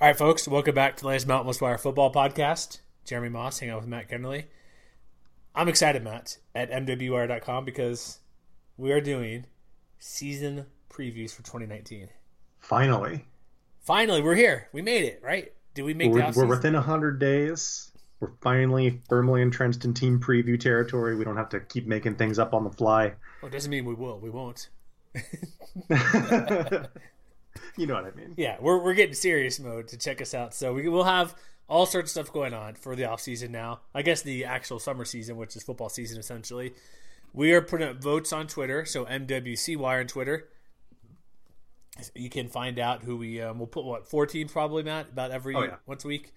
All 0.00 0.06
right, 0.06 0.16
folks, 0.16 0.46
welcome 0.46 0.76
back 0.76 0.96
to 0.96 1.02
the 1.02 1.08
latest 1.08 1.26
Mountain 1.26 1.48
West 1.48 1.60
Wire 1.60 1.76
football 1.76 2.12
podcast. 2.12 2.78
Jeremy 3.04 3.30
Moss 3.30 3.58
hanging 3.58 3.74
out 3.74 3.80
with 3.80 3.88
Matt 3.88 4.08
Kennerly. 4.08 4.44
I'm 5.56 5.66
excited, 5.66 6.04
Matt, 6.04 6.38
at 6.54 6.70
MWR.com 6.70 7.64
because 7.64 8.20
we 8.76 8.92
are 8.92 9.00
doing 9.00 9.46
season 9.98 10.66
previews 10.88 11.34
for 11.34 11.42
2019. 11.42 12.10
Finally. 12.60 13.26
Finally, 13.80 14.22
we're 14.22 14.36
here. 14.36 14.68
We 14.72 14.82
made 14.82 15.04
it, 15.04 15.20
right? 15.20 15.52
Did 15.74 15.82
we 15.82 15.94
make 15.94 16.12
we're, 16.12 16.30
we're 16.30 16.46
within 16.46 16.74
100 16.74 17.18
days. 17.18 17.90
We're 18.20 18.30
finally 18.40 19.02
firmly 19.08 19.42
entrenched 19.42 19.84
in 19.84 19.94
team 19.94 20.20
preview 20.20 20.60
territory. 20.60 21.16
We 21.16 21.24
don't 21.24 21.36
have 21.36 21.48
to 21.48 21.58
keep 21.58 21.88
making 21.88 22.14
things 22.14 22.38
up 22.38 22.54
on 22.54 22.62
the 22.62 22.70
fly. 22.70 23.14
Well, 23.42 23.48
it 23.48 23.52
doesn't 23.52 23.68
mean 23.68 23.84
we 23.84 23.94
will. 23.94 24.20
We 24.20 24.30
won't. 24.30 24.68
you 27.76 27.86
know 27.86 27.94
what 27.94 28.04
I 28.04 28.10
mean. 28.12 28.34
Yeah, 28.36 28.56
we're, 28.60 28.78
we're 28.78 28.94
getting 28.94 29.14
serious 29.14 29.58
mode 29.60 29.88
to 29.88 29.98
check 29.98 30.20
us 30.20 30.34
out. 30.34 30.54
So 30.54 30.74
we 30.74 30.88
will 30.88 31.04
have 31.04 31.34
all 31.68 31.86
sorts 31.86 32.08
of 32.16 32.24
stuff 32.24 32.32
going 32.32 32.54
on 32.54 32.74
for 32.74 32.96
the 32.96 33.04
off 33.04 33.20
season 33.20 33.52
now. 33.52 33.80
I 33.94 34.02
guess 34.02 34.22
the 34.22 34.44
actual 34.44 34.78
summer 34.78 35.04
season, 35.04 35.36
which 35.36 35.54
is 35.54 35.62
football 35.62 35.88
season 35.88 36.18
essentially. 36.18 36.72
We 37.32 37.52
are 37.52 37.60
putting 37.60 37.88
up 37.88 38.02
votes 38.02 38.32
on 38.32 38.46
Twitter, 38.46 38.84
so 38.84 39.04
MWC 39.04 39.76
Wire 39.76 40.00
on 40.00 40.06
Twitter. 40.06 40.48
You 42.14 42.30
can 42.30 42.48
find 42.48 42.78
out 42.78 43.02
who 43.02 43.16
we 43.16 43.40
um, 43.42 43.58
we'll 43.58 43.66
put 43.66 43.84
what 43.84 44.08
four 44.08 44.24
teams 44.26 44.52
probably 44.52 44.82
Matt 44.82 45.10
about 45.12 45.30
every 45.30 45.54
oh, 45.54 45.64
yeah. 45.64 45.76
once 45.86 46.04
a 46.04 46.08
week 46.08 46.32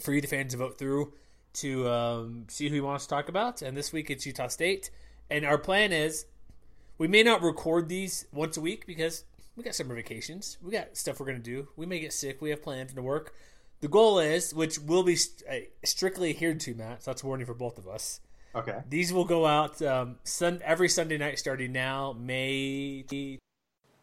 for 0.00 0.12
you 0.12 0.20
the 0.20 0.26
fans 0.26 0.52
to 0.52 0.58
vote 0.58 0.78
through 0.78 1.12
to 1.54 1.88
um, 1.88 2.44
see 2.48 2.68
who 2.68 2.76
you 2.76 2.84
want 2.84 3.00
to 3.00 3.08
talk 3.08 3.28
about. 3.28 3.62
And 3.62 3.76
this 3.76 3.92
week 3.92 4.10
it's 4.10 4.26
Utah 4.26 4.48
State, 4.48 4.90
and 5.30 5.44
our 5.44 5.58
plan 5.58 5.92
is 5.92 6.26
we 6.98 7.08
may 7.08 7.22
not 7.22 7.40
record 7.40 7.88
these 7.88 8.26
once 8.32 8.56
a 8.56 8.60
week 8.60 8.86
because 8.86 9.24
we 9.58 9.64
got 9.64 9.74
summer 9.74 9.96
vacations. 9.96 10.56
We 10.62 10.70
got 10.70 10.96
stuff 10.96 11.18
we're 11.18 11.26
going 11.26 11.42
to 11.42 11.42
do. 11.42 11.68
We 11.76 11.84
may 11.84 11.98
get 11.98 12.12
sick. 12.12 12.40
We 12.40 12.50
have 12.50 12.62
plans 12.62 12.94
to 12.94 13.02
work. 13.02 13.34
The 13.80 13.88
goal 13.88 14.20
is, 14.20 14.54
which 14.54 14.78
will 14.78 15.02
be 15.02 15.16
st- 15.16 15.42
uh, 15.50 15.66
strictly 15.84 16.30
adhered 16.30 16.60
to, 16.60 16.74
Matt. 16.74 17.02
So 17.02 17.10
that's 17.10 17.24
a 17.24 17.26
warning 17.26 17.44
for 17.44 17.54
both 17.54 17.76
of 17.76 17.88
us. 17.88 18.20
Okay. 18.54 18.78
These 18.88 19.12
will 19.12 19.24
go 19.24 19.46
out 19.46 19.82
um, 19.82 20.16
sun- 20.22 20.60
every 20.64 20.88
Sunday 20.88 21.18
night 21.18 21.40
starting 21.40 21.72
now, 21.72 22.14
May. 22.16 23.04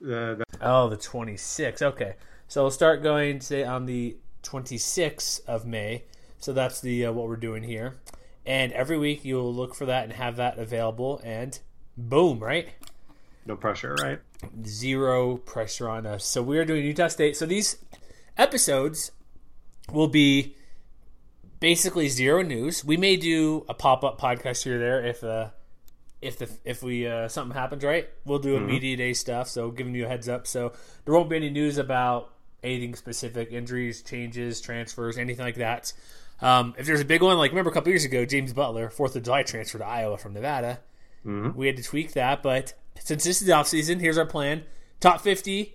Uh, 0.05 0.35
oh, 0.59 0.89
the 0.89 0.97
26th. 0.97 1.81
Okay. 1.81 2.15
So 2.49 2.63
we'll 2.63 2.71
start 2.71 3.01
going 3.01 3.39
today 3.39 3.63
on 3.63 3.85
the 3.85 4.17
26th 4.43 5.39
of 5.45 5.65
May. 5.65 6.03
So 6.37 6.51
that's 6.51 6.81
the 6.81 7.05
uh, 7.05 7.11
what 7.13 7.29
we're 7.29 7.37
doing 7.37 7.63
here. 7.63 7.95
And 8.45 8.73
every 8.73 8.97
week 8.97 9.23
you'll 9.23 9.53
look 9.53 9.73
for 9.73 9.85
that 9.85 10.03
and 10.03 10.13
have 10.13 10.35
that 10.35 10.59
available. 10.59 11.21
And 11.23 11.57
boom, 11.97 12.39
right? 12.39 12.69
No 13.45 13.55
pressure, 13.55 13.95
right? 13.95 14.19
Zero 14.65 15.37
pressure 15.37 15.89
on 15.89 16.05
us. 16.05 16.25
So 16.25 16.41
we 16.41 16.57
are 16.57 16.65
doing 16.65 16.85
Utah 16.85 17.07
State. 17.07 17.35
So 17.37 17.45
these 17.45 17.77
episodes 18.37 19.11
will 19.91 20.07
be 20.07 20.55
basically 21.59 22.07
zero 22.09 22.41
news. 22.41 22.83
We 22.83 22.97
may 22.97 23.15
do 23.15 23.65
a 23.69 23.73
pop 23.73 24.03
up 24.03 24.19
podcast 24.19 24.63
here 24.63 24.75
or 24.75 24.79
there 24.79 25.05
if 25.05 25.23
uh 25.23 25.49
if 26.21 26.37
the 26.37 26.49
if 26.63 26.81
we 26.81 27.07
uh, 27.07 27.27
something 27.27 27.55
happens 27.55 27.83
right. 27.83 28.09
We'll 28.25 28.39
do 28.39 28.55
a 28.55 28.59
mm-hmm. 28.59 28.67
media 28.67 28.97
day 28.97 29.13
stuff. 29.13 29.47
So 29.47 29.71
giving 29.71 29.95
you 29.95 30.05
a 30.05 30.07
heads 30.07 30.27
up. 30.27 30.47
So 30.47 30.73
there 31.03 31.13
won't 31.13 31.29
be 31.29 31.35
any 31.35 31.49
news 31.49 31.77
about 31.77 32.33
anything 32.63 32.95
specific, 32.95 33.51
injuries, 33.51 34.01
changes, 34.01 34.59
transfers, 34.59 35.17
anything 35.17 35.45
like 35.45 35.55
that. 35.55 35.93
Um, 36.41 36.73
if 36.77 36.85
there's 36.85 37.01
a 37.01 37.05
big 37.05 37.21
one, 37.21 37.37
like 37.37 37.51
remember 37.51 37.69
a 37.69 37.73
couple 37.73 37.89
years 37.89 38.05
ago, 38.05 38.25
James 38.25 38.53
Butler, 38.53 38.89
Fourth 38.89 39.15
of 39.15 39.23
July 39.23 39.43
transfer 39.43 39.77
to 39.77 39.85
Iowa 39.85 40.17
from 40.17 40.33
Nevada. 40.33 40.79
Mm-hmm. 41.25 41.57
We 41.57 41.67
had 41.67 41.77
to 41.77 41.83
tweak 41.83 42.13
that, 42.13 42.43
but 42.43 42.73
since 42.99 43.23
this 43.23 43.41
is 43.41 43.47
the 43.47 43.53
off 43.53 43.67
season, 43.67 43.99
here's 43.99 44.17
our 44.17 44.25
plan: 44.25 44.63
top 44.99 45.21
50, 45.21 45.73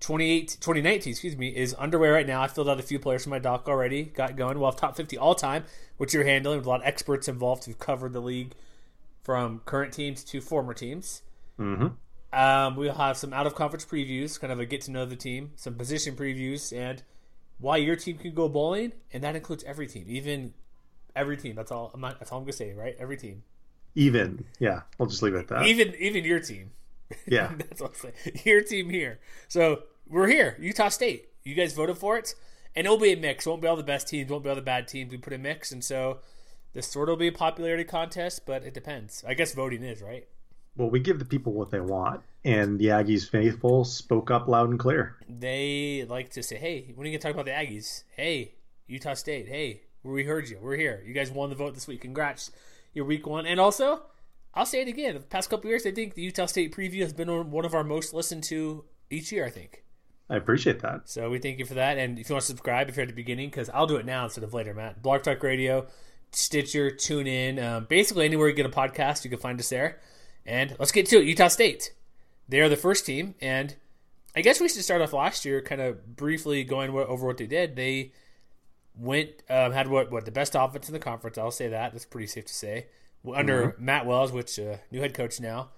28, 0.00 0.58
2019, 0.60 1.10
excuse 1.10 1.36
me, 1.36 1.48
is 1.48 1.74
underway 1.74 2.08
right 2.08 2.26
now. 2.26 2.42
I 2.42 2.48
filled 2.48 2.68
out 2.68 2.80
a 2.80 2.82
few 2.82 2.98
players 2.98 3.22
from 3.22 3.30
my 3.30 3.38
doc 3.38 3.68
already, 3.68 4.02
got 4.02 4.36
going. 4.36 4.58
We'll 4.58 4.70
have 4.70 4.80
top 4.80 4.96
50 4.96 5.16
all 5.16 5.34
time, 5.34 5.64
which 5.96 6.12
you're 6.12 6.24
handling 6.24 6.58
with 6.58 6.66
a 6.66 6.68
lot 6.68 6.80
of 6.80 6.86
experts 6.86 7.28
involved 7.28 7.64
who've 7.64 7.78
covered 7.78 8.12
the 8.12 8.20
league 8.20 8.54
from 9.22 9.60
current 9.64 9.92
teams 9.92 10.24
to 10.24 10.40
former 10.40 10.74
teams. 10.74 11.22
Mm-hmm. 11.58 11.88
Um, 12.32 12.76
we'll 12.76 12.94
have 12.94 13.16
some 13.16 13.32
out 13.32 13.46
of 13.46 13.54
conference 13.54 13.84
previews, 13.84 14.40
kind 14.40 14.52
of 14.52 14.58
a 14.58 14.66
get 14.66 14.80
to 14.82 14.90
know 14.90 15.04
the 15.04 15.16
team, 15.16 15.52
some 15.54 15.74
position 15.74 16.16
previews, 16.16 16.76
and 16.76 17.02
why 17.58 17.76
your 17.76 17.94
team 17.94 18.18
can 18.18 18.34
go 18.34 18.48
bowling, 18.48 18.92
and 19.12 19.22
that 19.22 19.36
includes 19.36 19.62
every 19.64 19.86
team, 19.86 20.06
even 20.08 20.52
every 21.14 21.36
team. 21.36 21.54
That's 21.54 21.70
all. 21.70 21.90
I'm 21.94 22.00
not, 22.00 22.18
that's 22.18 22.32
all 22.32 22.38
I'm 22.38 22.44
gonna 22.44 22.54
say, 22.54 22.72
right? 22.72 22.96
Every 22.98 23.16
team. 23.16 23.44
Even, 23.94 24.44
yeah, 24.58 24.82
we'll 24.98 25.08
just 25.08 25.22
leave 25.22 25.34
it 25.34 25.38
at 25.38 25.48
that. 25.48 25.66
Even, 25.66 25.94
even 25.98 26.24
your 26.24 26.40
team. 26.40 26.70
Yeah, 27.26 27.52
that's 27.58 27.80
what 27.80 27.90
I'm 27.90 28.12
saying. 28.24 28.40
Your 28.44 28.62
team 28.62 28.88
here. 28.88 29.20
So 29.48 29.84
we're 30.08 30.28
here, 30.28 30.56
Utah 30.60 30.88
State. 30.88 31.28
You 31.44 31.54
guys 31.54 31.72
voted 31.72 31.98
for 31.98 32.16
it, 32.16 32.34
and 32.74 32.86
it'll 32.86 32.98
be 32.98 33.12
a 33.12 33.16
mix. 33.16 33.46
It 33.46 33.50
won't 33.50 33.62
be 33.62 33.68
all 33.68 33.76
the 33.76 33.82
best 33.82 34.08
teams, 34.08 34.30
won't 34.30 34.44
be 34.44 34.48
all 34.48 34.56
the 34.56 34.62
bad 34.62 34.88
teams. 34.88 35.10
We 35.10 35.18
put 35.18 35.32
a 35.32 35.38
mix, 35.38 35.72
and 35.72 35.84
so 35.84 36.20
this 36.72 36.86
sort 36.86 37.08
of 37.08 37.14
will 37.14 37.18
be 37.18 37.28
a 37.28 37.32
popularity 37.32 37.84
contest, 37.84 38.46
but 38.46 38.62
it 38.64 38.74
depends. 38.74 39.24
I 39.26 39.34
guess 39.34 39.52
voting 39.54 39.82
is 39.82 40.00
right. 40.00 40.26
Well, 40.76 40.88
we 40.88 41.00
give 41.00 41.18
the 41.18 41.26
people 41.26 41.52
what 41.52 41.70
they 41.70 41.80
want, 41.80 42.22
and 42.44 42.78
the 42.78 42.86
Aggies 42.86 43.28
faithful 43.28 43.84
spoke 43.84 44.30
up 44.30 44.48
loud 44.48 44.70
and 44.70 44.78
clear. 44.78 45.16
They 45.28 46.06
like 46.08 46.30
to 46.30 46.42
say, 46.42 46.56
"Hey, 46.56 46.92
when 46.94 47.06
are 47.06 47.10
you 47.10 47.18
gonna 47.18 47.22
talk 47.22 47.38
about 47.38 47.44
the 47.44 47.50
Aggies? 47.50 48.04
Hey, 48.16 48.54
Utah 48.86 49.14
State. 49.14 49.48
Hey, 49.48 49.82
we 50.02 50.24
heard 50.24 50.48
you. 50.48 50.58
We're 50.60 50.76
here. 50.76 51.02
You 51.06 51.12
guys 51.12 51.30
won 51.30 51.50
the 51.50 51.56
vote 51.56 51.74
this 51.74 51.86
week. 51.86 52.00
Congrats, 52.00 52.50
your 52.92 53.04
week 53.04 53.26
one." 53.26 53.46
And 53.46 53.58
also, 53.58 54.02
I'll 54.54 54.66
say 54.66 54.82
it 54.82 54.88
again. 54.88 55.14
The 55.14 55.20
past 55.20 55.50
couple 55.50 55.70
years, 55.70 55.86
I 55.86 55.92
think 55.92 56.14
the 56.14 56.22
Utah 56.22 56.46
State 56.46 56.74
preview 56.74 57.02
has 57.02 57.12
been 57.12 57.50
one 57.50 57.64
of 57.64 57.74
our 57.74 57.84
most 57.84 58.12
listened 58.12 58.44
to 58.44 58.84
each 59.10 59.32
year. 59.32 59.44
I 59.44 59.50
think. 59.50 59.84
I 60.30 60.36
appreciate 60.36 60.80
that. 60.80 61.10
So 61.10 61.28
we 61.28 61.38
thank 61.38 61.58
you 61.58 61.66
for 61.66 61.74
that. 61.74 61.98
And 61.98 62.18
if 62.18 62.30
you 62.30 62.34
want 62.34 62.42
to 62.42 62.46
subscribe, 62.46 62.88
if 62.88 62.96
you're 62.96 63.02
at 63.02 63.08
the 63.08 63.14
beginning, 63.14 63.50
because 63.50 63.68
I'll 63.68 63.86
do 63.86 63.96
it 63.96 64.06
now 64.06 64.24
instead 64.24 64.44
of 64.44 64.54
later, 64.54 64.72
Matt. 64.72 65.02
Blog 65.02 65.22
Talk 65.22 65.42
Radio, 65.42 65.86
Stitcher, 66.30 66.90
tune 66.90 67.26
in. 67.26 67.58
Um, 67.58 67.84
basically, 67.86 68.24
anywhere 68.24 68.48
you 68.48 68.54
get 68.54 68.64
a 68.64 68.70
podcast, 68.70 69.24
you 69.24 69.30
can 69.30 69.38
find 69.38 69.60
us 69.60 69.68
there. 69.68 70.00
And 70.46 70.74
let's 70.78 70.90
get 70.90 71.06
to 71.06 71.18
it. 71.20 71.26
Utah 71.26 71.48
State. 71.48 71.92
They 72.48 72.60
are 72.60 72.70
the 72.70 72.76
first 72.76 73.04
team. 73.04 73.34
And 73.42 73.76
I 74.34 74.40
guess 74.40 74.58
we 74.58 74.68
should 74.70 74.82
start 74.82 75.02
off 75.02 75.12
last 75.12 75.44
year, 75.44 75.60
kind 75.60 75.82
of 75.82 76.16
briefly 76.16 76.64
going 76.64 76.90
over 76.90 77.26
what 77.26 77.36
they 77.36 77.46
did. 77.46 77.76
They 77.76 78.12
went, 78.96 79.30
um, 79.48 79.72
had 79.72 79.88
what, 79.88 80.10
what, 80.10 80.24
the 80.24 80.30
best 80.30 80.54
offense 80.54 80.88
in 80.88 80.92
the 80.92 80.98
conference. 80.98 81.38
I'll 81.38 81.50
say 81.50 81.68
that. 81.68 81.92
That's 81.92 82.04
pretty 82.04 82.26
safe 82.26 82.46
to 82.46 82.54
say. 82.54 82.86
Under 83.34 83.68
mm-hmm. 83.68 83.84
Matt 83.84 84.06
Wells, 84.06 84.32
which 84.32 84.58
uh, 84.58 84.76
new 84.90 85.00
head 85.00 85.14
coach 85.14 85.40
now 85.40 85.70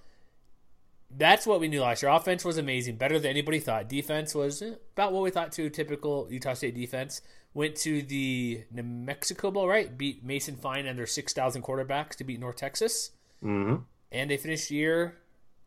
that's 1.17 1.47
what 1.47 1.61
we 1.61 1.69
knew 1.69 1.81
last 1.81 2.03
year. 2.03 2.11
Offense 2.11 2.45
was 2.45 2.59
amazing, 2.59 2.97
better 2.97 3.19
than 3.19 3.31
anybody 3.31 3.61
thought. 3.61 3.89
Defense 3.89 4.35
was 4.35 4.63
eh, 4.63 4.75
about 4.97 5.13
what 5.13 5.23
we 5.23 5.31
thought 5.31 5.53
too. 5.53 5.71
Typical 5.71 6.27
Utah 6.31 6.55
State 6.55 6.75
defense. 6.75 7.23
Went 7.53 7.77
to 7.77 8.03
the 8.03 8.65
New 8.73 8.83
Mexico 8.83 9.53
Bowl, 9.53 9.69
right? 9.69 9.97
Beat 9.97 10.25
Mason 10.25 10.57
Fine 10.57 10.87
and 10.87 10.99
their 10.99 11.07
six 11.07 11.33
thousand 11.33 11.63
quarterbacks 11.63 12.17
to 12.17 12.25
beat 12.25 12.41
North 12.41 12.57
Texas, 12.57 13.13
mm-hmm. 13.43 13.77
and 14.11 14.31
they 14.31 14.37
finished 14.37 14.71
the 14.71 14.75
year 14.75 15.19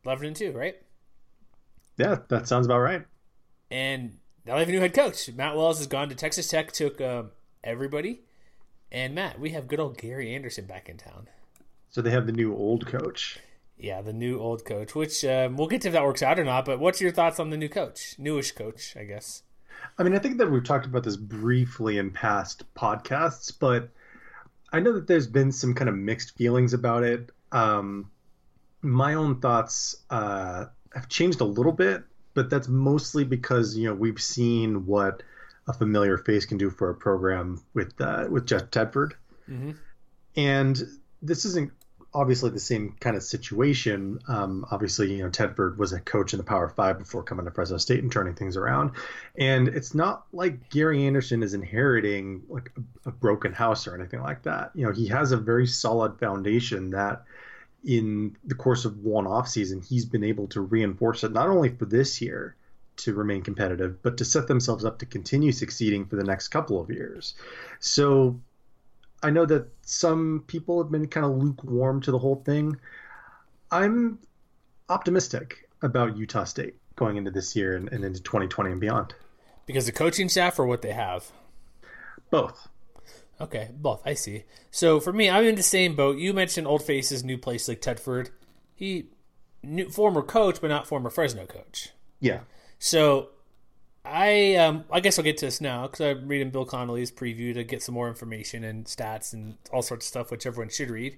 eleven 0.04 0.28
and 0.28 0.36
two, 0.36 0.52
right? 0.52 0.76
Yeah, 1.98 2.18
that 2.28 2.48
sounds 2.48 2.66
about 2.66 2.80
right. 2.80 3.06
And 3.72 4.18
now 4.46 4.56
they 4.56 4.60
have 4.60 4.70
a 4.70 4.72
new 4.72 4.82
head 4.82 4.94
coach. 4.94 5.30
Matt 5.34 5.56
Wells 5.56 5.78
has 5.78 5.88
gone 5.88 6.10
to 6.10 6.16
Texas 6.16 6.50
Tech, 6.50 6.74
took 6.74 7.00
um, 7.00 7.32
everybody, 7.64 8.22
and 8.92 9.16
Matt, 9.16 9.40
we 9.40 9.52
have 9.52 9.68
good 9.68 9.80
old 9.80 9.98
Gary 9.98 10.34
Anderson 10.34 10.66
back 10.66 10.90
in 10.90 10.98
town. 10.98 11.28
So 11.90 12.02
they 12.02 12.12
have 12.12 12.26
the 12.26 12.32
new 12.32 12.56
old 12.56 12.86
coach. 12.86 13.40
Yeah, 13.78 14.02
the 14.02 14.14
new 14.14 14.40
old 14.40 14.66
coach, 14.66 14.96
which 14.96 15.24
um, 15.24 15.56
we'll 15.56 15.68
get 15.68 15.82
to 15.82 15.90
if 15.90 15.94
that 15.94 16.04
works 16.04 16.24
out 16.24 16.40
or 16.40 16.44
not. 16.44 16.66
But 16.66 16.80
what's 16.80 17.00
your 17.00 17.12
thoughts 17.12 17.40
on 17.40 17.50
the 17.50 17.58
new 17.58 17.70
coach, 17.70 18.16
newish 18.18 18.54
coach, 18.54 18.96
I 18.98 19.04
guess? 19.04 19.44
I 19.98 20.04
mean, 20.04 20.16
I 20.16 20.20
think 20.20 20.38
that 20.38 20.50
we've 20.50 20.64
talked 20.64 20.86
about 20.86 21.04
this 21.04 21.18
briefly 21.18 21.98
in 21.98 22.12
past 22.12 22.64
podcasts, 22.74 23.54
but 23.58 23.90
I 24.72 24.80
know 24.80 24.94
that 24.94 25.08
there's 25.08 25.28
been 25.28 25.52
some 25.52 25.74
kind 25.74 25.90
of 25.90 25.96
mixed 25.96 26.36
feelings 26.36 26.74
about 26.74 27.04
it. 27.04 27.30
Um, 27.52 28.10
my 28.82 29.14
own 29.14 29.40
thoughts 29.40 29.98
uh, 30.10 30.66
have 30.94 31.10
changed 31.10 31.42
a 31.42 31.46
little 31.46 31.72
bit, 31.72 32.04
but 32.34 32.50
that's 32.50 32.68
mostly 32.68 33.24
because 33.24 33.76
you 33.78 33.88
know 33.88 33.94
we've 33.94 34.22
seen 34.22 34.86
what 34.86 35.24
a 35.68 35.74
familiar 35.74 36.18
face 36.18 36.46
can 36.46 36.58
do 36.58 36.70
for 36.70 36.90
a 36.90 36.96
program 36.96 37.62
with 37.74 38.00
uh, 38.00 38.28
with 38.30 38.46
Jeff 38.46 38.72
Tedford, 38.72 39.14
mm-hmm. 39.50 39.72
and 40.36 40.82
this 41.22 41.46
isn't 41.46 41.72
obviously 42.14 42.50
the 42.50 42.60
same 42.60 42.96
kind 43.00 43.16
of 43.16 43.22
situation. 43.22 44.20
Um, 44.28 44.66
obviously, 44.72 45.14
you 45.14 45.24
know, 45.24 45.30
Tedford 45.30 45.78
was 45.78 45.94
a 45.94 46.00
coach 46.00 46.34
in 46.34 46.38
the 46.38 46.44
Power 46.44 46.68
Five 46.68 46.98
before 46.98 47.22
coming 47.22 47.46
to 47.46 47.52
Fresno 47.52 47.78
State 47.78 48.02
and 48.02 48.12
turning 48.12 48.34
things 48.34 48.58
around. 48.58 48.92
And 49.38 49.68
it's 49.68 49.94
not 49.94 50.26
like 50.34 50.70
Gary 50.70 51.06
Anderson 51.06 51.44
is 51.44 51.54
inheriting 51.54 52.44
like 52.50 52.72
a, 53.06 53.10
a 53.10 53.12
broken 53.12 53.54
house 53.54 53.88
or 53.88 53.96
anything 53.96 54.22
like 54.22 54.44
that. 54.44 54.72
You 54.74 54.86
know, 54.86 54.92
he 54.92 55.08
has 55.10 55.32
a 55.32 55.38
very 55.38 55.68
solid 55.68 56.20
foundation 56.20 56.92
that 56.92 57.24
in 57.86 58.36
the 58.44 58.56
course 58.56 58.86
of 58.86 58.98
one 59.00 59.28
off 59.28 59.48
season, 59.48 59.82
he's 59.82 60.06
been 60.06 60.24
able 60.24 60.48
to 60.48 60.62
reinforce 60.62 61.24
it 61.24 61.32
not 61.32 61.50
only 61.50 61.70
for 61.70 61.86
this 61.86 62.20
year 62.22 62.56
to 62.98 63.14
remain 63.14 63.42
competitive, 63.42 64.02
but 64.02 64.18
to 64.18 64.26
set 64.26 64.48
themselves 64.48 64.86
up 64.86 65.00
to 65.00 65.06
continue 65.06 65.52
succeeding 65.52 66.06
for 66.06 66.16
the 66.16 66.24
next 66.24 66.50
couple 66.50 66.80
of 66.80 66.90
years. 66.90 67.36
So 67.80 68.40
I 69.24 69.30
know 69.30 69.46
that 69.46 69.68
some 69.84 70.44
people 70.48 70.82
have 70.82 70.92
been 70.92 71.08
kind 71.08 71.26
of 71.26 71.38
lukewarm 71.38 72.02
to 72.02 72.12
the 72.12 72.20
whole 72.20 72.44
thing. 72.46 72.78
I'm 73.72 74.20
optimistic 74.90 75.70
about 75.82 76.18
Utah 76.18 76.44
State 76.44 76.76
going 76.96 77.18
into 77.18 77.32
this 77.32 77.56
year 77.56 77.76
and, 77.76 77.92
and 77.92 78.04
into 78.04 78.22
2020 78.22 78.72
and 78.72 78.82
beyond. 78.82 79.14
Because 79.66 79.86
the 79.86 79.92
coaching 79.92 80.30
staff 80.30 80.58
or 80.60 80.66
what 80.66 80.82
they 80.82 80.94
have? 80.94 81.32
Both. 82.30 82.68
Okay, 83.40 83.70
both. 83.76 84.02
I 84.06 84.14
see. 84.14 84.44
So 84.72 85.00
for 85.00 85.14
me, 85.14 85.30
I'm 85.30 85.46
in 85.46 85.56
the 85.56 85.64
same 85.64 85.96
boat. 85.96 86.18
You 86.18 86.34
mentioned 86.34 86.66
Old 86.66 86.84
Faces, 86.84 87.24
new 87.24 87.38
place 87.38 87.68
like 87.68 87.82
Tedford. 87.82 88.30
He, 88.74 89.08
new, 89.62 89.90
former 89.90 90.22
coach, 90.22 90.60
but 90.60 90.70
not 90.70 90.88
former 90.88 91.10
Fresno 91.10 91.46
coach. 91.46 91.90
Yeah. 92.20 92.42
So 92.80 93.30
I 94.06 94.56
um 94.56 94.86
I 94.92 95.00
guess 95.00 95.18
I'll 95.18 95.26
get 95.26 95.38
to 95.38 95.46
this 95.46 95.62
now 95.62 95.84
because 95.84 96.02
I'm 96.02 96.28
reading 96.28 96.50
Bill 96.50 96.66
Connelly's 96.66 97.12
preview 97.12 97.54
to 97.54 97.64
get 97.64 97.84
some 97.84 97.94
more 97.96 98.08
information 98.08 98.64
and 98.64 98.86
stats 98.86 99.34
and 99.34 99.58
all 99.72 99.82
sorts 99.82 100.06
of 100.06 100.10
stuff, 100.10 100.32
which 100.32 100.46
everyone 100.46 100.70
should 100.70 100.90
read. 100.90 101.18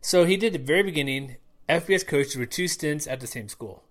So 0.00 0.24
he 0.24 0.36
did 0.36 0.54
at 0.54 0.60
the 0.60 0.66
very 0.66 0.82
beginning 0.82 1.36
FBS 1.68 2.06
coaches 2.06 2.36
with 2.36 2.50
two 2.50 2.68
stints 2.68 3.06
at 3.06 3.20
the 3.20 3.26
same 3.26 3.48
school. 3.48 3.84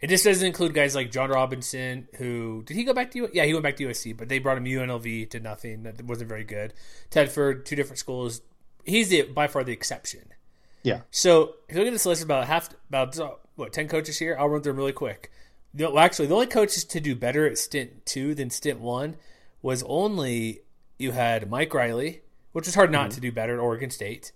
It 0.00 0.08
just 0.08 0.24
doesn't 0.24 0.46
include 0.46 0.74
guys 0.74 0.96
like 0.96 1.12
John 1.12 1.30
Robinson, 1.30 2.08
who 2.16 2.64
did 2.66 2.76
he 2.76 2.82
go 2.82 2.92
back 2.92 3.12
to? 3.12 3.28
Yeah, 3.32 3.44
he 3.44 3.52
went 3.52 3.62
back 3.62 3.76
to 3.76 3.86
USC, 3.86 4.16
but 4.16 4.28
they 4.28 4.40
brought 4.40 4.58
him 4.58 4.64
UNLV, 4.64 5.28
did 5.28 5.44
nothing. 5.44 5.84
That 5.84 6.02
wasn't 6.04 6.28
very 6.28 6.42
good. 6.42 6.74
Tedford, 7.10 7.64
two 7.64 7.76
different 7.76 7.98
schools. 7.98 8.42
He's 8.84 9.10
the 9.10 9.22
by 9.22 9.46
far 9.46 9.62
the 9.62 9.72
exception. 9.72 10.32
Yeah. 10.82 11.02
So 11.12 11.54
if 11.68 11.76
you 11.76 11.78
look 11.80 11.86
at 11.86 11.92
this 11.92 12.04
list, 12.04 12.24
about 12.24 12.48
half, 12.48 12.70
about 12.88 13.16
what 13.54 13.72
ten 13.72 13.86
coaches 13.86 14.18
here. 14.18 14.36
I'll 14.38 14.48
run 14.48 14.62
through 14.62 14.72
them 14.72 14.78
really 14.78 14.92
quick. 14.92 15.30
Well, 15.74 15.98
actually, 15.98 16.28
the 16.28 16.34
only 16.34 16.46
coaches 16.46 16.84
to 16.84 17.00
do 17.00 17.14
better 17.14 17.46
at 17.46 17.58
stint 17.58 18.04
two 18.06 18.34
than 18.34 18.50
stint 18.50 18.80
one 18.80 19.16
was 19.62 19.82
only 19.84 20.62
you 20.98 21.12
had 21.12 21.50
Mike 21.50 21.72
Riley, 21.72 22.22
which 22.52 22.66
was 22.66 22.74
hard 22.74 22.90
not 22.90 23.10
mm-hmm. 23.10 23.14
to 23.14 23.20
do 23.20 23.32
better 23.32 23.54
at 23.54 23.60
Oregon 23.60 23.90
State. 23.90 24.32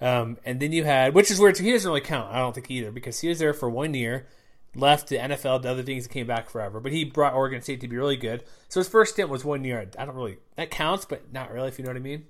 Um, 0.00 0.36
and 0.44 0.60
then 0.60 0.72
you 0.72 0.84
had, 0.84 1.14
which 1.14 1.30
is 1.30 1.40
where 1.40 1.52
he 1.52 1.72
doesn't 1.72 1.88
really 1.88 2.02
count. 2.02 2.32
I 2.32 2.38
don't 2.38 2.54
think 2.54 2.70
either 2.70 2.92
because 2.92 3.20
he 3.20 3.28
was 3.28 3.38
there 3.38 3.54
for 3.54 3.70
one 3.70 3.94
year 3.94 4.26
left 4.74 5.08
the 5.08 5.16
NFL, 5.16 5.62
the 5.62 5.70
other 5.70 5.82
things 5.82 6.04
and 6.04 6.12
came 6.12 6.26
back 6.26 6.50
forever. 6.50 6.80
But 6.80 6.92
he 6.92 7.04
brought 7.04 7.34
Oregon 7.34 7.62
State 7.62 7.80
to 7.80 7.88
be 7.88 7.96
really 7.96 8.16
good. 8.16 8.44
So 8.68 8.80
his 8.80 8.88
first 8.88 9.14
stint 9.14 9.30
was 9.30 9.44
one 9.44 9.64
year. 9.64 9.88
I 9.98 10.04
don't 10.04 10.14
really 10.14 10.38
that 10.56 10.70
counts, 10.70 11.04
but 11.04 11.32
not 11.32 11.50
really. 11.50 11.68
If 11.68 11.78
you 11.78 11.84
know 11.84 11.90
what 11.90 11.96
I 11.96 12.00
mean. 12.00 12.26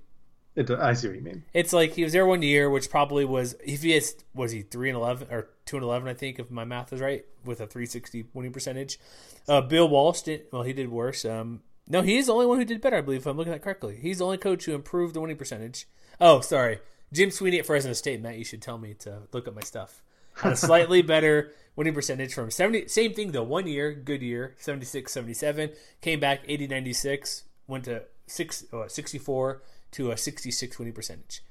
It, 0.57 0.71
I 0.71 0.93
see 0.93 1.07
what 1.07 1.15
you 1.15 1.21
mean. 1.21 1.43
It's 1.53 1.71
like 1.71 1.93
he 1.93 2.03
was 2.03 2.13
there 2.13 2.25
one 2.25 2.41
year, 2.41 2.67
which 2.67 2.89
probably 2.89 3.25
was 3.25 3.55
if 3.63 3.83
he 3.83 3.91
has 3.91 4.15
was 4.33 4.51
he 4.51 4.63
three 4.63 4.89
and 4.89 4.97
eleven 4.97 5.27
or 5.29 5.49
two 5.65 5.77
and 5.77 5.83
eleven, 5.83 6.07
I 6.07 6.15
think, 6.15 6.39
if 6.39 6.49
my 6.49 6.65
math 6.65 6.91
is 6.91 6.99
right, 6.99 7.23
with 7.45 7.61
a 7.61 7.67
three 7.67 7.85
sixty 7.85 8.25
winning 8.33 8.51
percentage. 8.51 8.99
Uh, 9.47 9.61
Bill 9.61 9.87
Walsh 9.87 10.21
did 10.21 10.45
well. 10.51 10.63
He 10.63 10.73
did 10.73 10.89
worse. 10.89 11.25
Um, 11.25 11.61
no, 11.87 12.01
he's 12.01 12.25
the 12.25 12.33
only 12.33 12.47
one 12.47 12.57
who 12.57 12.65
did 12.65 12.81
better, 12.81 12.97
I 12.97 13.01
believe. 13.01 13.21
If 13.21 13.27
I'm 13.27 13.37
looking 13.37 13.53
at 13.53 13.61
correctly, 13.61 13.99
he's 14.01 14.17
the 14.17 14.25
only 14.25 14.39
coach 14.39 14.65
who 14.65 14.73
improved 14.73 15.13
the 15.13 15.21
winning 15.21 15.37
percentage. 15.37 15.87
Oh, 16.19 16.41
sorry, 16.41 16.79
Jim 17.13 17.29
Sweeney 17.29 17.59
at 17.59 17.67
Fresno 17.67 17.93
State. 17.93 18.19
Matt, 18.19 18.39
you 18.39 18.43
should 18.43 18.63
tell 18.63 18.79
me 18.79 18.95
to 18.95 19.21
look 19.31 19.47
up 19.47 19.53
my 19.53 19.61
stuff. 19.61 20.01
Had 20.33 20.53
a 20.53 20.55
slightly 20.57 21.03
better 21.03 21.51
winning 21.75 21.93
percentage 21.93 22.33
from 22.33 22.49
70 22.49 22.87
same 22.87 23.13
thing 23.13 23.31
though 23.31 23.43
one 23.43 23.67
year 23.67 23.93
good 23.93 24.23
year 24.23 24.55
76 24.57 25.11
77 25.11 25.69
came 26.01 26.19
back 26.19 26.41
80 26.47 26.67
96 26.67 27.43
went 27.67 27.85
to 27.85 28.01
6 28.25 28.65
uh, 28.73 28.87
64 28.87 29.61
to 29.91 30.11
a 30.11 30.17
66 30.17 30.79
winning 30.79 30.93
percentage 30.93 31.43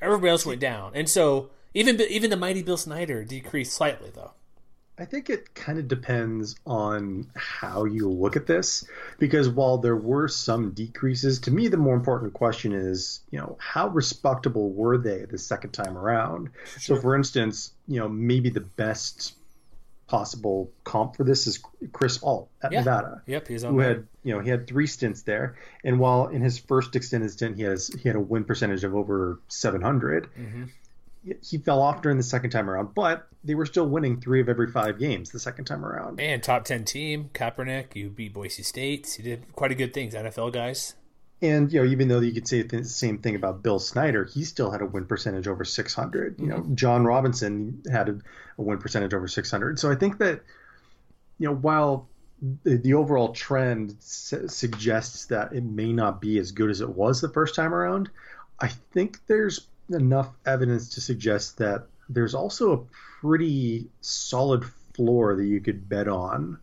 everybody 0.00 0.30
else 0.30 0.46
went 0.46 0.60
down 0.60 0.92
and 0.94 1.08
so 1.08 1.50
even 1.72 2.00
even 2.02 2.30
the 2.30 2.36
mighty 2.36 2.62
bill 2.62 2.76
snyder 2.76 3.24
decreased 3.24 3.72
slightly 3.72 4.10
though 4.14 4.32
I 4.96 5.06
think 5.06 5.28
it 5.28 5.54
kind 5.54 5.80
of 5.80 5.88
depends 5.88 6.54
on 6.64 7.26
how 7.34 7.84
you 7.84 8.08
look 8.08 8.36
at 8.36 8.46
this 8.46 8.84
because 9.18 9.48
while 9.48 9.78
there 9.78 9.96
were 9.96 10.28
some 10.28 10.70
decreases, 10.70 11.40
to 11.40 11.50
me 11.50 11.66
the 11.66 11.76
more 11.76 11.96
important 11.96 12.32
question 12.32 12.72
is, 12.72 13.20
you 13.30 13.40
know, 13.40 13.56
how 13.58 13.88
respectable 13.88 14.70
were 14.70 14.96
they 14.96 15.24
the 15.24 15.38
second 15.38 15.72
time 15.72 15.98
around? 15.98 16.50
Sure. 16.78 16.96
So 16.96 17.02
for 17.02 17.16
instance, 17.16 17.72
you 17.88 17.98
know, 17.98 18.08
maybe 18.08 18.50
the 18.50 18.60
best 18.60 19.34
possible 20.06 20.70
comp 20.84 21.16
for 21.16 21.24
this 21.24 21.46
is 21.46 21.62
Chris 21.92 22.22
Ault 22.22 22.48
at 22.62 22.72
yeah. 22.72 22.80
Nevada. 22.80 23.22
Yep, 23.26 23.48
he's 23.48 23.64
on. 23.64 23.72
Who 23.72 23.80
there. 23.80 23.88
had 23.88 24.06
you 24.22 24.34
know 24.34 24.40
he 24.40 24.50
had 24.50 24.66
three 24.66 24.86
stints 24.86 25.22
there, 25.22 25.56
and 25.82 25.98
while 25.98 26.28
in 26.28 26.42
his 26.42 26.58
first 26.58 26.94
extended 26.96 27.30
stint 27.30 27.56
he 27.56 27.62
has 27.62 27.88
he 27.88 28.08
had 28.08 28.16
a 28.16 28.20
win 28.20 28.44
percentage 28.44 28.84
of 28.84 28.94
over 28.94 29.40
700. 29.48 30.28
Mm-hmm. 30.34 30.64
He 31.42 31.56
fell 31.56 31.80
off 31.80 32.02
during 32.02 32.18
the 32.18 32.22
second 32.22 32.50
time 32.50 32.68
around, 32.68 32.94
but 32.94 33.26
they 33.42 33.54
were 33.54 33.64
still 33.64 33.86
winning 33.86 34.20
three 34.20 34.42
of 34.42 34.50
every 34.50 34.70
five 34.70 34.98
games 34.98 35.30
the 35.30 35.38
second 35.38 35.64
time 35.64 35.82
around. 35.82 36.20
And 36.20 36.42
top 36.42 36.64
ten 36.64 36.84
team, 36.84 37.30
Kaepernick. 37.32 37.94
You 37.94 38.10
beat 38.10 38.34
Boise 38.34 38.62
State. 38.62 39.16
You 39.16 39.24
did 39.24 39.52
quite 39.54 39.72
a 39.72 39.74
good 39.74 39.94
things, 39.94 40.12
NFL 40.12 40.52
guys. 40.52 40.94
And 41.42 41.72
you 41.72 41.82
know, 41.82 41.86
even 41.86 42.08
though 42.08 42.20
you 42.20 42.32
could 42.32 42.48
say 42.48 42.62
the 42.62 42.84
same 42.84 43.18
thing 43.18 43.34
about 43.34 43.62
Bill 43.62 43.78
Snyder, 43.78 44.24
he 44.24 44.44
still 44.44 44.70
had 44.70 44.80
a 44.80 44.86
win 44.86 45.04
percentage 45.04 45.46
over 45.48 45.64
600. 45.64 46.40
You 46.40 46.46
know, 46.46 46.58
mm-hmm. 46.58 46.74
John 46.74 47.04
Robinson 47.04 47.82
had 47.90 48.08
a, 48.08 48.18
a, 48.58 48.62
win 48.62 48.78
percentage 48.78 49.12
over 49.12 49.28
600. 49.28 49.78
So 49.78 49.90
I 49.90 49.94
think 49.94 50.18
that 50.18 50.42
you 51.38 51.48
know, 51.48 51.54
while 51.54 52.08
the, 52.62 52.76
the 52.76 52.94
overall 52.94 53.32
trend 53.32 53.96
su- 54.00 54.48
suggests 54.48 55.26
that 55.26 55.52
it 55.52 55.64
may 55.64 55.92
not 55.92 56.20
be 56.20 56.38
as 56.38 56.52
good 56.52 56.70
as 56.70 56.80
it 56.80 56.88
was 56.88 57.20
the 57.20 57.28
first 57.28 57.54
time 57.54 57.74
around, 57.74 58.10
I 58.60 58.68
think 58.68 59.18
there's 59.26 59.66
enough 59.90 60.30
evidence 60.46 60.94
to 60.94 61.00
suggest 61.00 61.58
that 61.58 61.86
there's 62.08 62.34
also 62.34 62.72
a 62.72 62.84
pretty 63.20 63.88
solid 64.00 64.64
floor 64.94 65.34
that 65.36 65.44
you 65.44 65.60
could 65.60 65.88
bet 65.88 66.08
on 66.08 66.58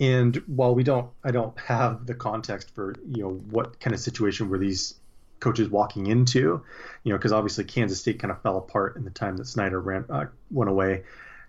and 0.00 0.36
while 0.46 0.74
we 0.74 0.84
don't, 0.84 1.10
I 1.24 1.30
don't 1.30 1.58
have 1.58 2.06
the 2.06 2.14
context 2.14 2.74
for 2.74 2.94
you 3.10 3.22
know 3.22 3.30
what 3.50 3.80
kind 3.80 3.94
of 3.94 4.00
situation 4.00 4.48
were 4.48 4.58
these 4.58 4.94
coaches 5.40 5.68
walking 5.68 6.06
into, 6.06 6.62
you 7.04 7.12
know, 7.12 7.16
because 7.16 7.32
obviously 7.32 7.64
Kansas 7.64 8.00
State 8.00 8.18
kind 8.18 8.30
of 8.30 8.42
fell 8.42 8.58
apart 8.58 8.96
in 8.96 9.04
the 9.04 9.10
time 9.10 9.36
that 9.36 9.46
Snyder 9.46 9.80
ran 9.80 10.04
uh, 10.10 10.26
went 10.50 10.70
away. 10.70 11.04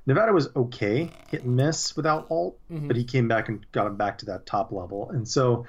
Nevada 0.05 0.33
was 0.33 0.49
okay, 0.55 1.11
hit 1.29 1.43
and 1.43 1.55
miss 1.55 1.95
without 1.95 2.25
Ault, 2.29 2.57
mm-hmm. 2.71 2.87
but 2.87 2.95
he 2.95 3.03
came 3.03 3.27
back 3.27 3.49
and 3.49 3.65
got 3.71 3.85
him 3.85 3.95
back 3.95 4.19
to 4.19 4.27
that 4.27 4.45
top 4.45 4.71
level. 4.71 5.11
And 5.11 5.27
so, 5.27 5.65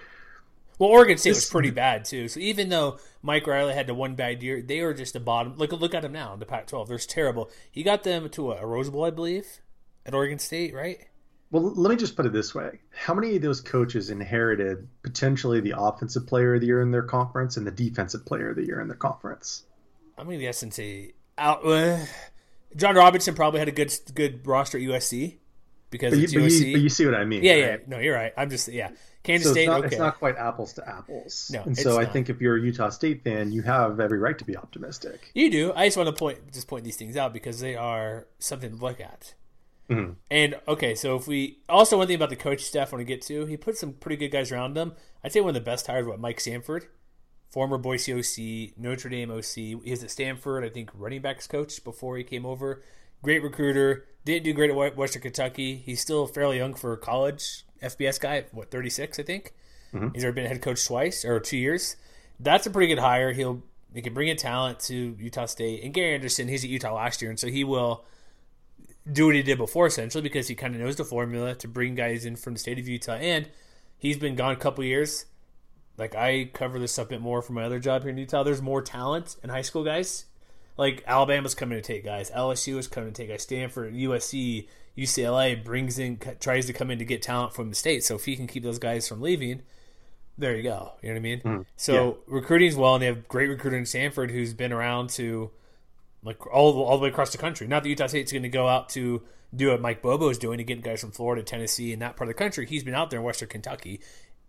well, 0.79 0.89
Oregon 0.89 1.19
State 1.19 1.31
this, 1.31 1.39
was 1.39 1.51
pretty 1.51 1.71
bad 1.71 2.07
too. 2.07 2.29
So 2.29 2.41
even 2.41 2.71
though 2.71 2.99
Mike 3.23 3.47
Riley 3.47 3.75
had 3.75 3.87
the 3.87 3.95
one 3.95 4.15
bad 4.15 4.43
year, 4.43 4.63
they 4.63 4.81
were 4.81 4.95
just 4.95 5.13
the 5.13 5.21
bottom. 5.21 5.57
Look, 5.57 5.73
look 5.73 5.95
at 5.95 6.03
them 6.03 6.13
now 6.13 6.33
in 6.33 6.41
the 6.41 6.47
Pac-12. 6.47 6.89
They're 6.89 6.99
terrible. 6.99 7.51
He 7.71 7.83
got 7.83 8.03
them 8.03 8.31
to 8.31 8.53
a, 8.53 8.63
a 8.63 8.67
Rose 8.67 8.89
Bowl, 8.89 9.05
I 9.05 9.11
believe, 9.11 9.61
at 10.07 10.15
Oregon 10.15 10.39
State, 10.39 10.75
right? 10.75 11.07
Well, 11.51 11.63
let 11.75 11.91
me 11.91 11.97
just 11.97 12.17
put 12.17 12.27
it 12.27 12.33
this 12.33 12.55
way: 12.55 12.79
How 12.91 13.15
many 13.15 13.37
of 13.37 13.43
those 13.43 13.61
coaches 13.61 14.11
inherited 14.11 14.89
potentially 15.03 15.61
the 15.61 15.75
offensive 15.77 16.27
player 16.27 16.55
of 16.55 16.61
the 16.61 16.67
year 16.69 16.81
in 16.81 16.91
their 16.91 17.03
conference 17.03 17.57
and 17.57 17.67
the 17.67 17.73
defensive 17.73 18.25
player 18.25 18.51
of 18.51 18.57
the 18.57 18.65
year 18.65 18.81
in 18.81 18.89
their 18.89 18.97
conference? 18.97 19.65
I'm 20.17 20.27
going 20.27 20.39
to 20.39 20.45
guess 20.45 20.63
and 20.63 20.73
say 20.73 21.15
out. 21.37 21.65
Uh, 21.65 21.99
John 22.77 22.95
Robinson 22.95 23.35
probably 23.35 23.59
had 23.59 23.69
a 23.69 23.73
good 23.73 23.93
good 24.15 24.47
roster 24.47 24.79
at 24.79 24.85
USC 24.85 25.39
because 25.91 26.13
but 26.13 26.21
you, 26.21 26.41
but 26.41 26.47
USC. 26.47 26.67
You, 26.67 26.73
but 26.73 26.81
you 26.83 26.89
see 26.89 27.05
what 27.05 27.15
I 27.15 27.25
mean? 27.25 27.43
Yeah, 27.43 27.53
right? 27.53 27.61
yeah. 27.61 27.77
No, 27.87 27.99
you're 27.99 28.15
right. 28.15 28.33
I'm 28.37 28.51
just 28.51 28.69
yeah. 28.69 28.91
Kansas 29.23 29.49
so 29.49 29.53
State. 29.53 29.63
It's 29.63 29.69
not, 29.69 29.79
okay. 29.79 29.87
it's 29.89 29.99
not 29.99 30.19
quite 30.19 30.37
apples 30.37 30.73
to 30.75 30.89
apples. 30.89 31.51
No, 31.53 31.63
and 31.63 31.77
so 31.77 31.99
I 31.99 32.07
think 32.07 32.31
if 32.31 32.41
you're 32.41 32.57
a 32.57 32.61
Utah 32.61 32.89
State 32.91 33.23
fan, 33.25 33.53
you 33.53 33.63
have 33.63 34.01
every 34.01 34.19
right 34.19 34.39
to 34.39 34.45
be 34.45 34.57
optimistic. 34.57 35.31
You 35.35 35.51
do. 35.51 35.73
I 35.75 35.87
just 35.87 35.97
want 35.97 36.07
to 36.09 36.13
point 36.13 36.53
just 36.53 36.69
point 36.69 36.85
these 36.85 36.97
things 36.97 37.17
out 37.17 37.33
because 37.33 37.61
they 37.61 37.75
are 37.75 38.27
something 38.39 38.71
to 38.71 38.77
look 38.77 39.01
at. 39.01 39.35
Mm-hmm. 39.91 40.13
And 40.31 40.55
okay, 40.69 40.95
so 40.95 41.17
if 41.17 41.27
we 41.27 41.59
also 41.69 41.99
one 41.99 42.07
thing 42.07 42.17
about 42.17 42.31
the 42.31 42.37
coach 42.37 42.63
staff 42.63 42.93
I 42.93 42.97
want 42.97 43.01
to 43.01 43.13
get 43.13 43.23
to, 43.23 43.47
he 43.47 43.57
put 43.57 43.77
some 43.77 43.93
pretty 43.93 44.17
good 44.17 44.31
guys 44.31 44.53
around 44.53 44.77
him. 44.77 44.93
I'd 45.25 45.33
say 45.33 45.41
one 45.41 45.49
of 45.51 45.55
the 45.55 45.61
best 45.61 45.87
hires, 45.89 46.07
what 46.07 46.21
Mike 46.21 46.41
Sanford, 46.41 46.87
former 47.51 47.77
Boise 47.77 48.15
OC, 48.15 48.79
Notre 48.79 49.09
Dame 49.09 49.33
OC. 49.33 49.55
He 49.55 49.75
was 49.75 50.05
at 50.05 50.11
Stanford, 50.11 50.65
I 50.65 50.69
think, 50.69 50.91
running 50.95 51.23
backs 51.23 51.49
coach 51.49 51.83
before 51.83 52.17
he 52.17 52.25
came 52.25 52.47
over. 52.47 52.83
Great 53.23 53.43
recruiter. 53.43 54.07
Didn't 54.25 54.45
do 54.45 54.53
great 54.53 54.71
at 54.71 54.97
Western 54.97 55.23
Kentucky. 55.23 55.77
He's 55.77 56.01
still 56.01 56.27
fairly 56.27 56.59
young 56.59 56.75
for 56.75 56.93
a 56.93 56.97
college 56.97 57.65
FBS 57.83 58.21
guy. 58.21 58.45
What 58.53 58.71
thirty 58.71 58.91
six, 58.91 59.19
I 59.19 59.25
think. 59.25 59.55
Mm-hmm. 59.93 60.09
He's 60.15 60.23
already 60.23 60.43
been 60.43 60.47
head 60.47 60.63
coach 60.63 60.87
twice 60.87 61.25
or 61.25 61.41
two 61.41 61.57
years. 61.57 61.97
That's 62.39 62.67
a 62.67 62.71
pretty 62.71 62.95
good 62.95 63.01
hire. 63.01 63.33
He'll 63.33 63.63
he 63.93 64.03
can 64.03 64.15
bring 64.15 64.29
in 64.29 64.37
talent 64.37 64.79
to 64.81 65.17
Utah 65.19 65.47
State. 65.47 65.83
And 65.83 65.93
Gary 65.93 66.15
Anderson, 66.15 66.47
he's 66.47 66.63
at 66.63 66.71
Utah 66.71 66.95
last 66.95 67.21
year, 67.21 67.31
and 67.31 67.41
so 67.41 67.49
he 67.49 67.65
will 67.65 68.05
do 69.11 69.27
what 69.27 69.35
he 69.35 69.43
did 69.43 69.59
before, 69.59 69.87
essentially, 69.87 70.23
because 70.23 70.49
he 70.49 70.55
kind 70.55 70.75
of 70.75 70.81
knows 70.81 70.97
the 70.97 71.05
formula 71.05 71.55
to 71.57 71.69
bring 71.69 71.95
guys 71.95 72.25
in 72.25 72.37
from 72.37 72.55
the 72.55 72.59
state 72.59 72.79
of 72.79 72.89
Utah. 72.89 73.15
And 73.15 73.49
he's 73.99 74.19
been 74.19 74.37
gone 74.37 74.53
a 74.53 74.57
couple 74.57 74.85
years. 74.85 75.27
Like, 75.97 76.15
I 76.15 76.51
cover 76.53 76.79
this 76.79 76.97
a 76.99 77.05
bit 77.05 77.21
more 77.21 77.43
for 77.43 77.53
my 77.53 77.65
other 77.65 77.79
job 77.79 78.03
here 78.03 78.11
in 78.11 78.19
Utah. 78.19 78.43
There's 78.43 78.63
more 78.63 78.83
talent 78.83 79.37
in 79.43 79.51
high 79.51 79.63
school 79.63 79.85
guys. 79.85 80.27
Like, 80.77 81.05
Alabama's 81.07 81.55
coming 81.55 81.77
to 81.77 81.83
take 81.83 82.05
guys. 82.05 82.31
LSU 82.31 82.79
is 82.79 82.89
coming 82.89 83.13
to 83.13 83.23
take 83.23 83.29
guys. 83.29 83.43
Stanford, 83.43 83.95
USC, 83.95 84.69
UCLA 84.97 85.63
brings 85.63 85.99
in, 85.99 86.19
tries 86.41 86.67
to 86.67 86.73
come 86.73 86.91
in 86.91 86.99
to 86.99 87.05
get 87.05 87.23
talent 87.23 87.55
from 87.55 87.69
the 87.69 87.75
state. 87.75 88.05
So 88.05 88.15
if 88.17 88.25
he 88.25 88.37
can 88.37 88.47
keep 88.47 88.63
those 88.63 88.79
guys 88.79 89.09
from 89.09 89.21
leaving, 89.21 89.63
there 90.39 90.57
you 90.57 90.63
go. 90.63 90.93
You 91.03 91.09
know 91.09 91.15
what 91.15 91.19
I 91.19 91.23
mean? 91.23 91.41
Mm, 91.41 91.67
so 91.77 91.93
yeah. 92.29 92.35
recruiting's 92.35 92.77
well, 92.77 92.95
and 92.95 93.03
they 93.03 93.07
have 93.07 93.29
great 93.29 93.49
recruiter 93.49 93.77
in 93.77 93.87
Stanford 93.87 94.31
who's 94.31 94.55
been 94.55 94.73
around 94.73 95.11
to 95.11 95.51
like 96.23 96.47
all 96.47 96.83
all 96.83 96.99
the 96.99 97.05
way 97.05 97.09
across 97.09 97.33
the 97.33 97.39
country. 97.39 97.67
Not 97.67 97.83
that 97.83 97.89
Utah 97.89 98.07
State's 98.07 98.33
going 98.33 98.43
to 98.43 98.49
go 98.49 98.69
out 98.69 98.89
to 98.91 99.23
do 99.55 99.71
what 99.71 99.81
Mike 99.81 100.03
Bobo 100.03 100.29
is 100.29 100.39
doing 100.39 100.59
to 100.59 100.65
get 100.65 100.83
guys 100.83 101.01
from 101.01 101.11
Florida, 101.11 101.43
Tennessee, 101.43 101.93
and 101.93 102.03
that 102.03 102.17
part 102.17 102.29
of 102.29 102.37
the 102.37 102.39
country. 102.39 102.67
He's 102.67 102.85
been 102.85 102.95
out 102.95 103.11
there 103.11 103.19
in 103.19 103.25
Western 103.25 103.49
Kentucky 103.49 104.01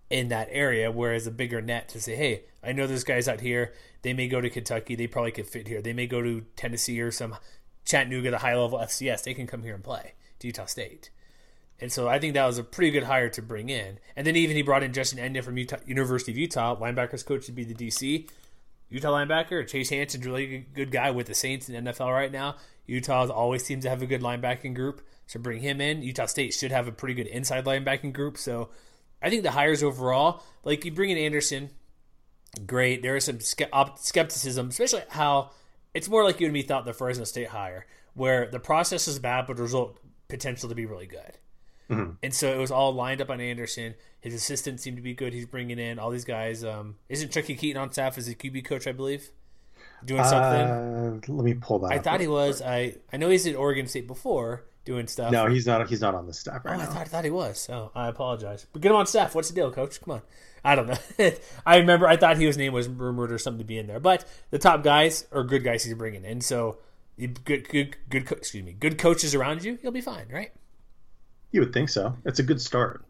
in 0.09 0.27
that 0.27 0.49
area, 0.51 0.91
whereas 0.91 1.25
a 1.25 1.31
bigger 1.31 1.61
net 1.61 1.89
to 1.89 2.01
say, 2.01 2.15
hey, 2.15 2.43
I 2.63 2.73
know 2.73 2.85
there's 2.85 3.05
guys 3.05 3.27
out 3.27 3.39
here. 3.39 3.73
They 4.01 4.13
may 4.13 4.27
go 4.27 4.41
to 4.41 4.49
Kentucky. 4.49 4.95
They 4.95 5.07
probably 5.07 5.31
could 5.31 5.47
fit 5.47 5.67
here. 5.67 5.81
They 5.81 5.93
may 5.93 6.05
go 6.05 6.21
to 6.21 6.45
Tennessee 6.55 6.99
or 7.01 7.11
some 7.11 7.37
Chattanooga, 7.85 8.31
the 8.31 8.39
high 8.39 8.55
level 8.55 8.79
FCS. 8.79 9.23
They 9.23 9.33
can 9.33 9.47
come 9.47 9.63
here 9.63 9.73
and 9.73 9.83
play 9.83 10.13
to 10.39 10.47
Utah 10.47 10.65
State. 10.65 11.09
And 11.79 11.91
so 11.91 12.07
I 12.07 12.19
think 12.19 12.35
that 12.35 12.45
was 12.45 12.59
a 12.59 12.63
pretty 12.63 12.91
good 12.91 13.03
hire 13.03 13.29
to 13.29 13.41
bring 13.41 13.69
in. 13.69 13.97
And 14.15 14.27
then 14.27 14.35
even 14.35 14.55
he 14.55 14.61
brought 14.61 14.83
in 14.83 14.93
Justin 14.93 15.17
Etienne 15.17 15.41
from 15.41 15.57
Utah, 15.57 15.77
University 15.87 16.31
of 16.31 16.37
Utah, 16.37 16.75
linebackers 16.75 17.25
coach 17.25 17.47
to 17.47 17.51
be 17.51 17.63
the 17.63 17.73
DC. 17.73 18.29
Utah 18.91 19.11
linebacker 19.11 19.65
Chase 19.67 19.89
Hansen's 19.89 20.25
really 20.25 20.67
good 20.73 20.91
guy 20.91 21.09
with 21.09 21.25
the 21.25 21.33
Saints 21.33 21.67
in 21.67 21.83
the 21.83 21.91
NFL 21.91 22.13
right 22.13 22.31
now. 22.31 22.57
Utah 22.85 23.27
always 23.29 23.65
seems 23.65 23.85
to 23.85 23.89
have 23.89 24.01
a 24.01 24.05
good 24.05 24.21
linebacking 24.21 24.75
group, 24.75 25.01
so 25.25 25.39
bring 25.39 25.61
him 25.61 25.79
in. 25.81 26.03
Utah 26.03 26.25
State 26.25 26.53
should 26.53 26.71
have 26.71 26.87
a 26.87 26.91
pretty 26.91 27.13
good 27.13 27.27
inside 27.27 27.65
linebacking 27.65 28.11
group. 28.11 28.37
So 28.37 28.69
I 29.21 29.29
think 29.29 29.43
the 29.43 29.51
hires 29.51 29.81
overall, 29.81 30.43
like 30.63 30.83
you 30.83 30.91
bring 30.91 31.09
in 31.09 31.17
Anderson, 31.17 31.69
great. 32.65 33.01
There 33.01 33.15
is 33.15 33.23
some 33.23 33.39
skepticism, 33.39 34.67
especially 34.67 35.03
how 35.09 35.51
it's 35.93 36.09
more 36.09 36.23
like 36.25 36.39
you 36.41 36.47
and 36.47 36.53
me 36.53 36.61
thought 36.61 36.85
the 36.85 36.93
Fresno 36.93 37.23
State 37.23 37.47
hire, 37.47 37.85
where 38.13 38.47
the 38.51 38.59
process 38.59 39.07
is 39.07 39.19
bad, 39.19 39.47
but 39.47 39.55
the 39.55 39.63
result 39.63 39.97
potential 40.27 40.67
to 40.67 40.75
be 40.75 40.85
really 40.85 41.07
good. 41.07 41.37
Mm-hmm. 41.91 42.11
And 42.23 42.33
so 42.33 42.51
it 42.51 42.57
was 42.57 42.71
all 42.71 42.93
lined 42.93 43.21
up 43.21 43.29
on 43.29 43.41
Anderson. 43.41 43.95
His 44.21 44.33
assistant 44.33 44.79
seemed 44.79 44.97
to 44.97 45.03
be 45.03 45.13
good. 45.13 45.33
He's 45.33 45.45
bringing 45.45 45.77
in 45.77 45.99
all 45.99 46.09
these 46.09 46.25
guys. 46.25 46.63
Um, 46.63 46.95
isn't 47.09 47.31
Chuckie 47.31 47.55
Keeton 47.55 47.81
on 47.81 47.91
staff 47.91 48.17
as 48.17 48.27
a 48.27 48.35
QB 48.35 48.65
coach? 48.65 48.87
I 48.87 48.91
believe 48.91 49.29
doing 50.05 50.23
something. 50.23 50.61
Uh, 50.61 51.19
let 51.27 51.43
me 51.43 51.53
pull 51.53 51.79
that. 51.79 51.91
I 51.91 51.99
thought 51.99 52.21
he 52.21 52.27
was. 52.27 52.61
I 52.61 52.95
I 53.11 53.17
know 53.17 53.29
he's 53.29 53.45
at 53.47 53.55
Oregon 53.55 53.87
State 53.87 54.07
before 54.07 54.63
doing 54.85 55.07
stuff. 55.07 55.31
No, 55.31 55.47
he's 55.47 55.67
not. 55.67 55.87
He's 55.89 56.01
not 56.01 56.15
on 56.15 56.27
the 56.27 56.33
staff 56.33 56.63
right 56.65 56.75
oh, 56.75 56.77
now. 56.77 56.83
I 56.83 56.85
thought, 56.87 57.01
I 57.01 57.03
thought 57.05 57.23
he 57.25 57.31
was. 57.31 57.59
So 57.59 57.91
I 57.95 58.07
apologize. 58.07 58.65
But 58.71 58.81
get 58.81 58.91
him 58.91 58.97
on 58.97 59.07
staff. 59.07 59.35
What's 59.35 59.49
the 59.49 59.55
deal, 59.55 59.71
Coach? 59.71 60.01
Come 60.01 60.15
on. 60.15 60.21
I 60.63 60.75
don't 60.75 60.87
know. 60.87 61.31
I 61.65 61.77
remember 61.77 62.07
I 62.07 62.17
thought 62.17 62.37
his 62.37 62.57
name 62.57 62.73
was 62.73 62.87
rumored 62.87 63.31
or 63.31 63.37
something 63.37 63.59
to 63.59 63.65
be 63.65 63.77
in 63.77 63.87
there, 63.87 63.99
but 63.99 64.25
the 64.51 64.59
top 64.59 64.83
guys 64.83 65.25
are 65.31 65.43
good 65.43 65.63
guys 65.63 65.83
he's 65.83 65.95
bringing 65.95 66.23
in. 66.23 66.41
So 66.41 66.77
good, 67.17 67.69
good, 67.69 67.97
good. 68.09 68.31
Excuse 68.31 68.63
me. 68.63 68.73
Good 68.73 68.97
coaches 68.97 69.33
around 69.33 69.63
you, 69.63 69.79
you'll 69.81 69.91
be 69.91 70.01
fine, 70.01 70.27
right? 70.31 70.51
You 71.51 71.61
would 71.61 71.73
think 71.73 71.89
so. 71.89 72.17
It's 72.25 72.39
a 72.39 72.43
good 72.43 72.61
start. 72.61 73.05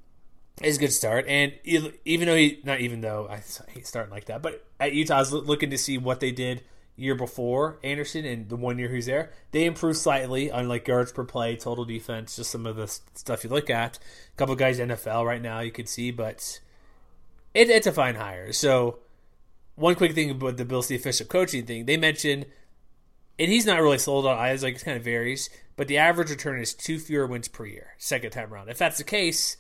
It's 0.61 0.77
a 0.77 0.79
good 0.79 0.91
start, 0.91 1.25
and 1.27 1.53
even 1.63 2.27
though 2.27 2.35
he, 2.35 2.59
not 2.63 2.81
even 2.81 3.01
though 3.01 3.27
I 3.27 3.41
hate 3.71 3.87
starting 3.87 4.11
like 4.11 4.25
that, 4.25 4.41
but 4.41 4.63
at 4.79 4.93
Utah's 4.93 5.31
looking 5.31 5.71
to 5.71 5.77
see 5.77 5.97
what 5.97 6.19
they 6.19 6.31
did 6.31 6.61
year 6.95 7.15
before 7.15 7.79
Anderson 7.83 8.25
and 8.25 8.47
the 8.49 8.55
one 8.55 8.77
year 8.77 8.89
he's 8.89 9.07
there, 9.07 9.31
they 9.51 9.65
improved 9.65 9.97
slightly 9.97 10.51
on 10.51 10.67
like 10.67 10.87
yards 10.87 11.11
per 11.11 11.23
play, 11.23 11.55
total 11.55 11.85
defense, 11.85 12.35
just 12.35 12.51
some 12.51 12.65
of 12.65 12.75
the 12.75 12.87
stuff 12.87 13.43
you 13.43 13.49
look 13.49 13.69
at. 13.69 13.97
A 13.97 14.37
couple 14.37 14.55
guys 14.55 14.79
NFL 14.79 15.25
right 15.25 15.41
now 15.41 15.61
you 15.61 15.71
could 15.71 15.89
see, 15.89 16.11
but 16.11 16.59
it, 17.53 17.69
it's 17.69 17.87
a 17.87 17.91
fine 17.91 18.15
hire. 18.15 18.51
So 18.51 18.99
one 19.75 19.95
quick 19.95 20.13
thing 20.13 20.29
about 20.29 20.57
the 20.57 20.65
Bill 20.65 20.83
Steve 20.83 20.99
official 20.99 21.25
coaching 21.25 21.65
thing, 21.65 21.85
they 21.85 21.97
mentioned, 21.97 22.45
and 23.39 23.51
he's 23.51 23.65
not 23.65 23.81
really 23.81 23.97
sold 23.97 24.25
on 24.25 24.37
eyes, 24.37 24.63
like 24.63 24.75
it 24.75 24.85
kind 24.85 24.97
of 24.97 25.03
varies, 25.03 25.49
but 25.75 25.87
the 25.87 25.97
average 25.97 26.29
return 26.29 26.59
is 26.59 26.73
two 26.73 26.99
fewer 26.99 27.25
wins 27.25 27.47
per 27.47 27.65
year, 27.65 27.95
second 27.97 28.31
time 28.31 28.53
around. 28.53 28.69
If 28.69 28.77
that's 28.77 28.97
the 28.97 29.03
case, 29.03 29.57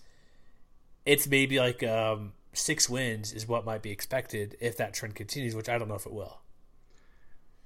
it's 1.05 1.27
maybe 1.27 1.59
like 1.59 1.83
um, 1.83 2.33
six 2.53 2.89
wins 2.89 3.33
is 3.33 3.47
what 3.47 3.65
might 3.65 3.81
be 3.81 3.91
expected 3.91 4.55
if 4.59 4.77
that 4.77 4.93
trend 4.93 5.15
continues, 5.15 5.55
which 5.55 5.69
I 5.69 5.77
don't 5.77 5.87
know 5.87 5.95
if 5.95 6.05
it 6.05 6.13
will. 6.13 6.41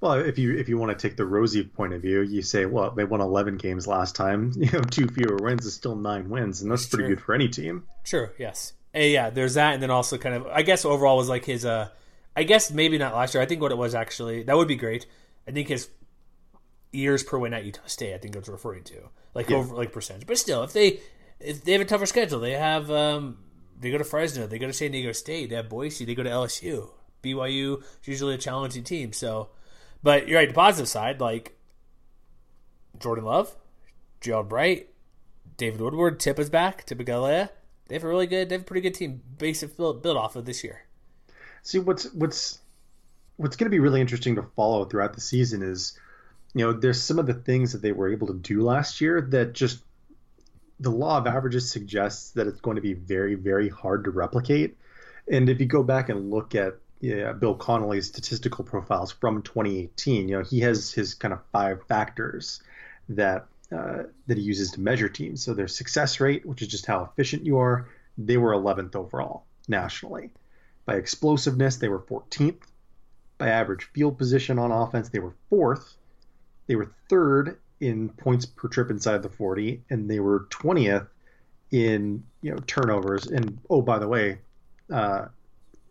Well, 0.02 0.14
if 0.14 0.38
you 0.38 0.56
if 0.56 0.70
you 0.70 0.78
want 0.78 0.98
to 0.98 1.08
take 1.08 1.18
the 1.18 1.26
rosy 1.26 1.64
point 1.64 1.94
of 1.94 2.02
view, 2.02 2.22
you 2.22 2.42
say, 2.42 2.66
well, 2.66 2.92
they 2.92 3.06
won 3.06 3.22
11 3.22 3.58
games 3.58 3.88
last 3.88 4.16
time. 4.16 4.52
You 4.58 4.72
know, 4.72 4.82
two 4.82 5.08
fewer 5.08 5.38
wins 5.42 5.66
is 5.66 5.74
still 5.74 5.96
nine 5.96 6.30
wins, 6.30 6.62
and 6.62 6.70
that's, 6.70 6.84
that's 6.84 6.94
pretty 6.94 7.08
true. 7.08 7.16
good 7.16 7.24
for 7.24 7.34
any 7.34 7.48
team. 7.48 7.84
Sure. 8.04 8.34
Yes. 8.38 8.74
And 8.94 9.12
yeah. 9.12 9.30
There's 9.30 9.56
that, 9.56 9.74
and 9.74 9.82
then 9.82 9.92
also 9.92 10.18
kind 10.18 10.36
of, 10.36 10.48
I 10.48 10.62
guess 10.62 10.86
overall 10.86 11.18
was 11.18 11.30
like 11.30 11.46
his. 11.46 11.66
uh 11.66 11.90
I 12.38 12.44
guess 12.44 12.70
maybe 12.70 12.98
not 12.98 13.16
last 13.16 13.34
year. 13.34 13.42
I 13.42 13.46
think 13.46 13.62
what 13.62 13.72
it 13.72 13.78
was 13.78 13.96
actually 13.96 14.44
that 14.44 14.58
would 14.58 14.68
be 14.68 14.76
great. 14.76 15.06
I 15.48 15.52
think 15.52 15.70
his 15.70 15.90
years 16.92 17.24
per 17.24 17.38
win 17.38 17.54
at 17.54 17.66
Utah 17.66 17.82
State. 17.86 18.14
I 18.14 18.18
think 18.18 18.36
I 18.36 18.40
was 18.40 18.50
referring 18.50 18.84
to 18.86 19.10
like 19.34 19.50
yeah. 19.50 19.58
over 19.58 19.76
like 19.76 19.92
percentage. 19.92 20.28
But 20.28 20.38
still, 20.38 20.64
if 20.64 20.74
they 20.74 21.00
if 21.40 21.64
they 21.64 21.74
have 21.74 21.82
a 21.82 21.86
tougher 21.86 22.06
schedule, 22.06 22.40
they 22.40 22.54
have 22.54 22.90
um 22.90 23.38
they 23.80 23.92
go 23.92 23.98
to 23.98 24.04
Fresno, 24.04 24.48
they 24.48 24.60
go 24.60 24.68
to 24.68 24.74
San 24.74 24.92
Diego 24.92 25.12
State, 25.12 25.50
they 25.50 25.56
have 25.56 25.70
Boise, 25.70 26.06
they 26.06 26.16
go 26.16 26.24
to 26.24 26.30
LSU. 26.30 26.90
BYU 27.22 27.82
is 27.82 28.08
usually 28.08 28.36
a 28.36 28.38
challenging 28.38 28.84
team, 28.84 29.12
so 29.12 29.50
but 30.04 30.28
you're 30.28 30.38
right. 30.38 30.48
The 30.48 30.54
positive 30.54 30.88
side, 30.88 31.20
like 31.20 31.58
Jordan 33.00 33.26
Love, 33.26 33.56
Gerold 34.22 34.50
Bright, 34.50 34.90
David 35.58 35.82
Woodward, 35.82 36.20
Tip 36.20 36.40
is 36.40 36.50
back. 36.50 36.86
Tipa 36.86 37.06
Galeai. 37.06 37.50
They 37.88 37.96
have 37.96 38.04
a 38.04 38.08
really 38.08 38.28
good, 38.28 38.50
they 38.50 38.56
have 38.56 38.62
a 38.62 38.66
pretty 38.66 38.82
good 38.82 38.94
team 38.96 39.22
basic 39.38 39.78
build, 39.78 40.02
build 40.02 40.18
off 40.18 40.36
of 40.36 40.46
this 40.46 40.64
year. 40.64 40.82
See 41.62 41.80
what's 41.80 42.12
what's 42.14 42.60
what's 43.38 43.56
going 43.56 43.66
to 43.66 43.76
be 43.76 43.80
really 43.80 44.02
interesting 44.02 44.36
to 44.36 44.44
follow 44.56 44.86
throughout 44.86 45.14
the 45.14 45.22
season 45.22 45.62
is, 45.62 45.98
you 46.54 46.66
know, 46.66 46.74
there's 46.74 47.02
some 47.02 47.20
of 47.20 47.26
the 47.26 47.34
things 47.34 47.74
that 47.74 47.82
they 47.82 47.92
were 47.92 48.12
able 48.12 48.28
to 48.28 48.34
do 48.34 48.62
last 48.62 49.02
year 49.02 49.22
that 49.22 49.54
just 49.54 49.84
the 50.80 50.92
law 50.92 51.18
of 51.18 51.28
averages 51.28 51.70
suggests 51.70 52.32
that 52.32 52.48
it's 52.48 52.60
going 52.60 52.76
to 52.76 52.82
be 52.82 52.94
very 52.94 53.36
very 53.36 53.70
hard 53.70 54.06
to 54.06 54.12
replicate. 54.12 54.78
And 55.30 55.50
if 55.50 55.60
you 55.60 55.66
go 55.66 55.84
back 55.84 56.10
and 56.10 56.32
look 56.32 56.56
at 56.56 56.76
yeah, 57.02 57.34
Bill 57.34 57.56
Connelly's 57.56 58.08
statistical 58.08 58.64
profiles 58.64 59.12
from 59.12 59.42
2018. 59.42 60.30
You 60.30 60.38
know, 60.38 60.44
he 60.44 60.62
has 60.62 60.92
his 60.92 61.14
kind 61.14 61.34
of 61.34 61.42
five 61.52 61.84
factors 61.88 62.62
that 63.10 63.46
uh, 63.72 64.04
that 64.28 64.38
he 64.38 64.44
uses 64.44 64.72
to 64.72 64.80
measure 64.80 65.10
teams. 65.10 65.44
So 65.44 65.54
their 65.54 65.68
success 65.68 66.20
rate, 66.20 66.46
which 66.46 66.62
is 66.62 66.68
just 66.68 66.86
how 66.86 67.04
efficient 67.04 67.46
you 67.46 67.60
are, 67.60 67.90
they 68.18 68.38
were 68.38 68.54
11th 68.54 68.96
overall 68.96 69.46
nationally. 69.68 70.32
By 70.86 70.96
explosiveness, 70.96 71.78
they 71.78 71.90
were 71.90 72.00
14th. 72.00 72.62
By 73.38 73.50
average 73.50 73.86
field 73.94 74.18
position 74.18 74.60
on 74.60 74.72
offense, 74.72 75.10
they 75.10 75.20
were 75.20 75.34
fourth. 75.50 75.98
They 76.68 76.76
were 76.76 76.92
third 77.10 77.60
in 77.80 78.10
points 78.10 78.46
per 78.46 78.68
trip 78.68 78.90
inside 78.90 79.22
the 79.22 79.30
40, 79.30 79.84
and 79.90 80.10
they 80.10 80.20
were 80.20 80.48
20th 80.50 81.08
in 81.72 82.24
you 82.42 82.52
know 82.52 82.58
turnovers. 82.68 83.28
And 83.28 83.60
oh, 83.70 83.82
by 83.82 84.00
the 84.00 84.08
way, 84.08 84.40
uh, 84.92 85.26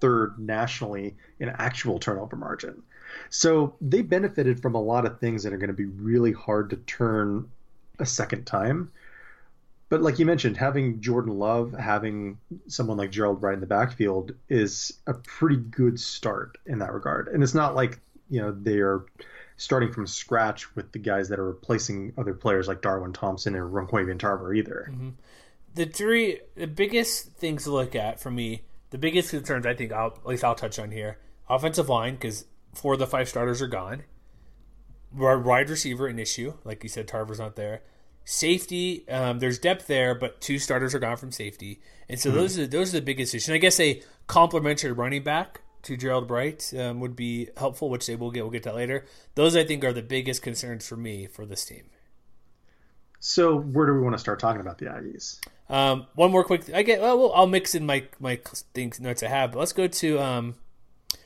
third 0.01 0.39
nationally 0.39 1.17
in 1.39 1.49
actual 1.49 1.99
turnover 1.99 2.37
margin. 2.37 2.83
So 3.31 3.75
they 3.81 4.03
benefited 4.03 4.61
from 4.61 4.75
a 4.75 4.81
lot 4.81 5.07
of 5.07 5.21
things 5.21 5.43
that 5.43 5.53
are 5.53 5.59
going 5.59 5.69
to 5.69 5.75
be 5.75 5.87
really 5.87 6.33
hard 6.33 6.71
to 6.71 6.77
turn 6.77 7.51
a 7.99 8.07
second 8.07 8.45
time. 8.45 8.91
But 9.89 10.03
like 10.03 10.19
you 10.19 10.27
mentioned, 10.27 10.57
having 10.57 11.01
Jordan 11.01 11.39
Love, 11.39 11.73
having 11.73 12.39
someone 12.69 12.97
like 12.97 13.13
Gerold 13.13 13.41
Bright 13.41 13.55
in 13.55 13.61
the 13.61 13.67
backfield 13.67 14.33
is 14.49 14.95
a 15.07 15.15
pretty 15.15 15.57
good 15.57 16.01
start 16.01 16.59
in 16.67 16.79
that 16.79 16.93
regard. 16.93 17.29
And 17.29 17.43
it's 17.43 17.55
not 17.55 17.75
like, 17.75 18.01
you 18.31 18.41
know, 18.41 18.51
they 18.53 18.79
are 18.79 19.05
starting 19.57 19.93
from 19.93 20.07
scratch 20.07 20.75
with 20.75 20.91
the 20.93 20.99
guys 20.99 21.29
that 21.29 21.39
are 21.39 21.47
replacing 21.47 22.13
other 22.19 22.35
players 22.35 22.67
like 22.67 22.83
Darwin 22.83 23.13
Thompson 23.13 23.55
or 23.55 23.69
Ron'quavion 23.69 24.19
Tarver 24.19 24.55
either. 24.55 24.89
Mm-hmm. 24.91 25.11
The 25.75 25.87
three, 25.87 26.41
the 26.57 26.67
biggest 26.67 27.33
things 27.33 27.65
to 27.65 27.73
look 27.73 27.95
at 27.95 28.21
for 28.21 28.31
me 28.31 28.63
the 28.95 28.99
biggest 28.99 29.31
concerns 29.31 29.67
I 29.67 29.75
think 29.75 29.93
I'll, 29.93 30.07
at 30.07 30.25
least 30.25 30.45
I'll 30.45 30.55
touch 30.55 30.79
on 30.79 30.93
here: 30.93 31.19
offensive 31.49 31.89
line 31.89 32.15
because 32.15 32.45
four 32.75 32.93
of 32.93 33.01
the 33.01 33.09
five 33.09 33.29
starters 33.29 33.61
are 33.61 33.67
gone. 33.67 34.05
Wide 35.13 35.69
receiver 35.69 36.07
an 36.07 36.21
issue, 36.21 36.55
like 36.63 36.85
you 36.85 36.89
said, 36.89 37.09
Tarver's 37.09 37.41
not 37.41 37.57
there. 37.57 37.83
Safety, 38.25 39.07
um, 39.09 39.39
there's 39.39 39.59
depth 39.59 39.87
there, 39.87 40.15
but 40.15 40.41
two 40.41 40.59
starters 40.59 40.95
are 40.95 40.99
gone 40.99 41.19
from 41.19 41.31
safety, 41.31 41.81
and 42.09 42.19
so 42.19 42.31
mm-hmm. 42.31 42.39
those 42.39 42.59
are 42.59 42.67
those 42.67 42.95
are 42.95 42.99
the 43.01 43.05
biggest 43.05 43.35
issues. 43.35 43.49
And 43.49 43.55
I 43.55 43.59
guess 43.59 43.79
a 43.79 44.03
complementary 44.27 44.93
running 44.93 45.23
back 45.23 45.61
to 45.83 45.97
Gerold 45.97 46.27
Bright 46.27 46.73
um, 46.79 47.01
would 47.01 47.15
be 47.15 47.51
helpful, 47.57 47.91
which 47.91 48.07
they 48.07 48.17
will 48.17 48.31
get. 48.31 48.43
We'll 48.43 48.51
get 48.51 48.63
that 48.63 48.75
later. 48.75 49.05
Those 49.35 49.55
I 49.55 49.65
think 49.65 49.85
are 49.85 49.93
the 49.93 50.03
biggest 50.03 50.43
concerns 50.43 50.89
for 50.89 50.97
me 50.97 51.27
for 51.27 51.45
this 51.45 51.67
team. 51.67 51.85
So 53.21 53.57
where 53.59 53.87
do 53.87 53.95
we 53.95 54.01
want 54.01 54.15
to 54.15 54.19
start 54.19 54.39
talking 54.39 54.61
about 54.61 54.79
the 54.79 54.87
Aggies? 54.87 55.39
Um, 55.69 56.07
one 56.15 56.31
more 56.31 56.45
quick. 56.45 56.73
I 56.75 56.83
get. 56.83 57.01
Well, 57.01 57.33
I'll 57.35 57.47
mix 57.47 57.75
in 57.75 57.87
my 57.87 58.05
my 58.21 58.41
things 58.75 59.01
notes 59.01 59.23
I 59.23 59.29
have. 59.29 59.53
But 59.53 59.59
let's 59.59 59.73
go 59.73 59.87
to. 59.87 60.19
Um, 60.19 60.55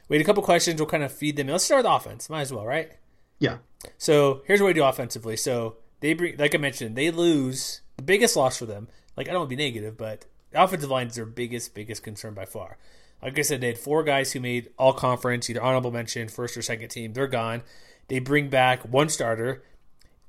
we 0.09 0.17
had 0.17 0.23
a 0.23 0.27
couple 0.27 0.43
questions. 0.43 0.81
We'll 0.81 0.89
kind 0.89 1.03
of 1.03 1.13
feed 1.13 1.37
them. 1.37 1.49
Let's 1.49 1.65
start 1.65 1.85
with 1.85 1.93
offense. 1.93 2.31
Might 2.31 2.43
as 2.43 2.53
well, 2.53 2.67
right? 2.67 2.93
Yeah. 3.39 3.59
So 3.99 4.43
here's 4.47 4.61
what 4.61 4.69
we 4.69 4.75
do 4.75 4.85
offensively. 4.85 5.37
So 5.37 5.77
they 6.01 6.15
bring, 6.15 6.37
like 6.37 6.55
I 6.55 6.59
mentioned, 6.59 6.97
they 6.97 7.11
lose 7.11 7.81
the 7.97 8.03
biggest 8.03 8.37
loss 8.37 8.57
for 8.57 8.67
them. 8.67 8.89
Like 9.17 9.29
I 9.29 9.33
don't 9.33 9.41
want 9.41 9.51
to 9.51 9.57
be 9.57 9.63
negative, 9.63 9.97
but 9.97 10.27
the 10.51 10.63
offensive 10.63 10.91
line 10.91 11.09
is 11.09 11.17
their 11.17 11.27
biggest 11.27 11.75
biggest 11.75 12.03
concern 12.03 12.35
by 12.35 12.45
far. 12.45 12.79
Like 13.23 13.39
I 13.39 13.43
said, 13.43 13.61
they 13.61 13.69
had 13.69 13.79
four 13.79 14.05
guys 14.05 14.33
who 14.33 14.41
made 14.41 14.71
all 14.79 14.93
conference, 14.93 15.51
either 15.51 15.63
honorable 15.63 15.91
mention, 15.91 16.29
first 16.29 16.57
or 16.57 16.63
second 16.63 16.89
team. 16.89 17.13
They're 17.13 17.27
gone. 17.27 17.63
They 18.07 18.21
bring 18.21 18.49
back 18.49 18.83
one 18.83 19.09
starter, 19.09 19.65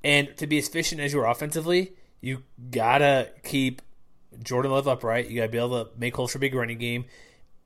and 0.04 0.36
to 0.38 0.48
be 0.48 0.58
as 0.58 0.68
efficient 0.68 1.00
as 1.00 1.14
you 1.14 1.20
are 1.22 1.30
offensively, 1.30 1.94
you 2.20 2.44
gotta 2.72 3.30
keep 3.44 3.82
Jordan 4.44 4.72
Love 4.72 4.88
upright. 4.88 5.30
You 5.30 5.38
got 5.38 5.46
to 5.46 5.52
be 5.52 5.58
able 5.58 5.86
to 5.86 5.92
make 5.98 6.16
holes 6.16 6.32
for 6.32 6.40
big 6.40 6.56
running 6.56 6.78
game, 6.78 7.06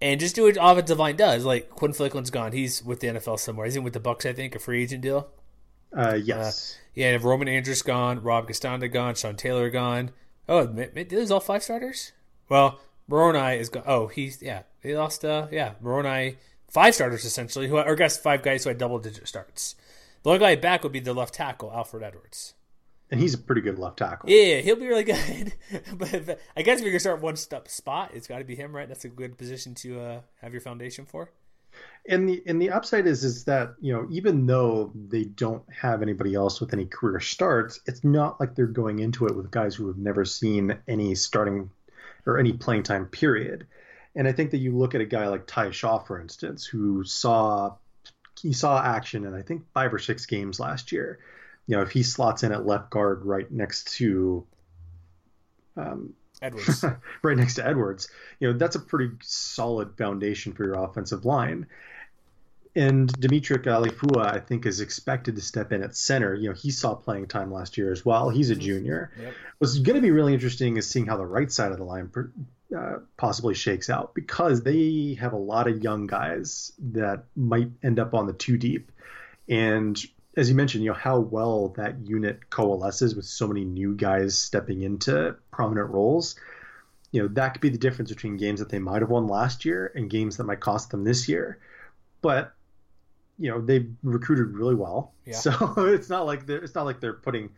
and 0.01 0.19
just 0.19 0.35
do 0.35 0.43
what 0.43 0.57
offensive 0.59 0.99
line 0.99 1.15
does. 1.15 1.45
Like 1.45 1.69
Quinn 1.69 1.93
Flickland's 1.93 2.29
gone; 2.29 2.51
he's 2.51 2.83
with 2.83 2.99
the 2.99 3.07
NFL 3.07 3.39
somewhere. 3.39 3.65
He's 3.65 3.75
in 3.75 3.83
with 3.83 3.93
the 3.93 3.99
Bucks, 3.99 4.25
I 4.25 4.33
think, 4.33 4.55
a 4.55 4.59
free 4.59 4.83
agent 4.83 5.01
deal. 5.01 5.29
Uh, 5.95 6.15
yes. 6.15 6.73
Uh, 6.73 6.79
yeah, 6.95 7.17
Roman 7.21 7.47
Andrus 7.47 7.81
gone, 7.81 8.21
Rob 8.21 8.47
Castaneda 8.47 8.87
gone, 8.87 9.15
Sean 9.15 9.35
Taylor 9.35 9.69
gone. 9.69 10.11
Oh, 10.47 10.65
did 10.65 11.09
those 11.09 11.31
all 11.31 11.39
five 11.39 11.63
starters? 11.63 12.11
Well, 12.49 12.79
Moroni 13.07 13.57
is 13.57 13.69
gone. 13.69 13.83
Oh, 13.85 14.07
he's 14.07 14.41
yeah. 14.41 14.63
They 14.81 14.95
lost. 14.95 15.23
Uh, 15.23 15.47
yeah, 15.51 15.73
Moroni 15.81 16.37
five 16.69 16.95
starters 16.95 17.25
essentially. 17.25 17.67
Who 17.67 17.77
or 17.77 17.91
I 17.91 17.95
guess 17.95 18.17
five 18.17 18.43
guys 18.43 18.63
who 18.63 18.69
had 18.69 18.77
double 18.77 18.99
digit 18.99 19.27
starts. 19.27 19.75
The 20.23 20.29
only 20.29 20.39
guy 20.39 20.55
back 20.55 20.83
would 20.83 20.91
be 20.91 20.99
the 20.99 21.13
left 21.13 21.33
tackle 21.33 21.71
Alfred 21.73 22.03
Edwards. 22.03 22.53
and 23.11 23.19
he's 23.19 23.33
a 23.33 23.37
pretty 23.37 23.61
good 23.61 23.77
left 23.77 23.97
tackle. 23.97 24.29
Yeah, 24.29 24.61
he'll 24.61 24.77
be 24.77 24.87
really 24.87 25.03
good. 25.03 25.53
but, 25.93 26.25
but, 26.25 26.39
I 26.55 26.61
guess 26.61 26.79
if 26.79 26.83
you're 26.83 26.91
gonna 26.91 26.99
start 26.99 27.21
one 27.21 27.35
step 27.35 27.67
spot, 27.67 28.11
it's 28.13 28.27
got 28.27 28.39
to 28.39 28.45
be 28.45 28.55
him, 28.55 28.75
right? 28.75 28.87
That's 28.87 29.05
a 29.05 29.09
good 29.09 29.37
position 29.37 29.75
to 29.75 29.99
uh, 29.99 30.21
have 30.41 30.53
your 30.53 30.61
foundation 30.61 31.05
for. 31.05 31.31
And 32.07 32.27
the 32.27 32.43
and 32.45 32.61
the 32.61 32.71
upside 32.71 33.07
is 33.07 33.23
is 33.23 33.45
that 33.45 33.75
you 33.79 33.93
know 33.93 34.07
even 34.11 34.45
though 34.45 34.91
they 34.93 35.23
don't 35.23 35.63
have 35.71 36.01
anybody 36.01 36.35
else 36.35 36.59
with 36.59 36.73
any 36.73 36.85
career 36.85 37.21
starts, 37.21 37.79
it's 37.85 38.03
not 38.03 38.39
like 38.39 38.55
they're 38.55 38.67
going 38.67 38.99
into 38.99 39.25
it 39.27 39.35
with 39.35 39.51
guys 39.51 39.75
who 39.75 39.87
have 39.87 39.97
never 39.97 40.25
seen 40.25 40.77
any 40.87 41.15
starting 41.15 41.69
or 42.25 42.39
any 42.39 42.53
playing 42.53 42.83
time 42.83 43.05
period. 43.05 43.67
And 44.15 44.27
I 44.27 44.33
think 44.33 44.51
that 44.51 44.57
you 44.57 44.77
look 44.77 44.95
at 44.95 45.01
a 45.01 45.05
guy 45.05 45.27
like 45.27 45.47
Ty 45.47 45.71
Shaw, 45.71 45.99
for 45.99 46.19
instance, 46.19 46.65
who 46.65 47.05
saw 47.05 47.75
he 48.41 48.51
saw 48.51 48.81
action 48.83 49.25
in 49.25 49.33
I 49.33 49.41
think 49.41 49.63
five 49.73 49.93
or 49.93 49.99
six 49.99 50.25
games 50.25 50.59
last 50.59 50.91
year. 50.91 51.19
You 51.67 51.77
know, 51.77 51.83
if 51.83 51.91
he 51.91 52.03
slots 52.03 52.43
in 52.43 52.51
at 52.51 52.65
left 52.65 52.89
guard 52.89 53.23
right 53.23 53.49
next 53.49 53.93
to 53.97 54.45
um, 55.77 56.13
Edwards, 56.43 56.85
right 57.23 57.37
next 57.37 57.55
to 57.55 57.65
Edwards, 57.65 58.09
you 58.39 58.51
know 58.51 58.57
that's 58.57 58.75
a 58.75 58.79
pretty 58.79 59.15
solid 59.21 59.97
foundation 59.97 60.53
for 60.53 60.65
your 60.65 60.83
offensive 60.83 61.25
line 61.25 61.67
and 62.75 63.11
Dimitri 63.19 63.57
Alifua, 63.57 64.33
I 64.33 64.39
think, 64.39 64.65
is 64.65 64.81
expected 64.81 65.35
to 65.35 65.41
step 65.41 65.71
in 65.71 65.83
at 65.83 65.95
center. 65.95 66.33
You 66.33 66.49
know, 66.49 66.55
he 66.55 66.71
saw 66.71 66.95
playing 66.95 67.27
time 67.27 67.53
last 67.53 67.77
year 67.77 67.91
as 67.91 68.03
well. 68.03 68.29
He's 68.29 68.49
a 68.49 68.55
junior. 68.55 69.11
Yep. 69.19 69.33
What's 69.59 69.77
going 69.77 69.95
to 69.95 70.01
be 70.01 70.11
really 70.11 70.33
interesting 70.33 70.77
is 70.77 70.89
seeing 70.89 71.05
how 71.05 71.17
the 71.17 71.25
right 71.25 71.51
side 71.51 71.71
of 71.71 71.77
the 71.77 71.83
line 71.83 72.11
uh, 72.75 72.97
possibly 73.15 73.53
shakes 73.53 73.89
out 73.89 74.15
because 74.15 74.63
they 74.63 75.17
have 75.19 75.33
a 75.33 75.37
lot 75.37 75.67
of 75.67 75.83
young 75.83 76.07
guys 76.07 76.71
that 76.79 77.25
might 77.35 77.69
end 77.83 77.99
up 77.99 78.15
on 78.15 78.25
the 78.25 78.33
two 78.33 78.57
deep. 78.57 78.91
And 79.47 80.01
as 80.35 80.49
you 80.49 80.55
mentioned, 80.55 80.83
you 80.83 80.89
know 80.89 80.97
how 80.97 81.19
well 81.19 81.69
that 81.77 82.07
unit 82.07 82.49
coalesces 82.49 83.15
with 83.15 83.25
so 83.25 83.47
many 83.47 83.63
new 83.63 83.95
guys 83.95 84.37
stepping 84.37 84.81
into 84.81 85.35
prominent 85.51 85.89
roles. 85.89 86.35
You 87.11 87.21
know 87.21 87.27
that 87.29 87.53
could 87.53 87.61
be 87.61 87.69
the 87.69 87.77
difference 87.77 88.09
between 88.09 88.37
games 88.37 88.59
that 88.59 88.69
they 88.69 88.79
might 88.79 89.01
have 89.01 89.09
won 89.09 89.27
last 89.27 89.65
year 89.65 89.91
and 89.95 90.09
games 90.09 90.37
that 90.37 90.45
might 90.45 90.59
cost 90.59 90.89
them 90.89 91.03
this 91.03 91.29
year. 91.29 91.59
But 92.21 92.53
you 93.37 93.51
know 93.51 93.61
they've 93.61 93.93
recruited 94.01 94.47
really 94.55 94.75
well. 94.75 95.13
Yeah. 95.25 95.35
So 95.35 95.73
it's 95.77 96.09
not 96.09 96.25
like 96.25 96.47
they're 96.47 96.63
it's 96.63 96.75
not 96.75 96.85
like 96.85 96.99
they're 96.99 97.13
putting 97.13 97.51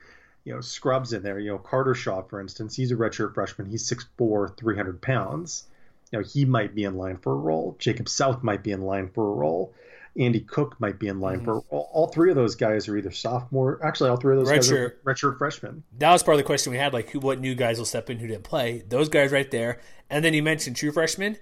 you 0.43 0.53
know 0.53 0.61
scrubs 0.61 1.13
in 1.13 1.23
there. 1.23 1.39
You 1.39 1.51
know 1.51 1.57
Carter 1.57 1.95
Shaw, 1.95 2.23
for 2.23 2.41
instance, 2.41 2.75
he's 2.75 2.91
a 2.91 2.95
redshirt 2.95 3.33
freshman. 3.33 3.69
He's 3.69 3.89
6'4", 3.89 4.57
300 4.57 5.01
pounds. 5.01 5.67
You 6.11 6.19
know 6.19 6.25
he 6.25 6.43
might 6.43 6.75
be 6.75 6.83
in 6.83 6.97
line 6.97 7.17
for 7.17 7.31
a 7.31 7.37
role. 7.37 7.77
Jacob 7.79 8.09
South 8.09 8.43
might 8.43 8.63
be 8.63 8.71
in 8.71 8.81
line 8.81 9.09
for 9.13 9.25
a 9.25 9.33
role. 9.33 9.73
Andy 10.17 10.39
Cook 10.39 10.79
might 10.79 10.99
be 10.99 11.07
in 11.07 11.19
line 11.19 11.37
mm-hmm. 11.37 11.45
for 11.45 11.59
all, 11.69 11.89
all, 11.91 12.07
three 12.07 12.29
of 12.29 12.35
those 12.35 12.55
guys 12.55 12.87
are 12.87 12.97
either 12.97 13.11
sophomore. 13.11 13.79
Actually, 13.85 14.09
all 14.09 14.17
three 14.17 14.33
of 14.33 14.39
those 14.39 14.49
Red 14.49 14.57
guys 14.57 14.71
are 14.71 14.97
redshirt 15.03 15.37
freshmen. 15.37 15.83
That 15.97 16.11
was 16.11 16.23
part 16.23 16.35
of 16.35 16.39
the 16.39 16.45
question 16.45 16.71
we 16.71 16.77
had, 16.77 16.93
like 16.93 17.09
who, 17.09 17.19
what 17.19 17.39
new 17.39 17.55
guys 17.55 17.77
will 17.77 17.85
step 17.85 18.09
in 18.09 18.19
who 18.19 18.27
didn't 18.27 18.43
play. 18.43 18.83
Those 18.87 19.09
guys 19.09 19.31
right 19.31 19.49
there, 19.51 19.79
and 20.09 20.23
then 20.23 20.33
you 20.33 20.41
mentioned 20.41 20.75
true 20.75 20.91
freshmen. 20.91 21.37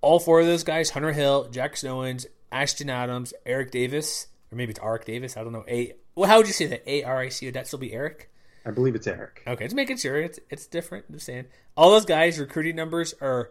All 0.00 0.20
four 0.20 0.40
of 0.40 0.46
those 0.46 0.64
guys: 0.64 0.90
Hunter 0.90 1.12
Hill, 1.12 1.48
Jackson 1.50 1.90
Owens, 1.90 2.26
Ashton 2.50 2.90
Adams, 2.90 3.34
Eric 3.44 3.70
Davis, 3.70 4.28
or 4.50 4.56
maybe 4.56 4.70
it's 4.70 4.80
Eric 4.82 5.04
Davis. 5.04 5.36
I 5.36 5.42
don't 5.42 5.52
know. 5.52 5.64
A 5.68 5.94
well, 6.14 6.28
how 6.28 6.38
would 6.38 6.46
you 6.46 6.52
say 6.52 6.66
that? 6.66 6.82
A 6.86 7.02
R 7.02 7.20
I 7.20 7.28
C. 7.28 7.46
Would 7.46 7.54
that 7.54 7.66
still 7.66 7.78
be 7.78 7.92
Eric? 7.92 8.30
I 8.64 8.70
believe 8.70 8.94
it's 8.94 9.06
Eric. 9.06 9.42
Okay, 9.46 9.64
just 9.64 9.74
making 9.74 9.96
sure 9.96 10.20
it's 10.20 10.38
it's 10.50 10.66
different. 10.66 11.06
I'm 11.08 11.18
saying 11.18 11.46
all 11.76 11.90
those 11.90 12.04
guys' 12.04 12.38
recruiting 12.38 12.76
numbers 12.76 13.14
are 13.20 13.50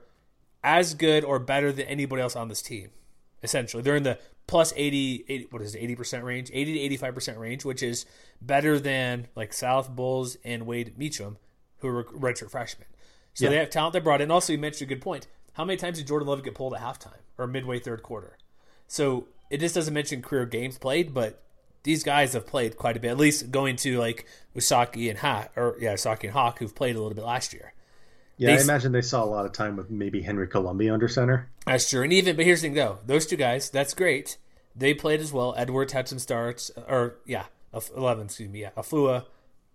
as 0.63 0.93
good 0.93 1.23
or 1.23 1.39
better 1.39 1.71
than 1.71 1.87
anybody 1.87 2.21
else 2.21 2.35
on 2.35 2.47
this 2.47 2.61
team. 2.61 2.89
Essentially, 3.43 3.81
they're 3.81 3.95
in 3.95 4.03
the 4.03 4.19
plus 4.51 4.73
80, 4.75 5.23
80 5.29 5.47
what 5.51 5.61
is 5.61 5.75
it, 5.75 5.97
80% 5.97 6.23
range, 6.23 6.51
80 6.53 6.89
to 6.89 6.97
85% 6.97 7.39
range, 7.39 7.63
which 7.63 7.81
is 7.81 8.05
better 8.41 8.77
than 8.79 9.27
like 9.33 9.53
South 9.53 9.89
Bulls 9.95 10.35
and 10.43 10.65
Wade 10.65 10.97
Meacham, 10.97 11.37
who 11.77 11.87
are 11.87 12.03
redshirt 12.03 12.51
freshmen. 12.51 12.85
So 13.33 13.45
yeah. 13.45 13.51
they 13.51 13.55
have 13.59 13.69
talent 13.69 13.93
they 13.93 14.01
brought 14.01 14.19
in. 14.19 14.29
Also, 14.29 14.51
you 14.51 14.59
mentioned 14.59 14.91
a 14.91 14.93
good 14.93 15.01
point. 15.01 15.27
How 15.53 15.63
many 15.63 15.77
times 15.77 15.99
did 15.99 16.07
Jordan 16.07 16.27
Love 16.27 16.43
get 16.43 16.53
pulled 16.53 16.73
at 16.73 16.81
halftime 16.81 17.21
or 17.37 17.47
midway 17.47 17.79
third 17.79 18.03
quarter? 18.03 18.37
So 18.87 19.29
it 19.49 19.61
just 19.61 19.73
doesn't 19.73 19.93
mention 19.93 20.21
career 20.21 20.45
games 20.45 20.77
played, 20.77 21.13
but 21.13 21.41
these 21.83 22.03
guys 22.03 22.33
have 22.33 22.45
played 22.45 22.75
quite 22.75 22.97
a 22.97 22.99
bit. 22.99 23.11
At 23.11 23.17
least 23.17 23.51
going 23.51 23.77
to 23.77 23.99
like 23.99 24.25
Usaki 24.53 25.09
and 25.09 25.19
Hawk, 25.19 25.51
or 25.55 25.77
yeah, 25.79 25.93
Usaki 25.93 26.25
and 26.25 26.33
Hawk, 26.33 26.59
who've 26.59 26.75
played 26.75 26.97
a 26.97 26.99
little 26.99 27.15
bit 27.15 27.23
last 27.23 27.53
year. 27.53 27.71
Yeah, 28.41 28.55
they, 28.55 28.57
I 28.57 28.63
imagine 28.63 28.91
they 28.91 29.03
saw 29.03 29.23
a 29.23 29.25
lot 29.25 29.45
of 29.45 29.51
time 29.51 29.75
with 29.75 29.91
maybe 29.91 30.19
Henry 30.19 30.47
Colombi 30.47 30.89
under 30.89 31.07
center. 31.07 31.51
That's 31.67 31.87
true. 31.87 32.01
And 32.01 32.11
even, 32.11 32.35
but 32.35 32.43
here's 32.43 32.61
the 32.61 32.69
thing 32.69 32.73
though: 32.73 32.97
those 33.05 33.27
two 33.27 33.35
guys, 33.35 33.69
that's 33.69 33.93
great. 33.93 34.37
They 34.75 34.95
played 34.95 35.19
as 35.19 35.31
well. 35.31 35.53
Edwards 35.55 35.93
had 35.93 36.07
some 36.07 36.17
starts, 36.17 36.71
or 36.87 37.17
yeah, 37.27 37.45
eleven. 37.95 38.25
Excuse 38.25 38.49
me. 38.49 38.61
Yeah, 38.61 38.71
Afua, 38.75 39.25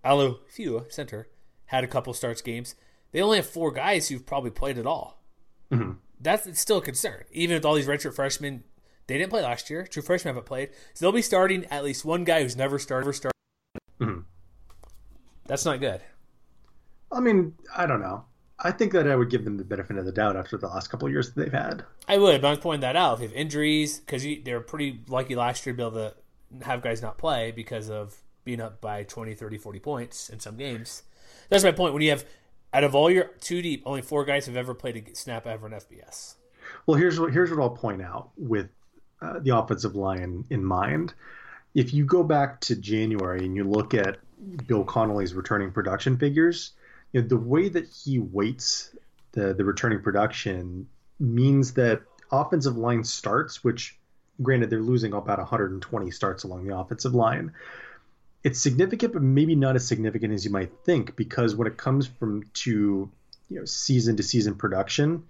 Alu 0.02 0.38
Fua 0.52 0.92
center 0.92 1.28
had 1.66 1.84
a 1.84 1.86
couple 1.86 2.12
starts 2.12 2.42
games. 2.42 2.74
They 3.12 3.22
only 3.22 3.36
have 3.36 3.46
four 3.46 3.70
guys 3.70 4.08
who've 4.08 4.26
probably 4.26 4.50
played 4.50 4.78
at 4.78 4.86
all. 4.86 5.22
Mm-hmm. 5.70 5.92
That's 6.20 6.60
still 6.60 6.78
a 6.78 6.82
concern, 6.82 7.22
even 7.30 7.54
with 7.54 7.64
all 7.64 7.74
these 7.74 7.86
redshirt 7.86 8.14
freshmen 8.14 8.64
they 9.06 9.18
didn't 9.18 9.30
play 9.30 9.42
last 9.42 9.70
year. 9.70 9.86
True 9.86 10.02
freshmen 10.02 10.34
haven't 10.34 10.46
played, 10.46 10.70
so 10.94 11.04
they'll 11.04 11.12
be 11.12 11.22
starting 11.22 11.66
at 11.66 11.84
least 11.84 12.04
one 12.04 12.24
guy 12.24 12.42
who's 12.42 12.56
never 12.56 12.80
started. 12.80 13.04
Never 13.04 13.12
started. 13.12 13.36
Mm-hmm. 14.00 14.20
That's 15.46 15.64
not 15.64 15.78
good. 15.78 16.00
I 17.12 17.20
mean, 17.20 17.54
I 17.76 17.86
don't 17.86 18.00
know. 18.00 18.24
I 18.58 18.70
think 18.70 18.92
that 18.92 19.06
I 19.06 19.16
would 19.16 19.30
give 19.30 19.44
them 19.44 19.58
the 19.58 19.64
benefit 19.64 19.98
of 19.98 20.06
the 20.06 20.12
doubt 20.12 20.36
after 20.36 20.56
the 20.56 20.68
last 20.68 20.88
couple 20.88 21.06
of 21.06 21.12
years 21.12 21.32
that 21.32 21.42
they've 21.42 21.52
had. 21.52 21.84
I 22.08 22.16
would, 22.16 22.40
but 22.40 22.48
I'm 22.48 22.56
pointing 22.56 22.80
that 22.80 22.96
out. 22.96 23.14
If 23.14 23.20
you 23.20 23.28
have 23.28 23.36
injuries, 23.36 24.00
because 24.00 24.22
they 24.22 24.54
were 24.54 24.60
pretty 24.60 25.00
lucky 25.08 25.34
last 25.34 25.66
year 25.66 25.74
to 25.74 25.76
be 25.76 25.82
able 25.82 25.92
to 25.92 26.64
have 26.64 26.82
guys 26.82 27.02
not 27.02 27.18
play 27.18 27.50
because 27.50 27.90
of 27.90 28.16
being 28.44 28.60
up 28.60 28.80
by 28.80 29.02
20, 29.02 29.34
30, 29.34 29.58
40 29.58 29.78
points 29.80 30.30
in 30.30 30.40
some 30.40 30.56
games. 30.56 31.02
That's 31.50 31.64
my 31.64 31.72
point. 31.72 31.92
When 31.92 32.02
you 32.02 32.10
have, 32.10 32.24
out 32.72 32.84
of 32.84 32.94
all 32.94 33.10
your 33.10 33.30
two 33.40 33.60
deep, 33.60 33.82
only 33.84 34.00
four 34.02 34.24
guys 34.24 34.46
have 34.46 34.56
ever 34.56 34.72
played 34.72 34.96
a 34.96 35.14
snap 35.14 35.46
ever 35.46 35.66
in 35.66 35.72
FBS. 35.72 36.34
Well, 36.86 36.98
here's 36.98 37.20
what 37.20 37.32
here's 37.32 37.50
what 37.50 37.60
I'll 37.60 37.70
point 37.70 38.02
out 38.02 38.30
with 38.36 38.68
uh, 39.20 39.38
the 39.40 39.56
offensive 39.56 39.94
line 39.94 40.44
in 40.50 40.64
mind. 40.64 41.14
If 41.74 41.92
you 41.92 42.04
go 42.04 42.22
back 42.22 42.60
to 42.62 42.76
January 42.76 43.44
and 43.44 43.54
you 43.54 43.64
look 43.64 43.94
at 43.94 44.18
Bill 44.66 44.84
Connelly's 44.84 45.34
returning 45.34 45.72
production 45.72 46.16
figures, 46.16 46.72
you 47.12 47.22
know, 47.22 47.28
the 47.28 47.36
way 47.36 47.68
that 47.68 47.86
he 47.88 48.18
weights 48.18 48.94
the 49.32 49.54
the 49.54 49.64
returning 49.64 50.02
production 50.02 50.88
means 51.18 51.74
that 51.74 52.02
offensive 52.30 52.76
line 52.76 53.04
starts, 53.04 53.62
which 53.62 53.98
granted 54.42 54.70
they're 54.70 54.80
losing 54.80 55.12
about 55.12 55.38
120 55.38 56.10
starts 56.10 56.44
along 56.44 56.66
the 56.66 56.76
offensive 56.76 57.14
line. 57.14 57.52
It's 58.44 58.60
significant, 58.60 59.12
but 59.12 59.22
maybe 59.22 59.54
not 59.54 59.76
as 59.76 59.86
significant 59.86 60.32
as 60.32 60.44
you 60.44 60.50
might 60.50 60.72
think, 60.84 61.16
because 61.16 61.54
when 61.54 61.66
it 61.66 61.76
comes 61.76 62.06
from 62.06 62.44
to 62.54 63.10
you 63.48 63.58
know 63.58 63.64
season 63.64 64.16
to 64.16 64.22
season 64.22 64.54
production, 64.54 65.24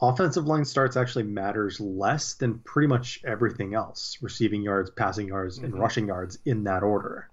offensive 0.00 0.46
line 0.46 0.64
starts 0.64 0.96
actually 0.96 1.24
matters 1.24 1.80
less 1.80 2.34
than 2.34 2.58
pretty 2.58 2.88
much 2.88 3.20
everything 3.24 3.74
else 3.74 4.18
receiving 4.20 4.62
yards, 4.62 4.90
passing 4.90 5.28
yards, 5.28 5.56
mm-hmm. 5.56 5.66
and 5.66 5.78
rushing 5.78 6.08
yards 6.08 6.38
in 6.44 6.64
that 6.64 6.82
order. 6.82 7.28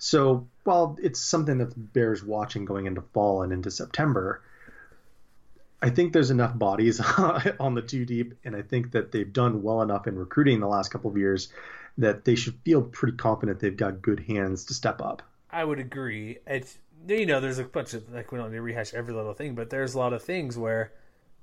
So 0.00 0.48
while 0.64 0.96
it's 1.00 1.20
something 1.20 1.58
that 1.58 1.92
bears 1.92 2.24
watching 2.24 2.64
going 2.64 2.86
into 2.86 3.02
fall 3.02 3.42
and 3.42 3.52
into 3.52 3.70
September, 3.70 4.42
I 5.82 5.90
think 5.90 6.14
there's 6.14 6.30
enough 6.30 6.58
bodies 6.58 7.00
on 7.60 7.74
the 7.74 7.82
two 7.82 8.06
deep, 8.06 8.32
and 8.42 8.56
I 8.56 8.62
think 8.62 8.92
that 8.92 9.12
they've 9.12 9.30
done 9.30 9.62
well 9.62 9.82
enough 9.82 10.06
in 10.06 10.18
recruiting 10.18 10.60
the 10.60 10.66
last 10.66 10.90
couple 10.90 11.10
of 11.10 11.18
years 11.18 11.52
that 11.98 12.24
they 12.24 12.34
should 12.34 12.54
feel 12.64 12.80
pretty 12.80 13.18
confident 13.18 13.60
they've 13.60 13.76
got 13.76 14.00
good 14.00 14.20
hands 14.20 14.64
to 14.64 14.74
step 14.74 15.02
up. 15.02 15.20
I 15.50 15.64
would 15.64 15.78
agree. 15.78 16.38
It's 16.46 16.78
you 17.06 17.26
know, 17.26 17.40
there's 17.40 17.58
a 17.58 17.64
bunch 17.64 17.92
of 17.92 18.10
like 18.10 18.32
we 18.32 18.38
don't 18.38 18.50
need 18.50 18.56
to 18.56 18.62
rehash 18.62 18.94
every 18.94 19.12
little 19.12 19.34
thing, 19.34 19.54
but 19.54 19.68
there's 19.68 19.94
a 19.94 19.98
lot 19.98 20.14
of 20.14 20.22
things 20.22 20.56
where 20.56 20.92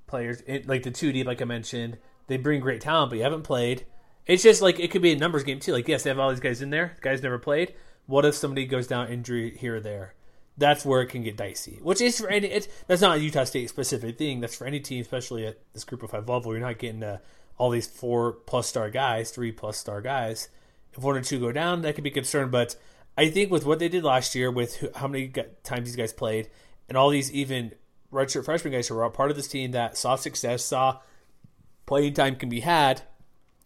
players, 0.08 0.42
it, 0.48 0.66
like 0.66 0.82
the 0.82 0.90
two 0.90 1.12
D, 1.12 1.22
like 1.22 1.40
I 1.40 1.44
mentioned, 1.44 1.98
they 2.26 2.38
bring 2.38 2.60
great 2.60 2.80
talent, 2.80 3.10
but 3.10 3.18
you 3.18 3.22
haven't 3.22 3.42
played. 3.42 3.86
It's 4.26 4.42
just 4.42 4.60
like 4.60 4.80
it 4.80 4.90
could 4.90 5.02
be 5.02 5.12
a 5.12 5.16
numbers 5.16 5.44
game 5.44 5.60
too. 5.60 5.72
Like 5.72 5.86
yes, 5.86 6.02
they 6.02 6.10
have 6.10 6.18
all 6.18 6.30
these 6.30 6.40
guys 6.40 6.60
in 6.60 6.70
there. 6.70 6.96
guys 7.00 7.22
never 7.22 7.38
played. 7.38 7.74
What 8.08 8.24
if 8.24 8.34
somebody 8.34 8.64
goes 8.64 8.86
down 8.86 9.08
injury 9.08 9.54
here 9.54 9.76
or 9.76 9.80
there? 9.80 10.14
That's 10.56 10.82
where 10.82 11.02
it 11.02 11.08
can 11.08 11.22
get 11.22 11.36
dicey. 11.36 11.78
Which 11.82 12.00
is 12.00 12.18
for 12.18 12.30
any. 12.30 12.48
It's 12.48 12.66
that's 12.86 13.02
not 13.02 13.18
a 13.18 13.20
Utah 13.20 13.44
State 13.44 13.68
specific 13.68 14.16
thing. 14.16 14.40
That's 14.40 14.56
for 14.56 14.66
any 14.66 14.80
team, 14.80 15.02
especially 15.02 15.46
at 15.46 15.58
this 15.74 15.84
group 15.84 16.02
of 16.02 16.10
five 16.10 16.26
level. 16.26 16.52
You're 16.52 16.66
not 16.66 16.78
getting 16.78 17.02
uh, 17.02 17.18
all 17.58 17.68
these 17.68 17.86
four 17.86 18.32
plus 18.32 18.66
star 18.66 18.88
guys, 18.88 19.30
three 19.30 19.52
plus 19.52 19.76
star 19.76 20.00
guys. 20.00 20.48
If 20.94 21.02
one 21.02 21.18
or 21.18 21.20
two 21.20 21.38
go 21.38 21.52
down, 21.52 21.82
that 21.82 21.96
could 21.96 22.02
be 22.02 22.10
concerned. 22.10 22.50
But 22.50 22.76
I 23.18 23.28
think 23.28 23.50
with 23.50 23.66
what 23.66 23.78
they 23.78 23.90
did 23.90 24.04
last 24.04 24.34
year, 24.34 24.50
with 24.50 24.96
how 24.96 25.06
many 25.06 25.28
times 25.62 25.84
these 25.84 25.96
guys 25.96 26.14
played, 26.14 26.48
and 26.88 26.96
all 26.96 27.10
these 27.10 27.30
even 27.30 27.72
redshirt 28.10 28.46
freshman 28.46 28.72
guys 28.72 28.88
who 28.88 28.94
were 28.94 29.10
part 29.10 29.30
of 29.30 29.36
this 29.36 29.48
team 29.48 29.72
that 29.72 29.98
saw 29.98 30.16
success, 30.16 30.64
saw 30.64 31.00
playing 31.84 32.14
time 32.14 32.36
can 32.36 32.48
be 32.48 32.60
had 32.60 33.02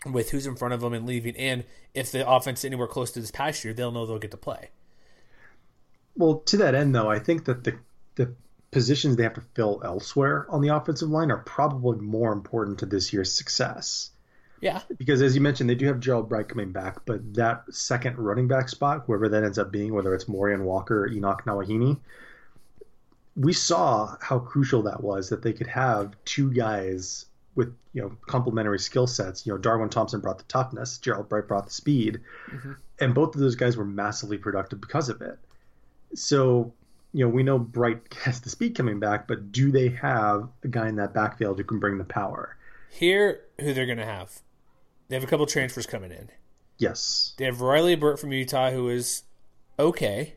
with 0.07 0.31
who's 0.31 0.47
in 0.47 0.57
front 0.57 0.75
of 0.75 0.81
them 0.81 0.93
and 0.93 1.07
leaving. 1.07 1.37
And 1.37 1.65
if 1.95 2.11
the 2.11 2.29
offense 2.29 2.61
is 2.61 2.65
anywhere 2.65 2.87
close 2.87 3.11
to 3.13 3.21
this 3.21 3.31
past 3.31 3.65
year, 3.65 3.73
they'll 3.75 3.93
know 3.93 4.07
they'll 4.07 4.19
get 4.19 4.31
to 4.33 4.37
play. 4.37 4.71
Well, 6.17 6.37
to 6.47 6.57
that 6.59 6.75
end, 6.75 6.95
though, 6.95 7.11
I 7.11 7.19
think 7.19 7.47
that 7.47 7.65
the 7.65 7.79
the 8.15 8.35
positions 8.71 9.17
they 9.17 9.23
have 9.23 9.35
to 9.35 9.43
fill 9.55 9.81
elsewhere 9.85 10.47
on 10.49 10.63
the 10.63 10.69
offensive 10.69 11.09
line 11.09 11.31
are 11.31 11.39
probably 11.39 11.99
more 11.99 12.33
important 12.33 12.79
to 12.81 12.87
this 12.87 13.13
year's 13.13 13.33
success. 13.33 14.11
Yeah. 14.61 14.81
Because 14.97 15.23
as 15.23 15.35
you 15.35 15.41
mentioned, 15.41 15.69
they 15.69 15.75
do 15.75 15.87
have 15.87 15.97
Gerold 15.97 16.29
Bright 16.29 16.49
coming 16.49 16.73
back, 16.73 17.05
but 17.05 17.35
that 17.35 17.65
second 17.71 18.17
running 18.17 18.49
back 18.49 18.69
spot, 18.69 19.05
whoever 19.07 19.29
that 19.29 19.43
ends 19.43 19.59
up 19.59 19.73
being, 19.73 19.93
whether 19.93 20.15
it's 20.15 20.29
Morian 20.29 20.65
Walker 20.65 21.05
or 21.05 21.09
Enoch 21.09 21.43
Nawahine, 21.45 21.99
we 23.35 23.53
saw 23.53 24.15
how 24.21 24.39
crucial 24.39 24.83
that 24.85 25.03
was 25.03 25.31
that 25.31 25.43
they 25.43 25.53
could 25.53 25.67
have 25.67 26.15
two 26.25 26.53
guys 26.53 27.27
with 27.55 27.75
you 27.93 28.03
know 28.03 28.17
complementary 28.27 28.79
skill 28.79 29.07
sets. 29.07 29.47
You 29.47 29.53
know, 29.53 29.59
Darwin 29.59 29.89
Thompson 29.89 30.21
brought 30.21 30.39
the 30.39 30.45
toughness, 30.45 30.99
Gerold 30.99 31.29
Bright 31.29 31.49
brought 31.49 31.67
the 31.67 31.73
speed, 31.73 32.21
mm-hmm. 32.51 32.73
and 33.01 33.15
both 33.15 33.35
of 33.35 33.41
those 33.41 33.57
guys 33.57 33.77
were 33.77 33.85
massively 33.85 34.39
productive 34.39 34.81
because 34.81 35.09
of 35.09 35.21
it. 35.21 35.39
So, 36.15 36.73
you 37.13 37.25
know, 37.25 37.31
we 37.31 37.43
know 37.43 37.59
Bright 37.59 38.15
has 38.25 38.41
the 38.41 38.51
speed 38.51 38.75
coming 38.75 39.01
back, 39.01 39.29
but 39.29 39.53
do 39.53 39.71
they 39.71 39.91
have 39.91 40.49
a 40.63 40.69
guy 40.69 40.89
in 40.89 40.97
that 40.97 41.15
backfield 41.15 41.59
who 41.59 41.65
can 41.65 41.79
bring 41.79 41.99
the 41.99 42.05
power? 42.05 42.57
Here, 42.91 43.41
who 43.61 43.73
they're 43.73 43.87
going 43.87 43.99
to 43.99 44.05
have. 44.05 44.41
They 45.09 45.17
have 45.17 45.25
a 45.25 45.27
couple 45.27 45.47
transfers 45.47 45.87
coming 45.87 46.11
in. 46.11 46.31
Yes. 46.79 47.35
They 47.37 47.45
have 47.45 47.61
Riley 47.61 47.97
Burt 47.97 48.19
from 48.19 48.33
Utah, 48.33 48.71
who 48.71 48.89
is 48.89 49.23
okay. 49.79 50.37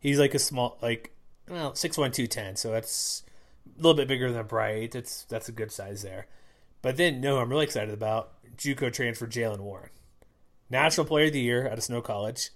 He's 0.00 0.18
like 0.18 0.34
a 0.34 0.38
small, 0.38 0.78
like 0.82 1.14
well, 1.48 1.74
six 1.74 1.96
one 1.96 2.10
two 2.10 2.26
ten, 2.26 2.56
so 2.56 2.70
that's 2.70 3.22
a 3.66 3.76
little 3.82 3.94
bit 3.94 4.08
bigger 4.08 4.30
than 4.30 4.46
Bright. 4.46 4.92
That's 4.92 5.24
that's 5.24 5.48
a 5.48 5.52
good 5.52 5.72
size 5.72 6.02
there. 6.02 6.26
But 6.84 6.98
then, 6.98 7.22
no, 7.22 7.38
I'm 7.38 7.48
really 7.48 7.64
excited 7.64 7.94
about 7.94 8.32
JUCO 8.58 8.92
transfer 8.92 9.26
Jaylen 9.26 9.60
Warren, 9.60 9.88
National 10.68 11.06
Player 11.06 11.28
of 11.28 11.32
the 11.32 11.40
Year 11.40 11.66
out 11.66 11.78
of 11.78 11.82
Snow 11.82 12.02
College, 12.02 12.50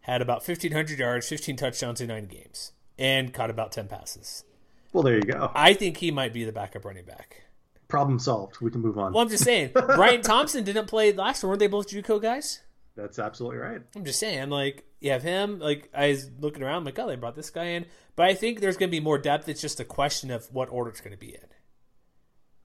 had 0.00 0.20
about 0.20 0.46
1,500 0.46 0.98
yards, 0.98 1.26
15 1.26 1.56
touchdowns 1.56 2.02
in 2.02 2.08
nine 2.08 2.26
games, 2.26 2.72
and 2.98 3.32
caught 3.32 3.48
about 3.48 3.72
10 3.72 3.88
passes. 3.88 4.44
Well, 4.92 5.02
there 5.02 5.14
you 5.14 5.22
go. 5.22 5.50
I 5.54 5.72
think 5.72 5.96
he 5.96 6.10
might 6.10 6.34
be 6.34 6.44
the 6.44 6.52
backup 6.52 6.84
running 6.84 7.06
back. 7.06 7.44
Problem 7.88 8.18
solved. 8.18 8.60
We 8.60 8.70
can 8.70 8.82
move 8.82 8.98
on. 8.98 9.14
Well, 9.14 9.22
I'm 9.22 9.30
just 9.30 9.44
saying. 9.44 9.70
Brian 9.74 10.20
Thompson 10.20 10.62
didn't 10.62 10.86
play 10.86 11.14
last 11.14 11.42
year. 11.42 11.48
Weren't 11.48 11.60
they 11.60 11.66
both 11.66 11.88
JUCO 11.88 12.20
guys? 12.20 12.60
That's 12.94 13.18
absolutely 13.18 13.56
right. 13.56 13.80
I'm 13.96 14.04
just 14.04 14.20
saying, 14.20 14.50
like, 14.50 14.84
you 15.00 15.12
have 15.12 15.22
him. 15.22 15.60
Like, 15.60 15.88
I 15.94 16.08
was 16.08 16.28
looking 16.40 16.62
around, 16.62 16.84
like, 16.84 16.98
oh, 16.98 17.06
they 17.06 17.16
brought 17.16 17.36
this 17.36 17.48
guy 17.48 17.64
in. 17.68 17.86
But 18.16 18.26
I 18.26 18.34
think 18.34 18.60
there's 18.60 18.76
going 18.76 18.90
to 18.90 18.94
be 18.94 19.00
more 19.00 19.16
depth. 19.16 19.48
It's 19.48 19.62
just 19.62 19.80
a 19.80 19.84
question 19.84 20.30
of 20.30 20.44
what 20.52 20.68
order 20.70 20.90
it's 20.90 21.00
going 21.00 21.12
to 21.12 21.18
be 21.18 21.30
in. 21.30 21.48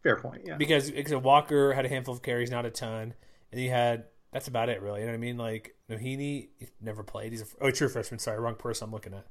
Fair 0.04 0.16
point, 0.18 0.44
yeah. 0.46 0.58
Because, 0.58 0.90
because 0.90 1.14
Walker 1.16 1.74
had 1.74 1.86
a 1.86 1.90
handful 1.90 2.14
of 2.14 2.22
carries, 2.22 2.50
not 2.50 2.66
a 2.66 2.72
ton. 2.72 3.14
And 3.52 3.60
he 3.60 3.68
had, 3.68 4.06
that's 4.32 4.48
about 4.48 4.70
it, 4.70 4.82
really. 4.82 5.02
You 5.02 5.06
know 5.06 5.12
what 5.12 5.18
I 5.18 5.22
mean? 5.22 5.38
Like, 5.38 5.76
Nohini 5.90 6.50
never 6.80 7.04
played. 7.04 7.32
He's 7.32 7.42
a, 7.42 7.46
oh, 7.62 7.72
true 7.72 7.90
freshman. 7.90 8.20
Sorry, 8.20 8.40
wrong 8.40 8.56
person 8.56 8.86
I'm 8.86 8.92
looking 8.92 9.14
at. 9.14 9.28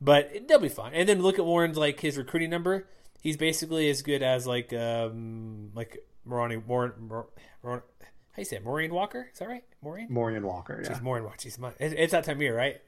But 0.00 0.46
they'll 0.48 0.58
be 0.58 0.68
fine. 0.68 0.94
And 0.94 1.08
then 1.08 1.20
look 1.20 1.38
at 1.38 1.44
Warren's, 1.44 1.76
like, 1.76 2.00
his 2.00 2.16
recruiting 2.16 2.50
number. 2.50 2.88
He's 3.20 3.36
basically 3.36 3.90
as 3.90 4.02
good 4.02 4.22
as, 4.22 4.46
like, 4.46 4.72
um, 4.72 5.70
like, 5.74 5.98
Moroni, 6.24 6.56
Warren, 6.56 6.92
Moran, 7.62 7.82
how 8.36 8.42
you 8.42 8.44
say 8.44 8.56
it? 8.56 8.64
Maureen 8.64 8.92
Walker? 8.92 9.30
Is 9.32 9.38
that 9.38 9.48
right? 9.48 9.64
Maureen? 9.80 10.08
Maureen 10.10 10.46
Walker. 10.46 10.82
Yeah. 10.82 10.92
She's 10.92 11.00
Maureen 11.00 11.24
Walker. 11.24 11.38
She's 11.40 11.58
my, 11.58 11.72
it's 11.80 12.12
that 12.12 12.24
time 12.24 12.36
of 12.36 12.42
year, 12.42 12.54
right? 12.54 12.82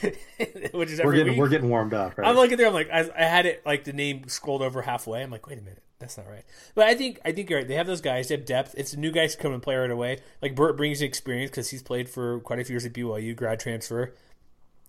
Which 0.72 0.90
is 0.90 1.02
we're 1.04 1.12
getting 1.12 1.34
week. 1.34 1.38
we're 1.38 1.50
getting 1.50 1.68
warmed 1.68 1.92
up. 1.92 2.16
Right? 2.16 2.26
I'm 2.26 2.36
looking 2.36 2.56
there. 2.56 2.68
I'm 2.68 2.72
like, 2.72 2.88
I, 2.90 3.10
I, 3.14 3.24
had 3.24 3.44
it 3.44 3.66
like 3.66 3.84
the 3.84 3.92
name 3.92 4.26
scrolled 4.28 4.62
over 4.62 4.80
halfway. 4.80 5.22
I'm 5.22 5.30
like, 5.30 5.46
wait 5.46 5.58
a 5.58 5.60
minute, 5.60 5.82
that's 5.98 6.16
not 6.16 6.26
right. 6.26 6.44
But 6.74 6.86
I 6.86 6.94
think 6.94 7.20
I 7.22 7.32
think 7.32 7.50
you're 7.50 7.58
right. 7.58 7.68
They 7.68 7.74
have 7.74 7.86
those 7.86 8.00
guys. 8.00 8.28
They 8.28 8.36
have 8.36 8.46
depth. 8.46 8.74
It's 8.78 8.96
new 8.96 9.12
guys 9.12 9.36
come 9.36 9.52
and 9.52 9.62
play 9.62 9.76
right 9.76 9.90
away. 9.90 10.20
Like 10.40 10.54
Burt 10.54 10.78
brings 10.78 11.02
experience 11.02 11.50
because 11.50 11.68
he's 11.68 11.82
played 11.82 12.08
for 12.08 12.40
quite 12.40 12.58
a 12.58 12.64
few 12.64 12.72
years 12.72 12.86
at 12.86 12.94
BYU, 12.94 13.36
grad 13.36 13.60
transfer. 13.60 14.14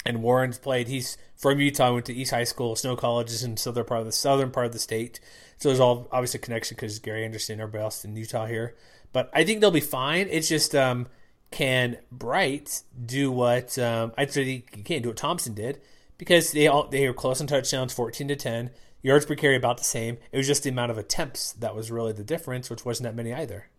And 0.05 0.23
Warren's 0.23 0.59
played. 0.59 0.87
He's 0.87 1.17
from 1.35 1.59
Utah. 1.59 1.91
Went 1.91 2.05
to 2.05 2.13
East 2.13 2.31
High 2.31 2.45
School. 2.45 2.77
Snow 2.77 2.95
College 2.95 3.31
is 3.31 3.43
in 3.43 3.57
southern 3.57 3.83
part 3.83 3.99
of 3.99 4.05
the 4.05 4.13
southern 4.13 4.51
part 4.51 4.67
of 4.67 4.71
the 4.71 4.79
state. 4.79 5.19
So 5.57 5.67
there's 5.67 5.81
all 5.81 6.07
obviously 6.09 6.39
a 6.39 6.41
connection 6.41 6.75
because 6.75 6.99
Gary 6.99 7.25
Anderson, 7.25 7.59
everybody 7.59 7.83
else 7.83 8.05
in 8.05 8.15
Utah 8.15 8.45
here. 8.45 8.75
But 9.15 9.29
I 9.31 9.45
think 9.45 9.61
they'll 9.61 9.71
be 9.71 9.79
fine. 9.79 10.27
It's 10.29 10.49
just 10.49 10.75
um, 10.75 11.07
can 11.49 11.99
Bright 12.11 12.81
do 13.05 13.31
what 13.31 13.79
um, 13.79 14.11
I'd 14.17 14.29
say 14.29 14.43
he 14.43 14.59
can't 14.59 15.03
do 15.03 15.07
what 15.07 15.15
Thompson 15.15 15.53
did 15.53 15.79
because 16.17 16.51
they 16.51 16.67
all 16.67 16.89
they 16.89 17.07
were 17.07 17.13
close 17.13 17.39
on 17.39 17.47
touchdowns, 17.47 17.93
fourteen 17.93 18.27
to 18.27 18.35
ten. 18.35 18.71
Yards 19.01 19.25
per 19.25 19.35
carry 19.35 19.55
about 19.55 19.77
the 19.77 19.85
same. 19.85 20.17
It 20.33 20.37
was 20.37 20.47
just 20.47 20.63
the 20.63 20.69
amount 20.69 20.91
of 20.91 20.97
attempts 20.97 21.53
that 21.53 21.73
was 21.73 21.91
really 21.91 22.11
the 22.11 22.25
difference, 22.25 22.69
which 22.69 22.83
wasn't 22.83 23.05
that 23.05 23.15
many 23.15 23.33
either. 23.33 23.69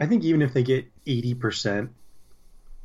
I 0.00 0.06
think 0.06 0.24
even 0.24 0.40
if 0.40 0.54
they 0.54 0.62
get 0.62 0.86
eighty 1.06 1.34
percent 1.34 1.90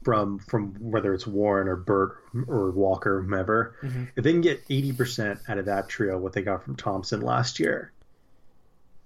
from 0.04 0.40
from 0.40 0.74
whether 0.82 1.14
it's 1.14 1.26
Warren 1.26 1.70
or 1.70 1.78
Burt 1.78 2.18
or 2.50 2.72
Walker, 2.72 3.22
whomever, 3.22 3.78
mm-hmm. 3.82 4.04
if 4.18 4.26
they 4.26 4.34
can 4.34 4.42
get 4.42 4.62
eighty 4.70 4.92
percent 4.92 5.40
out 5.48 5.58
of 5.58 5.68
that 5.68 5.88
trio, 5.88 6.18
what 6.18 6.34
they 6.34 6.42
got 6.42 6.66
from 6.66 6.76
Thompson 6.76 7.22
last 7.22 7.62
year, 7.62 7.94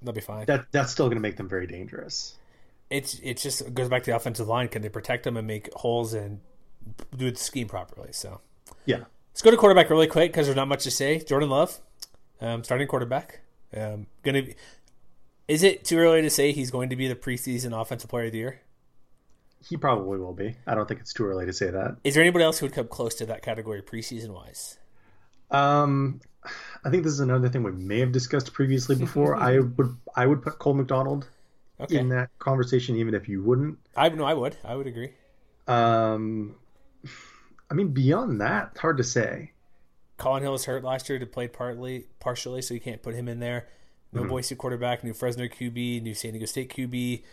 they'll 0.01 0.15
be 0.15 0.19
fine. 0.19 0.47
That 0.47 0.65
that's 0.71 0.91
still 0.91 1.05
going 1.05 1.17
to 1.17 1.21
make 1.21 1.37
them 1.37 1.47
very 1.47 1.67
dangerous 1.67 2.33
it's 2.89 3.19
it 3.19 3.37
just 3.37 3.73
goes 3.73 3.89
back 3.89 4.03
to 4.03 4.11
the 4.11 4.15
offensive 4.15 4.47
line. 4.47 4.67
Can 4.67 4.81
they 4.81 4.89
protect 4.89 5.23
them 5.23 5.37
and 5.37 5.47
make 5.47 5.73
holes 5.73 6.13
and 6.13 6.39
do 7.15 7.31
the 7.31 7.37
scheme 7.37 7.67
properly? 7.67 8.11
So 8.11 8.41
yeah, 8.85 9.03
let's 9.33 9.41
go 9.41 9.51
to 9.51 9.57
quarterback 9.57 9.89
really 9.89 10.07
quick 10.07 10.31
because 10.31 10.47
there's 10.47 10.55
not 10.55 10.67
much 10.67 10.83
to 10.83 10.91
say. 10.91 11.19
Jordan 11.19 11.49
Love, 11.49 11.79
um, 12.41 12.63
starting 12.63 12.87
quarterback, 12.87 13.41
um, 13.75 14.07
gonna. 14.23 14.43
Be, 14.43 14.55
is 15.47 15.61
it 15.61 15.83
too 15.85 15.97
early 15.97 16.21
to 16.23 16.29
say 16.29 16.51
he's 16.51 16.71
going 16.71 16.89
to 16.89 16.95
be 16.95 17.07
the 17.07 17.15
preseason 17.15 17.79
offensive 17.79 18.09
player 18.09 18.25
of 18.25 18.31
the 18.31 18.39
year? 18.39 18.61
He 19.67 19.77
probably 19.77 20.19
will 20.19 20.33
be. 20.33 20.55
I 20.67 20.75
don't 20.75 20.87
think 20.87 20.99
it's 20.99 21.13
too 21.13 21.25
early 21.25 21.45
to 21.45 21.53
say 21.53 21.69
that. 21.71 21.97
Is 22.03 22.13
there 22.13 22.23
anybody 22.23 22.45
else 22.45 22.59
who 22.59 22.67
would 22.67 22.73
come 22.73 22.87
close 22.87 23.15
to 23.15 23.25
that 23.27 23.41
category 23.41 23.81
preseason 23.81 24.29
wise? 24.29 24.77
Um, 25.51 26.21
I 26.83 26.89
think 26.89 27.03
this 27.03 27.13
is 27.13 27.19
another 27.19 27.49
thing 27.49 27.63
we 27.63 27.71
may 27.71 27.99
have 27.99 28.11
discussed 28.11 28.53
previously 28.53 28.95
before. 28.95 29.35
I 29.41 29.59
would 29.59 29.97
I 30.15 30.25
would 30.25 30.41
put 30.41 30.59
Cole 30.59 30.75
McDonald 30.75 31.27
okay. 31.79 31.97
in 31.97 32.09
that 32.09 32.29
conversation, 32.39 32.95
even 32.97 33.13
if 33.13 33.27
you 33.27 33.43
wouldn't. 33.43 33.77
I 33.95 34.09
no, 34.09 34.25
I 34.25 34.33
would. 34.33 34.57
I 34.63 34.75
would 34.75 34.87
agree. 34.87 35.11
Um, 35.67 36.55
I 37.69 37.73
mean, 37.73 37.89
beyond 37.89 38.41
that, 38.41 38.69
it's 38.71 38.79
hard 38.79 38.97
to 38.97 39.03
say. 39.03 39.51
Colin 40.17 40.43
Hill 40.43 40.53
was 40.53 40.65
hurt 40.65 40.83
last 40.83 41.09
year 41.09 41.19
to 41.19 41.25
play 41.25 41.47
partly, 41.47 42.05
partially, 42.19 42.61
so 42.61 42.73
you 42.73 42.79
can't 42.79 43.01
put 43.01 43.15
him 43.15 43.27
in 43.27 43.39
there. 43.39 43.67
No 44.13 44.21
mm-hmm. 44.21 44.29
Boise 44.29 44.55
quarterback, 44.55 45.03
new 45.03 45.13
Fresno 45.13 45.45
QB, 45.45 46.01
new 46.01 46.13
San 46.13 46.31
Diego 46.31 46.45
State 46.45 46.73
QB. 46.73 47.23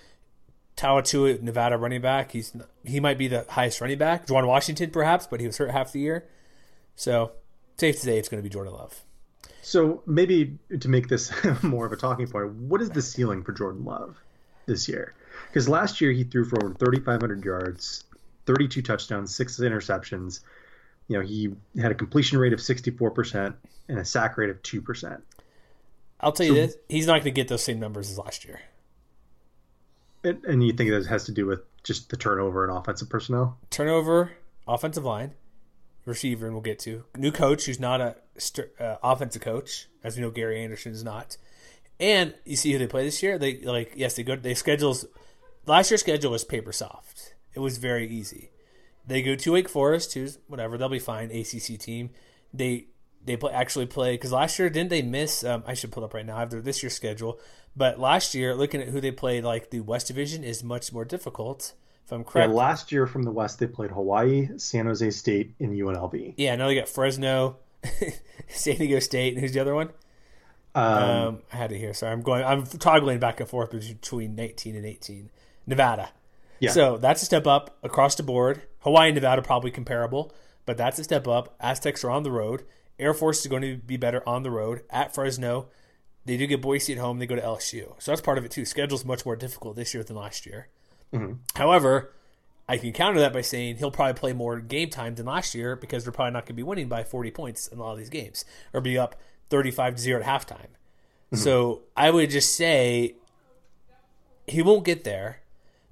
Taua 0.76 1.42
Nevada 1.42 1.76
running 1.76 2.00
back. 2.00 2.32
He's 2.32 2.56
he 2.84 2.98
might 2.98 3.18
be 3.18 3.28
the 3.28 3.44
highest 3.48 3.80
running 3.80 3.98
back. 3.98 4.26
Juwan 4.26 4.46
Washington, 4.46 4.90
perhaps, 4.90 5.26
but 5.26 5.40
he 5.40 5.46
was 5.46 5.58
hurt 5.58 5.70
half 5.70 5.92
the 5.92 6.00
year. 6.00 6.26
So 6.96 7.32
safe 7.76 7.96
to 7.96 8.00
say 8.00 8.18
it's 8.18 8.28
going 8.28 8.42
to 8.42 8.48
be 8.48 8.52
Jordan 8.52 8.72
Love. 8.72 9.02
So 9.60 10.02
maybe 10.06 10.58
to 10.80 10.88
make 10.88 11.08
this 11.08 11.32
more 11.62 11.86
of 11.86 11.92
a 11.92 11.96
talking 11.96 12.26
point, 12.26 12.52
what 12.54 12.80
is 12.80 12.90
the 12.90 13.02
ceiling 13.02 13.44
for 13.44 13.52
Jordan 13.52 13.84
Love? 13.84 14.16
This 14.66 14.88
year. 14.88 15.14
Because 15.48 15.68
last 15.68 16.00
year 16.00 16.12
he 16.12 16.24
threw 16.24 16.44
for 16.44 16.64
over 16.64 16.74
3,500 16.74 17.44
yards, 17.44 18.04
32 18.46 18.82
touchdowns, 18.82 19.34
six 19.34 19.58
interceptions. 19.58 20.40
You 21.08 21.18
know, 21.18 21.24
he 21.24 21.50
had 21.80 21.92
a 21.92 21.94
completion 21.94 22.38
rate 22.38 22.52
of 22.52 22.60
64% 22.60 23.54
and 23.88 23.98
a 23.98 24.04
sack 24.04 24.36
rate 24.36 24.50
of 24.50 24.62
2%. 24.62 25.20
I'll 26.20 26.32
tell 26.32 26.46
you 26.46 26.54
this, 26.54 26.76
he's 26.88 27.06
not 27.06 27.14
going 27.14 27.24
to 27.24 27.30
get 27.32 27.48
those 27.48 27.64
same 27.64 27.80
numbers 27.80 28.10
as 28.10 28.18
last 28.18 28.44
year. 28.44 28.60
And, 30.24 30.44
and 30.44 30.64
you 30.64 30.72
think 30.72 30.90
that 30.90 31.04
has 31.06 31.24
to 31.24 31.32
do 31.32 31.46
with 31.46 31.60
just 31.82 32.10
the 32.10 32.16
turnover 32.16 32.64
and 32.66 32.76
offensive 32.76 33.08
personnel? 33.08 33.58
Turnover, 33.70 34.32
offensive 34.68 35.04
line, 35.04 35.32
receiver, 36.04 36.46
and 36.46 36.54
we'll 36.54 36.62
get 36.62 36.78
to. 36.80 37.04
New 37.16 37.32
coach 37.32 37.66
who's 37.66 37.80
not 37.80 38.00
a 38.00 38.16
uh, 38.78 38.96
offensive 39.02 39.42
coach, 39.42 39.88
as 40.04 40.16
we 40.16 40.22
know 40.22 40.30
Gary 40.30 40.62
Anderson 40.62 40.92
is 40.92 41.02
not. 41.02 41.36
And 42.02 42.34
you 42.44 42.56
see 42.56 42.72
who 42.72 42.78
they 42.78 42.88
play 42.88 43.04
this 43.04 43.22
year. 43.22 43.38
They 43.38 43.60
like 43.60 43.92
yes, 43.94 44.14
they 44.14 44.24
go. 44.24 44.34
They 44.34 44.54
schedules. 44.54 45.06
Last 45.66 45.92
year's 45.92 46.00
schedule 46.00 46.32
was 46.32 46.42
paper 46.42 46.72
soft. 46.72 47.34
It 47.54 47.60
was 47.60 47.78
very 47.78 48.08
easy. 48.08 48.50
They 49.06 49.22
go 49.22 49.36
to 49.36 49.52
Wake 49.52 49.68
Forest, 49.68 50.14
who's 50.14 50.38
whatever. 50.48 50.76
They'll 50.76 50.88
be 50.88 50.98
fine. 50.98 51.30
ACC 51.30 51.78
team. 51.78 52.10
They 52.52 52.88
they 53.24 53.36
play, 53.36 53.52
actually 53.52 53.86
play 53.86 54.14
because 54.14 54.32
last 54.32 54.58
year 54.58 54.68
didn't 54.68 54.90
they 54.90 55.02
miss? 55.02 55.44
Um, 55.44 55.62
I 55.64 55.74
should 55.74 55.92
pull 55.92 56.02
up 56.02 56.12
right 56.12 56.26
now. 56.26 56.36
I 56.36 56.40
have 56.40 56.50
their 56.50 56.60
this 56.60 56.82
year's 56.82 56.94
schedule. 56.94 57.38
But 57.76 58.00
last 58.00 58.34
year, 58.34 58.56
looking 58.56 58.82
at 58.82 58.88
who 58.88 59.00
they 59.00 59.12
played, 59.12 59.44
like 59.44 59.70
the 59.70 59.80
West 59.80 60.08
Division 60.08 60.42
is 60.42 60.64
much 60.64 60.92
more 60.92 61.04
difficult. 61.04 61.72
If 62.04 62.10
I'm 62.10 62.24
correct. 62.24 62.50
Yeah, 62.50 62.56
last 62.56 62.90
year 62.90 63.06
from 63.06 63.22
the 63.22 63.30
West 63.30 63.60
they 63.60 63.68
played 63.68 63.92
Hawaii, 63.92 64.48
San 64.58 64.86
Jose 64.86 65.08
State, 65.12 65.54
and 65.60 65.72
UNLV. 65.72 66.34
Yeah, 66.36 66.56
now 66.56 66.66
they 66.66 66.74
got 66.74 66.88
Fresno, 66.88 67.58
San 68.48 68.76
Diego 68.76 68.98
State, 68.98 69.34
and 69.34 69.40
who's 69.40 69.52
the 69.52 69.60
other 69.60 69.76
one? 69.76 69.90
Um, 70.74 70.84
um, 70.84 71.38
I 71.52 71.56
had 71.56 71.72
it 71.72 71.78
here. 71.78 71.92
Sorry, 71.94 72.12
I'm 72.12 72.22
going. 72.22 72.44
I'm 72.44 72.64
toggling 72.64 73.18
back 73.18 73.40
and 73.40 73.48
forth 73.48 73.70
between 73.70 74.34
19 74.34 74.76
and 74.76 74.86
18. 74.86 75.30
Nevada. 75.66 76.10
Yeah. 76.60 76.70
So 76.70 76.96
that's 76.96 77.22
a 77.22 77.24
step 77.24 77.46
up 77.46 77.76
across 77.82 78.14
the 78.14 78.22
board. 78.22 78.62
Hawaii 78.80 79.08
and 79.08 79.14
Nevada 79.14 79.42
probably 79.42 79.70
comparable, 79.70 80.32
but 80.64 80.76
that's 80.76 80.98
a 80.98 81.04
step 81.04 81.28
up. 81.28 81.54
Aztecs 81.60 82.04
are 82.04 82.10
on 82.10 82.22
the 82.22 82.30
road. 82.30 82.64
Air 82.98 83.14
Force 83.14 83.40
is 83.40 83.46
going 83.46 83.62
to 83.62 83.76
be 83.76 83.96
better 83.96 84.26
on 84.28 84.42
the 84.42 84.50
road 84.50 84.82
at 84.90 85.14
Fresno. 85.14 85.68
They 86.24 86.36
do 86.36 86.46
get 86.46 86.62
Boise 86.62 86.92
at 86.92 86.98
home. 86.98 87.18
They 87.18 87.26
go 87.26 87.34
to 87.34 87.42
LSU, 87.42 87.94
so 87.98 88.12
that's 88.12 88.20
part 88.20 88.38
of 88.38 88.44
it 88.44 88.52
too. 88.52 88.64
Schedule's 88.64 89.04
much 89.04 89.26
more 89.26 89.34
difficult 89.34 89.74
this 89.74 89.92
year 89.92 90.04
than 90.04 90.16
last 90.16 90.46
year. 90.46 90.68
Mm-hmm. 91.12 91.34
However, 91.56 92.12
I 92.68 92.78
can 92.78 92.92
counter 92.92 93.18
that 93.20 93.32
by 93.32 93.40
saying 93.40 93.76
he'll 93.76 93.90
probably 93.90 94.14
play 94.14 94.32
more 94.32 94.60
game 94.60 94.88
time 94.88 95.16
than 95.16 95.26
last 95.26 95.54
year 95.54 95.74
because 95.74 96.04
they're 96.04 96.12
probably 96.12 96.32
not 96.32 96.44
going 96.44 96.54
to 96.54 96.54
be 96.54 96.62
winning 96.62 96.88
by 96.88 97.02
40 97.02 97.30
points 97.32 97.66
in 97.66 97.78
a 97.78 97.82
lot 97.82 97.92
of 97.92 97.98
these 97.98 98.08
games 98.08 98.44
or 98.72 98.80
be 98.80 98.96
up 98.96 99.16
35 99.52 99.96
to 99.96 100.00
0 100.00 100.22
at 100.22 100.26
halftime. 100.26 100.56
Mm-hmm. 100.56 101.36
So 101.36 101.82
I 101.94 102.10
would 102.10 102.30
just 102.30 102.56
say 102.56 103.16
he 104.46 104.62
won't 104.62 104.84
get 104.84 105.04
there, 105.04 105.42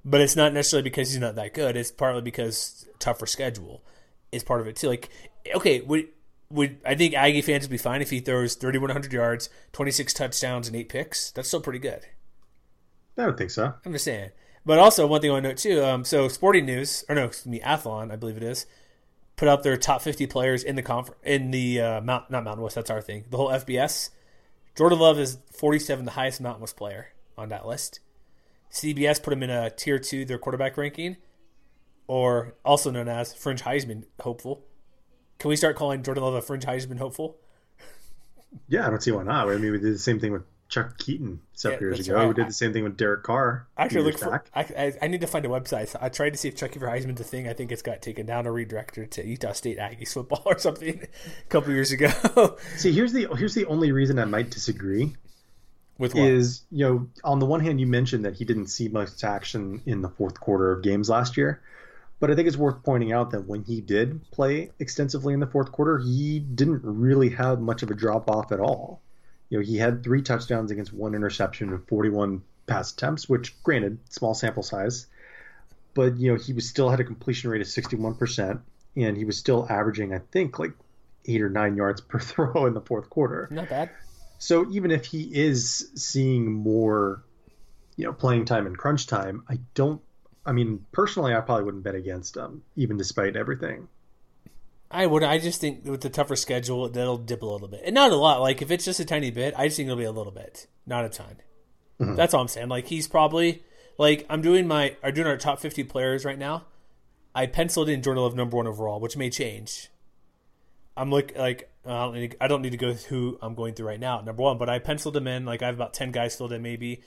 but 0.03 0.19
it's 0.19 0.35
not 0.35 0.51
necessarily 0.51 0.83
because 0.83 1.11
he's 1.11 1.21
not 1.21 1.35
that 1.35 1.53
good. 1.53 1.77
It's 1.77 1.91
partly 1.91 2.23
because 2.23 2.87
tougher 2.97 3.27
schedule 3.27 3.83
is 4.31 4.43
part 4.43 4.61
of 4.61 4.67
it 4.67 4.75
too. 4.75 4.87
Like, 4.87 5.09
okay, 5.55 5.81
would 5.81 6.07
would 6.49 6.77
I 6.83 6.95
think 6.95 7.13
Aggie 7.13 7.43
fans 7.43 7.63
would 7.63 7.71
be 7.71 7.77
fine 7.77 8.01
if 8.01 8.09
he 8.09 8.19
throws 8.19 8.55
3,100 8.55 9.13
yards, 9.13 9.49
26 9.73 10.11
touchdowns, 10.13 10.67
and 10.67 10.75
eight 10.75 10.89
picks? 10.89 11.29
That's 11.31 11.47
still 11.47 11.61
pretty 11.61 11.79
good. 11.79 12.07
I 13.15 13.25
don't 13.25 13.37
think 13.37 13.51
so. 13.51 13.75
I'm 13.85 13.93
just 13.93 14.05
saying. 14.05 14.31
But 14.65 14.79
also 14.79 15.05
one 15.05 15.21
thing 15.21 15.29
I 15.29 15.33
want 15.33 15.43
to 15.43 15.49
note 15.49 15.57
too. 15.57 15.83
Um, 15.83 16.03
so 16.03 16.27
Sporting 16.27 16.65
News, 16.65 17.05
or 17.07 17.15
no, 17.15 17.25
excuse 17.25 17.51
me, 17.51 17.59
Athlon, 17.59 18.11
I 18.11 18.15
believe 18.15 18.37
it 18.37 18.43
is, 18.43 18.65
put 19.41 19.47
out 19.47 19.63
their 19.63 19.75
top 19.75 20.03
50 20.03 20.27
players 20.27 20.63
in 20.63 20.75
the 20.75 20.83
confer- 20.83 21.15
in 21.23 21.49
the 21.49 21.81
uh, 21.81 21.99
Mount, 22.01 22.29
not 22.29 22.43
Mountain 22.43 22.61
West. 22.61 22.75
That's 22.75 22.91
our 22.91 23.01
thing. 23.01 23.25
The 23.31 23.37
whole 23.37 23.49
FBS. 23.49 24.11
Jordan 24.77 24.99
Love 24.99 25.17
is 25.17 25.39
47, 25.51 26.05
the 26.05 26.11
highest 26.11 26.41
Mountain 26.41 26.61
West 26.61 26.77
player 26.77 27.07
on 27.35 27.49
that 27.49 27.65
list. 27.65 28.01
CBS 28.71 29.21
put 29.21 29.33
him 29.33 29.41
in 29.41 29.49
a 29.49 29.71
tier 29.71 29.97
two, 29.97 30.25
their 30.25 30.37
quarterback 30.37 30.77
ranking, 30.77 31.17
or 32.05 32.53
also 32.63 32.91
known 32.91 33.07
as 33.07 33.33
fringe 33.33 33.63
Heisman 33.63 34.03
hopeful. 34.19 34.63
Can 35.39 35.49
we 35.49 35.55
start 35.55 35.75
calling 35.75 36.03
Jordan 36.03 36.23
Love 36.23 36.35
a 36.35 36.41
fringe 36.43 36.65
Heisman 36.65 36.99
hopeful? 36.99 37.37
Yeah, 38.67 38.85
I 38.85 38.91
don't 38.91 39.01
see 39.01 39.09
why 39.09 39.23
not. 39.23 39.49
I 39.49 39.57
mean, 39.57 39.71
we 39.71 39.79
did 39.79 39.95
the 39.95 39.97
same 39.97 40.19
thing 40.19 40.33
with 40.33 40.43
Chuck 40.71 40.97
Keeton 40.97 41.41
several 41.53 41.81
Yeah, 41.81 41.87
years 41.89 41.99
ago. 41.99 42.15
right. 42.15 42.27
We 42.27 42.33
did 42.33 42.47
the 42.47 42.53
same 42.53 42.73
thing 42.73 42.83
with 42.83 42.97
Derek 42.97 43.23
Carr. 43.23 43.67
a 43.77 43.83
I 43.83 43.87
few 43.89 44.01
actually 44.01 44.03
look 44.03 44.17
for. 44.17 44.43
I, 44.55 44.61
I, 44.63 44.93
I 45.03 45.07
need 45.07 45.21
to 45.21 45.27
find 45.27 45.45
a 45.45 45.49
website. 45.49 45.89
So 45.89 45.99
I 46.01 46.09
tried 46.09 46.31
to 46.31 46.37
see 46.37 46.47
if 46.47 46.55
Chucky 46.55 46.79
for 46.79 46.87
Heisman's 46.87 47.21
a 47.21 47.25
thing. 47.25 47.47
I 47.47 47.53
think 47.53 47.71
it's 47.71 47.83
got 47.83 48.01
taken 48.01 48.25
down 48.25 48.47
or 48.47 48.53
redirected 48.53 49.11
to 49.11 49.27
Utah 49.27 49.51
State 49.53 49.77
Aggies 49.77 50.13
football 50.13 50.41
or 50.47 50.57
something 50.59 51.01
a 51.03 51.49
couple 51.49 51.71
years 51.73 51.91
ago. 51.91 52.57
See, 52.77 52.91
here's 52.93 53.13
the 53.13 53.27
here's 53.37 53.53
the 53.53 53.65
only 53.67 53.91
reason 53.91 54.17
I 54.19 54.25
might 54.25 54.49
disagree 54.49 55.15
With 55.97 56.15
what? 56.15 56.23
is 56.23 56.63
you 56.71 56.85
know 56.85 57.07
on 57.23 57.39
the 57.39 57.45
one 57.45 57.59
hand 57.59 57.79
you 57.81 57.87
mentioned 57.87 58.25
that 58.25 58.35
he 58.35 58.45
didn't 58.45 58.67
see 58.67 58.87
much 58.87 59.23
action 59.23 59.81
in 59.85 60.01
the 60.01 60.09
fourth 60.09 60.39
quarter 60.39 60.71
of 60.71 60.81
games 60.83 61.09
last 61.09 61.37
year, 61.37 61.61
but 62.19 62.31
I 62.31 62.35
think 62.35 62.47
it's 62.47 62.57
worth 62.57 62.81
pointing 62.83 63.11
out 63.11 63.31
that 63.31 63.45
when 63.47 63.63
he 63.63 63.81
did 63.81 64.21
play 64.31 64.71
extensively 64.79 65.33
in 65.33 65.39
the 65.41 65.47
fourth 65.47 65.71
quarter, 65.71 65.99
he 65.99 66.39
didn't 66.39 66.81
really 66.83 67.29
have 67.29 67.59
much 67.59 67.83
of 67.83 67.91
a 67.91 67.95
drop 67.95 68.29
off 68.29 68.51
at 68.51 68.59
all. 68.59 69.01
You 69.51 69.59
know, 69.59 69.65
he 69.65 69.77
had 69.77 70.01
three 70.01 70.21
touchdowns 70.21 70.71
against 70.71 70.93
one 70.93 71.13
interception 71.13 71.69
and 71.69 71.85
41 71.87 72.41
pass 72.67 72.93
attempts, 72.93 73.27
which 73.27 73.61
granted 73.63 73.99
small 74.09 74.33
sample 74.33 74.63
size, 74.63 75.07
but 75.93 76.17
you 76.17 76.31
know 76.31 76.39
he 76.39 76.53
was 76.53 76.67
still 76.69 76.89
had 76.89 77.01
a 77.01 77.03
completion 77.03 77.51
rate 77.51 77.59
of 77.59 77.67
61 77.67 78.15
percent, 78.15 78.61
and 78.95 79.17
he 79.17 79.25
was 79.25 79.37
still 79.37 79.67
averaging 79.69 80.13
I 80.13 80.19
think 80.31 80.57
like 80.57 80.71
eight 81.25 81.41
or 81.41 81.49
nine 81.49 81.75
yards 81.75 81.99
per 82.09 82.19
throw 82.19 82.65
in 82.65 82.73
the 82.73 82.81
fourth 82.81 83.09
quarter. 83.09 83.49
Not 83.51 83.67
bad. 83.67 83.89
So 84.39 84.71
even 84.71 84.89
if 84.89 85.03
he 85.05 85.23
is 85.23 85.91
seeing 85.95 86.51
more, 86.51 87.21
you 87.97 88.05
know, 88.05 88.13
playing 88.13 88.45
time 88.45 88.65
and 88.65 88.77
crunch 88.77 89.05
time, 89.05 89.43
I 89.49 89.59
don't. 89.75 90.01
I 90.45 90.53
mean, 90.53 90.85
personally, 90.93 91.35
I 91.35 91.41
probably 91.41 91.65
wouldn't 91.65 91.83
bet 91.83 91.93
against 91.93 92.37
him, 92.37 92.63
even 92.77 92.95
despite 92.95 93.35
everything. 93.35 93.89
I 94.93 95.05
would. 95.07 95.23
I 95.23 95.37
just 95.39 95.61
think 95.61 95.85
with 95.85 96.01
the 96.01 96.09
tougher 96.09 96.35
schedule, 96.35 96.89
that'll 96.89 97.17
dip 97.17 97.41
a 97.41 97.45
little 97.45 97.67
bit, 97.67 97.81
and 97.85 97.93
not 97.95 98.11
a 98.11 98.15
lot. 98.15 98.41
Like 98.41 98.61
if 98.61 98.71
it's 98.71 98.85
just 98.85 98.99
a 98.99 99.05
tiny 99.05 99.31
bit, 99.31 99.53
I 99.57 99.67
just 99.67 99.77
think 99.77 99.87
it'll 99.87 99.97
be 99.97 100.03
a 100.03 100.11
little 100.11 100.31
bit, 100.31 100.67
not 100.85 101.05
a 101.05 101.09
ton. 101.09 101.37
Mhm. 101.99 102.15
That's 102.15 102.33
all 102.33 102.41
I'm 102.41 102.47
saying. 102.47 102.69
Like 102.69 102.87
he's 102.87 103.07
probably 103.07 103.63
like 103.97 104.25
I'm 104.29 104.41
doing 104.41 104.67
my. 104.67 104.95
I'm 105.03 105.13
doing 105.13 105.27
our 105.27 105.37
top 105.37 105.59
50 105.59 105.83
players 105.85 106.25
right 106.25 106.39
now. 106.39 106.65
I 107.33 107.45
penciled 107.45 107.87
in 107.89 108.01
Jordan 108.01 108.23
Love 108.23 108.35
number 108.35 108.57
one 108.57 108.67
overall, 108.67 108.99
which 108.99 109.15
may 109.15 109.29
change. 109.29 109.89
I'm 110.97 111.09
look 111.09 111.31
like 111.37 111.71
I 111.85 111.89
don't, 111.89 112.13
need, 112.13 112.35
I 112.41 112.47
don't 112.47 112.61
need 112.61 112.71
to 112.71 112.77
go 112.77 112.93
through 112.93 113.17
who 113.17 113.39
I'm 113.41 113.55
going 113.55 113.73
through 113.73 113.87
right 113.87 113.99
now 113.99 114.19
number 114.21 114.43
one, 114.43 114.57
but 114.57 114.69
I 114.69 114.79
penciled 114.79 115.15
him 115.15 115.27
in. 115.27 115.45
Like 115.45 115.61
I 115.61 115.67
have 115.67 115.75
about 115.75 115.93
ten 115.93 116.11
guys 116.11 116.35
filled 116.35 116.51
in. 116.51 116.61
Maybe 116.61 117.01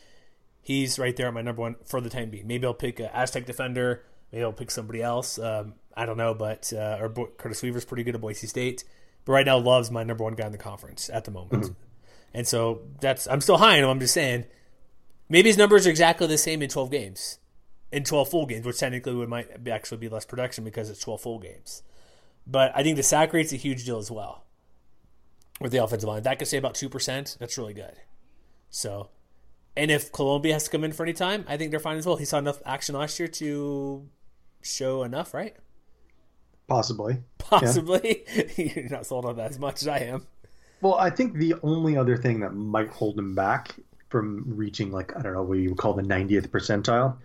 he's 0.63 0.99
right 0.99 1.15
there 1.15 1.29
at 1.29 1.35
my 1.35 1.43
number 1.43 1.61
one 1.61 1.77
for 1.85 2.01
the 2.01 2.09
time 2.09 2.31
being. 2.31 2.47
Maybe 2.47 2.67
I'll 2.67 2.75
pick 2.75 2.99
a 3.01 3.15
Aztec 3.15 3.45
defender. 3.47 4.03
Maybe 4.33 4.43
I'll 4.43 4.53
pick 4.53 4.71
somebody 4.71 5.03
else. 5.03 5.39
Um, 5.39 5.75
I 5.97 6.07
don't 6.07 6.17
know, 6.17 6.35
but 6.35 6.73
uh, 6.73 6.99
or 7.01 7.09
Bo- 7.09 7.31
Curtis 7.39 7.63
Weaver's 7.63 7.85
pretty 7.85 8.03
good 8.05 8.15
at 8.15 8.21
Boise 8.21 8.47
State. 8.47 8.85
But 9.25 9.33
right 9.33 9.47
now, 9.47 9.57
Love's 9.59 9.91
my 9.91 10.03
number 10.05 10.25
one 10.25 10.35
guy 10.35 10.47
in 10.47 10.53
the 10.53 10.59
conference 10.59 11.09
at 11.09 11.25
the 11.25 11.31
moment, 11.31 11.75
and 12.35 12.47
so 12.47 12.83
that's 13.01 13.27
I'm 13.27 13.41
still 13.41 13.57
high 13.59 13.79
on 13.79 13.85
him. 13.85 13.91
I'm 13.91 14.01
just 14.01 14.13
saying 14.15 14.45
maybe 15.29 15.49
his 15.49 15.57
numbers 15.57 15.87
are 15.87 15.91
exactly 15.91 16.27
the 16.27 16.37
same 16.37 16.61
in 16.63 16.69
12 16.69 16.91
games, 16.91 17.39
in 17.91 18.05
12 18.05 18.29
full 18.29 18.47
games, 18.47 18.67
which 18.67 18.79
technically 18.79 19.15
would 19.15 19.29
might 19.29 19.63
be- 19.65 19.71
actually 19.71 19.99
be 19.99 20.09
less 20.09 20.27
production 20.27 20.63
because 20.65 20.91
it's 20.91 21.01
12 21.01 21.21
full 21.21 21.39
games. 21.39 21.83
But 22.47 22.73
I 22.75 22.83
think 22.83 22.97
the 22.97 23.03
sack 23.03 23.33
rate's 23.33 23.53
a 23.53 23.57
huge 23.57 23.85
deal 23.87 23.99
as 23.99 24.11
well 24.11 24.45
with 25.61 25.73
the 25.73 25.83
offensive 25.83 26.09
line. 26.09 26.23
That 26.25 26.39
could 26.39 26.49
say 26.49 26.59
about 26.59 26.75
two 26.75 26.89
percent. 26.91 27.37
That's 27.41 27.57
really 27.57 27.73
good. 27.75 27.95
So, 28.69 29.09
and 29.77 29.91
if 29.91 30.13
Colombi 30.13 30.51
has 30.51 30.65
to 30.65 30.71
come 30.71 30.85
in 30.85 30.93
for 30.93 31.05
any 31.05 31.13
time, 31.15 31.45
I 31.49 31.57
think 31.57 31.71
they're 31.71 31.81
fine 31.81 31.97
as 31.97 32.05
well. 32.05 32.17
He 32.17 32.25
saw 32.25 32.39
enough 32.39 32.61
action 32.67 32.95
last 32.97 33.19
year 33.19 33.29
to 33.29 34.07
show 34.61 35.03
enough, 35.05 35.33
right? 35.33 35.57
Possibly. 36.67 37.19
Possibly. 37.39 38.25
You're 38.57 38.89
not 38.89 39.07
sold 39.07 39.25
on 39.25 39.37
that 39.37 39.51
as 39.51 39.59
much 39.59 39.83
as 39.83 39.89
I 39.89 39.99
am. 39.99 40.27
Well, 40.81 40.95
I 40.95 41.11
think 41.11 41.35
the 41.35 41.55
only 41.63 41.97
other 41.97 42.17
thing 42.17 42.41
that 42.41 42.55
might 42.55 42.89
hold 42.89 43.19
him 43.19 43.35
back 43.35 43.75
from 44.09 44.45
reaching, 44.47 44.93
like, 44.93 45.17
I 45.17 45.23
don't 45.23 45.33
know 45.33 45.43
what 45.43 45.59
you 45.59 45.71
would 45.71 45.79
call 45.79 45.95
the 45.95 46.03
90th 46.03 46.49
percentile 46.49 47.17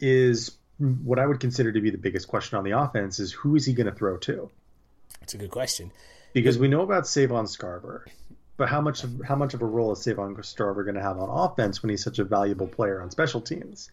is 0.00 0.52
what 0.78 1.18
I 1.18 1.26
would 1.26 1.40
consider 1.40 1.72
to 1.72 1.80
be 1.80 1.90
the 1.90 1.98
biggest 1.98 2.28
question 2.28 2.58
on 2.58 2.64
the 2.64 2.72
offense 2.72 3.18
is 3.18 3.32
who 3.32 3.56
is 3.56 3.64
he 3.64 3.72
going 3.72 3.86
to 3.86 3.92
throw 3.92 4.16
to? 4.18 4.50
It's 5.22 5.34
a 5.34 5.38
good 5.38 5.50
question. 5.50 5.90
Because 6.32 6.58
we 6.58 6.68
know 6.68 6.82
about 6.82 7.06
Savon 7.06 7.46
Scarver, 7.46 8.02
but 8.56 8.68
how 8.68 8.80
much 8.80 9.02
of 9.04 9.22
how 9.24 9.34
much 9.34 9.54
of 9.54 9.62
a 9.62 9.66
role 9.66 9.92
is 9.92 10.02
Savon 10.02 10.34
Scarver 10.36 10.84
going 10.84 10.94
to 10.94 11.02
have 11.02 11.18
on 11.18 11.28
offense 11.30 11.82
when 11.82 11.90
he's 11.90 12.04
such 12.04 12.18
a 12.18 12.24
valuable 12.24 12.66
player 12.66 13.00
on 13.00 13.10
special 13.10 13.40
teams? 13.40 13.90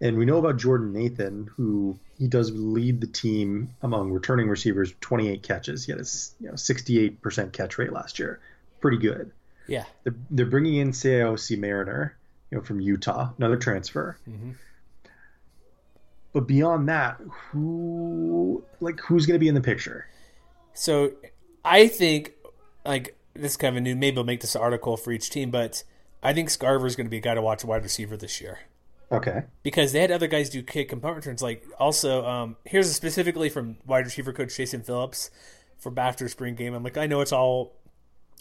And 0.00 0.16
we 0.16 0.24
know 0.24 0.38
about 0.38 0.58
Jordan 0.58 0.92
Nathan, 0.92 1.50
who 1.56 1.98
he 2.18 2.28
does 2.28 2.52
lead 2.52 3.00
the 3.00 3.06
team 3.06 3.74
among 3.82 4.12
returning 4.12 4.48
receivers, 4.48 4.92
28 5.00 5.42
catches. 5.42 5.84
He 5.84 5.92
had 5.92 6.00
a 6.00 6.04
you 6.40 6.48
know 6.48 6.54
68% 6.54 7.52
catch 7.52 7.78
rate 7.78 7.92
last 7.92 8.18
year, 8.18 8.40
pretty 8.80 8.98
good. 8.98 9.32
Yeah. 9.66 9.84
They're, 10.04 10.14
they're 10.30 10.46
bringing 10.46 10.76
in 10.76 10.92
Siaosi 10.92 11.58
Mariner, 11.58 12.16
you 12.50 12.58
know, 12.58 12.64
from 12.64 12.80
Utah, 12.80 13.30
another 13.38 13.56
transfer. 13.56 14.16
Mhm. 14.28 14.54
But 16.32 16.46
beyond 16.46 16.88
that, 16.88 17.20
who 17.50 18.62
like 18.80 19.00
who's 19.00 19.26
going 19.26 19.34
to 19.34 19.40
be 19.40 19.48
in 19.48 19.54
the 19.54 19.60
picture? 19.60 20.06
So 20.74 21.12
I 21.64 21.88
think 21.88 22.34
like 22.84 23.16
this 23.34 23.52
is 23.52 23.56
kind 23.56 23.74
of 23.74 23.78
a 23.78 23.80
new. 23.80 23.96
Maybe 23.96 24.16
I'll 24.18 24.24
make 24.24 24.42
this 24.42 24.54
article 24.54 24.96
for 24.96 25.10
each 25.10 25.30
team, 25.30 25.50
but 25.50 25.82
I 26.22 26.32
think 26.32 26.50
Scarver 26.50 26.86
is 26.86 26.94
going 26.94 27.06
to 27.06 27.10
be 27.10 27.16
a 27.16 27.20
guy 27.20 27.34
to 27.34 27.42
watch 27.42 27.64
wide 27.64 27.82
receiver 27.82 28.16
this 28.16 28.40
year 28.40 28.60
Okay. 29.10 29.44
because 29.62 29.92
they 29.92 30.00
had 30.00 30.10
other 30.10 30.26
guys 30.26 30.50
do 30.50 30.62
kick 30.62 30.92
and 30.92 31.00
punt 31.00 31.16
returns. 31.16 31.42
Like 31.42 31.64
also, 31.78 32.26
um, 32.26 32.56
here's 32.64 32.92
specifically 32.94 33.48
from 33.48 33.78
wide 33.86 34.04
receiver 34.04 34.32
coach 34.32 34.56
Jason 34.56 34.82
Phillips 34.82 35.30
for 35.78 35.92
after 35.98 36.28
spring 36.28 36.54
game. 36.54 36.74
I'm 36.74 36.82
like, 36.82 36.98
I 36.98 37.06
know 37.06 37.20
it's 37.20 37.32
all 37.32 37.74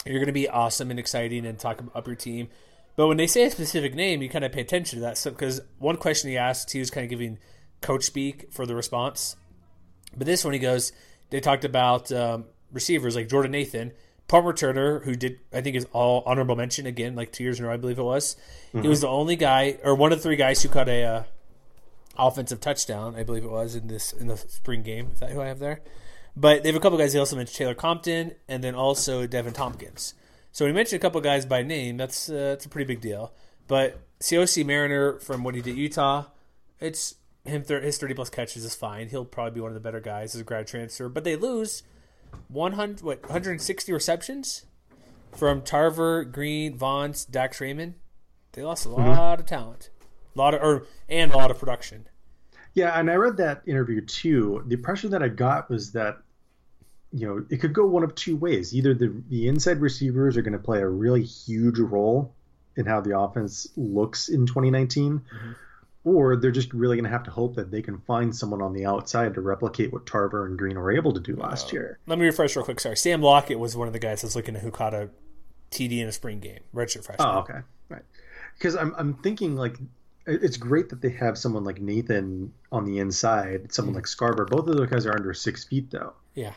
you're 0.06 0.20
going 0.20 0.28
to 0.28 0.34
be 0.34 0.50
awesome 0.50 0.92
and 0.92 1.00
exciting 1.00 1.46
and 1.46 1.58
talk 1.58 1.82
up 1.96 2.08
your 2.08 2.16
team, 2.16 2.50
but 2.98 3.08
when 3.08 3.18
they 3.18 3.28
say 3.28 3.46
a 3.46 3.52
specific 3.52 3.96
name, 3.96 4.22
you 4.22 4.30
kind 4.30 4.44
of 4.44 4.52
pay 4.52 4.62
attention 4.62 5.00
to 5.00 5.06
that. 5.06 5.18
So 5.18 5.32
because 5.32 5.62
one 5.78 5.98
question 5.98 6.30
he 6.30 6.38
asked, 6.38 6.72
he 6.72 6.80
was 6.80 6.90
kind 6.90 7.04
of 7.04 7.10
giving 7.10 7.40
coach 7.82 8.04
speak 8.04 8.52
for 8.52 8.66
the 8.66 8.76
response. 8.76 9.36
But 10.16 10.26
this 10.26 10.44
one, 10.44 10.54
he 10.54 10.60
goes, 10.60 10.92
they 11.30 11.40
talked 11.40 11.64
about 11.64 12.12
um, 12.12 12.46
receivers 12.72 13.16
like 13.16 13.30
Jordan 13.30 13.52
Nathan, 13.52 13.94
punt 14.28 14.46
returner, 14.46 15.04
who 15.04 15.16
did, 15.16 15.40
I 15.54 15.62
think, 15.62 15.76
is 15.76 15.88
all 15.94 16.24
honorable 16.26 16.56
mention 16.56 16.86
again, 16.86 17.16
like 17.16 17.32
two 17.32 17.44
years 17.44 17.60
in 17.60 17.66
a 17.66 17.68
row, 17.70 17.74
I 17.74 17.78
believe 17.78 18.00
it 18.00 18.04
was. 18.04 18.36
He 18.82 18.88
was 18.88 19.02
the 19.02 19.08
only 19.08 19.36
guy, 19.36 19.78
or 19.84 19.96
one 19.96 20.12
of 20.12 20.20
the 20.20 20.24
three 20.24 20.36
guys 20.36 20.62
who 20.62 20.70
caught 20.70 20.90
a 20.90 21.04
uh, 21.04 21.24
offensive 22.18 22.60
touchdown, 22.60 23.16
I 23.16 23.24
believe 23.24 23.44
it 23.44 23.52
was 23.52 23.76
in 23.76 23.88
this 23.88 24.12
in 24.14 24.28
the 24.28 24.38
spring 24.38 24.84
game. 24.84 25.12
Is 25.14 25.20
that 25.20 25.32
who 25.32 25.42
I 25.42 25.48
have 25.48 25.60
there? 25.60 25.82
But 26.36 26.62
they 26.62 26.70
have 26.70 26.76
a 26.76 26.80
couple 26.80 26.98
guys. 26.98 27.14
They 27.14 27.20
also 27.20 27.36
mentioned 27.36 27.58
Taylor 27.58 27.74
Compton 27.74 28.34
and 28.48 28.64
then 28.64 28.76
also 28.76 29.26
Devin 29.26 29.54
Tompkins. 29.54 30.14
So 30.52 30.66
we 30.66 30.72
mentioned 30.72 31.00
a 31.00 31.02
couple 31.02 31.20
guys 31.22 31.46
by 31.46 31.64
name. 31.64 31.98
That's 31.98 32.30
uh, 32.30 32.34
that's 32.34 32.66
a 32.66 32.70
pretty 32.70 32.88
big 32.88 33.02
deal. 33.02 33.34
But 33.68 34.00
Siaosi 34.20 34.66
Mariner 34.66 35.20
from 35.20 35.44
what 35.44 35.56
he 35.56 35.62
did 35.62 35.76
Utah, 35.76 36.26
it's 36.80 37.16
him. 37.46 37.64
Thir- 37.64 37.82
his 37.82 37.98
thirty 37.98 38.14
plus 38.14 38.30
catches 38.30 38.64
is 38.64 38.76
fine. 38.76 39.10
He'll 39.10 39.26
probably 39.26 39.56
be 39.56 39.62
one 39.62 39.72
of 39.72 39.76
the 39.76 39.80
better 39.80 40.00
guys 40.00 40.36
as 40.36 40.42
a 40.42 40.44
grad 40.44 40.68
transfer. 40.68 41.10
But 41.10 41.24
they 41.24 41.36
lose 41.36 41.84
one 42.48 42.74
hundred 42.74 43.02
what 43.02 43.24
one 43.24 43.32
hundred 43.32 43.52
and 43.52 43.62
sixty 43.62 43.94
receptions 43.94 44.66
from 45.36 45.62
Tarver, 45.62 46.24
Greene, 46.24 46.78
Vaughns, 46.78 47.30
Dax 47.30 47.62
Raymond. 47.62 47.96
They 48.54 48.64
lost 48.64 48.86
a 48.86 48.90
mm-hmm. 48.90 49.10
lot 49.10 49.40
of 49.40 49.46
talent, 49.46 49.90
a 50.36 50.40
lot 50.40 50.54
of 50.54 50.62
or 50.62 50.86
and 51.08 51.32
a 51.32 51.38
lot 51.38 51.52
of 51.52 51.60
production. 51.60 52.08
Yeah, 52.74 52.98
and 53.00 53.10
I 53.10 53.16
read 53.16 53.38
that 53.38 53.64
interview 53.66 54.02
too. 54.02 54.64
The 54.68 54.76
impression 54.76 55.12
that 55.12 55.24
I 55.24 55.30
got 55.30 55.70
was 55.70 55.92
that 55.94 56.18
you 57.12 57.28
know 57.28 57.46
it 57.50 57.58
could 57.58 57.74
go 57.74 57.86
one 57.86 58.04
of 58.04 58.16
two 58.16 58.36
ways. 58.36 58.76
Either 58.76 58.94
the 58.94 59.14
the 59.30 59.48
inside 59.48 59.80
receivers 59.80 60.38
are 60.38 60.42
going 60.42 60.54
to 60.54 60.60
play 60.60 60.82
a 60.82 60.88
really 60.88 61.24
huge 61.24 61.80
role 61.80 62.34
in 62.76 62.86
how 62.86 63.02
the 63.02 63.18
offense 63.18 63.68
looks 63.76 64.30
in 64.30 64.46
2019, 64.46 65.22
or 66.08 66.38
they're 66.38 66.52
just 66.52 66.74
really 66.74 66.96
going 66.96 67.04
to 67.04 67.10
have 67.10 67.24
to 67.24 67.32
hope 67.32 67.56
that 67.56 67.70
they 67.70 67.82
can 67.82 67.98
find 68.00 68.34
someone 68.34 68.62
on 68.62 68.72
the 68.72 68.86
outside 68.86 69.34
to 69.34 69.42
replicate 69.42 69.92
what 69.92 70.06
Tarver 70.06 70.46
and 70.46 70.58
Greene 70.58 70.78
were 70.78 70.92
able 70.92 71.12
to 71.12 71.20
do 71.20 71.36
last 71.36 71.74
year. 71.74 72.00
Let 72.08 72.18
me 72.18 72.26
refresh 72.26 72.56
real 72.56 72.64
quick. 72.64 72.80
Sorry, 72.80 72.96
Sam 72.96 73.22
Lockett 73.22 73.60
was 73.60 73.76
one 73.76 73.88
of 73.88 73.94
the 73.94 74.00
guys 74.00 74.22
that's 74.22 74.36
looking 74.36 74.56
at 74.56 74.62
who 74.62 74.72
caught 74.72 74.94
a 74.94 75.10
TD 75.72 76.00
in 76.00 76.08
a 76.08 76.14
spring 76.14 76.40
game, 76.40 76.62
redshirt 76.74 77.04
freshman. 77.04 77.28
Oh, 77.28 77.40
okay, 77.40 77.60
right. 77.90 78.04
Because 78.58 78.78
I'm 78.78 78.96
I'm 78.98 79.16
thinking 79.16 79.58
like 79.58 79.78
it's 80.26 80.58
great 80.58 80.90
that 80.90 81.02
they 81.02 81.10
have 81.10 81.38
someone 81.38 81.66
like 81.66 81.82
Nathan 81.82 82.54
on 82.72 82.86
the 82.86 83.00
inside, 83.00 83.74
someone 83.74 83.94
mm 83.94 83.98
like 83.98 84.06
Scarver. 84.06 84.48
Both 84.48 84.68
of 84.68 84.78
those 84.78 84.90
guys 84.90 85.06
are 85.06 85.14
under 85.14 85.34
six 85.34 85.66
feet, 85.66 85.92
though. 85.92 86.14
Yeah. 86.36 86.54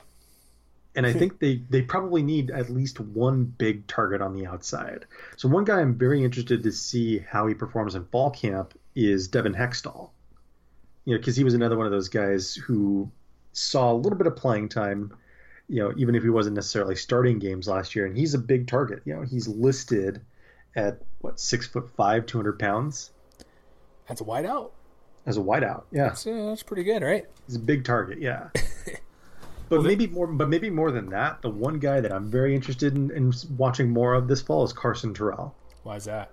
And 0.96 1.06
I 1.06 1.12
think 1.12 1.38
they, 1.38 1.62
they 1.70 1.82
probably 1.82 2.22
need 2.22 2.50
at 2.50 2.68
least 2.68 2.98
one 2.98 3.44
big 3.44 3.86
target 3.86 4.20
on 4.20 4.34
the 4.34 4.46
outside. 4.46 5.06
So 5.36 5.48
one 5.48 5.64
guy 5.64 5.80
I'm 5.80 5.94
very 5.94 6.24
interested 6.24 6.64
to 6.64 6.72
see 6.72 7.20
how 7.20 7.46
he 7.46 7.54
performs 7.54 7.94
in 7.94 8.04
fall 8.06 8.30
camp 8.30 8.76
is 8.94 9.28
Devin 9.28 9.54
Hextall. 9.54 10.10
You 11.04 11.14
know, 11.14 11.18
because 11.18 11.36
he 11.36 11.44
was 11.44 11.54
another 11.54 11.76
one 11.76 11.86
of 11.86 11.92
those 11.92 12.08
guys 12.08 12.54
who 12.54 13.10
saw 13.52 13.92
a 13.92 13.94
little 13.94 14.18
bit 14.18 14.26
of 14.26 14.36
playing 14.36 14.68
time. 14.68 15.16
You 15.68 15.84
know, 15.84 15.92
even 15.96 16.14
if 16.14 16.22
he 16.22 16.28
wasn't 16.28 16.56
necessarily 16.56 16.96
starting 16.96 17.38
games 17.38 17.68
last 17.68 17.94
year, 17.94 18.04
and 18.04 18.16
he's 18.16 18.34
a 18.34 18.38
big 18.38 18.66
target. 18.66 19.02
You 19.04 19.14
know, 19.14 19.22
he's 19.22 19.46
listed 19.46 20.20
at 20.74 21.00
what 21.20 21.38
six 21.38 21.66
foot 21.66 21.88
five, 21.96 22.26
two 22.26 22.38
hundred 22.38 22.58
pounds. 22.58 23.10
That's 24.08 24.20
a 24.20 24.24
wideout. 24.24 24.70
As 25.26 25.36
a 25.36 25.40
wideout, 25.40 25.84
yeah, 25.92 26.08
that's, 26.08 26.26
uh, 26.26 26.46
that's 26.48 26.62
pretty 26.62 26.82
good, 26.82 27.02
right? 27.02 27.26
He's 27.46 27.56
a 27.56 27.60
big 27.60 27.84
target, 27.84 28.20
yeah. 28.20 28.48
But 29.70 29.78
well, 29.78 29.86
maybe 29.86 30.08
more. 30.08 30.26
But 30.26 30.48
maybe 30.48 30.68
more 30.68 30.90
than 30.90 31.08
that. 31.10 31.42
The 31.42 31.48
one 31.48 31.78
guy 31.78 32.00
that 32.00 32.12
I'm 32.12 32.28
very 32.28 32.56
interested 32.56 32.96
in, 32.96 33.12
in 33.12 33.32
watching 33.56 33.88
more 33.88 34.14
of 34.14 34.26
this 34.26 34.42
fall 34.42 34.64
is 34.64 34.72
Carson 34.72 35.14
Terrell. 35.14 35.54
Why 35.84 35.94
is 35.94 36.04
that? 36.04 36.32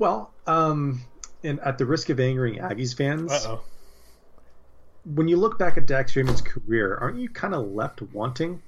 Well, 0.00 0.32
um, 0.48 1.02
and 1.44 1.60
at 1.60 1.78
the 1.78 1.86
risk 1.86 2.08
of 2.08 2.18
angering 2.18 2.56
Aggies 2.56 2.96
fans, 2.96 3.30
Uh-oh. 3.30 3.60
when 5.04 5.28
you 5.28 5.36
look 5.36 5.58
back 5.58 5.76
at 5.76 5.86
Dax 5.86 6.16
Raymond's 6.16 6.40
career, 6.42 6.96
aren't 6.96 7.18
you 7.18 7.28
kind 7.28 7.54
of 7.54 7.70
left 7.70 8.02
wanting? 8.02 8.62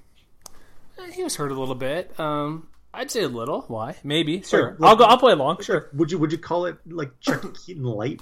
Eh, 0.98 1.10
he 1.10 1.24
was 1.24 1.34
hurt 1.34 1.50
a 1.50 1.58
little 1.58 1.74
bit. 1.74 2.18
Um, 2.20 2.68
I'd 2.94 3.10
say 3.10 3.22
a 3.22 3.28
little. 3.28 3.62
Why? 3.62 3.96
Maybe. 4.04 4.42
Sure. 4.42 4.76
I'll 4.80 4.94
go. 4.94 5.04
I'll 5.04 5.18
play 5.18 5.32
along. 5.32 5.62
Sure. 5.62 5.88
Would 5.94 6.12
you 6.12 6.18
Would 6.18 6.30
you 6.30 6.38
call 6.38 6.66
it 6.66 6.76
like 6.86 7.18
Chuckie 7.20 7.48
Keeton 7.48 7.82
light? 7.82 8.20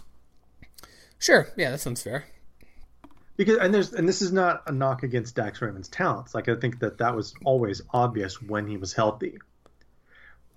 Sure. 1.18 1.48
Yeah, 1.56 1.72
that 1.72 1.80
sounds 1.80 2.02
fair 2.02 2.24
because 3.40 3.56
and 3.56 3.72
there's 3.72 3.94
and 3.94 4.06
this 4.06 4.20
is 4.20 4.32
not 4.32 4.62
a 4.66 4.72
knock 4.72 5.02
against 5.02 5.34
Dax 5.34 5.62
Raymond's 5.62 5.88
talents. 5.88 6.34
Like 6.34 6.50
I 6.50 6.56
think 6.56 6.78
that 6.80 6.98
that 6.98 7.16
was 7.16 7.32
always 7.42 7.80
obvious 7.90 8.42
when 8.42 8.66
he 8.66 8.76
was 8.76 8.92
healthy. 8.92 9.38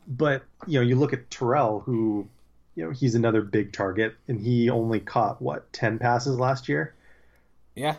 But 0.05 0.43
you 0.67 0.79
know, 0.79 0.85
you 0.85 0.97
look 0.97 1.13
at 1.13 1.31
Terrell, 1.31 1.79
who 1.79 2.27
you 2.75 2.83
know 2.83 2.91
he's 2.91 3.15
another 3.15 3.41
big 3.41 3.73
target, 3.73 4.15
and 4.27 4.39
he 4.39 4.69
only 4.69 4.99
caught 4.99 5.41
what 5.41 5.71
ten 5.73 5.99
passes 5.99 6.37
last 6.39 6.69
year. 6.69 6.93
Yeah. 7.75 7.95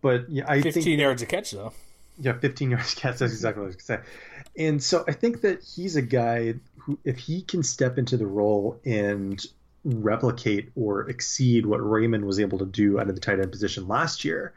But 0.00 0.28
yeah, 0.28 0.44
I 0.46 0.60
fifteen 0.60 0.82
think, 0.82 1.00
yards 1.00 1.22
a 1.22 1.26
catch 1.26 1.50
though. 1.52 1.72
Yeah, 2.18 2.34
fifteen 2.38 2.70
yards 2.72 2.92
a 2.92 2.96
catch. 2.96 3.18
That's 3.18 3.32
exactly 3.32 3.62
what 3.62 3.66
I 3.66 3.74
was 3.74 3.76
gonna 3.76 4.02
say. 4.02 4.08
And 4.56 4.82
so 4.82 5.04
I 5.08 5.12
think 5.12 5.40
that 5.40 5.62
he's 5.62 5.96
a 5.96 6.02
guy 6.02 6.54
who, 6.78 6.98
if 7.04 7.18
he 7.18 7.42
can 7.42 7.62
step 7.62 7.98
into 7.98 8.16
the 8.16 8.26
role 8.26 8.80
and 8.84 9.44
replicate 9.84 10.70
or 10.76 11.08
exceed 11.08 11.66
what 11.66 11.78
Raymond 11.78 12.24
was 12.24 12.40
able 12.40 12.58
to 12.58 12.66
do 12.66 12.98
out 12.98 13.08
of 13.08 13.14
the 13.14 13.20
tight 13.20 13.40
end 13.40 13.50
position 13.50 13.88
last 13.88 14.24
year, 14.24 14.52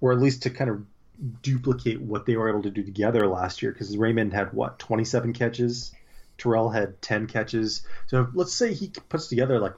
or 0.00 0.12
at 0.12 0.18
least 0.18 0.42
to 0.42 0.50
kind 0.50 0.70
of 0.70 0.84
duplicate 1.42 2.00
what 2.00 2.26
they 2.26 2.36
were 2.36 2.48
able 2.48 2.62
to 2.62 2.70
do 2.70 2.82
together 2.82 3.26
last 3.26 3.62
year. 3.62 3.72
Because 3.72 3.96
Raymond 3.96 4.32
had 4.32 4.52
what 4.52 4.78
27 4.78 5.32
catches, 5.32 5.92
Terrell 6.38 6.70
had 6.70 7.00
10 7.02 7.26
catches. 7.26 7.86
So 8.06 8.28
let's 8.34 8.52
say 8.52 8.74
he 8.74 8.90
puts 9.08 9.28
together 9.28 9.58
like 9.58 9.74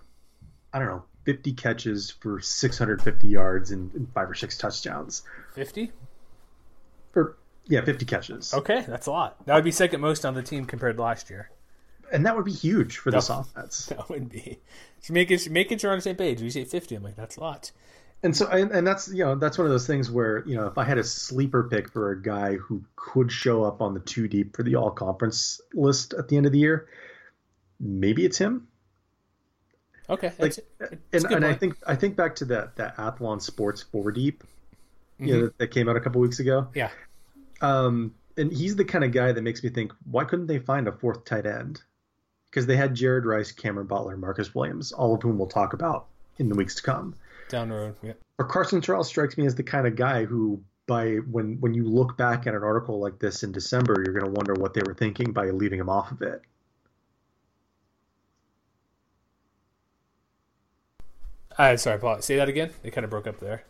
I 0.72 0.78
don't 0.78 0.88
know 0.88 1.04
50 1.24 1.52
catches 1.54 2.10
for 2.10 2.40
650 2.40 3.28
yards 3.28 3.70
and, 3.70 3.92
and 3.94 4.12
five 4.12 4.30
or 4.30 4.34
six 4.34 4.58
touchdowns. 4.58 5.22
50. 5.54 5.92
Or 7.14 7.36
yeah, 7.66 7.84
50 7.84 8.04
catches. 8.04 8.54
Okay, 8.54 8.84
that's 8.86 9.06
a 9.06 9.10
lot. 9.10 9.44
That 9.46 9.54
would 9.54 9.64
be 9.64 9.72
second 9.72 10.00
most 10.00 10.24
on 10.24 10.34
the 10.34 10.42
team 10.42 10.66
compared 10.66 10.96
to 10.96 11.02
last 11.02 11.30
year 11.30 11.50
and 12.12 12.26
that 12.26 12.36
would 12.36 12.44
be 12.44 12.52
huge 12.52 12.98
for 12.98 13.10
this 13.10 13.30
offense. 13.30 13.86
That 13.96 14.08
would 14.08 14.28
be. 14.28 14.58
Just 15.00 15.10
making 15.10 15.38
making 15.50 15.78
sure 15.78 15.90
on 15.90 15.98
the 15.98 16.02
same 16.02 16.16
page. 16.16 16.40
We 16.40 16.50
say 16.50 16.64
fifty. 16.64 16.94
I'm 16.94 17.02
like, 17.02 17.16
that's 17.16 17.36
a 17.36 17.40
lot. 17.40 17.70
And 18.22 18.34
so, 18.34 18.46
and, 18.48 18.70
and 18.70 18.86
that's 18.86 19.08
you 19.08 19.24
know 19.24 19.34
that's 19.34 19.58
one 19.58 19.66
of 19.66 19.70
those 19.70 19.86
things 19.86 20.10
where 20.10 20.42
you 20.46 20.56
know 20.56 20.66
if 20.66 20.78
I 20.78 20.84
had 20.84 20.98
a 20.98 21.04
sleeper 21.04 21.64
pick 21.64 21.92
for 21.92 22.10
a 22.10 22.20
guy 22.20 22.54
who 22.54 22.84
could 22.96 23.30
show 23.30 23.62
up 23.62 23.80
on 23.80 23.94
the 23.94 24.00
two 24.00 24.26
deep 24.26 24.56
for 24.56 24.62
the 24.62 24.76
all 24.76 24.90
conference 24.90 25.60
list 25.74 26.14
at 26.14 26.28
the 26.28 26.36
end 26.36 26.46
of 26.46 26.52
the 26.52 26.58
year, 26.58 26.88
maybe 27.78 28.24
it's 28.24 28.38
him. 28.38 28.68
Okay, 30.08 30.32
like, 30.38 30.54
and, 31.12 31.24
and 31.26 31.44
I 31.44 31.54
think 31.54 31.76
I 31.86 31.94
think 31.96 32.16
back 32.16 32.36
to 32.36 32.46
that 32.46 32.76
that 32.76 32.96
Athlon 32.96 33.40
Sports 33.40 33.82
four 33.82 34.12
deep, 34.12 34.42
mm-hmm. 35.20 35.24
you 35.26 35.34
know, 35.34 35.42
that, 35.42 35.58
that 35.58 35.68
came 35.68 35.88
out 35.88 35.96
a 35.96 36.00
couple 36.00 36.20
weeks 36.20 36.40
ago. 36.40 36.68
Yeah. 36.74 36.90
Um, 37.60 38.14
and 38.36 38.52
he's 38.52 38.76
the 38.76 38.84
kind 38.84 39.04
of 39.04 39.12
guy 39.12 39.32
that 39.32 39.42
makes 39.42 39.62
me 39.62 39.70
think, 39.70 39.92
why 40.04 40.24
couldn't 40.24 40.46
they 40.46 40.58
find 40.58 40.88
a 40.88 40.92
fourth 40.92 41.24
tight 41.24 41.46
end? 41.46 41.80
because 42.56 42.66
they 42.66 42.76
had 42.76 42.94
Jared 42.94 43.26
Rice, 43.26 43.52
Cameron 43.52 43.86
Butler, 43.86 44.16
Marcus 44.16 44.54
Williams, 44.54 44.90
all 44.90 45.14
of 45.14 45.22
whom 45.22 45.36
we'll 45.36 45.46
talk 45.46 45.74
about 45.74 46.06
in 46.38 46.48
the 46.48 46.54
weeks 46.54 46.76
to 46.76 46.82
come. 46.82 47.14
Down 47.48 47.68
the 47.68 47.74
road, 47.74 47.96
yeah. 48.02 48.12
Or 48.38 48.44
Carson 48.44 48.80
Terrell 48.80 49.04
strikes 49.04 49.38
me 49.38 49.46
as 49.46 49.54
the 49.54 49.62
kind 49.62 49.86
of 49.86 49.96
guy 49.96 50.24
who, 50.24 50.62
by 50.86 51.16
when 51.16 51.60
when 51.60 51.74
you 51.74 51.84
look 51.84 52.16
back 52.16 52.46
at 52.46 52.54
an 52.54 52.62
article 52.62 53.00
like 53.00 53.18
this 53.18 53.42
in 53.42 53.52
December, 53.52 54.02
you're 54.04 54.18
going 54.18 54.26
to 54.26 54.32
wonder 54.32 54.54
what 54.54 54.74
they 54.74 54.82
were 54.84 54.94
thinking 54.94 55.32
by 55.32 55.50
leaving 55.50 55.78
him 55.78 55.88
off 55.88 56.10
of 56.10 56.22
it. 56.22 56.42
Uh, 61.58 61.76
sorry, 61.76 61.98
Paul. 61.98 62.20
Say 62.20 62.36
that 62.36 62.48
again. 62.48 62.70
It 62.82 62.90
kind 62.90 63.04
of 63.04 63.10
broke 63.10 63.26
up 63.26 63.40
there. 63.40 63.64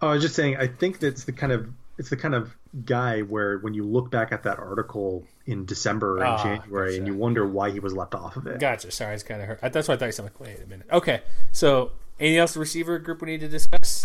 Oh, 0.00 0.08
I 0.08 0.14
was 0.14 0.22
just 0.22 0.34
saying. 0.34 0.56
I 0.56 0.66
think 0.66 0.98
that's 0.98 1.24
the 1.24 1.32
kind 1.32 1.52
of 1.52 1.68
it's 1.98 2.10
the 2.10 2.16
kind 2.16 2.34
of 2.34 2.54
guy 2.84 3.22
where 3.22 3.58
when 3.58 3.74
you 3.74 3.84
look 3.84 4.10
back 4.10 4.32
at 4.32 4.42
that 4.42 4.58
article 4.58 5.24
in 5.46 5.64
December 5.64 6.18
and 6.18 6.26
oh, 6.26 6.42
January 6.42 6.90
gotcha. 6.90 6.98
and 6.98 7.06
you 7.06 7.14
wonder 7.14 7.46
why 7.46 7.70
he 7.70 7.80
was 7.80 7.94
left 7.94 8.14
off 8.14 8.36
of 8.36 8.46
it. 8.46 8.60
Gotcha. 8.60 8.90
Sorry, 8.90 9.14
it's 9.14 9.22
kind 9.22 9.40
of 9.40 9.48
hurt. 9.48 9.72
That's 9.72 9.88
why 9.88 9.94
I 9.94 9.96
thought 9.96 10.06
you 10.06 10.12
sounded 10.12 10.38
like, 10.38 10.48
wait 10.48 10.62
a 10.62 10.68
minute. 10.68 10.86
Okay. 10.92 11.22
So, 11.52 11.92
anything 12.18 12.38
else 12.38 12.56
receiver 12.56 12.98
group 12.98 13.22
we 13.22 13.28
need 13.28 13.40
to 13.40 13.48
discuss? 13.48 14.04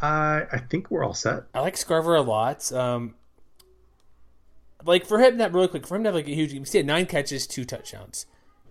Uh, 0.00 0.46
I 0.50 0.58
think 0.68 0.90
we're 0.90 1.04
all 1.04 1.14
set. 1.14 1.44
I 1.54 1.60
like 1.60 1.76
Scarver 1.76 2.18
a 2.18 2.22
lot. 2.22 2.72
Um, 2.72 3.14
like 4.84 5.06
for 5.06 5.20
him, 5.20 5.38
that 5.38 5.52
really 5.52 5.68
quick, 5.68 5.86
for 5.86 5.96
him 5.96 6.02
to 6.04 6.08
have 6.08 6.14
like 6.14 6.26
a 6.26 6.34
huge, 6.34 6.70
he 6.70 6.78
had 6.78 6.86
nine 6.86 7.06
catches, 7.06 7.46
two 7.46 7.64
touchdowns. 7.64 8.26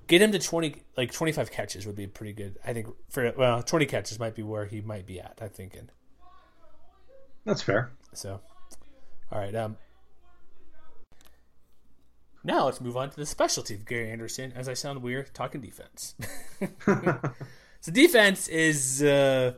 Get 0.08 0.22
him 0.22 0.34
to 0.34 0.40
twenty, 0.40 0.84
like 0.98 1.14
twenty 1.14 1.32
five 1.32 1.52
catches 1.52 1.86
would 1.86 1.96
be 1.96 2.08
pretty 2.08 2.34
good. 2.34 2.60
I 2.66 2.74
think 2.74 2.88
for 3.10 3.32
well, 3.38 3.64
twenty 3.64 3.86
catches 3.86 4.20
might 4.20 4.36
be 4.36 4.44
where 4.44 4.66
he 4.66 4.82
might 4.82 5.06
be 5.06 5.22
at. 5.22 5.40
I'm 5.42 5.50
thinking. 5.50 5.90
That's 7.46 7.62
fair. 7.62 7.92
So, 8.14 8.42
all 9.32 9.40
right. 9.40 9.56
Um, 9.56 9.78
now 12.44 12.66
let's 12.66 12.82
move 12.82 12.98
on 12.98 13.10
to 13.10 13.16
the 13.16 13.26
specialty 13.26 13.76
of 13.76 13.86
Gary 13.86 14.12
Andersen. 14.12 14.52
As 14.54 14.68
I 14.68 14.74
sound 14.74 15.02
weird, 15.02 15.34
talking 15.34 15.62
defense. 15.62 16.16
so 17.82 17.92
defense 17.92 18.48
is 18.48 19.04
uh, 19.04 19.54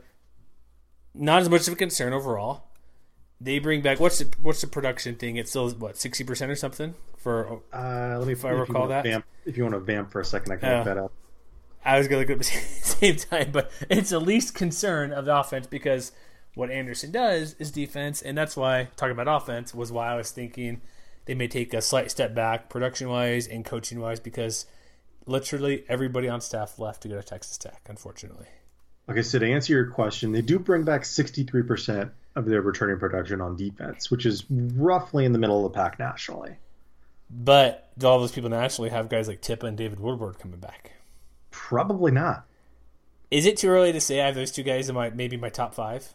not 1.14 1.42
as 1.42 1.48
much 1.48 1.68
of 1.68 1.74
a 1.74 1.76
concern 1.76 2.12
overall. 2.12 2.64
They 3.40 3.58
bring 3.58 3.82
back 3.82 4.00
what's 4.00 4.18
the 4.18 4.34
what's 4.40 4.60
the 4.60 4.66
production 4.66 5.16
thing? 5.16 5.36
It's 5.36 5.50
still 5.50 5.70
what 5.72 5.96
sixty 5.96 6.24
percent 6.24 6.50
or 6.50 6.56
something 6.56 6.94
for. 7.18 7.60
Uh, 7.72 8.16
let 8.18 8.26
me 8.26 8.32
if 8.32 8.44
I 8.44 8.50
recall 8.50 8.88
that. 8.88 9.04
Vamp, 9.04 9.24
if 9.44 9.56
you 9.56 9.64
want 9.64 9.74
to 9.74 9.80
vamp 9.80 10.10
for 10.10 10.20
a 10.20 10.24
second, 10.24 10.52
I 10.52 10.56
can 10.56 10.68
uh, 10.68 10.76
look 10.76 10.84
that 10.86 10.98
up. 10.98 11.12
I 11.84 11.98
was 11.98 12.08
gonna 12.08 12.20
look 12.20 12.30
at 12.30 12.38
the 12.38 12.44
same 12.82 13.16
time, 13.16 13.50
but 13.52 13.70
it's 13.90 14.10
the 14.10 14.20
least 14.20 14.54
concern 14.54 15.12
of 15.12 15.26
the 15.26 15.36
offense 15.36 15.66
because 15.66 16.12
what 16.54 16.70
Andersen 16.70 17.10
does 17.10 17.54
is 17.58 17.70
defense, 17.70 18.22
and 18.22 18.38
that's 18.38 18.56
why 18.56 18.88
talking 18.96 19.12
about 19.12 19.42
offense 19.42 19.74
was 19.74 19.92
why 19.92 20.12
I 20.12 20.16
was 20.16 20.30
thinking 20.30 20.80
they 21.26 21.34
may 21.34 21.48
take 21.48 21.74
a 21.74 21.82
slight 21.82 22.10
step 22.10 22.34
back 22.34 22.70
production 22.70 23.08
wise 23.08 23.46
and 23.46 23.64
coaching 23.64 24.00
wise 24.00 24.20
because 24.20 24.66
literally 25.26 25.84
everybody 25.88 26.28
on 26.28 26.40
staff 26.40 26.78
left 26.78 27.02
to 27.02 27.08
go 27.08 27.16
to 27.16 27.22
Texas 27.22 27.58
Tech, 27.58 27.82
unfortunately. 27.88 28.46
Okay, 29.08 29.22
so 29.22 29.38
to 29.38 29.52
answer 29.52 29.72
your 29.72 29.90
question, 29.90 30.32
they 30.32 30.40
do 30.40 30.58
bring 30.58 30.84
back 30.84 31.02
63% 31.02 32.10
of 32.36 32.46
their 32.46 32.62
returning 32.62 32.98
production 32.98 33.40
on 33.40 33.56
defense, 33.56 34.10
which 34.10 34.24
is 34.24 34.44
roughly 34.50 35.24
in 35.24 35.32
the 35.32 35.38
middle 35.38 35.64
of 35.64 35.72
the 35.72 35.76
pack 35.78 35.98
nationally. 35.98 36.56
But 37.30 37.90
do 37.98 38.06
all 38.06 38.18
those 38.18 38.32
people 38.32 38.50
nationally 38.50 38.90
have 38.90 39.08
guys 39.08 39.28
like 39.28 39.42
Tipa 39.42 39.64
and 39.64 39.76
David 39.76 40.00
Woodward 40.00 40.38
coming 40.38 40.60
back? 40.60 40.92
Probably 41.50 42.12
not. 42.12 42.46
Is 43.30 43.46
it 43.46 43.56
too 43.56 43.68
early 43.68 43.92
to 43.92 44.00
say 44.00 44.20
I 44.20 44.26
have 44.26 44.34
those 44.34 44.50
two 44.50 44.62
guys 44.62 44.88
in 44.88 44.94
my 44.94 45.10
maybe 45.10 45.36
my 45.36 45.48
top 45.48 45.74
five? 45.74 46.14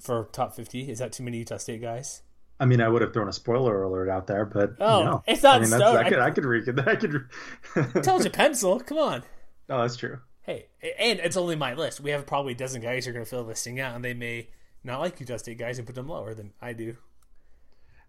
for 0.00 0.28
top 0.32 0.54
50? 0.54 0.90
Is 0.90 0.98
that 0.98 1.12
too 1.12 1.22
many 1.22 1.38
Utah 1.38 1.58
State 1.58 1.82
guys? 1.82 2.22
I 2.60 2.66
mean, 2.66 2.82
I 2.82 2.88
would 2.88 3.00
have 3.00 3.14
thrown 3.14 3.28
a 3.28 3.32
spoiler 3.32 3.82
alert 3.82 4.10
out 4.10 4.26
there, 4.26 4.44
but 4.44 4.74
oh, 4.80 5.02
no. 5.02 5.24
it's 5.26 5.42
not. 5.42 5.62
I 5.62 5.64
mean, 5.64 5.72
I 5.82 6.08
could, 6.08 6.18
I 6.18 6.30
could 6.30 6.44
read 6.44 6.68
it. 6.68 6.78
I 6.86 6.94
could. 6.94 7.24
told 8.04 8.22
you 8.22 8.30
pencil. 8.30 8.78
Come 8.80 8.98
on. 8.98 9.22
Oh, 9.70 9.80
that's 9.80 9.96
true. 9.96 10.18
Hey, 10.42 10.66
and 10.98 11.18
it's 11.20 11.38
only 11.38 11.56
my 11.56 11.74
list. 11.74 12.00
We 12.00 12.10
have 12.10 12.26
probably 12.26 12.52
a 12.52 12.56
dozen 12.56 12.82
guys 12.82 13.04
who 13.06 13.10
are 13.10 13.14
going 13.14 13.24
to 13.24 13.30
fill 13.30 13.44
this 13.44 13.64
thing 13.64 13.80
out, 13.80 13.96
and 13.96 14.04
they 14.04 14.14
may 14.14 14.48
not 14.84 15.00
like 15.00 15.18
Utah 15.18 15.38
State 15.38 15.58
guys 15.58 15.78
and 15.78 15.86
put 15.86 15.94
them 15.94 16.08
lower 16.08 16.34
than 16.34 16.52
I 16.60 16.74
do. 16.74 16.96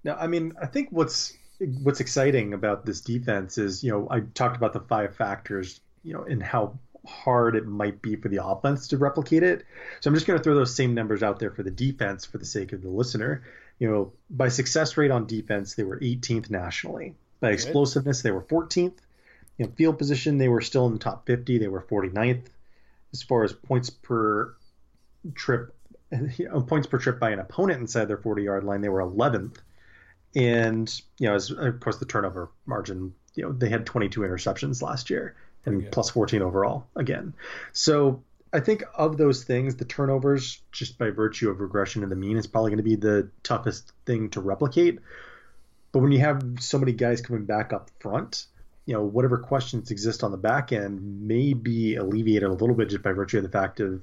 No, 0.03 0.15
I 0.15 0.27
mean, 0.27 0.53
I 0.61 0.65
think 0.65 0.89
what's 0.91 1.33
what's 1.83 1.99
exciting 1.99 2.53
about 2.53 2.85
this 2.85 3.01
defense 3.01 3.57
is, 3.57 3.83
you 3.83 3.91
know, 3.91 4.07
I 4.09 4.21
talked 4.21 4.57
about 4.57 4.73
the 4.73 4.79
five 4.81 5.15
factors, 5.15 5.79
you 6.03 6.13
know, 6.13 6.23
and 6.23 6.41
how 6.41 6.77
hard 7.05 7.55
it 7.55 7.65
might 7.65 8.01
be 8.01 8.15
for 8.15 8.29
the 8.29 8.43
offense 8.43 8.87
to 8.89 8.97
replicate 8.97 9.43
it. 9.43 9.63
So 9.99 10.09
I'm 10.09 10.15
just 10.15 10.25
going 10.27 10.39
to 10.39 10.43
throw 10.43 10.55
those 10.55 10.75
same 10.75 10.93
numbers 10.93 11.23
out 11.23 11.39
there 11.39 11.51
for 11.51 11.63
the 11.63 11.71
defense 11.71 12.25
for 12.25 12.37
the 12.37 12.45
sake 12.45 12.73
of 12.73 12.81
the 12.81 12.89
listener. 12.89 13.43
You 13.82 13.89
know, 13.89 14.13
by 14.29 14.49
success 14.49 14.95
rate 14.95 15.09
on 15.09 15.25
defense, 15.25 15.73
they 15.73 15.82
were 15.82 15.99
18th 15.99 16.51
nationally. 16.51 17.15
By 17.39 17.49
explosiveness, 17.49 18.21
they 18.21 18.29
were 18.29 18.43
14th. 18.43 18.93
You 19.57 19.65
know, 19.65 19.71
field 19.75 19.97
position, 19.97 20.38
they 20.38 20.49
were 20.49 20.61
still 20.61 20.86
in 20.86 20.93
the 20.93 20.99
top 20.99 21.25
50. 21.25 21.57
They 21.57 21.67
were 21.67 21.82
49th. 21.82 22.45
As 23.11 23.23
far 23.23 23.43
as 23.43 23.53
points 23.53 23.89
per 23.89 24.55
trip, 25.34 25.73
you 26.38 26.47
know, 26.47 26.61
points 26.61 26.86
per 26.86 26.99
trip 26.99 27.19
by 27.19 27.32
an 27.32 27.39
opponent 27.39 27.82
inside 27.82 28.05
their 28.05 28.19
40 28.19 28.43
yard 28.43 28.63
line, 28.63 28.82
they 28.82 28.89
were 28.89 29.01
11th. 29.01 29.55
And, 30.36 31.01
you 31.17 31.27
know, 31.27 31.34
as, 31.34 31.49
of 31.49 31.79
course, 31.79 31.97
the 31.97 32.05
turnover 32.05 32.51
margin, 32.67 33.15
you 33.34 33.45
know, 33.45 33.51
they 33.51 33.69
had 33.69 33.88
22 33.88 34.21
interceptions 34.21 34.84
last 34.84 35.09
year 35.09 35.36
and 35.65 35.89
plus 35.91 36.11
14 36.11 36.43
overall 36.43 36.86
again. 36.95 37.34
So 37.73 38.21
I 38.53 38.59
think 38.59 38.83
of 38.95 39.17
those 39.17 39.43
things, 39.43 39.75
the 39.75 39.85
turnovers, 39.85 40.61
just 40.71 40.97
by 40.97 41.09
virtue 41.09 41.49
of 41.49 41.61
regression 41.61 42.01
to 42.01 42.07
the 42.07 42.15
mean, 42.15 42.37
is 42.37 42.47
probably 42.47 42.71
going 42.71 42.77
to 42.77 42.83
be 42.83 42.95
the 42.95 43.29
toughest 43.43 43.93
thing 44.05 44.29
to 44.31 44.41
replicate. 44.41 44.99
But 45.91 45.99
when 45.99 46.11
you 46.11 46.19
have 46.19 46.43
so 46.59 46.77
many 46.77 46.91
guys 46.91 47.21
coming 47.21 47.45
back 47.45 47.71
up 47.71 47.89
front, 47.99 48.47
you 48.85 48.93
know, 48.93 49.03
whatever 49.03 49.37
questions 49.37 49.91
exist 49.91 50.23
on 50.23 50.31
the 50.31 50.37
back 50.37 50.71
end 50.71 51.27
may 51.27 51.53
be 51.53 51.95
alleviated 51.95 52.49
a 52.49 52.53
little 52.53 52.75
bit 52.75 52.89
just 52.89 53.03
by 53.03 53.11
virtue 53.11 53.37
of 53.37 53.43
the 53.43 53.49
fact 53.49 53.79
of 53.79 54.01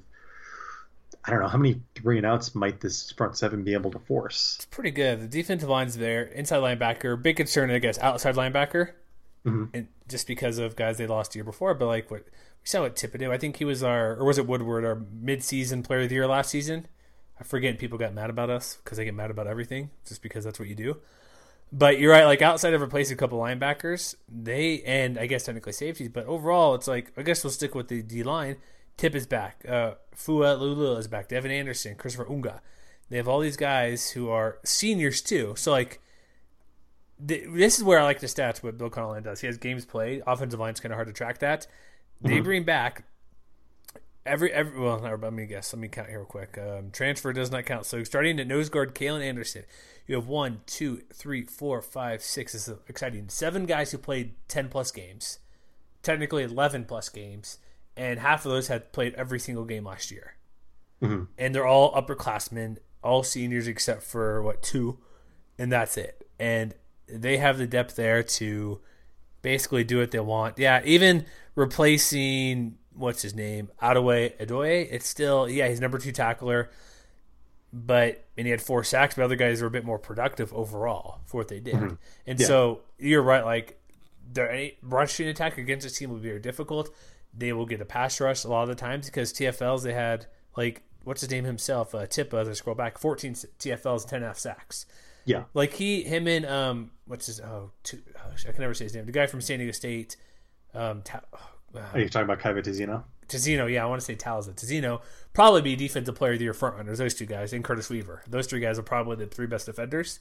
I 1.23 1.31
don't 1.31 1.41
know 1.41 1.47
how 1.47 1.57
many 1.57 1.81
three 1.95 2.17
and 2.17 2.25
outs 2.25 2.55
might 2.55 2.79
this 2.79 3.11
front 3.11 3.37
seven 3.37 3.63
be 3.63 3.73
able 3.73 3.91
to 3.91 3.99
force. 3.99 4.55
It's 4.55 4.65
pretty 4.65 4.91
good. 4.91 5.21
The 5.21 5.27
defensive 5.27 5.69
line's 5.69 5.97
there. 5.97 6.23
Inside 6.23 6.61
linebacker, 6.61 7.21
big 7.21 7.35
concern, 7.35 7.69
I 7.69 7.79
guess. 7.79 7.99
Outside 7.99 8.35
linebacker, 8.35 8.91
mm-hmm. 9.45 9.65
and 9.73 9.87
just 10.07 10.27
because 10.27 10.57
of 10.57 10.75
guys 10.75 10.97
they 10.97 11.07
lost 11.07 11.33
the 11.33 11.37
year 11.37 11.43
before. 11.43 11.73
But 11.73 11.87
like 11.87 12.09
what 12.09 12.25
we 12.61 12.67
saw 12.67 12.81
what 12.81 12.95
do. 12.95 13.31
I 13.31 13.37
think 13.37 13.57
he 13.57 13.65
was 13.65 13.83
our, 13.83 14.15
or 14.15 14.25
was 14.25 14.37
it 14.37 14.47
Woodward, 14.47 14.85
our 14.85 15.01
mid-season 15.13 15.83
player 15.83 16.01
of 16.01 16.09
the 16.09 16.15
year 16.15 16.27
last 16.27 16.49
season. 16.49 16.87
I 17.39 17.43
forget. 17.43 17.79
People 17.79 17.97
got 17.97 18.13
mad 18.13 18.29
about 18.29 18.49
us 18.49 18.77
because 18.83 18.97
they 18.97 19.05
get 19.05 19.13
mad 19.13 19.31
about 19.31 19.47
everything, 19.47 19.91
just 20.05 20.21
because 20.21 20.43
that's 20.43 20.59
what 20.59 20.67
you 20.67 20.75
do. 20.75 20.97
But 21.71 21.99
you're 21.99 22.11
right. 22.11 22.25
Like 22.25 22.41
outside 22.41 22.73
of 22.73 22.81
replacing 22.81 23.15
a 23.15 23.17
couple 23.17 23.39
linebackers, 23.39 24.15
they 24.27 24.81
and 24.81 25.17
I 25.17 25.27
guess 25.27 25.45
technically 25.45 25.73
safeties, 25.73 26.09
but 26.09 26.25
overall, 26.25 26.75
it's 26.75 26.87
like 26.87 27.13
I 27.15 27.21
guess 27.21 27.43
we'll 27.43 27.51
stick 27.51 27.75
with 27.75 27.87
the 27.87 28.01
D 28.01 28.23
line. 28.23 28.57
Tip 28.97 29.15
is 29.15 29.25
back. 29.25 29.63
Uh, 29.65 29.93
Fua 30.13 30.57
Leilua 30.57 30.99
is 30.99 31.07
back. 31.07 31.29
Devin 31.29 31.51
Anderson, 31.51 31.95
Christopher 31.95 32.29
Unga. 32.29 32.61
They 33.09 33.17
have 33.17 33.27
all 33.27 33.39
these 33.39 33.55
guys 33.55 34.09
who 34.11 34.29
are 34.29 34.59
seniors 34.65 35.21
too. 35.21 35.53
So 35.55 35.71
like, 35.71 36.01
this 37.17 37.77
is 37.77 37.83
where 37.83 37.99
I 37.99 38.03
like 38.03 38.19
the 38.19 38.27
stats. 38.27 38.61
What 38.61 38.77
Bill 38.77 38.89
Connelly 38.89 39.21
does. 39.21 39.39
He 39.39 39.47
has 39.47 39.57
games 39.57 39.85
played. 39.85 40.23
Offensive 40.27 40.59
line's 40.59 40.79
kind 40.79 40.91
of 40.91 40.97
hard 40.97 41.07
to 41.07 41.13
track 41.13 41.39
that. 41.39 41.67
They 42.21 42.33
mm-hmm. 42.33 42.43
bring 42.43 42.63
back 42.63 43.03
every 44.25 44.51
every. 44.51 44.79
Well, 44.79 44.99
let 44.99 45.33
me 45.33 45.45
guess. 45.45 45.73
Let 45.73 45.79
me 45.79 45.87
count 45.87 46.09
here 46.09 46.19
real 46.19 46.25
quick. 46.25 46.57
Um, 46.57 46.91
transfer 46.91 47.33
does 47.33 47.51
not 47.51 47.65
count. 47.65 47.85
So 47.85 48.03
starting 48.03 48.39
at 48.39 48.47
nose 48.47 48.69
guard, 48.69 48.95
Kalen 48.95 49.23
Anderson. 49.23 49.63
You 50.05 50.15
have 50.15 50.27
one, 50.27 50.61
two, 50.65 51.03
three, 51.13 51.43
four, 51.43 51.81
five, 51.81 52.23
six. 52.23 52.53
This 52.53 52.67
is 52.67 52.77
exciting. 52.87 53.29
Seven 53.29 53.65
guys 53.65 53.91
who 53.91 53.97
played 53.97 54.33
ten 54.47 54.67
plus 54.67 54.91
games, 54.91 55.39
technically 56.01 56.43
eleven 56.43 56.85
plus 56.85 57.09
games, 57.09 57.59
and 57.95 58.19
half 58.19 58.45
of 58.45 58.51
those 58.51 58.67
had 58.67 58.91
played 58.91 59.13
every 59.15 59.39
single 59.39 59.65
game 59.65 59.85
last 59.85 60.11
year. 60.11 60.35
Mm-hmm. 61.01 61.25
And 61.37 61.55
they're 61.55 61.67
all 61.67 61.93
upperclassmen, 61.93 62.77
all 63.03 63.23
seniors 63.23 63.67
except 63.67 64.03
for 64.03 64.41
what 64.41 64.61
two, 64.61 64.97
and 65.57 65.71
that's 65.71 65.95
it. 65.95 66.27
And 66.39 66.73
they 67.07 67.37
have 67.37 67.57
the 67.57 67.67
depth 67.67 67.95
there 67.95 68.23
to 68.23 68.81
basically 69.41 69.83
do 69.83 69.99
what 69.99 70.11
they 70.11 70.19
want. 70.19 70.57
Yeah, 70.57 70.81
even 70.85 71.25
replacing 71.59 72.77
what's 72.93 73.21
his 73.21 73.35
name, 73.35 73.69
Adewale 73.81 74.37
Adeoye, 74.37 74.87
it's 74.91 75.07
still 75.07 75.49
yeah 75.49 75.67
he's 75.67 75.79
number 75.79 75.97
two 75.97 76.11
tackler 76.11 76.69
but 77.71 78.25
and 78.37 78.47
he 78.47 78.51
had 78.51 78.61
four 78.61 78.83
sacks, 78.83 79.15
but 79.15 79.23
other 79.23 79.35
guys 79.35 79.61
were 79.61 79.67
a 79.67 79.71
bit 79.71 79.85
more 79.85 79.99
productive 79.99 80.53
overall 80.53 81.19
for 81.25 81.37
what 81.37 81.47
they 81.47 81.59
did. 81.59 81.75
Mm-hmm. 81.75 81.95
And 82.25 82.39
yeah. 82.39 82.47
so 82.47 82.81
you're 82.97 83.21
right, 83.21 83.45
like 83.45 83.79
their 84.31 84.71
rushing 84.81 85.27
attack 85.27 85.57
against 85.57 85.85
a 85.85 85.89
team 85.89 86.09
will 86.09 86.17
be 86.17 86.29
very 86.29 86.39
difficult. 86.39 86.89
They 87.37 87.53
will 87.53 87.65
get 87.65 87.81
a 87.81 87.85
pass 87.85 88.19
rush 88.19 88.43
a 88.43 88.47
lot 88.47 88.63
of 88.63 88.69
the 88.69 88.75
times 88.75 89.05
because 89.05 89.31
TFLs 89.33 89.83
they 89.83 89.93
had 89.93 90.25
like 90.57 90.81
what's 91.03 91.21
his 91.21 91.29
name 91.29 91.43
himself, 91.45 91.93
uh, 91.93 92.05
Tipa. 92.07 92.41
As 92.41 92.49
I 92.49 92.53
scroll 92.53 92.75
back, 92.75 92.97
14 92.97 93.33
TFLs, 93.33 94.07
10 94.07 94.23
F 94.23 94.37
sacks. 94.37 94.85
Yeah, 95.25 95.43
like 95.53 95.73
he, 95.73 96.01
him, 96.01 96.27
and 96.27 96.45
um, 96.45 96.91
what's 97.05 97.27
his? 97.27 97.39
Oh, 97.39 97.71
two, 97.83 97.99
oh 98.17 98.31
I 98.47 98.51
can 98.51 98.61
never 98.61 98.73
say 98.73 98.85
his 98.85 98.95
name. 98.95 99.05
The 99.05 99.11
guy 99.11 99.27
from 99.27 99.41
San 99.41 99.59
Diego 99.59 99.73
State. 99.73 100.15
Um, 100.73 101.01
ta- 101.01 101.21
oh, 101.33 101.81
Are 101.93 101.99
you 101.99 102.09
talking 102.09 102.29
about 102.29 102.39
Kyahva 102.39 102.65
Tezino? 102.65 103.03
Tezino, 103.27 103.71
yeah, 103.71 103.83
I 103.83 103.85
want 103.87 104.01
to 104.01 104.05
say 104.05 104.15
Talza. 104.15 104.53
Tezino 104.53 105.01
probably 105.33 105.61
be 105.61 105.75
defensive 105.75 106.15
player 106.15 106.33
of 106.33 106.39
the 106.39 106.45
year 106.45 106.53
front 106.53 106.75
runners. 106.75 106.97
Those 106.97 107.13
two 107.13 107.25
guys 107.25 107.53
and 107.53 107.63
Curtis 107.63 107.89
Weaver. 107.89 108.23
Those 108.27 108.47
three 108.47 108.59
guys 108.59 108.79
are 108.79 108.83
probably 108.83 109.17
the 109.17 109.27
three 109.27 109.47
best 109.47 109.67
defenders 109.67 110.19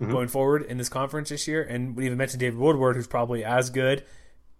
mm-hmm. 0.00 0.10
going 0.10 0.28
forward 0.28 0.62
in 0.62 0.78
this 0.78 0.88
conference 0.88 1.30
this 1.30 1.48
year. 1.48 1.62
And 1.62 1.96
we 1.96 2.06
even 2.06 2.18
mentioned 2.18 2.40
David 2.40 2.58
Woodward, 2.58 2.96
who's 2.96 3.08
probably 3.08 3.44
as 3.44 3.70
good 3.70 4.04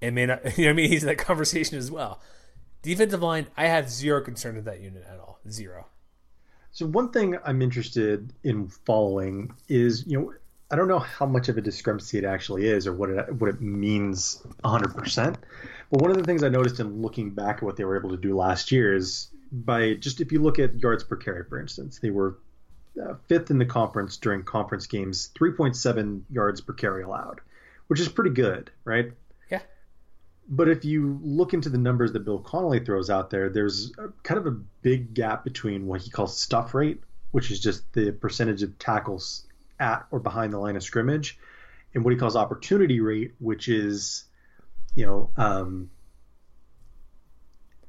and 0.03 0.15
may 0.15 0.27
not. 0.27 0.43
You 0.59 0.67
know, 0.67 0.71
I 0.71 0.73
mean, 0.75 0.91
he's 0.91 1.03
in 1.03 1.09
that 1.09 1.19
conversation 1.19 1.79
as 1.79 1.91
well. 1.91 2.21
Defensive 2.83 3.23
line, 3.23 3.47
I 3.57 3.67
have 3.67 3.89
zero 3.89 4.21
concern 4.21 4.57
with 4.57 4.67
that 4.67 4.81
unit 4.81 5.05
at 5.09 5.19
all. 5.19 5.39
Zero. 5.49 5.87
So 6.71 6.87
one 6.87 7.11
thing 7.11 7.39
I'm 7.45 7.63
interested 7.63 8.33
in 8.43 8.69
following 8.69 9.55
is, 9.69 10.05
you 10.07 10.19
know, 10.19 10.33
I 10.75 10.77
don't 10.77 10.89
know 10.89 10.99
how 10.99 11.25
much 11.25 11.49
of 11.49 11.57
a 11.57 11.61
discrepancy 11.61 12.19
it 12.19 12.25
actually 12.25 12.67
is 12.67 12.89
or 12.89 12.93
what 12.93 13.09
it 13.09 13.33
what 13.35 13.49
it 13.49 13.61
means 13.61 14.43
100%. 14.65 15.37
But 15.89 16.01
one 16.01 16.11
of 16.11 16.17
the 16.17 16.25
things 16.25 16.43
I 16.43 16.49
noticed 16.49 16.81
in 16.81 17.01
looking 17.01 17.31
back 17.31 17.59
at 17.59 17.63
what 17.63 17.77
they 17.77 17.85
were 17.85 17.97
able 17.97 18.11
to 18.11 18.17
do 18.17 18.37
last 18.37 18.73
year 18.73 18.93
is 18.93 19.29
by 19.53 19.95
just 19.95 20.21
if 20.21 20.33
you 20.33 20.43
look 20.43 20.59
at 20.59 20.81
yards 20.81 21.05
per 21.05 21.15
carry, 21.15 21.45
for 21.45 21.61
instance, 21.61 22.01
they 22.01 22.11
were 22.11 22.39
uh, 23.01 23.15
fifth 23.29 23.53
in 23.53 23.59
the 23.59 23.65
conference 23.65 24.17
during 24.17 24.43
conference 24.43 24.89
games, 24.89 25.31
3.7 25.39 26.23
yards 26.29 26.61
per 26.61 26.73
carry 26.73 27.05
allowed, 27.05 27.41
which 27.87 28.01
is 28.01 28.09
pretty 28.09 28.31
good, 28.31 28.73
right? 28.85 29.13
Yeah. 29.53 29.61
But 30.49 30.69
if 30.69 30.85
you 30.85 31.21
look 31.23 31.55
into 31.55 31.69
the 31.69 31.79
numbers 31.79 32.11
that 32.15 32.25
Bill 32.25 32.41
Connelly 32.41 32.81
throws 32.81 33.11
out 33.11 33.31
there, 33.31 33.49
there's 33.49 33.93
a, 33.97 34.09
kind 34.25 34.39
of 34.39 34.47
a 34.49 34.59
big 34.83 35.15
gap 35.15 35.45
between 35.45 35.87
what 35.87 36.01
he 36.01 36.11
calls 36.11 36.37
stuff 36.37 36.75
rate, 36.75 37.01
which 37.31 37.53
is 37.53 37.61
just 37.61 37.93
the 37.93 38.11
percentage 38.11 38.65
of 38.65 38.77
tackles 38.81 39.45
at 39.79 40.07
or 40.11 40.21
behind 40.21 40.53
the 40.53 40.59
line 40.59 40.77
of 40.77 40.83
scrimmage, 40.83 41.39
and 41.95 42.05
what 42.05 42.13
he 42.13 42.19
calls 42.19 42.37
opportunity 42.37 43.01
rate, 43.01 43.33
which 43.39 43.69
is 43.69 44.25
you 44.95 45.07
know, 45.07 45.31
um, 45.37 45.91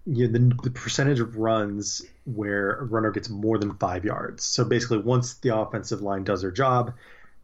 you 0.06 0.28
know, 0.28 0.34
the, 0.34 0.56
the 0.64 0.72
percentage 0.72 1.20
of 1.20 1.38
runs 1.38 2.04
where 2.26 2.74
a 2.74 2.84
runner 2.84 3.12
gets 3.12 3.30
more 3.30 3.58
than 3.58 3.76
five 3.76 4.06
yards. 4.06 4.44
So 4.44 4.64
basically, 4.64 5.00
once 5.00 5.36
the 5.36 5.56
offensive 5.56 6.02
line 6.02 6.24
does 6.24 6.42
their 6.42 6.52
job, 6.52 6.94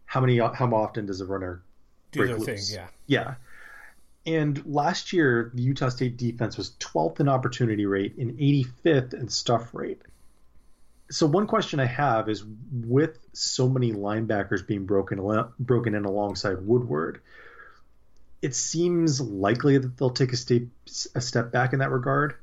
how 0.06 0.22
many 0.22 0.38
how 0.38 0.74
often 0.74 1.06
does 1.06 1.22
a 1.22 1.26
runner 1.26 1.62
do 2.12 2.26
their 2.26 2.38
loose? 2.38 2.70
thing? 2.70 2.80
Yeah, 2.80 2.88
yeah. 3.08 3.36
And 4.26 4.64
last 4.66 5.14
year, 5.14 5.52
the 5.54 5.64
Utah 5.64 5.90
State 5.90 6.18
defense 6.18 6.56
was 6.56 6.72
12th 6.80 7.20
in 7.20 7.28
opportunity 7.28 7.88
rate 7.88 8.18
and 8.18 8.38
85th 8.38 9.16
in 9.16 9.30
stuff 9.30 9.74
rate. 9.74 10.02
So 11.12 11.28
one 11.28 11.46
question 11.46 11.80
I 11.80 11.86
have 11.86 12.30
is, 12.30 12.44
with 12.72 13.20
so 13.34 13.70
many 13.70 13.92
linebackers 13.92 14.66
being 14.66 14.86
broken 14.86 15.20
broken 15.60 15.94
in 15.94 16.06
alongside 16.06 16.66
Woodward, 16.66 17.22
it 18.42 18.56
seems 18.56 19.22
likely 19.22 19.78
that 19.78 19.98
they'll 19.98 20.10
take 20.10 20.34
a 20.34 20.38
step 20.38 20.64
a 21.14 21.22
step 21.22 21.52
back 21.52 21.74
in 21.74 21.80
that 21.80 21.92
regard. 21.92 22.36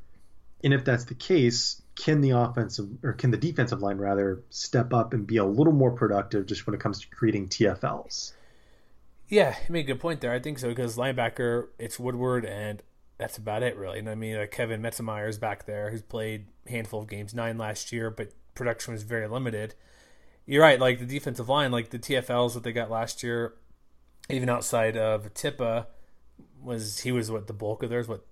And 0.63 0.75
if 0.75 0.85
that's 0.85 1.05
the 1.05 1.15
case, 1.15 1.81
can 1.97 2.21
the 2.21 2.31
offensive 2.31 2.89
or 3.03 3.13
can 3.13 3.31
the 3.31 3.37
defensive 3.37 3.81
line 3.81 3.99
rather 3.99 4.43
step 4.51 4.93
up 4.93 5.13
and 5.13 5.27
be 5.27 5.39
a 5.39 5.45
little 5.45 5.73
more 5.73 5.93
productive 5.93 6.47
just 6.47 6.67
when 6.67 6.75
it 6.75 6.81
comes 6.81 7.01
to 7.01 7.09
creating 7.09 7.49
TFLs? 7.49 8.33
Yeah, 9.29 9.57
you 9.67 9.73
made 9.73 9.81
a 9.81 9.93
good 9.93 10.01
point 10.01 10.21
there. 10.21 10.33
I 10.33 10.41
think 10.41 10.59
so 10.59 10.69
because 10.69 10.97
linebacker, 10.97 11.69
it's 11.79 11.99
Woodward, 11.99 12.45
and 12.45 12.83
that's 13.19 13.37
about 13.37 13.63
it, 13.63 13.77
really. 13.77 13.99
And 13.99 14.09
I 14.09 14.15
mean, 14.15 14.37
like 14.37 14.51
Kevin 14.53 14.81
Meitzenheimer 14.81 15.29
is 15.29 15.39
back 15.39 15.67
there, 15.67 15.91
who's 15.91 16.03
played 16.03 16.47
handful 16.67 17.03
of 17.03 17.09
games, 17.09 17.35
nine 17.35 17.59
last 17.59 17.93
year, 17.93 18.11
but 18.11 18.33
production 18.59 18.93
was 18.93 19.05
very 19.05 19.27
limited. 19.27 19.75
You're 20.45 20.63
right, 20.63 20.81
like 20.81 20.99
the 20.99 21.07
defensive 21.07 21.49
line, 21.49 21.71
like 21.71 21.91
the 21.91 21.99
TFLs 21.99 22.55
that 22.55 22.63
they 22.63 22.73
got 22.73 22.91
last 22.91 23.23
year, 23.23 23.55
even 24.29 24.49
outside 24.49 24.97
of 24.97 25.33
Tipa, 25.35 25.87
was 26.63 27.01
he 27.01 27.13
was 27.13 27.31
what 27.31 27.47
the 27.47 27.53
bulk 27.53 27.83
of 27.83 27.91
theirs, 27.91 28.09
what 28.09 28.27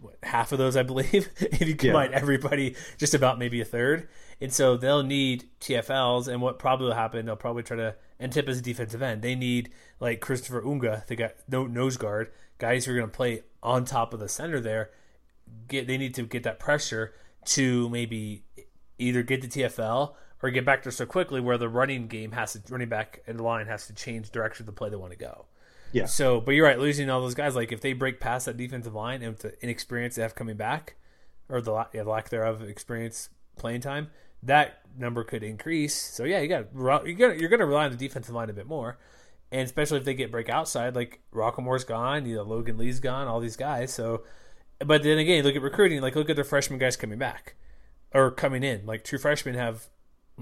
what 0.00 0.16
half 0.22 0.52
of 0.52 0.58
those 0.58 0.76
I 0.76 0.82
believe, 0.82 1.28
if 1.36 1.60
you 1.60 1.76
combine 1.76 2.10
yeah. 2.10 2.16
everybody, 2.16 2.74
just 2.96 3.14
about 3.14 3.38
maybe 3.38 3.60
a 3.60 3.64
third. 3.64 4.08
And 4.40 4.52
so 4.52 4.76
they'll 4.76 5.02
need 5.02 5.44
TFLs, 5.60 6.28
and 6.28 6.40
what 6.40 6.58
probably 6.58 6.86
will 6.86 6.94
happen, 6.94 7.26
they'll 7.26 7.36
probably 7.36 7.62
try 7.62 7.76
to 7.76 7.96
and 8.18 8.32
tip 8.32 8.48
as 8.48 8.58
a 8.58 8.62
defensive 8.62 9.02
end. 9.02 9.22
They 9.22 9.34
need 9.34 9.70
like 9.98 10.20
Christopher 10.20 10.64
Unga, 10.64 11.04
the 11.06 11.16
guy 11.16 11.32
no 11.48 11.66
nose 11.66 11.96
guard, 11.96 12.30
guys 12.58 12.84
who 12.84 12.92
are 12.92 12.96
going 12.96 13.10
to 13.10 13.16
play 13.16 13.42
on 13.62 13.84
top 13.84 14.14
of 14.14 14.20
the 14.20 14.28
center 14.28 14.60
there. 14.60 14.90
Get 15.68 15.86
they 15.86 15.98
need 15.98 16.14
to 16.14 16.22
get 16.22 16.44
that 16.44 16.58
pressure 16.58 17.14
to 17.46 17.88
maybe 17.88 18.44
either 19.00 19.22
get 19.22 19.42
the 19.42 19.48
TFL 19.48 20.14
or 20.42 20.50
get 20.50 20.64
back 20.64 20.82
there 20.82 20.92
so 20.92 21.06
quickly 21.06 21.40
where 21.40 21.58
the 21.58 21.68
running 21.68 22.06
game 22.06 22.32
has 22.32 22.52
to 22.54 22.62
running 22.68 22.88
back 22.88 23.22
and 23.26 23.38
the 23.38 23.42
line 23.42 23.66
has 23.66 23.86
to 23.86 23.94
change 23.94 24.30
direction 24.30 24.62
of 24.62 24.66
the 24.66 24.72
play 24.72 24.88
they 24.88 24.96
want 24.96 25.12
to 25.12 25.18
go. 25.18 25.46
Yeah. 25.92 26.06
So, 26.06 26.40
but 26.40 26.52
you're 26.52 26.66
right, 26.66 26.78
losing 26.78 27.10
all 27.10 27.20
those 27.20 27.34
guys. 27.34 27.56
Like 27.56 27.72
if 27.72 27.80
they 27.80 27.92
break 27.92 28.20
past 28.20 28.46
that 28.46 28.56
defensive 28.56 28.94
line 28.94 29.22
and 29.22 29.32
with 29.32 29.42
the 29.42 29.62
inexperience 29.62 30.14
they 30.14 30.22
have 30.22 30.34
coming 30.34 30.56
back, 30.56 30.94
or 31.48 31.60
the 31.60 31.86
yeah, 31.92 32.02
lack 32.02 32.28
thereof 32.28 32.62
of 32.62 32.68
experience 32.68 33.28
playing 33.56 33.80
time, 33.80 34.08
that 34.42 34.80
number 34.96 35.24
could 35.24 35.42
increase. 35.42 35.94
So 35.94 36.24
yeah, 36.24 36.38
you 36.40 36.48
got 36.48 36.66
you 37.06 37.14
got 37.14 37.38
you're 37.38 37.48
going 37.48 37.60
to 37.60 37.66
rely 37.66 37.86
on 37.86 37.90
the 37.90 37.96
defensive 37.96 38.34
line 38.34 38.48
a 38.48 38.52
bit 38.52 38.68
more. 38.68 38.98
and 39.52 39.62
especially 39.62 39.98
if 39.98 40.04
they 40.04 40.14
get 40.14 40.30
break 40.30 40.48
outside, 40.48 40.94
like 40.94 41.20
Rocquemore's 41.32 41.84
gone, 41.84 42.26
you 42.26 42.36
know, 42.36 42.42
Logan 42.42 42.78
Lee's 42.78 43.00
gone, 43.00 43.26
all 43.26 43.40
these 43.40 43.56
guys. 43.56 43.92
So, 43.92 44.22
but 44.78 45.02
then 45.02 45.18
again, 45.18 45.44
look 45.44 45.56
at 45.56 45.62
recruiting. 45.62 46.00
Like, 46.00 46.14
look 46.16 46.30
at 46.30 46.36
the 46.36 46.44
freshman 46.44 46.78
guys 46.78 46.96
coming 46.96 47.18
back 47.18 47.56
or 48.12 48.30
coming 48.30 48.62
in. 48.62 48.86
Like, 48.86 49.04
true 49.04 49.18
freshmen 49.18 49.54
have 49.54 49.88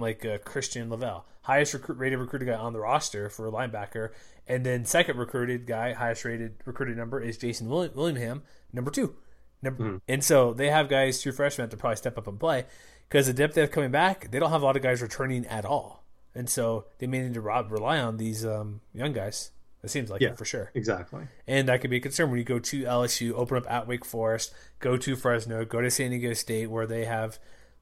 like 0.00 0.24
uh, 0.24 0.38
Christian 0.38 0.90
Lavelle, 0.90 1.26
highest 1.42 1.74
recruit, 1.74 1.98
rated 1.98 2.18
recruited 2.18 2.48
guy 2.48 2.54
on 2.54 2.72
the 2.72 2.80
roster 2.80 3.28
for 3.28 3.46
a 3.46 3.52
linebacker, 3.52 4.10
and 4.46 4.64
then 4.64 4.84
second 4.84 5.18
recruited 5.18 5.66
guy, 5.66 5.92
highest 5.92 6.24
rated 6.24 6.56
recruited 6.64 6.96
number 6.96 7.20
is 7.20 7.36
Jason 7.36 7.68
Willingham, 7.68 8.42
number 8.72 8.90
two. 8.90 9.14
Number, 9.60 9.82
mm-hmm. 9.82 9.96
And 10.06 10.22
so 10.22 10.54
they 10.54 10.70
have 10.70 10.88
guys, 10.88 11.20
true 11.20 11.32
freshmen, 11.32 11.68
to 11.70 11.76
probably 11.76 11.96
step 11.96 12.16
up 12.16 12.28
and 12.28 12.38
play 12.38 12.66
because 13.08 13.26
the 13.26 13.32
depth 13.32 13.54
they 13.54 13.60
have 13.60 13.72
coming 13.72 13.90
back, 13.90 14.30
they 14.30 14.38
don't 14.38 14.50
have 14.50 14.62
a 14.62 14.64
lot 14.64 14.76
of 14.76 14.82
guys 14.82 15.02
returning 15.02 15.46
at 15.46 15.64
all, 15.64 16.04
and 16.34 16.48
so 16.48 16.86
they 16.98 17.06
may 17.06 17.20
need 17.22 17.34
to 17.34 17.40
rely 17.40 17.98
on 17.98 18.16
these 18.16 18.46
um, 18.46 18.80
young 18.92 19.12
guys. 19.12 19.50
It 19.82 19.90
seems 19.90 20.10
like 20.10 20.20
yeah, 20.20 20.30
it 20.30 20.38
for 20.38 20.44
sure. 20.44 20.72
Exactly. 20.74 21.22
And 21.46 21.68
that 21.68 21.80
could 21.80 21.90
be 21.90 21.98
a 21.98 22.00
concern 22.00 22.30
when 22.30 22.38
you 22.38 22.44
go 22.44 22.58
to 22.58 22.82
LSU, 22.82 23.32
open 23.34 23.58
up 23.58 23.70
at 23.70 23.86
Wake 23.86 24.04
Forest, 24.04 24.52
go 24.80 24.96
to 24.96 25.14
Fresno, 25.14 25.64
go 25.64 25.80
to 25.80 25.88
San 25.88 26.10
Diego 26.10 26.32
State, 26.32 26.68
where 26.68 26.86
they 26.86 27.04
have 27.04 27.38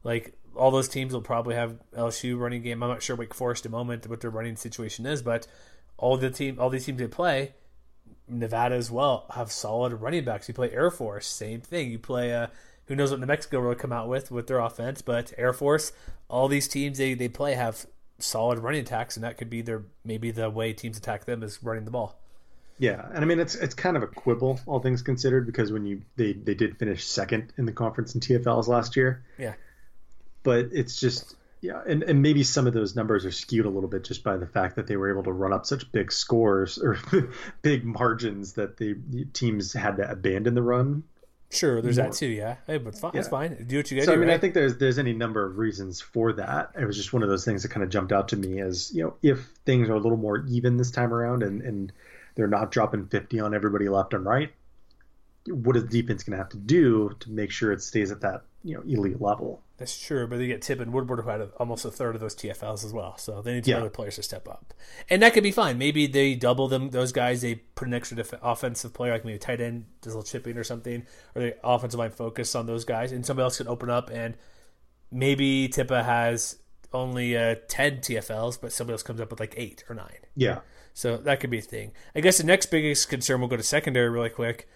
like 0.07 0.33
all 0.55 0.71
those 0.71 0.89
teams 0.89 1.13
will 1.13 1.21
probably 1.21 1.57
have 1.57 1.77
LSU 1.93 2.39
running 2.39 2.63
game. 2.63 2.81
I'm 2.83 2.89
not 2.89 3.03
sure 3.03 3.17
Wake 3.17 3.35
Forest 3.35 3.67
at 3.67 3.73
the 3.73 3.77
moment 3.77 4.07
what 4.07 4.21
their 4.21 4.31
running 4.31 4.55
situation 4.55 5.05
is, 5.05 5.21
but 5.21 5.49
all 5.99 6.17
the 6.17 6.31
team, 6.31 6.59
all 6.61 6.71
these 6.71 6.87
teams 6.87 6.99
they 6.99 7.09
play, 7.09 7.55
Nevada 8.29 8.77
as 8.77 8.89
well, 8.89 9.27
have 9.35 9.51
solid 9.51 9.95
running 9.95 10.25
backs. 10.25 10.47
You 10.47 10.55
play 10.55 10.71
Air 10.71 10.93
Force, 10.93 11.27
same 11.27 11.61
thing. 11.61 11.91
You 11.91 11.99
play 11.99 12.33
uh, 12.33 12.47
who 12.87 12.95
knows 12.95 13.11
what 13.11 13.19
New 13.19 13.27
Mexico 13.27 13.61
will 13.61 13.75
come 13.75 13.93
out 13.93 14.09
with 14.09 14.31
with 14.31 14.47
their 14.47 14.61
offense, 14.61 15.03
but 15.03 15.33
Air 15.37 15.53
Force, 15.53 15.93
all 16.29 16.47
these 16.47 16.69
teams 16.69 16.99
they, 16.99 17.15
they 17.15 17.29
play 17.29 17.55
have 17.55 17.85
solid 18.21 18.61
running 18.61 18.83
attacks, 18.83 19.17
and 19.17 19.25
that 19.25 19.37
could 19.37 19.51
be 19.51 19.61
their 19.61 19.83
maybe 20.05 20.31
the 20.31 20.49
way 20.49 20.73
teams 20.73 20.97
attack 20.97 21.25
them 21.25 21.43
is 21.43 21.61
running 21.65 21.85
the 21.85 21.91
ball. 21.91 22.17
Yeah, 22.79 23.05
and 23.13 23.25
I 23.25 23.27
mean 23.27 23.41
it's 23.41 23.57
it's 23.57 23.75
kind 23.75 23.97
of 23.97 24.05
a 24.05 24.07
quibble, 24.07 24.61
all 24.67 24.79
things 24.79 25.03
considered, 25.03 25.47
because 25.47 25.73
when 25.73 25.85
you 25.85 26.03
they 26.15 26.33
they 26.33 26.55
did 26.55 26.79
finish 26.79 27.05
second 27.05 27.53
in 27.59 27.67
the 27.67 27.73
conference 27.73 28.15
in 28.15 28.21
TFLs 28.21 28.69
last 28.69 28.95
year. 28.95 29.25
Yeah 29.37 29.55
but 30.47 30.69
it's 30.73 30.99
just 30.99 31.35
yeah, 31.61 31.83
and, 31.85 32.05
and 32.05 32.23
maybe 32.23 32.45
some 32.45 32.69
of 32.69 32.75
those 32.75 32.95
numbers 32.95 33.25
are 33.25 33.33
skewed 33.33 33.67
a 33.67 33.69
little 33.69 33.89
bit 33.89 34.05
just 34.05 34.23
by 34.23 34.37
the 34.37 34.47
fact 34.47 34.77
that 34.77 34.87
they 34.87 34.97
were 34.97 35.11
able 35.11 35.25
to 35.25 35.33
run 35.33 35.53
up 35.53 35.67
such 35.67 35.91
big 35.91 36.13
scores 36.13 36.79
or 36.79 36.99
big 37.63 37.85
margins 37.85 38.53
that 38.53 38.77
the, 38.77 38.97
teams 39.33 39.73
had 39.73 39.97
to 39.97 40.09
abandon 40.09 40.55
the 40.55 40.63
run. 40.63 41.03
Sure, 41.51 41.83
there's 41.83 41.99
more. 41.99 42.07
that 42.07 42.17
too. 42.17 42.27
Yeah, 42.27 42.57
hey, 42.69 42.79
but 42.79 42.97
fine, 42.97 43.11
yeah. 43.15 43.21
it's 43.21 43.29
fine. 43.29 43.67
Do 43.67 43.77
what 43.79 43.91
you 43.91 43.97
got. 43.97 44.07
So 44.07 44.13
I 44.13 44.17
mean, 44.17 44.29
right? 44.29 44.35
I 44.35 44.39
think 44.39 44.55
there's 44.55 44.79
there's 44.79 44.99
any 44.99 45.13
number 45.13 45.45
of 45.45 45.59
reasons 45.59 46.01
for 46.01 46.33
that. 46.35 46.71
It 46.79 46.85
was 46.85 46.97
just 46.97 47.13
one 47.13 47.23
of 47.23 47.29
those 47.29 47.45
things 47.45 47.63
that 47.63 47.71
kind 47.71 47.83
of 47.83 47.91
jumped 47.91 48.13
out 48.13 48.29
to 48.29 48.37
me 48.37 48.61
as 48.61 48.93
you 48.95 49.05
know, 49.05 49.15
if 49.23 49.47
things 49.65 49.89
are 49.89 49.95
a 49.95 50.01
little 50.01 50.19
more 50.19 50.45
even 50.49 50.77
this 50.77 50.91
time 50.91 51.15
around 51.15 51.43
and 51.43 51.63
and 51.63 51.93
they're 52.35 52.49
not 52.49 52.71
dropping 52.71 53.07
50 53.07 53.41
on 53.41 53.55
everybody 53.55 53.89
left 53.89 54.13
and 54.13 54.25
right, 54.25 54.53
what 55.47 55.77
is 55.77 55.85
the 55.85 56.03
defense 56.03 56.25
going 56.25 56.33
to 56.33 56.39
have 56.39 56.51
to 56.51 56.59
do 56.59 57.17
to 57.21 57.31
make 57.31 57.51
sure 57.53 57.73
it 57.73 57.81
stays 57.81 58.11
at 58.11 58.21
that 58.23 58.43
you 58.65 58.75
know 58.75 58.83
elite 58.83 59.21
level? 59.21 59.63
That's 59.79 59.99
true, 59.99 60.27
but 60.27 60.39
they 60.39 60.47
get 60.47 60.62
Tip 60.62 60.81
and 60.81 60.93
Woodward 60.93 61.20
who 61.20 61.29
had 61.29 61.51
almost 61.59 61.85
a 61.85 61.91
third 61.91 62.14
of 62.14 62.20
those 62.22 62.35
TFLs 62.35 62.83
as 62.83 62.95
well, 62.95 63.18
so 63.18 63.43
they 63.43 63.55
need 63.55 63.66
yeah. 63.66 63.77
other 63.77 63.91
players 63.91 64.16
to 64.16 64.22
step 64.22 64.49
up, 64.49 64.72
and 65.11 65.20
that 65.20 65.35
could 65.35 65.43
be 65.43 65.51
fine. 65.51 65.77
Maybe 65.77 66.07
they 66.07 66.35
double 66.35 66.66
them; 66.66 66.91
those 66.91 67.12
guys. 67.12 67.43
They 67.43 67.57
put 67.57 67.87
an 67.87 67.93
extra 67.93 68.16
def- 68.16 68.33
offensive 68.43 68.95
player, 68.95 69.12
like 69.12 69.27
maybe 69.27 69.39
tight 69.39 69.61
end, 69.61 69.85
does 70.01 70.14
a 70.14 70.16
little 70.16 70.31
chipping 70.31 70.57
or 70.57 70.64
something, 70.64 71.05
or 71.35 71.43
the 71.43 71.57
offensive 71.62 71.99
line 71.99 72.11
focus 72.11 72.55
on 72.55 72.66
those 72.66 72.87
guys, 72.87 73.12
and 73.12 73.27
somebody 73.27 73.45
else 73.45 73.59
could 73.59 73.66
open 73.66 73.91
up, 73.91 74.09
and 74.09 74.35
maybe 75.11 75.68
Tipa 75.68 76.03
has 76.03 76.57
only 76.95 77.37
uh, 77.37 77.57
ten 77.68 77.99
TFLs, 77.99 78.59
but 78.59 78.72
somebody 78.72 78.95
else 78.95 79.03
comes 79.03 79.20
up 79.20 79.31
with 79.31 79.41
like 79.41 79.55
eight 79.59 79.85
or 79.91 79.95
nine. 79.95 80.20
Yeah, 80.35 80.61
so 80.95 81.18
that 81.18 81.41
could 81.41 81.51
be 81.51 81.59
a 81.59 81.62
thing. 81.62 81.93
I 82.14 82.20
guess 82.20 82.39
the 82.39 82.45
next 82.45 82.66
biggest 82.70 83.11
concern, 83.11 83.41
we'll 83.41 83.51
go 83.51 83.59
to 83.59 83.62
secondary 83.62 84.09
really 84.09 84.31
quick 84.31 84.68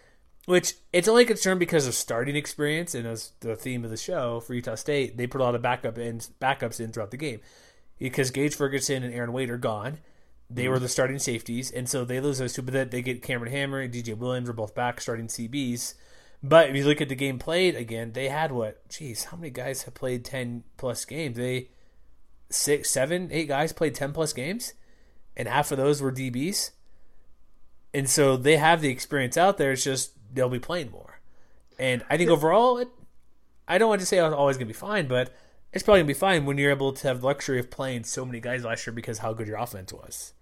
which 0.51 0.75
it's 0.93 1.07
only 1.07 1.25
concerned 1.25 1.61
because 1.61 1.87
of 1.87 1.95
starting 1.95 2.35
experience 2.35 2.93
and 2.93 3.07
as 3.07 3.31
the 3.39 3.55
theme 3.55 3.85
of 3.85 3.91
the 3.91 3.97
show 3.97 4.41
for 4.41 4.53
Utah 4.53 4.75
State, 4.75 5.17
they 5.17 5.29
put 5.29 5.41
a 5.41 5.45
lot 5.45 5.55
of 5.55 5.63
backup 5.63 5.97
in, 5.97 6.19
backups 6.41 6.81
in 6.81 6.91
throughout 6.91 7.13
the 7.13 7.17
game. 7.17 7.41
Because 8.01 8.33
Gaje 8.33 8.55
Ferguson 8.55 9.05
and 9.05 9.15
Aaron 9.15 9.33
Wade 9.33 9.49
are 9.49 9.57
gone. 9.57 9.99
They 10.51 10.67
were 10.67 10.79
mhm. 10.79 10.83
the 10.83 10.89
starting 10.89 11.21
safeties, 11.21 11.71
and 11.71 11.89
so 11.89 12.05
they 12.05 12.19
lose 12.19 12.39
those 12.39 12.53
two, 12.53 12.63
but 12.63 12.75
then 12.75 12.91
they 12.91 13.01
get 13.01 13.23
Cameron 13.23 13.53
Hammer 13.53 13.79
and 13.79 13.95
DJ 13.95 14.19
Williams 14.19 14.49
are 14.49 14.53
both 14.53 14.75
back 14.75 15.01
starting 15.01 15.29
CBs. 15.29 15.95
But 16.43 16.71
if 16.71 16.75
you 16.75 16.85
look 16.85 17.01
at 17.01 17.09
the 17.09 17.15
game 17.15 17.39
played 17.39 17.77
again, 17.77 18.13
they 18.13 18.29
had 18.29 18.51
what? 18.51 18.89
Jeez, 18.89 19.27
how 19.27 19.37
many 19.37 19.51
guys 19.51 19.85
have 19.85 19.95
played 19.95 20.25
ten 20.25 20.65
plus 20.77 21.05
games? 21.05 21.37
They 21.37 21.69
six, 22.49 22.91
seven, 22.91 23.29
eight 23.31 23.47
guys 23.47 23.73
played 23.73 23.95
ten 23.95 24.13
plus 24.13 24.33
games, 24.33 24.73
and 25.37 25.47
half 25.47 25.71
of 25.71 25.79
those 25.79 26.03
were 26.03 26.11
DBs. 26.11 26.73
And 27.95 28.11
so 28.11 28.37
they 28.37 28.57
have 28.57 28.81
the 28.81 28.89
experience 28.89 29.37
out 29.37 29.57
there. 29.57 29.73
It's 29.73 29.85
just 29.85 30.13
they'll 30.33 30.49
be 30.49 30.59
playing 30.59 30.91
more. 30.91 31.21
And 31.79 32.05
I 32.11 32.17
think 32.17 32.29
yeah. 32.29 32.35
overall, 32.35 32.79
it, 32.79 32.89
I 33.67 33.79
don't 33.79 33.89
want 33.89 34.01
to 34.01 34.07
say 34.07 34.19
it's 34.19 34.35
always 34.35 34.57
going 34.57 34.67
to 34.67 34.73
be 34.73 34.79
fine, 34.79 35.07
but 35.09 35.35
it's 35.73 35.83
probably 35.83 36.01
going 36.01 36.09
to 36.09 36.15
be 36.15 36.19
fine 36.19 36.45
when 36.45 36.59
you're 36.59 36.71
able 36.71 36.93
to 36.93 37.09
have 37.09 37.21
the 37.21 37.27
luxury 37.27 37.59
of 37.59 37.71
playing 37.71 38.05
so 38.05 38.25
many 38.25 38.41
guys 38.41 38.65
last 38.65 38.87
year 38.87 38.93
because 38.93 39.19
how 39.19 39.33
good 39.33 39.47
your 39.47 39.57
offense 39.57 39.93
was. 39.93 40.35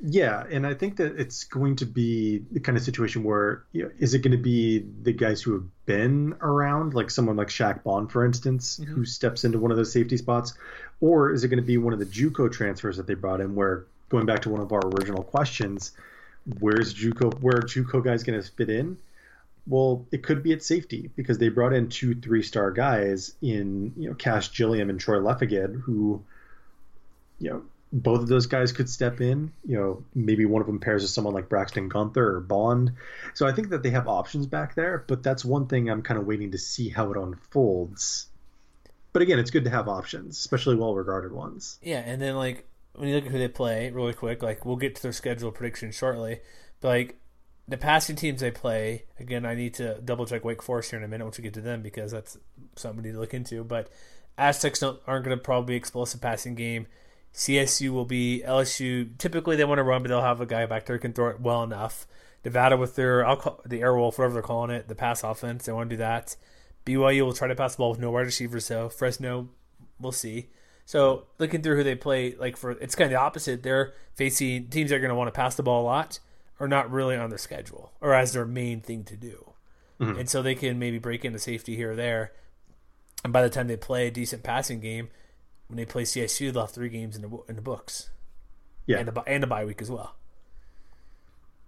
Yeah, 0.00 0.44
and 0.50 0.66
I 0.66 0.74
think 0.74 0.96
that 0.96 1.18
it's 1.18 1.44
going 1.44 1.76
to 1.76 1.86
be 1.86 2.42
the 2.50 2.60
kind 2.60 2.76
of 2.76 2.84
situation 2.84 3.22
where 3.22 3.64
you 3.72 3.84
know, 3.84 3.90
is 3.98 4.12
it 4.12 4.20
going 4.20 4.36
to 4.36 4.42
be 4.42 4.84
the 5.02 5.12
guys 5.12 5.40
who 5.40 5.52
have 5.54 5.64
been 5.86 6.34
around, 6.40 6.94
like 6.94 7.10
someone 7.10 7.36
like 7.36 7.48
Shaq 7.48 7.84
Bond, 7.84 8.10
for 8.10 8.24
instance, 8.24 8.78
mm-hmm. 8.78 8.92
who 8.92 9.04
steps 9.04 9.44
into 9.44 9.58
one 9.58 9.70
of 9.70 9.76
those 9.76 9.92
safety 9.92 10.16
spots, 10.16 10.54
or 11.00 11.32
is 11.32 11.44
it 11.44 11.48
going 11.48 11.62
to 11.62 11.66
be 11.66 11.78
one 11.78 11.92
of 11.92 12.00
the 12.00 12.06
JUCO 12.06 12.52
transfers 12.52 12.96
that 12.96 13.06
they 13.06 13.14
brought 13.14 13.40
in? 13.40 13.54
Where 13.54 13.86
going 14.08 14.26
back 14.26 14.42
to 14.42 14.50
one 14.50 14.60
of 14.60 14.72
our 14.72 14.80
original 14.80 15.22
questions, 15.22 15.92
where's 16.58 16.92
JUCO? 16.92 17.40
Where 17.40 17.60
JUCO 17.60 18.04
guys 18.04 18.24
going 18.24 18.42
to 18.42 18.50
fit 18.50 18.70
in? 18.70 18.98
Well, 19.66 20.06
it 20.12 20.22
could 20.22 20.42
be 20.42 20.52
at 20.52 20.62
safety 20.62 21.10
because 21.16 21.38
they 21.38 21.48
brought 21.48 21.72
in 21.72 21.88
two 21.88 22.14
three 22.14 22.42
star 22.42 22.70
guys 22.70 23.34
in 23.40 23.92
you 23.96 24.08
know 24.08 24.14
Cash 24.14 24.56
Gilliam 24.56 24.90
and 24.90 25.00
Troy 25.00 25.18
Leffiged, 25.18 25.80
who 25.82 26.22
you 27.38 27.50
know 27.50 27.62
both 27.94 28.20
of 28.20 28.28
those 28.28 28.46
guys 28.46 28.72
could 28.72 28.90
step 28.90 29.20
in. 29.20 29.52
You 29.64 29.78
know, 29.78 30.04
maybe 30.14 30.44
one 30.44 30.60
of 30.60 30.66
them 30.66 30.80
pairs 30.80 31.02
with 31.02 31.12
someone 31.12 31.32
like 31.32 31.48
Braxton 31.48 31.88
Gunther 31.88 32.36
or 32.36 32.40
Bond. 32.40 32.92
So 33.34 33.46
I 33.46 33.52
think 33.52 33.70
that 33.70 33.82
they 33.82 33.90
have 33.90 34.08
options 34.08 34.46
back 34.46 34.74
there, 34.74 35.04
but 35.06 35.22
that's 35.22 35.44
one 35.44 35.66
thing 35.66 35.88
I'm 35.88 36.02
kind 36.02 36.18
of 36.18 36.26
waiting 36.26 36.50
to 36.50 36.58
see 36.58 36.88
how 36.88 37.12
it 37.12 37.16
unfolds. 37.16 38.26
But 39.12 39.22
again, 39.22 39.38
it's 39.38 39.52
good 39.52 39.64
to 39.64 39.70
have 39.70 39.88
options, 39.88 40.36
especially 40.38 40.74
well 40.74 40.94
regarded 40.94 41.32
ones. 41.32 41.78
Yeah, 41.82 42.00
and 42.00 42.20
then 42.20 42.34
like 42.34 42.68
when 42.94 43.08
you 43.08 43.14
look 43.14 43.26
at 43.26 43.30
who 43.30 43.38
they 43.38 43.48
play, 43.48 43.90
really 43.90 44.12
quick, 44.12 44.42
like 44.42 44.66
we'll 44.66 44.76
get 44.76 44.96
to 44.96 45.02
their 45.02 45.12
schedule 45.12 45.52
prediction 45.52 45.92
shortly, 45.92 46.40
but 46.80 46.88
like 46.88 47.20
the 47.66 47.76
passing 47.76 48.16
teams 48.16 48.40
they 48.40 48.50
play, 48.50 49.04
again, 49.18 49.46
I 49.46 49.54
need 49.54 49.74
to 49.74 50.00
double 50.00 50.26
check 50.26 50.44
Wake 50.44 50.62
Forest 50.62 50.90
here 50.90 50.98
in 50.98 51.04
a 51.04 51.08
minute 51.08 51.24
once 51.24 51.38
we 51.38 51.44
get 51.44 51.54
to 51.54 51.60
them 51.60 51.82
because 51.82 52.12
that's 52.12 52.36
something 52.76 53.02
we 53.02 53.08
need 53.08 53.14
to 53.14 53.20
look 53.20 53.34
into. 53.34 53.64
But 53.64 53.88
Aztecs 54.36 54.82
aren't 54.82 55.24
going 55.24 55.36
to 55.36 55.42
probably 55.42 55.74
explosive 55.74 56.20
passing 56.20 56.54
game. 56.54 56.86
CSU 57.32 57.90
will 57.90 58.04
be 58.04 58.42
LSU. 58.46 59.16
Typically, 59.18 59.56
they 59.56 59.64
want 59.64 59.78
to 59.78 59.82
run, 59.82 60.02
but 60.02 60.08
they'll 60.08 60.20
have 60.20 60.40
a 60.40 60.46
guy 60.46 60.66
back 60.66 60.86
there 60.86 60.96
who 60.96 61.00
can 61.00 61.12
throw 61.12 61.30
it 61.30 61.40
well 61.40 61.62
enough. 61.62 62.06
Nevada 62.44 62.76
with 62.76 62.96
their 62.96 63.26
I'll 63.26 63.36
call, 63.36 63.60
the 63.64 63.80
Airwolf, 63.80 64.18
whatever 64.18 64.34
they're 64.34 64.42
calling 64.42 64.70
it, 64.70 64.86
the 64.86 64.94
pass 64.94 65.24
offense. 65.24 65.64
They 65.64 65.72
want 65.72 65.88
to 65.88 65.96
do 65.96 66.00
that. 66.00 66.36
BYU 66.84 67.22
will 67.22 67.32
try 67.32 67.48
to 67.48 67.54
pass 67.54 67.74
the 67.74 67.78
ball 67.78 67.90
with 67.90 67.98
no 67.98 68.10
wide 68.10 68.26
receivers, 68.26 68.66
so 68.66 68.90
Fresno, 68.90 69.48
we'll 69.98 70.12
see. 70.12 70.50
So 70.84 71.26
looking 71.38 71.62
through 71.62 71.76
who 71.76 71.82
they 71.82 71.94
play, 71.94 72.34
like 72.36 72.58
for 72.58 72.72
it's 72.72 72.94
kind 72.94 73.06
of 73.06 73.12
the 73.12 73.20
opposite. 73.20 73.62
They're 73.62 73.94
facing 74.14 74.68
teams 74.68 74.90
that 74.90 74.96
are 74.96 75.00
going 75.00 75.08
to 75.08 75.14
want 75.14 75.28
to 75.28 75.36
pass 75.36 75.54
the 75.54 75.62
ball 75.62 75.82
a 75.82 75.86
lot 75.86 76.18
are 76.60 76.68
not 76.68 76.90
really 76.90 77.16
on 77.16 77.30
their 77.30 77.38
schedule 77.38 77.92
or 78.00 78.14
as 78.14 78.32
their 78.32 78.44
main 78.44 78.80
thing 78.80 79.04
to 79.04 79.16
do. 79.16 79.52
Mm-hmm. 80.00 80.20
And 80.20 80.30
so 80.30 80.42
they 80.42 80.54
can 80.54 80.78
maybe 80.78 80.98
break 80.98 81.24
into 81.24 81.38
safety 81.38 81.76
here 81.76 81.92
or 81.92 81.96
there. 81.96 82.32
And 83.22 83.32
by 83.32 83.42
the 83.42 83.50
time 83.50 83.68
they 83.68 83.76
play 83.76 84.08
a 84.08 84.10
decent 84.10 84.42
passing 84.42 84.80
game, 84.80 85.08
when 85.68 85.76
they 85.76 85.84
play 85.84 86.02
CSU, 86.02 86.52
they'll 86.52 86.62
have 86.62 86.70
three 86.70 86.88
games 86.88 87.16
in 87.16 87.22
the 87.22 87.38
in 87.48 87.56
the 87.56 87.62
books. 87.62 88.10
Yeah, 88.86 88.98
and 88.98 89.08
a, 89.08 89.22
and 89.26 89.42
a 89.42 89.46
bye 89.46 89.64
week 89.64 89.80
as 89.80 89.90
well. 89.90 90.14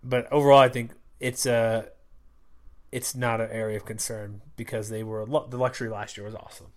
But 0.04 0.30
overall, 0.30 0.58
I 0.58 0.68
think 0.68 0.92
it's 1.18 1.46
a 1.46 1.88
it's 2.92 3.14
not 3.14 3.40
an 3.40 3.50
area 3.50 3.76
of 3.76 3.84
concern 3.84 4.42
because 4.56 4.90
they 4.90 5.02
were 5.02 5.24
the 5.24 5.58
luxury 5.58 5.88
last 5.88 6.16
year 6.16 6.26
was 6.26 6.34
awesome. 6.34 6.68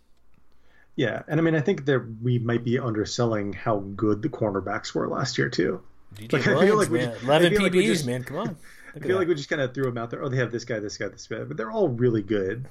Yeah, 0.95 1.23
and 1.27 1.39
I 1.39 1.43
mean, 1.43 1.55
I 1.55 1.61
think 1.61 1.85
that 1.85 2.17
we 2.21 2.39
might 2.39 2.63
be 2.63 2.79
underselling 2.79 3.53
how 3.53 3.79
good 3.79 4.21
the 4.21 4.29
cornerbacks 4.29 4.93
were 4.93 5.07
last 5.07 5.37
year 5.37 5.49
too. 5.49 5.81
DJ 6.15 6.33
like, 6.33 6.45
Williams, 6.45 6.61
I 6.61 6.65
feel 6.65 6.77
like 6.77 6.91
man. 6.91 7.11
Just, 7.11 7.23
11 7.23 7.53
PBs, 7.53 7.59
like 7.59 7.73
just, 7.73 8.05
man. 8.05 8.23
Come 8.23 8.37
on. 8.37 8.57
I 8.95 8.99
feel 8.99 9.17
like 9.17 9.27
we 9.27 9.35
just 9.35 9.49
kind 9.49 9.61
of 9.61 9.73
threw 9.73 9.85
them 9.85 9.97
out 9.97 10.09
there. 10.09 10.23
Oh, 10.23 10.29
they 10.29 10.37
have 10.37 10.51
this 10.51 10.65
guy, 10.65 10.79
this 10.79 10.97
guy, 10.97 11.07
this 11.07 11.27
guy, 11.27 11.43
but 11.43 11.57
they're 11.57 11.71
all 11.71 11.89
really 11.89 12.23
good. 12.23 12.65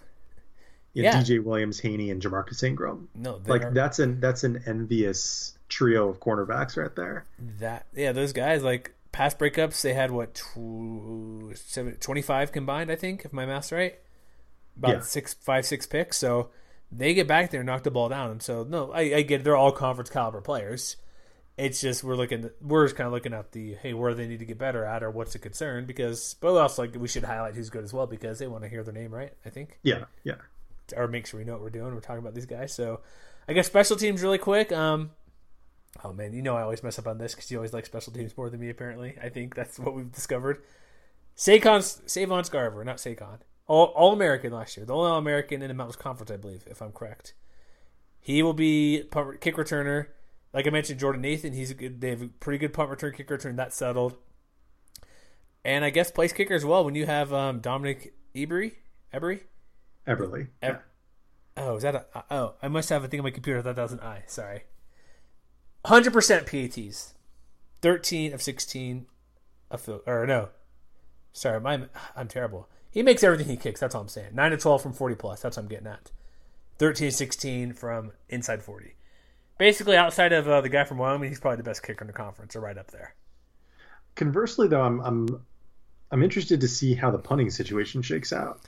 You 0.95 1.03
know, 1.05 1.11
yeah. 1.11 1.23
DJ 1.23 1.43
Williams, 1.43 1.79
Haney, 1.81 2.11
and 2.11 2.21
Jamarcus 2.21 2.63
Ingram. 2.63 3.09
No, 3.15 3.41
like 3.47 3.63
are... 3.63 3.73
that's 3.73 3.99
an 3.99 4.21
that's 4.21 4.43
an 4.43 4.63
envious 4.67 5.57
trio 5.69 6.09
of 6.09 6.19
cornerbacks 6.19 6.77
right 6.77 6.95
there. 6.97 7.25
That 7.61 7.87
yeah, 7.95 8.13
those 8.13 8.33
guys 8.33 8.63
like 8.63 8.95
pass 9.13 9.35
breakups. 9.35 9.81
They 9.83 9.95
had 9.95 10.11
what 10.11 10.35
tw- 10.35 12.01
25 12.01 12.53
combined, 12.53 12.91
I 12.91 12.97
think, 12.97 13.25
if 13.25 13.33
my 13.33 13.47
math's 13.47 13.71
right. 13.71 13.99
About 14.77 14.91
yeah. 14.91 15.01
six, 15.01 15.35
five, 15.35 15.67
six 15.67 15.87
picks. 15.87 16.17
So 16.17 16.51
they 16.91 17.15
get 17.15 17.27
back 17.27 17.51
there 17.51 17.61
and 17.61 17.67
knock 17.67 17.83
the 17.83 17.91
ball 17.91 18.09
down. 18.09 18.31
And 18.31 18.43
so 18.43 18.65
no, 18.65 18.93
I, 18.93 19.01
I 19.01 19.23
get 19.23 19.45
they're 19.45 19.57
all 19.57 19.73
conference 19.73 20.11
caliber 20.11 20.41
players 20.41 20.97
It's 21.59 21.81
just 21.81 22.05
we're 22.05 22.15
looking, 22.17 22.49
we're 22.63 22.85
just 22.87 22.97
kind 22.97 23.07
of 23.07 23.13
looking 23.13 23.35
at 23.35 23.53
the 23.53 23.75
hey, 23.75 23.93
where 23.93 24.15
they 24.15 24.29
need 24.29 24.39
to 24.39 24.45
get 24.45 24.59
better 24.59 24.85
at, 24.85 25.03
or 25.03 25.11
what's 25.11 25.35
a 25.35 25.39
concern. 25.39 25.85
Because, 25.87 26.37
but 26.41 26.57
also 26.57 26.83
like 26.83 26.95
we 26.95 27.09
should 27.09 27.25
highlight 27.25 27.55
who's 27.55 27.69
good 27.69 27.85
as 27.85 27.93
well 27.93 28.07
because 28.07 28.39
they 28.39 28.47
want 28.47 28.63
to 28.63 28.69
hear 28.69 28.83
their 28.85 28.95
name, 28.95 29.13
right? 29.13 29.33
I 29.45 29.51
think, 29.51 29.79
Yeah, 29.83 30.05
yeah. 30.25 30.37
or 30.97 31.09
make 31.09 31.27
sure 31.27 31.39
we 31.39 31.45
know 31.45 31.55
what 31.55 31.63
we're 31.63 31.71
doing. 31.71 31.93
We're 31.95 32.01
talking 32.01 32.21
about 32.21 32.35
these 32.35 32.47
guys, 32.47 32.73
so 32.73 33.01
I 33.49 33.53
guess 33.55 33.67
special 33.67 33.97
teams 33.97 34.23
really 34.23 34.39
quick. 34.39 34.71
Um, 34.73 35.11
oh 36.05 36.13
man, 36.13 36.33
you 36.33 36.43
know 36.43 36.57
I 36.57 36.63
always 36.63 36.83
mess 36.83 36.99
up 36.99 37.07
on 37.09 37.19
this 37.19 37.35
because 37.35 37.51
you 37.51 37.59
always 37.59 37.73
like 37.73 37.87
special 37.87 38.13
teams 38.13 38.37
more 38.37 38.49
than 38.51 38.61
me. 38.61 38.71
Apparently, 38.71 39.17
I 39.23 39.29
think 39.29 39.55
that's 39.55 39.79
what 39.79 39.95
we've 39.95 40.13
discovered. 40.13 40.63
Saquon, 41.37 42.09
Savon 42.09 42.45
Scarver, 42.45 42.85
not 42.85 42.97
Saquon, 42.97 43.39
all 43.67 43.87
All 43.97 44.13
American 44.13 44.53
last 44.53 44.77
year, 44.77 44.87
the 44.87 44.95
only 44.95 45.11
All 45.11 45.19
American 45.19 45.63
in 45.63 45.69
the 45.69 45.75
Mountains 45.75 45.97
Conference, 45.97 46.31
I 46.31 46.37
believe, 46.37 46.65
if 46.71 46.81
I'm 46.81 46.93
correct. 46.93 47.35
He 48.21 48.43
will 48.43 48.55
be 48.55 49.05
punt, 49.11 49.41
kick 49.41 49.57
returner. 49.57 50.07
Like 50.53 50.67
I 50.67 50.71
mentioned, 50.71 50.99
Jordan 51.01 51.23
Nathan, 51.23 51.53
he's 51.53 51.71
a 51.71 51.75
good. 51.75 52.01
They 52.01 52.11
have 52.11 52.23
a 52.23 52.29
pretty 52.29 52.59
good 52.59 52.73
punt 52.73 52.91
return, 52.91 53.13
kick 53.13 53.31
return. 53.31 53.57
That's 53.57 53.77
settled. 53.77 54.17
And 55.65 55.85
I 55.85 55.91
guess 55.91 56.11
place 56.11 56.33
kicker 56.33 56.55
as 56.55 56.65
well. 56.65 56.85
When 56.85 56.95
you 56.95 57.07
have 57.07 57.33
um, 57.33 57.61
Dominic 57.61 58.15
Ebery, 58.35 58.75
Ebery, 59.13 59.41
Everly. 60.07 60.49
Ev- 60.63 60.81
Oh, 61.61 61.75
is 61.75 61.83
that 61.83 61.95
a 61.97 62.25
oh? 62.31 62.55
I 62.63 62.69
must 62.69 62.89
have 62.89 63.03
a 63.03 63.09
thing 63.09 63.19
on 63.19 63.25
my 63.25 63.31
computer. 63.33 63.59
I 63.59 63.63
thought 63.63 63.75
that 63.77 63.83
was 63.83 63.93
an 63.93 64.01
I. 64.01 64.23
Sorry. 64.29 64.63
Hundred 65.85 66.13
percent 66.13 66.47
PATs. 66.47 67.15
Thirteen 67.83 68.33
of 68.33 68.41
sixteen. 68.41 69.07
Of 69.71 69.81
field, 69.81 70.03
or 70.07 70.25
no. 70.25 70.51
Sorry, 71.33 71.61
my 71.61 71.87
I'm 72.17 72.29
terrible. 72.29 72.69
He 72.91 73.03
makes 73.03 73.23
everything 73.25 73.49
he 73.49 73.57
kicks. 73.57 73.81
That's 73.81 73.95
all 73.95 74.03
I'm 74.03 74.09
saying. 74.09 74.35
Nine 74.35 74.53
to 74.53 74.57
twelve 74.57 74.83
from 74.83 74.93
forty 74.93 75.17
plus. 75.17 75.41
That's 75.43 75.57
what 75.57 75.65
I'm 75.65 75.69
getting 75.69 75.89
at. 75.89 76.11
13 76.79 77.11
16 77.11 77.73
from 77.73 78.13
inside 78.29 78.63
40. 78.63 78.95
Basically, 79.59 79.97
outside 79.97 80.33
of 80.33 80.49
uh, 80.49 80.61
the 80.61 80.69
guy 80.69 80.85
from 80.85 80.99
Wyoming, 80.99 81.29
he's 81.29 81.41
probably 81.41 81.57
the 81.59 81.63
best 81.65 81.83
kicker 81.83 82.03
in 82.03 82.07
the 82.07 82.13
conference, 82.13 82.55
or 82.55 82.61
right 82.61 82.79
up 82.79 82.91
there. 82.93 83.15
Conversely, 84.15 84.69
though, 84.69 84.83
I'm 84.83 85.01
I'm 85.01 85.45
I'm 86.11 86.23
interested 86.23 86.61
to 86.63 86.69
see 86.69 86.95
how 86.95 87.11
the 87.11 87.19
punting 87.19 87.51
situation 87.51 88.03
shakes 88.03 88.33
out. 88.33 88.61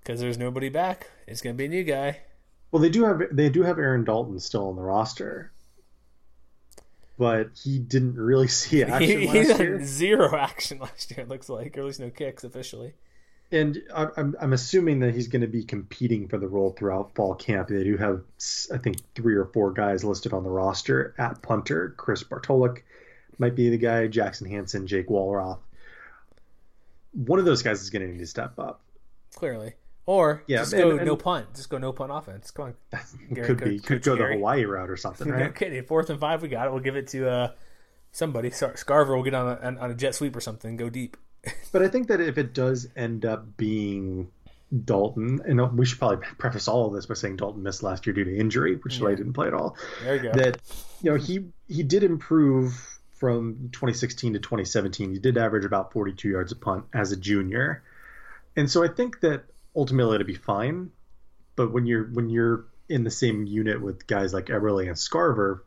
Because 0.00 0.20
there's 0.20 0.38
nobody 0.38 0.68
back. 0.68 1.10
It's 1.26 1.40
going 1.42 1.54
to 1.54 1.58
be 1.58 1.66
a 1.66 1.68
new 1.68 1.84
guy. 1.84 2.20
Well, 2.70 2.80
they 2.80 2.88
do 2.88 3.04
have 3.04 3.22
they 3.32 3.48
do 3.50 3.62
have 3.62 3.78
Aaron 3.78 4.04
Dalton 4.04 4.38
still 4.40 4.68
on 4.68 4.76
the 4.76 4.82
roster, 4.82 5.52
but 7.18 7.50
he 7.62 7.78
didn't 7.78 8.14
really 8.16 8.48
see 8.60 8.84
action 8.84 9.20
He, 9.20 9.26
last 9.26 9.58
year. 9.58 9.78
had 9.78 9.86
zero 9.86 10.36
action 10.38 10.78
last 10.78 11.10
year, 11.10 11.20
it 11.20 11.28
looks 11.28 11.48
like, 11.48 11.76
or 11.76 11.80
at 11.80 11.86
least 11.86 12.00
no 12.00 12.10
kicks 12.10 12.44
officially. 12.44 12.94
And 13.50 13.82
I- 13.94 14.08
I'm 14.16 14.36
I'm 14.40 14.52
assuming 14.52 15.00
that 15.00 15.14
he's 15.14 15.28
going 15.28 15.40
to 15.42 15.46
be 15.48 15.64
competing 15.64 16.28
for 16.28 16.36
the 16.38 16.46
role 16.48 16.72
throughout 16.78 17.14
fall 17.14 17.34
camp. 17.34 17.68
They 17.68 17.82
do 17.84 17.96
have 17.96 18.22
I 18.72 18.76
think 18.78 18.98
three 19.14 19.34
or 19.36 19.46
four 19.46 19.72
guys 19.72 20.04
listed 20.04 20.32
on 20.34 20.44
the 20.44 20.50
roster 20.50 21.14
at 21.18 21.40
punter. 21.40 21.94
Chris 21.96 22.22
Bartolek 22.22 22.82
might 23.38 23.54
be 23.54 23.70
the 23.70 23.78
guy. 23.78 24.06
Jackson 24.06 24.48
Hansen, 24.48 24.86
Jake 24.86 25.08
Walroth. 25.08 25.60
One 27.12 27.38
of 27.38 27.44
those 27.46 27.62
guys 27.62 27.80
is 27.80 27.90
going 27.90 28.02
to 28.06 28.12
need 28.12 28.18
to 28.18 28.26
step 28.26 28.58
up. 28.58 28.80
Clearly. 29.34 29.74
Or 30.04 30.42
Yeah, 30.46 30.58
just 30.58 30.72
and- 30.74 30.82
go 30.82 30.90
and- 30.96 31.06
no 31.06 31.16
punt. 31.16 31.54
Just 31.54 31.68
go 31.70 31.78
no 31.78 31.92
punt 31.92 32.10
offense. 32.12 32.50
Come 32.50 32.66
on. 32.66 32.74
Gary, 33.32 33.46
could 33.46 33.58
Coach- 33.58 33.68
be 33.68 33.78
could 33.78 34.02
go 34.02 34.16
Gary. 34.16 34.34
the 34.34 34.38
Hawaii 34.38 34.64
route 34.64 34.90
or 34.90 34.96
something, 34.96 35.28
right? 35.30 35.54
kidding. 35.54 35.82
Fourth 35.84 36.10
and 36.10 36.20
five, 36.20 36.42
we 36.42 36.48
got 36.48 36.66
it. 36.66 36.70
We'll 36.70 36.80
give 36.82 36.96
it 36.96 37.08
to 37.08 37.28
uh, 37.30 37.52
somebody. 38.12 38.50
Scar- 38.50 38.74
Scarver 38.74 39.16
will 39.16 39.22
get 39.22 39.34
on 39.34 39.58
a, 39.62 39.80
on 39.80 39.90
a 39.90 39.94
jet 39.94 40.14
sweep 40.14 40.34
or 40.36 40.40
something. 40.40 40.76
Go 40.76 40.88
deep. 40.90 41.16
But 41.72 41.82
I 41.82 41.88
think 41.88 42.08
that 42.08 42.20
if 42.20 42.38
it 42.38 42.54
does 42.54 42.88
end 42.96 43.26
up 43.26 43.56
being 43.56 44.30
Dalton, 44.84 45.40
and 45.46 45.78
we 45.78 45.86
should 45.86 45.98
probably 45.98 46.26
preface 46.36 46.68
all 46.68 46.86
of 46.86 46.92
this 46.92 47.06
by 47.06 47.14
saying 47.14 47.36
Dalton 47.36 47.62
missed 47.62 47.82
last 47.82 48.06
year 48.06 48.12
due 48.12 48.24
to 48.24 48.36
injury, 48.36 48.76
which 48.76 48.94
is 48.94 49.00
why 49.00 49.10
he 49.10 49.16
didn't 49.16 49.32
play 49.32 49.46
at 49.46 49.54
all. 49.54 49.76
There 50.02 50.16
you 50.16 50.22
go. 50.22 50.32
That 50.32 50.60
you 51.02 51.10
know 51.10 51.16
he 51.16 51.46
he 51.68 51.82
did 51.82 52.04
improve 52.04 52.98
from 53.12 53.70
2016 53.72 54.34
to 54.34 54.38
2017. 54.38 55.12
He 55.12 55.18
did 55.18 55.38
average 55.38 55.64
about 55.64 55.92
42 55.92 56.28
yards 56.28 56.52
a 56.52 56.56
punt 56.56 56.84
as 56.92 57.12
a 57.12 57.16
junior, 57.16 57.82
and 58.56 58.70
so 58.70 58.84
I 58.84 58.88
think 58.88 59.20
that 59.20 59.44
ultimately 59.74 60.16
it'll 60.16 60.26
be 60.26 60.34
fine. 60.34 60.90
But 61.56 61.72
when 61.72 61.86
you're 61.86 62.04
when 62.04 62.28
you're 62.28 62.66
in 62.90 63.04
the 63.04 63.10
same 63.10 63.46
unit 63.46 63.80
with 63.80 64.06
guys 64.06 64.34
like 64.34 64.46
Eberle 64.46 64.86
and 64.86 64.96
Scarver, 64.96 65.60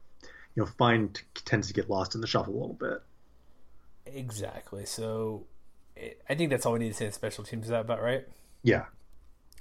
you 0.56 0.64
know, 0.64 0.66
fine 0.66 1.10
t- 1.10 1.24
tends 1.44 1.68
to 1.68 1.74
get 1.74 1.90
lost 1.90 2.14
in 2.14 2.22
the 2.22 2.28
shuffle 2.28 2.54
a 2.54 2.60
little 2.60 2.74
bit. 2.74 3.02
exactly. 4.06 4.86
So 4.86 5.46
I 6.30 6.36
think 6.36 6.50
that's 6.50 6.66
all 6.66 6.74
we 6.74 6.80
need 6.80 6.90
to 6.90 6.94
say 6.94 7.06
in 7.06 7.12
special 7.12 7.44
teams. 7.44 7.66
Is 7.66 7.70
that 7.70 7.82
about 7.82 8.02
right? 8.02 8.28
Yeah. 8.64 8.86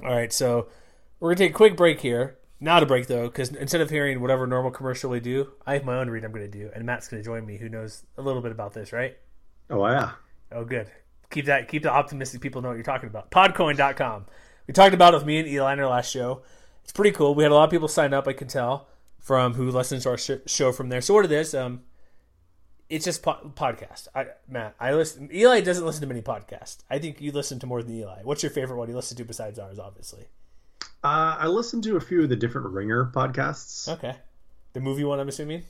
All 0.03 0.15
right. 0.15 0.33
So 0.33 0.69
we're 1.19 1.31
going 1.31 1.37
to 1.37 1.45
take 1.45 1.53
a 1.53 1.57
quick 1.57 1.77
break 1.77 2.01
here. 2.01 2.39
Not 2.63 2.83
a 2.83 2.87
break, 2.87 3.07
though, 3.07 3.27
because 3.27 3.51
instead 3.51 3.81
of 3.81 3.89
hearing 3.89 4.21
whatever 4.21 4.47
normal 4.47 4.71
commercial 4.71 5.11
we 5.11 5.21
do, 5.21 5.53
I 5.67 5.75
have 5.75 5.85
my 5.85 5.97
own 5.97 6.11
read 6.11 6.25
I'm 6.25 6.33
going 6.33 6.51
to 6.51 6.59
do. 6.59 6.71
And 6.75 6.85
Matt's 6.85 7.09
going 7.09 7.23
to 7.23 7.25
join 7.25 7.47
me, 7.47 7.57
who 7.57 7.71
knows 7.71 8.05
a 8.19 8.23
little 8.23 8.43
bit 8.43 8.53
about 8.53 8.75
this, 8.75 8.93
right? 8.93 9.17
Oh 9.71 9.87
yeah. 9.87 10.13
Oh, 10.53 10.65
good. 10.65 10.91
Keep 11.31 11.47
that. 11.47 11.69
Keep 11.69 11.85
the 11.85 11.93
optimistic 11.93 12.41
people 12.41 12.61
know 12.61 12.69
what 12.69 12.75
you're 12.75 12.83
talking 12.83 13.09
about. 13.09 13.31
Podcoin.com. 13.31 14.27
We 14.67 14.75
talked 14.75 14.95
about 14.95 15.15
it 15.15 15.19
with 15.19 15.27
me 15.27 15.39
and 15.39 15.49
Eli 15.49 15.73
in 15.73 15.81
our 15.81 15.89
last 15.89 16.11
show. 16.11 16.43
It's 16.83 16.93
pretty 16.93 17.13
cool. 17.13 17.35
We 17.35 17.45
had 17.45 17.53
a 17.53 17.55
lot 17.55 17.65
of 17.65 17.71
people 17.71 17.89
sign 17.89 18.13
up. 18.13 18.27
I 18.27 18.33
can 18.33 18.49
tell 18.49 18.89
from 19.21 19.55
who 19.55 19.71
listens 19.71 20.03
to 20.03 20.11
our 20.11 20.19
sh- 20.19 20.31
show 20.47 20.73
from 20.73 20.89
there. 20.89 21.01
So 21.01 21.15
what 21.15 21.25
it 21.25 21.33
is, 21.33 21.55
um, 21.55 21.83
it's 22.91 23.05
just 23.05 23.23
po- 23.23 23.53
podcast. 23.57 24.09
I, 24.15 24.27
Matt, 24.49 24.75
I 24.79 24.93
listen. 24.93 25.31
Eli 25.33 25.61
doesn't 25.61 25.87
listen 25.87 26.03
to 26.03 26.07
many 26.07 26.21
podcasts. 26.23 26.79
I 26.91 26.99
think 26.99 27.21
you 27.21 27.33
listen 27.33 27.59
to 27.61 27.67
more 27.67 27.83
than 27.83 27.95
Eli. 27.95 28.21
What's 28.25 28.43
your 28.43 28.51
favorite 28.51 28.77
one 28.77 28.89
you 28.89 28.95
listen 28.97 29.17
to 29.17 29.25
besides 29.25 29.59
ours? 29.59 29.79
Obviously. 29.79 30.25
Uh, 31.03 31.37
I 31.39 31.47
listened 31.47 31.85
to 31.85 31.97
a 31.97 32.01
few 32.01 32.23
of 32.25 32.29
the 32.29 32.37
different 32.37 32.67
Ringer 32.69 33.11
podcasts. 33.15 33.89
Okay. 33.89 34.17
The 34.75 34.81
movie 34.81 35.05
one, 35.05 35.19
I'm 35.19 35.29
assuming. 35.29 35.63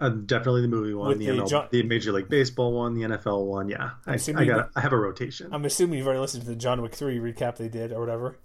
Uh, 0.00 0.08
definitely 0.08 0.62
the 0.62 0.68
movie 0.68 0.92
one, 0.92 1.08
With 1.08 1.18
the, 1.20 1.26
the 1.26 1.32
ML, 1.32 1.48
John- 1.48 1.68
the 1.70 1.82
Major 1.84 2.10
League 2.10 2.28
Baseball 2.28 2.72
one, 2.72 2.94
the 2.94 3.02
NFL 3.02 3.44
one. 3.46 3.68
Yeah, 3.68 3.90
I, 4.06 4.14
I 4.14 4.44
got. 4.44 4.70
I 4.74 4.80
have 4.80 4.92
a 4.92 4.96
rotation. 4.96 5.50
I'm 5.52 5.64
assuming 5.64 5.98
you've 5.98 6.06
already 6.08 6.20
listened 6.20 6.42
to 6.42 6.48
the 6.48 6.56
John 6.56 6.82
Wick 6.82 6.94
three 6.94 7.18
recap 7.18 7.56
they 7.56 7.68
did 7.68 7.92
or 7.92 8.00
whatever. 8.00 8.36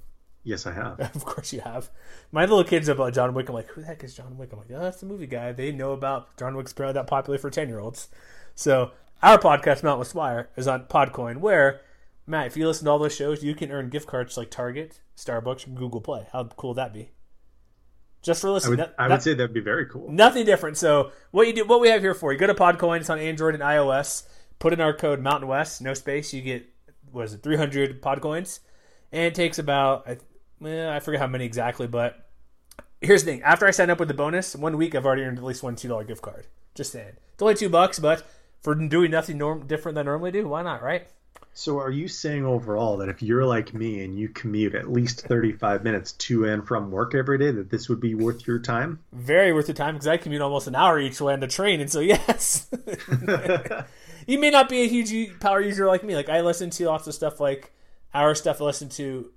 Yes, 0.44 0.66
I 0.66 0.72
have. 0.74 1.00
Of 1.16 1.26
course 1.26 1.54
you 1.54 1.62
have. 1.62 1.90
My 2.32 2.42
little 2.42 2.64
kids 2.64 2.88
about 2.88 3.08
uh, 3.08 3.12
John 3.12 3.34
Wick. 3.34 3.50
I'm 3.50 3.56
like, 3.56 3.68
who 3.68 3.82
the 3.82 3.88
heck 3.88 4.04
is 4.04 4.14
John 4.16 4.38
Wick? 4.38 4.52
I'm 4.54 4.60
like, 4.60 4.72
oh, 4.74 4.80
that's 4.82 5.00
the 5.00 5.06
movie 5.06 5.28
guy. 5.28 5.52
They 5.52 5.72
know 5.72 5.94
about 5.94 6.36
John 6.38 6.56
Wick's 6.56 6.72
apparently 6.72 7.00
that 7.00 7.08
popular 7.08 7.38
for 7.40 7.50
ten 7.50 7.68
year 7.70 7.80
olds. 7.80 8.10
So 8.56 8.92
our 9.24 9.38
podcast, 9.38 9.84
Mount 9.84 10.00
with 10.00 10.08
Swire, 10.08 10.50
is 10.56 10.68
on 10.68 10.86
Podcoin, 10.86 11.38
where 11.38 11.82
Matt, 12.28 12.48
if 12.48 12.58
you 12.58 12.68
listen 12.68 12.86
to 12.86 12.92
all 12.92 13.00
those 13.00 13.16
shows, 13.16 13.44
you 13.44 13.56
can 13.56 13.72
earn 13.72 13.90
gift 13.90 14.08
cards 14.08 14.38
like 14.38 14.50
Target, 14.52 15.00
Starbucks, 15.18 15.66
and 15.68 15.76
Google 15.78 16.02
Play. 16.02 16.28
How 16.32 16.44
cool 16.46 16.72
would 16.72 16.78
that 16.78 16.94
be? 16.94 17.10
Just 18.22 18.42
for 18.42 18.50
I 18.50 18.52
listening. 18.52 18.72
would. 18.72 18.80
That- 18.80 18.96
I 19.00 19.08
that- 19.08 19.16
would 19.16 19.22
say 19.24 19.34
that'd 19.34 19.54
be 19.54 19.62
very 19.62 19.86
cool. 19.86 20.12
Nothing 20.12 20.46
different. 20.46 20.78
So 20.78 21.12
what 21.32 21.48
you 21.48 21.54
do, 21.54 21.66
what 21.66 21.80
we 21.82 21.90
have 21.90 22.02
here 22.02 22.14
for 22.14 22.32
you, 22.34 22.40
go 22.40 22.48
to 22.48 22.54
Podcoin. 22.54 23.00
It's 23.00 23.10
on 23.10 23.20
Android 23.20 23.54
and 23.56 23.64
iOS. 23.64 24.28
Put 24.60 24.74
in 24.74 24.82
our 24.82 24.94
code 24.94 25.22
Mountain 25.22 25.48
West, 25.48 25.82
no 25.82 25.94
space. 25.94 26.34
You 26.34 26.42
get 26.42 26.68
what 27.12 27.26
is 27.26 27.34
it, 27.34 27.42
300 27.44 28.02
Podcoins, 28.02 28.60
and 29.12 29.24
it 29.24 29.34
takes 29.36 29.58
about 29.58 30.08
I, 30.08 30.18
eh, 30.66 30.96
I 30.96 31.00
forget 31.00 31.22
how 31.22 31.28
many 31.28 31.46
exactly, 31.46 31.88
but 31.88 32.30
here's 33.02 33.24
the 33.24 33.32
thing: 33.32 33.44
after 33.44 33.66
I 33.68 33.72
sign 33.72 33.90
up 33.90 34.00
with 34.00 34.08
the 34.08 34.14
bonus, 34.14 34.56
one 34.56 34.78
week 34.78 34.96
I've 34.96 35.06
already 35.06 35.24
earned 35.24 35.38
at 35.38 35.44
least 35.44 35.64
one 35.64 35.76
two 35.76 35.88
dollar 35.88 36.04
gift 36.04 36.22
card. 36.22 36.48
Just 36.76 36.92
saying, 36.92 37.14
it's 37.34 37.42
only 37.42 37.56
two 37.56 37.70
bucks, 37.70 38.00
but 38.00 38.24
for 38.62 38.76
doing 38.76 39.12
nothing 39.12 39.38
norm- 39.38 39.68
different 39.68 39.96
than 39.96 40.08
I 40.08 40.12
normally 40.12 40.32
do, 40.32 40.48
why 40.48 40.62
not, 40.62 40.82
right? 40.82 41.08
So, 41.54 41.80
are 41.80 41.92
you 41.92 42.08
saying 42.08 42.46
overall 42.46 42.98
that 42.98 43.10
if 43.10 43.22
you're 43.22 43.46
like 43.46 43.74
me 43.74 44.04
and 44.04 44.18
you 44.18 44.30
commute 44.30 44.76
at 44.76 44.92
least 44.92 45.28
35 45.28 45.84
minutes 45.84 46.14
to 46.14 46.46
and 46.46 46.66
from 46.66 46.90
work 46.90 47.14
every 47.16 47.38
day, 47.38 47.52
that 47.52 47.70
this 47.70 47.90
would 47.90 48.00
be 48.00 48.16
worth 48.16 48.48
your 48.48 48.60
time? 48.60 49.00
Very 49.12 49.52
worth 49.52 49.68
the 49.68 49.74
time 49.74 49.96
because 49.96 50.08
I 50.08 50.18
commute 50.18 50.42
almost 50.42 50.68
an 50.68 50.76
hour 50.76 51.00
each 51.00 51.20
way 51.20 51.34
on 51.34 51.42
the 51.42 51.48
train, 51.48 51.82
and 51.82 51.92
so 51.92 52.00
yes. 52.02 52.70
you 54.26 54.40
may 54.40 54.52
not 54.52 54.70
be 54.70 54.84
a 54.84 54.88
huge 54.88 55.38
power 55.40 55.60
user 55.60 55.86
like 55.86 56.04
me. 56.04 56.16
Like 56.16 56.30
I 56.30 56.42
listen 56.42 56.70
to 56.70 56.86
lots 56.86 57.08
of 57.08 57.14
stuff 57.14 57.42
like 57.42 57.74
our 58.14 58.36
stuff. 58.36 58.62
I 58.62 58.66
listen 58.66 58.88
to 58.90 59.30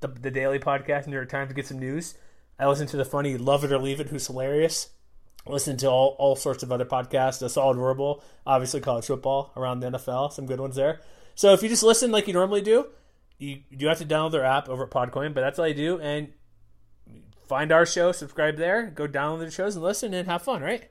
the, 0.00 0.08
the 0.08 0.30
daily 0.30 0.58
podcast, 0.58 1.06
New 1.06 1.16
York 1.16 1.28
Times, 1.28 1.48
to 1.48 1.54
get 1.54 1.66
some 1.66 1.78
news. 1.78 2.14
I 2.58 2.66
listen 2.66 2.86
to 2.88 2.96
the 2.96 3.04
funny 3.04 3.38
Love 3.38 3.64
It 3.64 3.72
or 3.72 3.78
Leave 3.78 4.00
It, 4.00 4.08
who's 4.08 4.26
hilarious. 4.26 4.90
I 5.46 5.50
listen 5.50 5.76
to 5.78 5.88
all, 5.88 6.16
all 6.18 6.36
sorts 6.36 6.62
of 6.62 6.70
other 6.70 6.84
podcasts. 6.84 7.38
The 7.38 7.48
Solid 7.48 7.76
Verbal, 7.76 8.22
obviously 8.46 8.80
college 8.80 9.06
football 9.06 9.52
around 9.56 9.80
the 9.80 9.90
NFL, 9.90 10.32
some 10.32 10.46
good 10.46 10.60
ones 10.60 10.76
there. 10.76 11.00
So 11.34 11.54
if 11.54 11.62
you 11.62 11.68
just 11.68 11.82
listen 11.82 12.10
like 12.10 12.26
you 12.26 12.34
normally 12.34 12.60
do, 12.60 12.88
you, 13.38 13.60
you 13.70 13.76
do 13.76 13.86
have 13.86 13.98
to 13.98 14.04
download 14.04 14.32
their 14.32 14.44
app 14.44 14.68
over 14.68 14.84
at 14.84 14.90
Podcoin, 14.90 15.32
but 15.32 15.40
that's 15.40 15.58
all 15.58 15.66
you 15.66 15.74
do. 15.74 15.98
And 16.00 16.32
find 17.46 17.72
our 17.72 17.86
show, 17.86 18.12
subscribe 18.12 18.56
there, 18.56 18.86
go 18.86 19.08
download 19.08 19.40
the 19.40 19.50
shows 19.50 19.74
and 19.74 19.84
listen 19.84 20.12
and 20.12 20.28
have 20.28 20.42
fun, 20.42 20.62
right? 20.62 20.90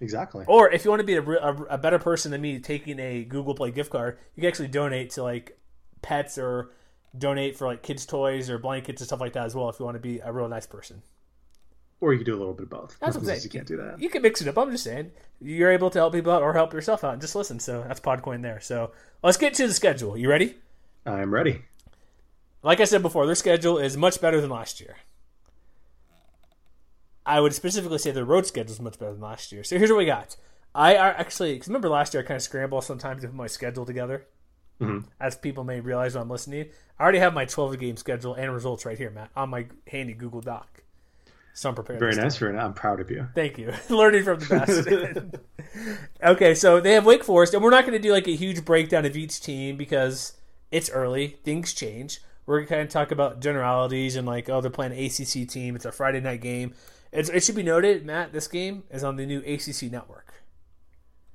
Exactly. 0.00 0.44
Or 0.48 0.70
if 0.70 0.84
you 0.84 0.90
want 0.90 1.00
to 1.00 1.06
be 1.06 1.14
a, 1.14 1.22
a, 1.22 1.54
a 1.70 1.78
better 1.78 1.98
person 1.98 2.32
than 2.32 2.40
me, 2.40 2.58
taking 2.58 2.98
a 2.98 3.24
Google 3.24 3.54
Play 3.54 3.70
gift 3.70 3.90
card, 3.90 4.18
you 4.34 4.40
can 4.40 4.48
actually 4.48 4.68
donate 4.68 5.10
to 5.10 5.22
like 5.22 5.56
pets 6.02 6.36
or 6.36 6.72
donate 7.16 7.56
for 7.56 7.66
like 7.66 7.82
kids' 7.82 8.06
toys 8.06 8.50
or 8.50 8.58
blankets 8.58 9.00
and 9.00 9.06
stuff 9.06 9.20
like 9.20 9.32
that 9.34 9.44
as 9.46 9.54
well. 9.54 9.68
If 9.68 9.78
you 9.78 9.84
want 9.84 9.96
to 9.96 10.00
be 10.00 10.18
a 10.20 10.32
real 10.32 10.48
nice 10.48 10.66
person, 10.66 11.02
Or 12.00 12.12
you 12.12 12.18
can 12.18 12.26
do 12.26 12.34
a 12.34 12.38
little 12.38 12.54
bit 12.54 12.64
of 12.64 12.70
both. 12.70 12.96
That's 13.00 13.16
what 13.16 13.22
I'm 13.22 13.26
saying. 13.26 13.40
You 13.44 13.50
can't 13.50 13.66
do 13.66 13.76
that. 13.78 14.00
you 14.00 14.08
can 14.08 14.22
mix 14.22 14.40
it 14.40 14.48
up. 14.48 14.58
I'm 14.58 14.70
just 14.70 14.84
saying 14.84 15.12
you're 15.40 15.70
able 15.70 15.90
to 15.90 15.98
help 15.98 16.12
people 16.12 16.32
out 16.32 16.42
or 16.42 16.52
help 16.52 16.72
yourself 16.72 17.04
out 17.04 17.12
and 17.12 17.20
just 17.22 17.34
listen. 17.34 17.60
So 17.60 17.84
that's 17.86 18.00
Podcoin 18.00 18.42
there. 18.42 18.60
So 18.60 18.90
let's 19.22 19.36
get 19.36 19.54
to 19.54 19.66
the 19.66 19.74
schedule. 19.74 20.16
You 20.16 20.28
ready? 20.28 20.56
I'm 21.06 21.32
ready. 21.32 21.62
Like 22.62 22.80
I 22.80 22.84
said 22.84 23.02
before, 23.02 23.26
their 23.26 23.34
schedule 23.34 23.78
is 23.78 23.96
much 23.96 24.20
better 24.20 24.40
than 24.40 24.50
last 24.50 24.80
year. 24.80 24.96
I 27.26 27.40
would 27.40 27.54
specifically 27.54 27.98
say 27.98 28.10
the 28.10 28.24
road 28.24 28.46
schedule 28.46 28.72
is 28.72 28.80
much 28.80 28.98
better 28.98 29.12
than 29.12 29.20
last 29.20 29.52
year. 29.52 29.64
So 29.64 29.78
here's 29.78 29.90
what 29.90 29.98
we 29.98 30.04
got. 30.06 30.36
I 30.74 30.96
are 30.96 31.10
actually 31.12 31.52
because 31.54 31.68
remember 31.68 31.88
last 31.88 32.12
year 32.14 32.22
I 32.22 32.26
kind 32.26 32.36
of 32.36 32.42
scrambled 32.42 32.84
sometimes 32.84 33.22
to 33.22 33.28
put 33.28 33.36
my 33.36 33.46
schedule 33.46 33.86
together. 33.86 34.26
Mhm. 34.80 35.04
As 35.20 35.36
people 35.36 35.64
may 35.64 35.80
realize 35.80 36.14
when 36.14 36.22
I'm 36.22 36.30
listening, 36.30 36.66
I 36.98 37.02
already 37.02 37.18
have 37.18 37.32
my 37.34 37.44
12 37.44 37.78
game 37.78 37.96
schedule 37.96 38.34
and 38.34 38.52
results 38.52 38.84
right 38.84 38.98
here, 38.98 39.10
Matt, 39.10 39.30
on 39.36 39.50
my 39.50 39.66
handy 39.86 40.14
Google 40.14 40.40
Doc. 40.40 40.82
So 41.56 41.68
I'm 41.68 41.76
prepared. 41.76 42.00
Very 42.00 42.16
nice, 42.16 42.36
very 42.36 42.52
nice. 42.52 42.64
I'm 42.64 42.74
proud 42.74 42.98
of 42.98 43.10
you. 43.10 43.28
Thank 43.34 43.58
you. 43.58 43.72
Learning 43.88 44.24
from 44.24 44.40
the 44.40 45.38
best. 45.70 45.96
okay, 46.22 46.54
so 46.54 46.80
they 46.80 46.92
have 46.94 47.06
Wake 47.06 47.22
Forest, 47.22 47.54
and 47.54 47.62
we're 47.62 47.70
not 47.70 47.86
going 47.86 47.92
to 47.92 48.02
do 48.02 48.12
like 48.12 48.26
a 48.26 48.34
huge 48.34 48.64
breakdown 48.64 49.04
of 49.04 49.16
each 49.16 49.40
team 49.40 49.76
because 49.76 50.32
it's 50.72 50.90
early. 50.90 51.38
Things 51.44 51.72
change. 51.72 52.20
We're 52.46 52.56
going 52.58 52.66
to 52.66 52.74
kind 52.74 52.82
of 52.82 52.88
talk 52.88 53.12
about 53.12 53.40
generalities 53.40 54.16
and 54.16 54.26
like, 54.26 54.48
oh, 54.48 54.60
they're 54.60 54.70
playing 54.70 54.92
an 54.92 54.98
ACC 54.98 55.48
team. 55.48 55.76
It's 55.76 55.84
a 55.84 55.92
Friday 55.92 56.20
night 56.20 56.40
game. 56.40 56.74
It's, 57.12 57.28
it 57.28 57.44
should 57.44 57.54
be 57.54 57.62
noted, 57.62 58.04
Matt, 58.04 58.32
this 58.32 58.48
game 58.48 58.82
is 58.90 59.04
on 59.04 59.14
the 59.14 59.24
new 59.24 59.38
ACC 59.38 59.90
network, 59.92 60.34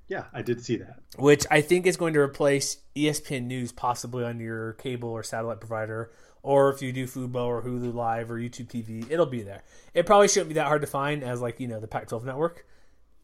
Yeah, 0.10 0.26
I 0.34 0.42
did 0.42 0.64
see 0.66 0.76
that. 0.78 1.00
which 1.18 1.46
I 1.52 1.62
think 1.62 1.86
is 1.86 1.96
going 1.96 2.16
to 2.16 2.20
replace 2.20 2.78
ESPN 2.96 3.46
News 3.46 3.72
possibly 3.72 4.26
on 4.26 4.40
your 4.40 4.74
cable 4.74 5.10
or 5.10 5.24
satellite 5.24 5.60
provider. 5.60 6.12
Or 6.42 6.72
if 6.72 6.82
you 6.82 6.92
do 6.92 7.06
Fubo 7.06 7.46
or 7.46 7.62
Hulu 7.62 7.94
Live 7.94 8.32
or 8.32 8.40
YouTube 8.40 8.68
TV, 8.68 9.10
it'll 9.10 9.26
be 9.26 9.44
there. 9.44 9.62
It 9.94 10.06
probably 10.06 10.28
shouldn't 10.28 10.50
be 10.50 10.56
that 10.56 10.68
hard 10.68 10.82
to 10.82 10.88
find 10.88 11.24
as 11.24 11.42
like 11.42 11.60
you 11.60 11.68
know 11.68 11.80
the 11.80 11.88
Pac-12 11.88 12.24
network. 12.24 12.66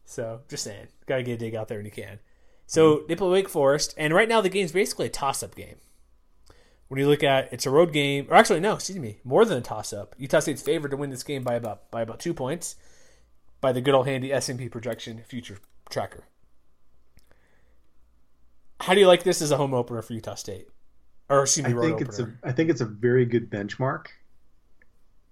So 0.04 0.42
just 0.48 0.62
saying, 0.62 0.86
gotta 1.06 1.24
get 1.24 1.32
a 1.32 1.36
dig 1.38 1.54
out 1.54 1.68
there 1.68 1.78
when 1.78 1.86
you 1.86 1.90
can. 1.90 2.20
So 2.66 2.96
mm-hmm. 2.96 3.06
they 3.08 3.16
play 3.16 3.30
Wake 3.30 3.48
Forest, 3.48 3.94
and 3.96 4.14
right 4.14 4.28
now 4.28 4.40
the 4.40 4.48
game's 4.48 4.72
basically 4.72 5.06
a 5.06 5.10
toss-up 5.10 5.54
game. 5.54 5.76
When 6.88 7.00
you 7.00 7.08
look 7.08 7.24
at 7.24 7.52
it's 7.52 7.66
a 7.66 7.70
road 7.70 7.92
game, 7.92 8.26
or 8.30 8.36
actually 8.36 8.60
no, 8.60 8.74
excuse 8.74 8.98
me, 8.98 9.18
more 9.24 9.44
than 9.44 9.58
a 9.58 9.62
toss-up. 9.62 10.14
Utah 10.18 10.40
State's 10.40 10.62
favored 10.62 10.90
to 10.90 10.96
win 10.96 11.10
this 11.10 11.24
game 11.24 11.42
by 11.42 11.54
about 11.54 11.90
by 11.90 12.02
about 12.02 12.20
two 12.20 12.34
points, 12.34 12.76
by 13.60 13.72
the 13.72 13.80
good 13.80 13.94
old 13.94 14.06
handy 14.06 14.32
S 14.32 14.48
and 14.48 14.58
P 14.58 14.68
projection 14.68 15.22
future 15.26 15.58
tracker. 15.90 16.24
How 18.80 18.94
do 18.94 19.00
you 19.00 19.06
like 19.06 19.22
this 19.22 19.40
as 19.42 19.50
a 19.50 19.56
home 19.56 19.74
opener 19.74 20.02
for 20.02 20.12
Utah 20.12 20.34
State? 20.34 20.68
Or 21.28 21.42
excuse 21.42 21.66
me, 21.66 21.72
I 21.72 21.80
think 21.80 21.94
opener. 21.94 22.08
it's 22.08 22.18
a 22.20 22.32
I 22.44 22.52
think 22.52 22.70
it's 22.70 22.80
a 22.80 22.84
very 22.86 23.24
good 23.26 23.50
benchmark. 23.50 24.06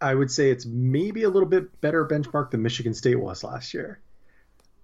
I 0.00 0.14
would 0.14 0.30
say 0.30 0.50
it's 0.50 0.66
maybe 0.66 1.22
a 1.22 1.28
little 1.30 1.48
bit 1.48 1.80
better 1.80 2.04
benchmark 2.06 2.50
than 2.50 2.62
Michigan 2.62 2.94
State 2.94 3.14
was 3.20 3.44
last 3.44 3.72
year. 3.74 4.00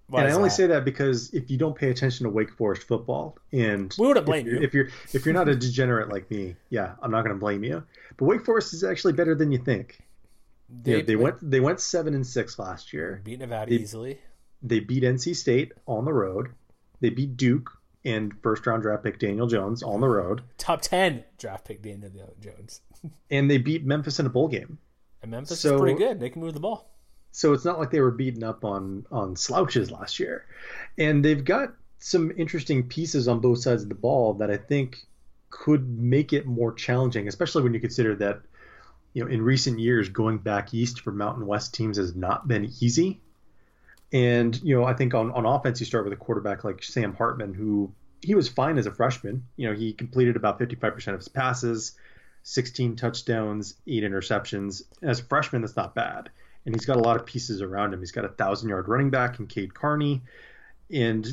Why 0.07 0.23
and 0.23 0.31
I 0.31 0.35
only 0.35 0.49
that? 0.49 0.55
say 0.55 0.67
that 0.67 0.83
because 0.85 1.33
if 1.33 1.49
you 1.49 1.57
don't 1.57 1.75
pay 1.75 1.89
attention 1.89 2.25
to 2.25 2.29
Wake 2.29 2.51
Forest 2.53 2.83
football, 2.83 3.37
and 3.53 3.93
We 3.97 4.07
wouldn't 4.07 4.25
blame 4.25 4.45
if, 4.47 4.51
you're- 4.53 4.65
if 4.65 4.73
you're 4.73 4.87
if 5.13 5.25
you're 5.25 5.33
not 5.33 5.47
a 5.49 5.55
degenerate 5.55 6.09
like 6.09 6.29
me, 6.31 6.55
yeah, 6.69 6.95
I'm 7.01 7.11
not 7.11 7.23
going 7.23 7.35
to 7.35 7.39
blame 7.39 7.63
you. 7.63 7.83
But 8.17 8.25
Wake 8.25 8.43
Forest 8.45 8.73
is 8.73 8.83
actually 8.83 9.13
better 9.13 9.35
than 9.35 9.51
you 9.51 9.57
think. 9.57 9.99
they, 10.69 10.95
They, 10.95 11.01
they 11.01 11.15
went 11.15 11.37
they 11.41 11.59
went 11.59 11.79
seven 11.79 12.13
and 12.13 12.25
six 12.27 12.57
last 12.59 12.93
year. 12.93 13.21
beat 13.23 13.39
Nevada 13.39 13.69
they- 13.69 13.81
easily. 13.81 14.19
They 14.63 14.79
beat 14.79 15.03
NC 15.03 15.35
State 15.35 15.71
on 15.87 16.05
the 16.05 16.13
road. 16.13 16.49
They 16.99 17.09
beat 17.09 17.35
Duke 17.35 17.71
and 18.03 18.33
first 18.41 18.65
round 18.65 18.81
draft 18.83 19.03
pick 19.03 19.19
Daniel 19.19 19.47
Jones 19.47 19.83
on 19.83 20.01
the 20.01 20.07
road, 20.07 20.41
Top 20.57 20.81
ten 20.81 21.23
draft 21.37 21.65
pick 21.65 21.81
Daniel 21.81 22.35
Jones. 22.39 22.81
and 23.31 23.49
they 23.49 23.57
beat 23.57 23.85
Memphis 23.85 24.19
in 24.19 24.25
a 24.25 24.29
bowl 24.29 24.47
game. 24.47 24.77
And 25.21 25.31
Memphis 25.31 25.59
So- 25.59 25.75
is 25.75 25.81
pretty 25.81 25.97
good. 25.97 26.19
They 26.19 26.29
can 26.29 26.41
move 26.41 26.53
the 26.53 26.59
ball. 26.59 26.87
So 27.33 27.53
it's 27.53 27.63
not 27.63 27.79
like 27.79 27.91
they 27.91 28.01
were 28.01 28.11
beaten 28.11 28.43
up 28.43 28.65
on 28.65 29.05
on 29.11 29.35
slouches 29.37 29.89
last 29.89 30.19
year, 30.19 30.45
and 30.97 31.23
they've 31.23 31.45
got 31.45 31.73
some 31.97 32.31
interesting 32.35 32.87
pieces 32.89 33.27
on 33.29 33.39
both 33.39 33.59
sides 33.59 33.83
of 33.83 33.89
the 33.89 33.95
ball 33.95 34.33
that 34.33 34.51
I 34.51 34.57
think 34.57 34.97
could 35.49 35.87
make 35.87 36.33
it 36.33 36.45
more 36.45 36.73
challenging, 36.73 37.27
especially 37.29 37.63
when 37.63 37.73
you 37.73 37.79
consider 37.79 38.15
that 38.17 38.41
you 39.13 39.23
know 39.23 39.29
in 39.31 39.41
recent 39.41 39.79
years 39.79 40.09
going 40.09 40.39
back 40.39 40.73
east 40.73 40.99
for 41.01 41.11
Mountain 41.13 41.45
West 41.47 41.73
teams 41.73 41.95
has 41.97 42.15
not 42.15 42.47
been 42.49 42.65
easy. 42.81 43.21
And 44.13 44.59
you 44.61 44.75
know 44.75 44.85
I 44.85 44.93
think 44.93 45.13
on 45.13 45.31
on 45.31 45.45
offense 45.45 45.79
you 45.79 45.85
start 45.85 46.03
with 46.03 46.13
a 46.13 46.17
quarterback 46.17 46.63
like 46.63 46.83
Sam 46.83 47.15
Hartman 47.15 47.53
who 47.53 47.93
he 48.21 48.35
was 48.35 48.49
fine 48.49 48.77
as 48.77 48.85
a 48.85 48.91
freshman. 48.91 49.45
You 49.55 49.69
know 49.69 49.75
he 49.75 49.93
completed 49.93 50.35
about 50.35 50.59
55% 50.59 51.07
of 51.07 51.19
his 51.19 51.27
passes, 51.27 51.93
16 52.43 52.95
touchdowns, 52.95 53.75
eight 53.87 54.03
interceptions. 54.03 54.83
As 55.01 55.19
a 55.19 55.23
freshman, 55.23 55.61
that's 55.61 55.75
not 55.75 55.95
bad 55.95 56.29
and 56.65 56.75
he's 56.75 56.85
got 56.85 56.97
a 56.97 57.01
lot 57.01 57.15
of 57.15 57.25
pieces 57.25 57.61
around 57.61 57.93
him. 57.93 57.99
He's 57.99 58.11
got 58.11 58.25
a 58.25 58.29
thousand 58.29 58.69
yard 58.69 58.87
running 58.87 59.09
back 59.09 59.39
in 59.39 59.47
Cade 59.47 59.73
Carney, 59.73 60.21
and 60.91 61.27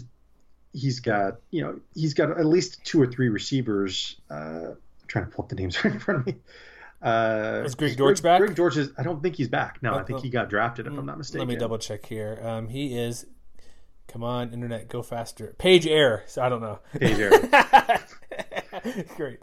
he's 0.72 1.00
got 1.00 1.38
you 1.50 1.62
know 1.62 1.80
he's 1.94 2.14
got 2.14 2.30
at 2.30 2.46
least 2.46 2.84
two 2.84 3.00
or 3.00 3.06
three 3.06 3.28
receivers. 3.28 4.16
Uh, 4.30 4.72
I'm 4.72 5.06
trying 5.06 5.26
to 5.26 5.30
pull 5.30 5.44
up 5.44 5.48
the 5.48 5.56
names 5.56 5.82
right 5.84 5.92
in 5.92 6.00
front 6.00 6.20
of 6.20 6.26
me. 6.26 6.36
Uh, 7.00 7.62
Is 7.64 7.74
Greg 7.76 7.96
Dortch 7.96 8.22
back? 8.22 8.40
Greg 8.40 8.54
Dortch 8.56 8.76
is. 8.76 8.90
I 8.98 9.02
don't 9.02 9.22
think 9.22 9.36
he's 9.36 9.48
back. 9.48 9.78
No, 9.82 9.92
Oh, 9.94 9.98
I 9.98 10.02
think 10.02 10.18
oh. 10.18 10.22
he 10.22 10.30
got 10.30 10.48
drafted. 10.50 10.86
If 10.86 10.94
I'm 10.94 11.06
not 11.06 11.16
mistaken. 11.18 11.46
Let 11.46 11.54
me 11.54 11.56
double 11.58 11.78
check 11.78 12.04
here. 12.06 12.40
Um, 12.42 12.68
he 12.68 12.98
is. 12.98 13.26
Come 14.08 14.24
on, 14.24 14.52
internet, 14.54 14.88
go 14.88 15.02
faster. 15.02 15.54
Page 15.58 15.86
error. 15.86 16.24
So 16.26 16.42
I 16.42 16.48
don't 16.48 16.62
know. 16.62 16.78
Page 16.98 17.18
error. 17.18 18.00
Great. 19.16 19.40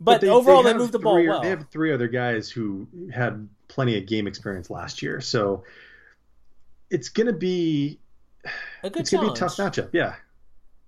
But, 0.00 0.20
they- 0.20 0.28
overall, 0.28 0.62
they, 0.62 0.70
have 0.70 0.78
moved 0.78 0.92
the 0.92 0.98
ball 0.98 1.16
three- 1.16 1.28
well. 1.28 1.42
They 1.42 1.48
have 1.50 1.68
three 1.70 1.92
other 1.92 2.06
guys 2.08 2.48
who 2.48 2.86
had 3.12 3.48
plenty 3.68 3.98
of 3.98 4.06
game 4.06 4.26
experience 4.26 4.70
last 4.70 5.02
year, 5.02 5.20
so 5.20 5.64
it's 6.90 7.08
gonna 7.08 7.32
be 7.32 7.98
a 8.82 8.90
good 8.90 9.00
it's 9.00 9.10
gonna 9.10 9.26
be 9.26 9.32
a 9.32 9.34
tough 9.34 9.56
matchup. 9.56 9.90
Yeah. 9.92 10.14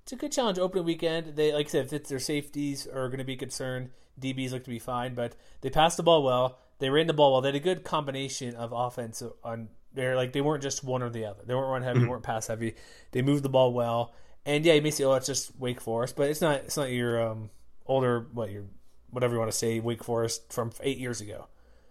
It's 0.04 0.12
a 0.12 0.16
good 0.16 0.30
challenge 0.32 0.58
opening 0.58 0.84
weekend. 0.84 1.36
They 1.36 1.52
like 1.52 1.66
I 1.66 1.70
said, 1.70 1.86
if 1.86 1.92
it's 1.92 2.08
their 2.08 2.18
safeties 2.18 2.86
are 2.86 3.08
going 3.08 3.18
to 3.18 3.24
be 3.24 3.36
concerned. 3.36 3.90
DBs 4.18 4.52
look 4.52 4.64
to 4.64 4.70
be 4.70 4.78
fine, 4.78 5.14
but 5.14 5.34
they 5.60 5.70
passed 5.70 5.96
the 5.96 6.02
ball 6.02 6.22
well. 6.22 6.58
They 6.78 6.90
ran 6.90 7.06
the 7.06 7.12
ball 7.12 7.32
well. 7.32 7.40
They 7.40 7.48
had 7.48 7.56
a 7.56 7.60
good 7.60 7.84
combination 7.84 8.54
of 8.54 8.72
offense 8.72 9.22
on 9.42 9.68
there. 9.92 10.16
Like 10.16 10.32
they 10.32 10.40
weren't 10.40 10.62
just 10.62 10.84
one 10.84 11.02
or 11.02 11.10
the 11.10 11.24
other. 11.24 11.42
They 11.44 11.54
weren't 11.54 11.70
run 11.70 11.82
heavy, 11.82 12.00
they 12.00 12.06
weren't 12.06 12.22
pass 12.22 12.46
heavy. 12.46 12.74
They 13.12 13.22
moved 13.22 13.42
the 13.42 13.48
ball 13.48 13.72
well. 13.72 14.14
And 14.46 14.64
yeah, 14.64 14.74
you 14.74 14.82
may 14.82 14.90
say, 14.90 15.04
"Oh, 15.04 15.14
it's 15.14 15.26
just 15.26 15.58
Wake 15.58 15.80
Forest," 15.80 16.16
but 16.16 16.30
it's 16.30 16.40
not. 16.40 16.56
It's 16.60 16.76
not 16.76 16.90
your 16.90 17.20
um, 17.20 17.50
older 17.86 18.26
what 18.32 18.50
your 18.50 18.64
whatever 19.10 19.34
you 19.34 19.38
want 19.38 19.50
to 19.50 19.56
say 19.56 19.80
Wake 19.80 20.04
Forest 20.04 20.52
from 20.52 20.70
eight 20.82 20.98
years 20.98 21.20
ago. 21.20 21.48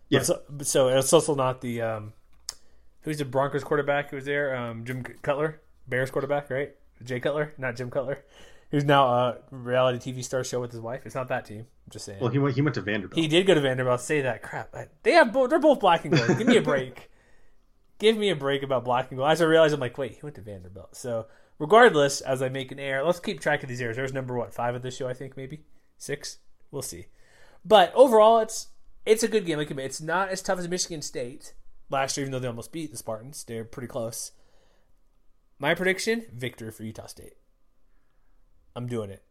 Yeah. 0.09 0.21
So, 0.21 0.41
so 0.61 0.87
it's 0.87 1.11
also 1.11 1.35
not 1.35 1.61
the 1.61 1.81
um, 1.81 2.13
who's 3.01 3.17
the 3.17 3.25
Broncos 3.25 3.63
quarterback 3.63 4.09
who 4.09 4.15
was 4.15 4.25
there? 4.25 4.55
Um, 4.55 4.85
Jim 4.85 5.03
Cutler, 5.21 5.61
Bears 5.87 6.11
quarterback, 6.11 6.49
right? 6.49 6.73
Jay 7.03 7.19
Cutler, 7.19 7.53
not 7.57 7.75
Jim 7.75 7.91
Cutler, 7.91 8.23
who's 8.71 8.85
now 8.85 9.07
a 9.07 9.37
reality 9.51 10.11
TV 10.11 10.23
star 10.23 10.43
show 10.43 10.61
with 10.61 10.71
his 10.71 10.81
wife. 10.81 11.01
It's 11.05 11.15
not 11.15 11.29
that 11.29 11.45
team. 11.45 11.59
I'm 11.59 11.91
just 11.91 12.05
saying. 12.05 12.19
Well, 12.19 12.29
he 12.29 12.39
went. 12.39 12.55
He 12.55 12.61
went 12.61 12.75
to 12.75 12.81
Vanderbilt. 12.81 13.19
he 13.19 13.27
did 13.27 13.45
go 13.47 13.53
to 13.53 13.61
Vanderbilt. 13.61 14.01
Say 14.01 14.21
that 14.21 14.41
crap. 14.41 14.75
They 15.03 15.11
have 15.11 15.31
both. 15.33 15.49
They're 15.49 15.59
both 15.59 15.79
black 15.79 16.05
and 16.05 16.15
gold. 16.15 16.37
Give 16.37 16.47
me 16.47 16.57
a 16.57 16.61
break. 16.61 17.09
Give 17.99 18.15
me 18.15 18.29
a 18.29 18.35
break 18.35 18.61
about 18.61 18.85
black 18.85 19.09
and 19.09 19.17
gold. 19.17 19.31
As 19.31 19.41
I 19.41 19.45
realized, 19.45 19.73
I'm 19.73 19.79
like, 19.79 19.97
wait, 19.97 20.13
he 20.13 20.19
went 20.21 20.35
to 20.35 20.41
Vanderbilt. 20.41 20.95
So 20.95 21.25
regardless, 21.59 22.21
as 22.21 22.41
I 22.41 22.49
make 22.49 22.71
an 22.71 22.79
error, 22.79 23.03
let's 23.03 23.19
keep 23.19 23.39
track 23.39 23.63
of 23.63 23.69
these 23.69 23.81
errors. 23.81 23.95
There's 23.95 24.13
number 24.13 24.37
what 24.37 24.53
five 24.53 24.75
of 24.75 24.83
this 24.83 24.95
show, 24.95 25.07
I 25.07 25.13
think 25.13 25.35
maybe 25.35 25.61
six. 25.97 26.37
We'll 26.69 26.81
see. 26.81 27.07
But 27.65 27.91
overall, 27.95 28.39
it's 28.39 28.67
it's 29.05 29.23
a 29.23 29.27
good 29.27 29.45
game. 29.45 29.57
Like 29.57 29.71
it's 29.71 30.01
not 30.01 30.29
as 30.29 30.41
tough 30.41 30.59
as 30.59 30.67
Michigan 30.67 31.01
State 31.01 31.53
last 31.89 32.17
year, 32.17 32.23
even 32.23 32.31
though 32.31 32.39
they 32.39 32.47
almost 32.47 32.71
beat 32.71 32.91
the 32.91 32.97
Spartans. 32.97 33.43
They're 33.43 33.65
pretty 33.65 33.87
close. 33.87 34.31
My 35.59 35.73
prediction: 35.73 36.25
victory 36.33 36.71
for 36.71 36.83
Utah 36.83 37.07
State. 37.07 37.33
I'm 38.77 38.85
doing 38.85 39.09
it. 39.09 39.23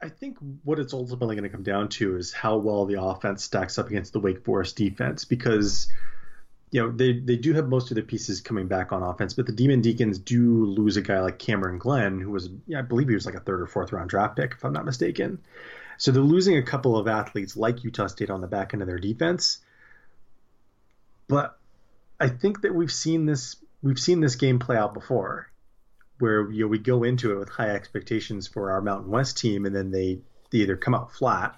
I 0.00 0.10
think 0.10 0.36
what 0.62 0.78
it's 0.78 0.92
ultimately 0.92 1.36
going 1.36 1.48
to 1.48 1.56
come 1.56 1.62
down 1.62 1.88
to 1.88 2.18
is 2.18 2.34
how 2.34 2.58
well 2.58 2.84
the 2.84 3.02
offense 3.02 3.42
stacks 3.42 3.78
up 3.78 3.88
against 3.88 4.12
the 4.12 4.20
Wake 4.20 4.44
Forest 4.44 4.76
defense 4.76 5.24
because 5.24 5.90
you 6.70 6.82
know 6.82 6.92
they 6.92 7.18
they 7.18 7.36
do 7.36 7.54
have 7.54 7.66
most 7.66 7.90
of 7.90 7.94
their 7.94 8.04
pieces 8.04 8.42
coming 8.42 8.68
back 8.68 8.92
on 8.92 9.02
offense, 9.02 9.32
but 9.32 9.46
the 9.46 9.52
Demon 9.52 9.80
Deacons 9.80 10.18
do 10.18 10.66
lose 10.66 10.98
a 10.98 11.02
guy 11.02 11.20
like 11.20 11.38
Cameron 11.38 11.78
Glenn, 11.78 12.20
who 12.20 12.30
was 12.30 12.50
yeah, 12.66 12.80
I 12.80 12.82
believe 12.82 13.08
he 13.08 13.14
was 13.14 13.24
like 13.24 13.36
a 13.36 13.40
third 13.40 13.62
or 13.62 13.66
fourth 13.66 13.90
round 13.90 14.10
draft 14.10 14.36
pick 14.36 14.52
if 14.52 14.64
I'm 14.66 14.74
not 14.74 14.84
mistaken. 14.84 15.38
So 15.96 16.12
they're 16.12 16.22
losing 16.22 16.58
a 16.58 16.62
couple 16.62 16.98
of 16.98 17.08
athletes 17.08 17.56
like 17.56 17.84
Utah 17.84 18.08
State 18.08 18.28
on 18.28 18.42
the 18.42 18.46
back 18.46 18.74
end 18.74 18.82
of 18.82 18.86
their 18.88 18.98
defense. 18.98 19.60
But 21.26 21.58
I 22.20 22.28
think 22.28 22.60
that 22.60 22.74
we've 22.74 22.92
seen 22.92 23.24
this 23.24 23.56
we've 23.82 23.98
seen 23.98 24.20
this 24.20 24.36
game 24.36 24.58
play 24.58 24.76
out 24.76 24.92
before 24.92 25.50
where 26.18 26.50
you 26.50 26.62
know 26.62 26.68
we 26.68 26.78
go 26.78 27.04
into 27.04 27.32
it 27.32 27.38
with 27.38 27.48
high 27.48 27.70
expectations 27.70 28.46
for 28.46 28.70
our 28.70 28.80
Mountain 28.80 29.10
West 29.10 29.38
team, 29.38 29.66
and 29.66 29.74
then 29.74 29.90
they, 29.90 30.18
they 30.50 30.58
either 30.58 30.76
come 30.76 30.94
out 30.94 31.12
flat, 31.12 31.56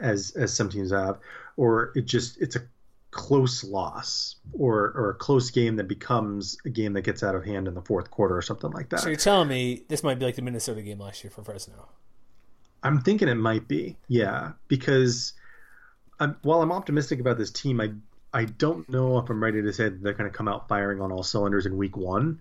as 0.00 0.32
as 0.32 0.54
some 0.54 0.70
teams 0.70 0.90
have, 0.92 1.18
or 1.56 1.92
it 1.94 2.06
just 2.06 2.40
it's 2.40 2.56
a 2.56 2.62
close 3.10 3.64
loss 3.64 4.36
or 4.52 4.92
or 4.94 5.10
a 5.10 5.14
close 5.14 5.50
game 5.50 5.76
that 5.76 5.88
becomes 5.88 6.56
a 6.64 6.70
game 6.70 6.92
that 6.92 7.02
gets 7.02 7.22
out 7.22 7.34
of 7.34 7.44
hand 7.44 7.66
in 7.66 7.74
the 7.74 7.82
fourth 7.82 8.10
quarter 8.10 8.36
or 8.36 8.42
something 8.42 8.70
like 8.70 8.88
that. 8.90 9.00
So 9.00 9.08
you're 9.08 9.16
telling 9.16 9.48
me 9.48 9.84
this 9.88 10.02
might 10.02 10.18
be 10.18 10.24
like 10.24 10.36
the 10.36 10.42
Minnesota 10.42 10.82
game 10.82 11.00
last 11.00 11.24
year 11.24 11.30
for 11.30 11.42
Fresno? 11.42 11.88
I'm 12.82 13.02
thinking 13.02 13.28
it 13.28 13.34
might 13.34 13.68
be, 13.68 13.96
yeah, 14.08 14.52
because 14.68 15.34
I'm, 16.18 16.36
while 16.42 16.62
I'm 16.62 16.72
optimistic 16.72 17.20
about 17.20 17.36
this 17.36 17.50
team, 17.50 17.80
I 17.80 17.90
I 18.32 18.44
don't 18.44 18.88
know 18.88 19.18
if 19.18 19.28
I'm 19.28 19.42
ready 19.42 19.60
to 19.62 19.72
say 19.72 19.84
that 19.84 20.02
they're 20.02 20.14
going 20.14 20.30
to 20.30 20.36
come 20.36 20.48
out 20.48 20.68
firing 20.68 21.00
on 21.00 21.10
all 21.10 21.22
cylinders 21.22 21.66
in 21.66 21.76
week 21.76 21.96
one. 21.96 22.40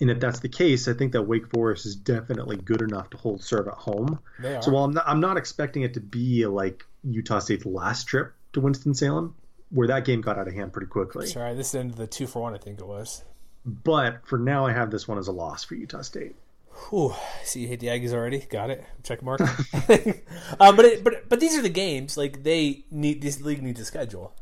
And 0.00 0.10
if 0.10 0.20
that's 0.20 0.40
the 0.40 0.48
case, 0.48 0.88
I 0.88 0.92
think 0.92 1.12
that 1.12 1.22
Wake 1.22 1.48
Forest 1.48 1.86
is 1.86 1.96
definitely 1.96 2.56
good 2.56 2.82
enough 2.82 3.08
to 3.10 3.16
hold 3.16 3.42
serve 3.42 3.66
at 3.68 3.74
home. 3.74 4.18
So 4.60 4.70
while 4.70 4.84
I'm 4.84 4.92
not, 4.92 5.04
I'm 5.06 5.20
not 5.20 5.36
expecting 5.36 5.82
it 5.82 5.94
to 5.94 6.00
be 6.00 6.46
like 6.46 6.84
Utah 7.02 7.38
State's 7.38 7.64
last 7.64 8.04
trip 8.04 8.32
to 8.52 8.60
Winston 8.60 8.94
Salem, 8.94 9.34
where 9.70 9.88
that 9.88 10.04
game 10.04 10.20
got 10.20 10.38
out 10.38 10.48
of 10.48 10.54
hand 10.54 10.72
pretty 10.72 10.88
quickly. 10.88 11.26
Sorry, 11.26 11.54
this 11.54 11.74
ended 11.74 11.96
the 11.96 12.06
two 12.06 12.26
for 12.26 12.42
one. 12.42 12.54
I 12.54 12.58
think 12.58 12.78
it 12.78 12.86
was. 12.86 13.24
But 13.64 14.20
for 14.26 14.38
now, 14.38 14.66
I 14.66 14.72
have 14.72 14.90
this 14.90 15.08
one 15.08 15.18
as 15.18 15.28
a 15.28 15.32
loss 15.32 15.64
for 15.64 15.74
Utah 15.74 16.02
State. 16.02 16.36
Whew. 16.88 17.14
See, 17.42 17.60
you 17.60 17.68
hate 17.68 17.80
the 17.80 17.86
Aggies 17.86 18.12
already. 18.12 18.40
Got 18.40 18.70
it. 18.70 18.84
Check 19.02 19.22
mark. 19.22 19.40
um, 19.40 19.48
but 20.58 20.84
it, 20.84 21.02
but 21.02 21.28
but 21.28 21.40
these 21.40 21.56
are 21.56 21.62
the 21.62 21.70
games 21.70 22.16
like 22.18 22.42
they 22.42 22.84
need. 22.90 23.22
This 23.22 23.40
league 23.40 23.62
needs 23.62 23.80
a 23.80 23.84
schedule. 23.84 24.34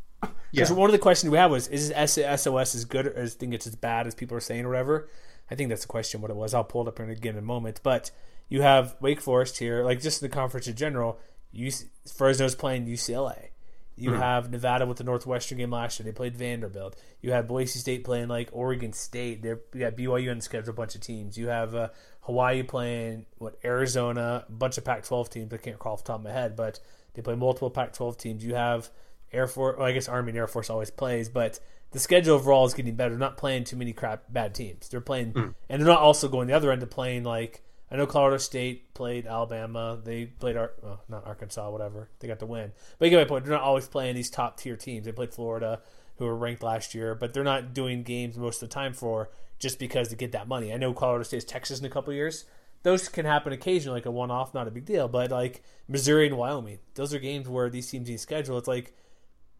Yeah. 0.54 0.72
one 0.72 0.88
of 0.88 0.92
the 0.92 0.98
questions 0.98 1.30
we 1.30 1.38
had 1.38 1.50
was, 1.50 1.66
is 1.68 1.88
SOS 1.88 2.74
as 2.74 2.84
good 2.84 3.08
or 3.08 3.14
as 3.14 3.34
think 3.34 3.54
it's 3.54 3.66
as 3.66 3.74
bad 3.74 4.06
as 4.06 4.14
people 4.14 4.36
are 4.36 4.40
saying 4.40 4.64
or 4.64 4.68
whatever? 4.68 5.08
I 5.50 5.54
think 5.54 5.68
that's 5.68 5.82
the 5.82 5.88
question. 5.88 6.20
What 6.20 6.30
it 6.30 6.36
was, 6.36 6.54
I'll 6.54 6.64
pull 6.64 6.82
it 6.82 6.88
up 6.88 7.00
in 7.00 7.10
again 7.10 7.34
in 7.34 7.38
a 7.38 7.42
moment. 7.42 7.80
But 7.82 8.10
you 8.48 8.62
have 8.62 8.96
Wake 9.00 9.20
Forest 9.20 9.58
here, 9.58 9.84
like 9.84 10.00
just 10.00 10.20
the 10.20 10.28
conference 10.28 10.66
in 10.66 10.76
general. 10.76 11.18
You 11.52 11.70
Fresno's 12.16 12.54
playing 12.54 12.86
UCLA. 12.86 13.50
You 13.96 14.12
have 14.14 14.50
Nevada 14.50 14.86
with 14.86 14.96
the 14.98 15.04
Northwestern 15.04 15.58
game 15.58 15.70
last 15.70 15.98
year. 16.00 16.04
They 16.04 16.12
played 16.12 16.36
Vanderbilt. 16.36 16.96
You 17.20 17.30
have 17.30 17.46
Boise 17.46 17.78
State 17.78 18.02
playing 18.02 18.26
like 18.26 18.48
Oregon 18.52 18.92
State. 18.92 19.40
They're, 19.40 19.60
you 19.72 19.80
got 19.80 19.94
BYU 19.94 20.30
on 20.32 20.38
the 20.38 20.42
schedule, 20.42 20.70
a 20.70 20.72
bunch 20.72 20.96
of 20.96 21.00
teams. 21.00 21.38
You 21.38 21.46
have 21.48 21.76
uh, 21.76 21.88
Hawaii 22.22 22.64
playing 22.64 23.26
what 23.38 23.56
Arizona, 23.64 24.44
a 24.48 24.52
bunch 24.52 24.78
of 24.78 24.84
Pac-12 24.84 25.28
teams. 25.28 25.52
I 25.52 25.58
can't 25.58 25.76
recall 25.76 25.92
off 25.92 26.02
the 26.02 26.08
top 26.08 26.18
of 26.18 26.24
my 26.24 26.32
head, 26.32 26.56
but 26.56 26.80
they 27.14 27.22
play 27.22 27.36
multiple 27.36 27.70
Pac-12 27.70 28.18
teams. 28.18 28.44
You 28.44 28.56
have 28.56 28.90
Air 29.32 29.46
Force. 29.46 29.76
Well, 29.78 29.86
I 29.86 29.92
guess 29.92 30.08
Army 30.08 30.30
and 30.30 30.38
Air 30.38 30.48
Force 30.48 30.70
always 30.70 30.90
plays, 30.90 31.28
but 31.28 31.60
the 31.94 32.00
schedule 32.00 32.34
overall 32.34 32.66
is 32.66 32.74
getting 32.74 32.96
better. 32.96 33.10
They're 33.10 33.18
not 33.18 33.38
playing 33.38 33.64
too 33.64 33.76
many 33.76 33.92
crap 33.92 34.24
bad 34.28 34.52
teams. 34.52 34.88
They're 34.88 35.00
playing, 35.00 35.30
hmm. 35.30 35.48
and 35.70 35.80
they're 35.80 35.88
not 35.88 36.00
also 36.00 36.28
going 36.28 36.48
the 36.48 36.52
other 36.52 36.72
end 36.72 36.82
of 36.82 36.90
playing 36.90 37.22
like 37.22 37.62
I 37.90 37.96
know 37.96 38.06
Colorado 38.06 38.38
State 38.38 38.92
played 38.92 39.24
Alabama. 39.24 39.96
They 40.02 40.26
played 40.26 40.56
Ar- 40.56 40.72
well, 40.82 41.04
not 41.08 41.24
Arkansas, 41.24 41.70
whatever. 41.70 42.08
They 42.18 42.26
got 42.26 42.40
the 42.40 42.46
win. 42.46 42.72
But 42.98 43.06
you 43.06 43.10
get 43.10 43.18
my 43.18 43.28
point. 43.28 43.44
They're 43.44 43.54
not 43.54 43.62
always 43.62 43.86
playing 43.86 44.16
these 44.16 44.30
top 44.30 44.58
tier 44.58 44.76
teams. 44.76 45.04
They 45.04 45.12
played 45.12 45.32
Florida, 45.32 45.80
who 46.16 46.24
were 46.24 46.34
ranked 46.34 46.64
last 46.64 46.92
year, 46.96 47.14
but 47.14 47.32
they're 47.32 47.44
not 47.44 47.72
doing 47.72 48.02
games 48.02 48.36
most 48.36 48.60
of 48.60 48.68
the 48.68 48.74
time 48.74 48.94
for 48.94 49.30
just 49.60 49.78
because 49.78 50.08
to 50.08 50.16
get 50.16 50.32
that 50.32 50.48
money. 50.48 50.72
I 50.72 50.76
know 50.76 50.92
Colorado 50.92 51.22
State's 51.22 51.44
Texas 51.44 51.78
in 51.78 51.86
a 51.86 51.90
couple 51.90 52.12
years. 52.12 52.46
Those 52.82 53.08
can 53.08 53.26
happen 53.26 53.52
occasionally, 53.52 53.98
like 53.98 54.06
a 54.06 54.10
one 54.10 54.32
off, 54.32 54.54
not 54.54 54.66
a 54.66 54.72
big 54.72 54.86
deal. 54.86 55.06
But 55.06 55.30
like 55.30 55.62
Missouri 55.86 56.26
and 56.26 56.36
Wyoming, 56.36 56.80
those 56.96 57.14
are 57.14 57.20
games 57.20 57.48
where 57.48 57.70
these 57.70 57.88
teams 57.88 58.08
need 58.08 58.18
schedule. 58.18 58.58
It's 58.58 58.66
like 58.66 58.92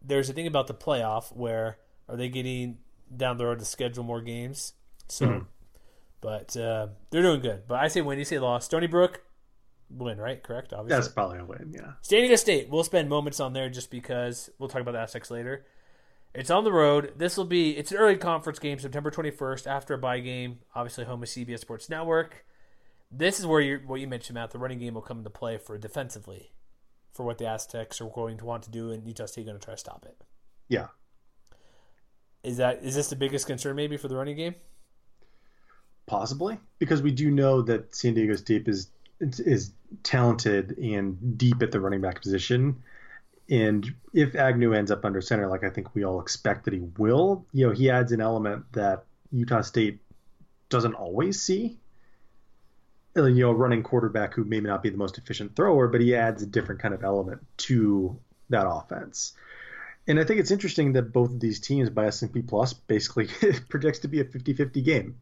there's 0.01 0.29
a 0.29 0.33
thing 0.33 0.47
about 0.47 0.67
the 0.67 0.73
playoff 0.73 1.33
where 1.33 1.77
are 2.07 2.15
they 2.15 2.29
getting 2.29 2.77
down 3.15 3.37
the 3.37 3.45
road 3.45 3.59
to 3.59 3.65
schedule 3.65 4.03
more 4.03 4.21
games? 4.21 4.73
So, 5.07 5.45
but 6.21 6.55
uh, 6.57 6.87
they're 7.09 7.21
doing 7.21 7.41
good. 7.41 7.63
But 7.67 7.79
I 7.79 7.87
say 7.87 8.01
win, 8.01 8.19
you 8.19 8.25
say 8.25 8.39
loss. 8.39 8.65
Stony 8.65 8.87
Brook, 8.87 9.21
win, 9.89 10.17
right? 10.17 10.41
Correct, 10.41 10.73
obviously. 10.73 11.01
That's 11.01 11.13
probably 11.13 11.39
a 11.39 11.45
win. 11.45 11.73
Yeah. 11.73 11.93
San 12.01 12.19
Diego 12.19 12.35
State, 12.35 12.69
we'll 12.69 12.83
spend 12.83 13.09
moments 13.09 13.39
on 13.39 13.53
there 13.53 13.69
just 13.69 13.91
because 13.91 14.49
we'll 14.59 14.69
talk 14.69 14.81
about 14.81 14.93
the 14.93 14.99
Aztecs 14.99 15.31
later. 15.31 15.65
It's 16.33 16.49
on 16.49 16.65
the 16.65 16.71
road. 16.71 17.13
This 17.15 17.37
will 17.37 17.45
be 17.45 17.77
it's 17.77 17.91
an 17.91 17.97
early 17.97 18.17
conference 18.17 18.59
game, 18.59 18.77
September 18.77 19.09
21st, 19.09 19.67
after 19.67 19.93
a 19.93 19.97
bye 19.97 20.19
game. 20.19 20.59
Obviously, 20.75 21.05
home 21.05 21.23
of 21.23 21.29
CBS 21.29 21.59
Sports 21.59 21.89
Network. 21.89 22.45
This 23.09 23.39
is 23.39 23.45
where 23.45 23.61
you 23.61 23.79
what 23.85 24.01
you 24.01 24.07
mentioned, 24.07 24.35
Matt. 24.35 24.51
The 24.51 24.59
running 24.59 24.79
game 24.79 24.95
will 24.95 25.01
come 25.01 25.19
into 25.19 25.29
play 25.29 25.57
for 25.57 25.77
defensively, 25.77 26.51
for 27.13 27.23
what 27.23 27.37
the 27.37 27.47
Aztecs 27.47 28.01
are 28.01 28.09
going 28.09 28.37
to 28.39 28.45
want 28.45 28.63
to 28.63 28.69
do, 28.69 28.91
and 28.91 29.07
Utah 29.07 29.27
State 29.27 29.45
going 29.45 29.57
to 29.57 29.63
try 29.63 29.75
to 29.75 29.79
stop 29.79 30.05
it. 30.05 30.17
Yeah. 30.67 30.87
Is 32.45 32.57
that 32.57 32.83
is 32.83 32.95
this 32.95 33.09
the 33.09 33.15
biggest 33.15 33.47
concern 33.47 33.75
maybe 33.75 33.97
for 33.97 34.07
the 34.07 34.15
running 34.15 34.35
game? 34.35 34.55
Possibly 36.05 36.59
because 36.77 37.01
we 37.01 37.11
do 37.11 37.31
know 37.31 37.61
that 37.63 37.95
San 37.95 38.13
Diego 38.13 38.35
State 38.35 38.67
is 38.67 38.89
is 39.19 39.71
talented 40.03 40.77
and 40.77 41.37
deep 41.37 41.63
at 41.63 41.71
the 41.71 41.79
running 41.79 42.01
back 42.01 42.21
position. 42.21 42.83
And 43.49 43.93
if 44.13 44.35
Agnew 44.35 44.73
ends 44.73 44.91
up 44.91 45.05
under 45.05 45.21
center, 45.21 45.47
like 45.47 45.63
I 45.63 45.69
think 45.69 45.93
we 45.95 46.03
all 46.03 46.19
expect 46.19 46.65
that 46.65 46.73
he 46.73 46.81
will, 46.97 47.45
you 47.51 47.67
know, 47.67 47.73
he 47.73 47.89
adds 47.89 48.11
an 48.11 48.21
element 48.21 48.65
that 48.73 49.05
Utah 49.31 49.61
State 49.61 49.99
doesn't 50.69 50.93
always 50.93 51.41
see. 51.41 51.79
You 53.15 53.29
know, 53.29 53.51
running 53.53 53.81
quarterback 53.81 54.33
who 54.33 54.43
may 54.43 54.59
not 54.59 54.83
be 54.83 54.89
the 54.89 54.97
most 54.97 55.17
efficient 55.17 55.55
thrower, 55.55 55.87
but 55.87 56.01
he 56.01 56.15
adds 56.15 56.43
a 56.43 56.45
different 56.45 56.81
kind 56.81 56.93
of 56.93 57.03
element 57.03 57.45
to 57.57 58.19
that 58.49 58.67
offense. 58.67 59.33
And 60.07 60.19
I 60.19 60.23
think 60.23 60.39
it's 60.39 60.51
interesting 60.51 60.93
that 60.93 61.11
both 61.13 61.31
of 61.31 61.39
these 61.39 61.59
teams 61.59 61.89
by 61.89 62.05
S&P 62.07 62.41
Plus 62.43 62.73
basically 62.73 63.27
projects 63.69 63.99
to 63.99 64.07
be 64.07 64.19
a 64.19 64.23
50-50 64.25 64.83
game, 64.83 65.19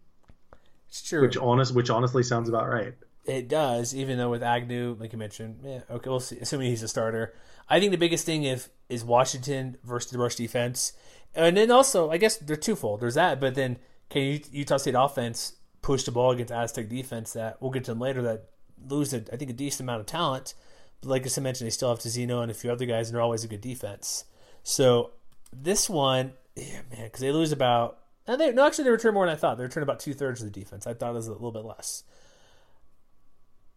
It's 0.90 1.02
true. 1.02 1.22
which 1.22 1.38
honest 1.38 1.74
which 1.74 1.90
honestly 1.90 2.24
sounds 2.24 2.50
about 2.50 2.68
right. 2.70 2.94
It 3.26 3.48
does, 3.48 3.96
even 3.96 4.18
though 4.18 4.30
with 4.30 4.44
Agnew, 4.44 4.98
like 5.00 5.14
you 5.14 5.18
mentioned, 5.20 5.60
yeah, 5.64 5.80
okay, 5.90 6.10
we'll 6.10 6.20
see. 6.20 6.38
Assuming 6.40 6.70
he's 6.70 6.84
a 6.84 6.90
starter, 6.90 7.34
I 7.70 7.80
think 7.80 7.92
the 7.92 7.98
biggest 7.98 8.26
thing 8.26 8.44
if 8.44 8.68
is 8.90 9.06
Washington 9.06 9.78
versus 9.86 10.12
the 10.12 10.18
rush 10.20 10.36
defense, 10.36 10.92
and 11.34 11.56
then 11.56 11.72
also 11.72 12.12
I 12.12 12.18
guess 12.18 12.36
they're 12.36 12.58
twofold. 12.58 13.00
There's 13.00 13.16
that, 13.16 13.40
but 13.40 13.56
then 13.56 13.78
can 14.10 14.42
Utah 14.52 14.76
State 14.76 14.96
offense 14.98 15.54
push 15.82 16.04
the 16.04 16.12
ball 16.12 16.32
against 16.32 16.52
Aztec 16.52 16.90
defense 16.90 17.32
that 17.34 17.62
we'll 17.62 17.72
get 17.72 17.86
to 17.86 17.92
them 17.92 18.00
later 18.02 18.22
that 18.24 18.50
lose 18.86 19.14
a, 19.14 19.24
I 19.32 19.38
think 19.38 19.50
a 19.50 19.54
decent 19.54 19.82
amount 19.88 20.02
of 20.02 20.06
talent. 20.06 20.54
But 21.00 21.10
like 21.10 21.24
I 21.24 21.30
said, 21.30 21.44
mentioned, 21.46 21.68
they 21.68 21.72
still 21.72 21.90
have 21.90 22.00
Tezino 22.00 22.42
and 22.42 22.52
a 22.52 22.54
few 22.54 22.72
other 22.72 22.86
guys, 22.86 23.08
and 23.08 23.16
they're 23.16 23.22
always 23.22 23.46
a 23.46 23.48
good 23.48 23.62
defense. 23.62 24.26
So 24.64 25.12
this 25.52 25.90
one, 25.90 26.34
yeah, 26.56 26.82
man, 26.92 27.06
because 27.06 27.22
they 27.22 27.32
lose 27.32 27.52
about. 27.52 28.00
And 28.26 28.40
they, 28.40 28.52
no, 28.54 28.66
actually, 28.66 28.86
they 28.86 28.90
return 28.90 29.14
more 29.14 29.26
than 29.26 29.36
I 29.36 29.38
thought. 29.38 29.58
They 29.58 29.64
return 29.64 29.84
about 29.84 30.00
two 30.00 30.14
thirds 30.14 30.42
of 30.42 30.52
the 30.52 30.60
defense. 30.60 30.88
I 30.88 30.94
thought 30.94 31.12
it 31.12 31.16
was 31.16 31.28
a 31.28 31.34
little 31.34 31.52
bit 31.52 31.66
less. 31.66 32.04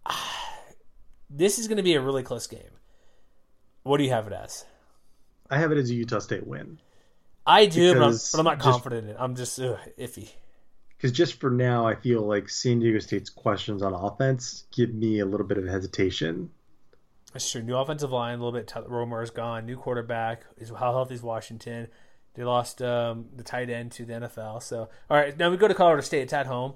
This 1.28 1.58
is 1.58 1.66
going 1.66 1.78
to 1.78 1.82
be 1.82 1.94
a 1.94 2.00
really 2.00 2.22
close 2.22 2.46
game. 2.46 2.60
What 3.82 3.96
do 3.96 4.04
you 4.04 4.10
have 4.10 4.28
it 4.28 4.32
as? 4.32 4.64
I 5.50 5.58
have 5.58 5.72
it 5.72 5.78
as 5.78 5.90
a 5.90 5.94
Utah 5.94 6.20
State 6.20 6.46
win 6.46 6.78
I 7.46 7.66
do, 7.66 7.94
but 7.94 8.02
I'm, 8.02 8.12
but 8.12 8.38
I'm 8.38 8.44
not 8.44 8.58
just- 8.58 8.62
confident 8.62 9.04
in 9.04 9.10
it. 9.10 9.16
I'm 9.18 9.34
just 9.34 9.58
ugh, 9.60 9.78
iffy. 9.98 10.30
because 10.96 11.12
just 11.12 11.40
for 11.40 11.50
now, 11.50 11.86
I 11.86 11.94
feel 11.94 12.22
like 12.22 12.48
San 12.48 12.80
Diego 12.80 12.98
State's 12.98 13.30
questions 13.30 13.82
on 13.82 13.92
offense 13.94 14.64
give 14.72 14.94
me 14.94 15.20
a 15.20 15.26
little 15.26 15.46
bit 15.46 15.58
of 15.58 15.66
hesitation. 15.66 16.50
That's 17.32 17.50
true. 17.50 17.62
New 17.62 17.76
offensive 17.76 18.12
line, 18.12 18.38
a 18.38 18.42
little 18.42 18.58
bit. 18.58 18.72
Romer 18.86 19.22
is 19.22 19.30
gone. 19.30 19.66
New 19.66 19.76
quarterback. 19.76 20.44
Is 20.56 20.70
how 20.70 20.92
healthy 20.92 21.14
is 21.14 21.22
Washington? 21.22 21.88
They 22.34 22.44
lost 22.44 22.82
um, 22.82 23.26
the 23.34 23.42
tight 23.42 23.70
end 23.70 23.92
to 23.92 24.04
the 24.04 24.12
NFL. 24.12 24.62
So, 24.62 24.88
all 25.10 25.16
right, 25.16 25.36
now 25.36 25.50
we 25.50 25.56
go 25.56 25.68
to 25.68 25.74
Colorado 25.74 26.02
State. 26.02 26.22
It's 26.22 26.32
at 26.32 26.46
home. 26.46 26.74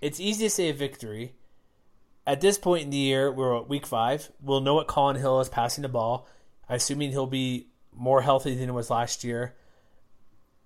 It's 0.00 0.20
easy 0.20 0.44
to 0.44 0.50
say 0.50 0.68
a 0.70 0.74
victory. 0.74 1.34
At 2.26 2.40
this 2.40 2.58
point 2.58 2.84
in 2.84 2.90
the 2.90 2.96
year, 2.96 3.30
we're 3.30 3.56
at 3.56 3.68
week 3.68 3.86
five. 3.86 4.30
We'll 4.40 4.60
know 4.60 4.74
what 4.74 4.88
Collin 4.88 5.16
Hill 5.16 5.40
is 5.40 5.48
passing 5.48 5.82
the 5.82 5.88
ball. 5.88 6.26
I'm 6.68 6.76
assuming 6.76 7.10
he'll 7.10 7.26
be 7.26 7.68
more 7.94 8.22
healthy 8.22 8.54
than 8.54 8.64
he 8.64 8.70
was 8.70 8.90
last 8.90 9.22
year. 9.22 9.54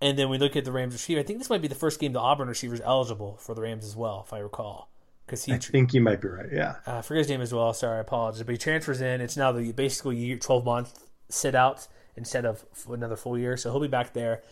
And 0.01 0.19
then 0.19 0.31
we 0.31 0.39
look 0.39 0.57
at 0.57 0.65
the 0.65 0.73
Rams 0.73 0.95
receiver. 0.95 1.21
I 1.21 1.23
think 1.23 1.39
this 1.39 1.51
might 1.51 1.61
be 1.61 1.69
the 1.69 1.75
first 1.75 2.01
game 2.01 2.13
the 2.13 2.21
Auburn 2.21 2.49
receiver 2.49 2.75
is 2.75 2.81
eligible 2.81 3.37
for 3.37 3.55
the 3.55 3.63
Rams 3.63 3.85
as 3.85 3.95
well, 3.95 4.23
if 4.27 4.33
I 4.33 4.39
recall, 4.39 4.90
because 5.31 5.45
he 5.45 5.53
I 5.53 5.59
think 5.59 5.95
you 5.95 6.01
might 6.01 6.21
be 6.21 6.29
right. 6.29 6.49
Yeah. 6.53 6.77
uh, 6.87 6.99
I 6.99 7.03
forget 7.03 7.21
his 7.21 7.29
name 7.29 7.41
as 7.41 7.55
well. 7.55 7.73
Sorry, 7.73 7.99
I 7.99 8.01
apologize. 8.01 8.43
But 8.43 8.53
he 8.53 8.59
transfers 8.59 9.01
in. 9.01 9.21
It's 9.21 9.37
now 9.37 9.53
the 9.53 9.71
basically 9.73 10.17
year, 10.17 10.37
12 10.37 10.65
month 10.65 11.07
sit 11.29 11.55
out 11.55 11.87
instead 12.17 12.45
of 12.45 12.65
another 12.89 13.17
full 13.17 13.39
year. 13.39 13.57
So 13.57 13.71
he'll 13.71 13.81
be 13.81 13.87
back 13.87 14.13
there. 14.13 14.43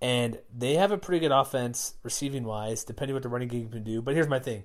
And 0.00 0.38
they 0.56 0.74
have 0.74 0.90
a 0.90 0.98
pretty 0.98 1.20
good 1.20 1.32
offense 1.32 1.94
receiving 2.02 2.44
wise, 2.44 2.82
depending 2.82 3.14
what 3.14 3.22
the 3.22 3.28
running 3.28 3.48
game 3.48 3.68
can 3.68 3.84
do. 3.84 4.00
But 4.00 4.14
here's 4.14 4.26
my 4.26 4.38
thing 4.38 4.64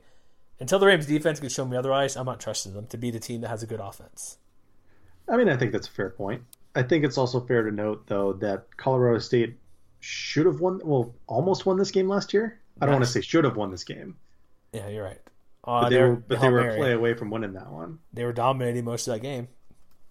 until 0.60 0.80
the 0.80 0.88
Rams 0.88 1.06
defense 1.06 1.40
can 1.40 1.50
show 1.50 1.66
me 1.66 1.78
otherwise, 1.78 2.16
I'm 2.16 2.26
not 2.26 2.40
trusting 2.40 2.74
them 2.74 2.88
to 2.88 2.98
be 2.98 3.12
the 3.12 3.20
team 3.20 3.42
that 3.42 3.50
has 3.50 3.62
a 3.62 3.68
good 3.68 3.80
offense. 3.80 4.38
I 5.30 5.36
mean, 5.38 5.50
I 5.50 5.58
think 5.58 5.74
that's 5.74 5.88
a 5.88 5.92
fair 5.92 6.10
point. 6.10 6.44
I 6.76 6.84
think 6.84 7.04
it's 7.04 7.18
also 7.18 7.42
fair 7.42 7.64
to 7.64 7.72
note, 7.72 8.08
though, 8.08 8.34
that 8.34 8.78
Colorado 8.78 9.20
State 9.20 9.58
should 10.00 10.46
have 10.46 10.62
won, 10.62 10.80
well, 10.84 11.14
almost 11.28 11.66
won 11.66 11.78
this 11.78 11.92
game 11.92 12.08
last 12.08 12.34
year. 12.34 12.60
I 12.80 12.86
don't 12.86 12.96
want 12.96 13.06
to 13.06 13.12
say 13.12 13.22
should 13.22 13.44
have 13.44 13.58
won 13.58 13.72
this 13.72 13.84
game, 13.84 14.16
Yeah, 14.72 14.88
you're 14.88 15.04
right. 15.04 15.20
Uh, 15.68 15.82
but 15.82 15.90
they 15.90 16.02
were, 16.02 16.16
but 16.16 16.40
they 16.40 16.50
were 16.50 16.70
a 16.70 16.78
play 16.78 16.94
away 16.94 17.14
from 17.14 17.30
winning 17.30 17.54
that 17.54 17.70
one. 17.70 18.00
They 18.14 18.24
were 18.24 18.34
dominating 18.34 18.86
most 18.86 19.08
of 19.08 19.14
that 19.14 19.20
game. 19.20 19.50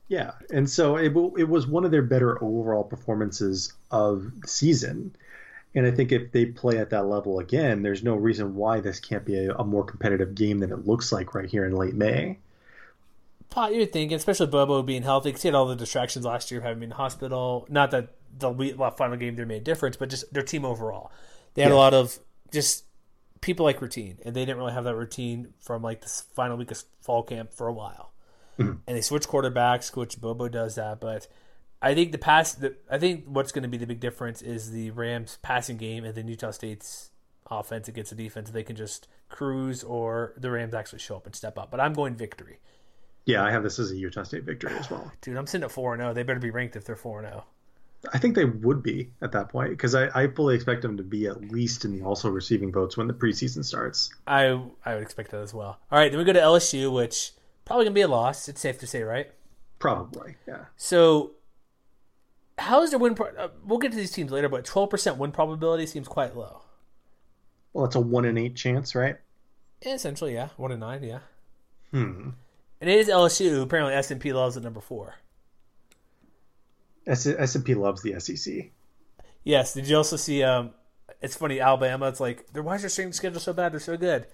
Yeah, 0.08 0.32
and 0.50 0.68
so 0.70 0.96
it, 0.96 1.16
it 1.36 1.48
was 1.48 1.66
one 1.66 1.84
of 1.84 1.90
their 1.90 2.02
better 2.02 2.42
overall 2.44 2.84
performances 2.84 3.72
of 3.90 4.30
the 4.40 4.46
season. 4.46 5.16
And 5.74 5.86
I 5.86 5.90
think 5.90 6.12
if 6.12 6.32
they 6.32 6.46
play 6.46 6.78
at 6.78 6.90
that 6.90 7.06
level 7.06 7.38
again, 7.38 7.82
there's 7.82 8.02
no 8.02 8.14
reason 8.14 8.54
why 8.54 8.80
this 8.80 9.00
can't 9.00 9.24
be 9.24 9.36
a, 9.36 9.54
a 9.56 9.64
more 9.64 9.84
competitive 9.84 10.34
game 10.34 10.58
than 10.58 10.72
it 10.72 10.86
looks 10.86 11.10
like 11.10 11.34
right 11.34 11.48
here 11.48 11.66
in 11.66 11.74
late 11.74 11.94
May. 11.94 12.38
Pot, 13.50 13.72
you 13.72 13.80
would 13.80 13.92
think, 13.92 14.12
especially 14.12 14.46
Bobo 14.46 14.82
being 14.82 15.02
healthy, 15.02 15.30
because 15.30 15.42
he 15.42 15.48
had 15.48 15.54
all 15.54 15.66
the 15.66 15.76
distractions 15.76 16.24
last 16.24 16.50
year 16.50 16.60
having 16.62 16.80
been 16.80 16.90
in 16.90 16.96
hospital. 16.96 17.66
Not 17.68 17.90
that 17.90 18.14
the 18.38 18.92
final 18.96 19.16
game 19.16 19.36
there 19.36 19.44
made 19.44 19.62
a 19.62 19.64
difference, 19.64 19.96
but 19.96 20.08
just 20.08 20.32
their 20.32 20.42
team 20.42 20.64
overall. 20.64 21.10
They 21.54 21.62
had 21.62 21.72
a 21.72 21.76
lot 21.76 21.94
of 21.94 22.18
just 22.52 22.85
people 23.46 23.64
like 23.64 23.80
routine, 23.80 24.18
and 24.24 24.36
they 24.36 24.44
didn't 24.44 24.58
really 24.58 24.74
have 24.74 24.84
that 24.84 24.96
routine 24.96 25.54
from 25.60 25.80
like 25.82 26.02
this 26.02 26.24
final 26.34 26.58
week 26.58 26.70
of 26.70 26.82
fall 27.00 27.22
camp 27.22 27.54
for 27.54 27.66
a 27.66 27.72
while. 27.72 28.12
Mhm. 28.58 28.80
And 28.86 28.96
they 28.96 29.00
switched 29.00 29.28
quarterbacks, 29.28 29.96
which 29.96 30.20
Bobo 30.20 30.48
does 30.48 30.74
that, 30.74 31.00
but. 31.00 31.26
I 31.82 31.94
think 31.94 32.10
the 32.10 32.18
pass. 32.18 32.54
The, 32.54 32.74
I 32.90 32.98
think 32.98 33.24
what's 33.26 33.52
going 33.52 33.62
to 33.62 33.68
be 33.68 33.76
the 33.76 33.86
big 33.86 34.00
difference 34.00 34.40
is 34.40 34.70
the 34.72 34.90
Rams' 34.92 35.38
passing 35.42 35.76
game 35.76 36.04
and 36.04 36.14
then 36.14 36.26
Utah 36.26 36.50
State's 36.50 37.10
offense 37.50 37.86
against 37.86 38.16
the 38.16 38.16
defense. 38.16 38.50
They 38.50 38.62
can 38.62 38.76
just 38.76 39.06
cruise, 39.28 39.84
or 39.84 40.32
the 40.38 40.50
Rams 40.50 40.72
actually 40.72 41.00
show 41.00 41.16
up 41.16 41.26
and 41.26 41.36
step 41.36 41.58
up. 41.58 41.70
But 41.70 41.80
I'm 41.80 41.92
going 41.92 42.14
victory. 42.16 42.60
Yeah, 43.26 43.44
I 43.44 43.50
have 43.50 43.62
this 43.62 43.78
as 43.78 43.90
a 43.90 43.96
Utah 43.96 44.22
State 44.22 44.44
victory 44.44 44.72
as 44.72 44.90
well. 44.90 45.12
Dude, 45.20 45.36
I'm 45.36 45.46
sitting 45.46 45.66
at 45.66 45.70
four 45.70 45.92
and 45.92 46.00
zero. 46.00 46.14
They 46.14 46.22
better 46.22 46.40
be 46.40 46.50
ranked 46.50 46.76
if 46.76 46.86
they're 46.86 46.96
four 46.96 47.22
and 47.22 47.34
oh. 47.34 47.44
I 48.12 48.18
think 48.18 48.34
they 48.34 48.44
would 48.44 48.82
be 48.82 49.10
at 49.22 49.32
that 49.32 49.48
point 49.48 49.70
because 49.70 49.94
I, 49.94 50.08
I 50.14 50.28
fully 50.28 50.54
expect 50.54 50.82
them 50.82 50.96
to 50.96 51.02
be 51.02 51.26
at 51.26 51.50
least 51.50 51.84
in 51.84 51.98
the 51.98 52.04
also 52.04 52.28
receiving 52.28 52.72
votes 52.72 52.96
when 52.96 53.06
the 53.06 53.14
preseason 53.14 53.64
starts. 53.64 54.10
I 54.26 54.60
I 54.84 54.94
would 54.94 55.02
expect 55.02 55.30
that 55.30 55.40
as 55.40 55.54
well. 55.54 55.78
All 55.90 55.98
right, 55.98 56.10
then 56.10 56.18
we 56.18 56.24
go 56.24 56.32
to 56.32 56.40
LSU, 56.40 56.92
which 56.92 57.32
probably 57.64 57.84
gonna 57.84 57.94
be 57.94 58.02
a 58.02 58.08
loss. 58.08 58.48
It's 58.48 58.60
safe 58.60 58.78
to 58.80 58.86
say, 58.86 59.02
right? 59.02 59.30
Probably, 59.78 60.36
yeah. 60.48 60.66
So, 60.76 61.32
how 62.58 62.82
is 62.82 62.90
their 62.90 62.98
win? 62.98 63.14
Pro- 63.14 63.34
uh, 63.36 63.48
we'll 63.64 63.78
get 63.78 63.92
to 63.92 63.96
these 63.96 64.12
teams 64.12 64.30
later, 64.30 64.48
but 64.48 64.64
twelve 64.64 64.90
percent 64.90 65.18
win 65.18 65.32
probability 65.32 65.86
seems 65.86 66.08
quite 66.08 66.36
low. 66.36 66.62
Well, 67.72 67.84
it's 67.84 67.96
a 67.96 68.00
one 68.00 68.24
in 68.24 68.38
eight 68.38 68.56
chance, 68.56 68.94
right? 68.94 69.16
Essentially, 69.84 70.34
yeah, 70.34 70.48
one 70.56 70.72
in 70.72 70.80
nine, 70.80 71.02
yeah. 71.02 71.18
Hmm. 71.90 72.30
And 72.80 72.90
it 72.90 72.98
is 72.98 73.08
LSU. 73.08 73.62
Apparently, 73.62 73.94
S 73.94 74.10
and 74.10 74.20
P 74.20 74.32
loves 74.32 74.56
at 74.56 74.62
number 74.62 74.80
four. 74.80 75.14
S 77.06 77.54
and 77.54 77.64
P 77.64 77.74
loves 77.74 78.02
the 78.02 78.18
SEC. 78.18 78.70
Yes. 79.44 79.74
Did 79.74 79.88
you 79.88 79.96
also 79.96 80.16
see? 80.16 80.42
Um, 80.42 80.70
it's 81.20 81.36
funny. 81.36 81.60
Alabama. 81.60 82.08
It's 82.08 82.20
like, 82.20 82.46
why 82.52 82.74
is 82.74 82.82
their 82.82 82.90
strength 82.90 83.14
schedule 83.14 83.40
so 83.40 83.52
bad? 83.52 83.72
They're 83.72 83.80
so 83.80 83.96
good 83.96 84.26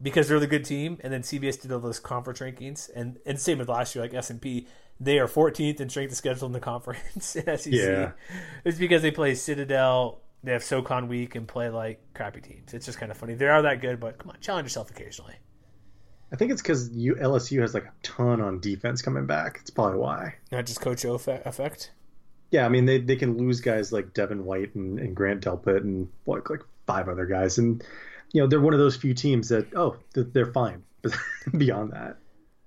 because 0.00 0.28
they're 0.28 0.40
the 0.40 0.46
good 0.46 0.64
team. 0.64 0.98
And 1.02 1.12
then 1.12 1.22
CBS 1.22 1.60
did 1.60 1.72
all 1.72 1.80
those 1.80 1.98
conference 1.98 2.40
rankings, 2.40 2.90
and 2.94 3.18
and 3.26 3.40
same 3.40 3.58
with 3.58 3.68
last 3.68 3.94
year, 3.94 4.04
like 4.04 4.14
S 4.14 4.30
and 4.30 4.40
P. 4.40 4.66
They 4.98 5.18
are 5.18 5.28
14th 5.28 5.78
in 5.80 5.90
strength 5.90 6.12
of 6.12 6.16
schedule 6.16 6.46
in 6.46 6.52
the 6.52 6.60
conference 6.60 7.36
in 7.36 7.44
SEC. 7.44 7.72
Yeah. 7.72 8.12
It's 8.64 8.78
because 8.78 9.02
they 9.02 9.10
play 9.10 9.34
Citadel. 9.34 10.22
They 10.42 10.52
have 10.52 10.64
SoCon 10.64 11.08
week 11.08 11.34
and 11.34 11.46
play 11.46 11.68
like 11.68 12.00
crappy 12.14 12.40
teams. 12.40 12.72
It's 12.72 12.86
just 12.86 12.98
kind 12.98 13.10
of 13.12 13.18
funny. 13.18 13.34
They 13.34 13.46
are 13.46 13.62
that 13.62 13.80
good, 13.80 14.00
but 14.00 14.18
come 14.18 14.30
on, 14.30 14.36
challenge 14.40 14.66
yourself 14.66 14.90
occasionally. 14.90 15.34
I 16.32 16.36
think 16.36 16.50
it's 16.50 16.62
because 16.62 16.90
LSU 16.90 17.60
has 17.60 17.74
like 17.74 17.84
a 17.84 17.92
ton 18.02 18.40
on 18.40 18.60
defense 18.60 19.02
coming 19.02 19.26
back. 19.26 19.58
It's 19.60 19.70
probably 19.70 19.98
why. 19.98 20.34
Not 20.50 20.66
just 20.66 20.80
Coach 20.80 21.04
O 21.04 21.14
effect. 21.14 21.90
Yeah, 22.50 22.64
I 22.64 22.68
mean 22.68 22.84
they, 22.84 22.98
they 22.98 23.16
can 23.16 23.36
lose 23.36 23.60
guys 23.60 23.92
like 23.92 24.14
Devin 24.14 24.44
White 24.44 24.74
and, 24.74 24.98
and 24.98 25.14
Grant 25.14 25.44
Delpit 25.44 25.78
and 25.78 26.08
like 26.26 26.48
like 26.48 26.62
five 26.86 27.08
other 27.08 27.26
guys, 27.26 27.58
and 27.58 27.82
you 28.32 28.40
know 28.40 28.46
they're 28.46 28.60
one 28.60 28.74
of 28.74 28.80
those 28.80 28.96
few 28.96 29.14
teams 29.14 29.48
that 29.48 29.66
oh 29.74 29.96
they're 30.14 30.52
fine. 30.52 30.82
But 31.02 31.16
beyond 31.58 31.92
that, 31.92 32.18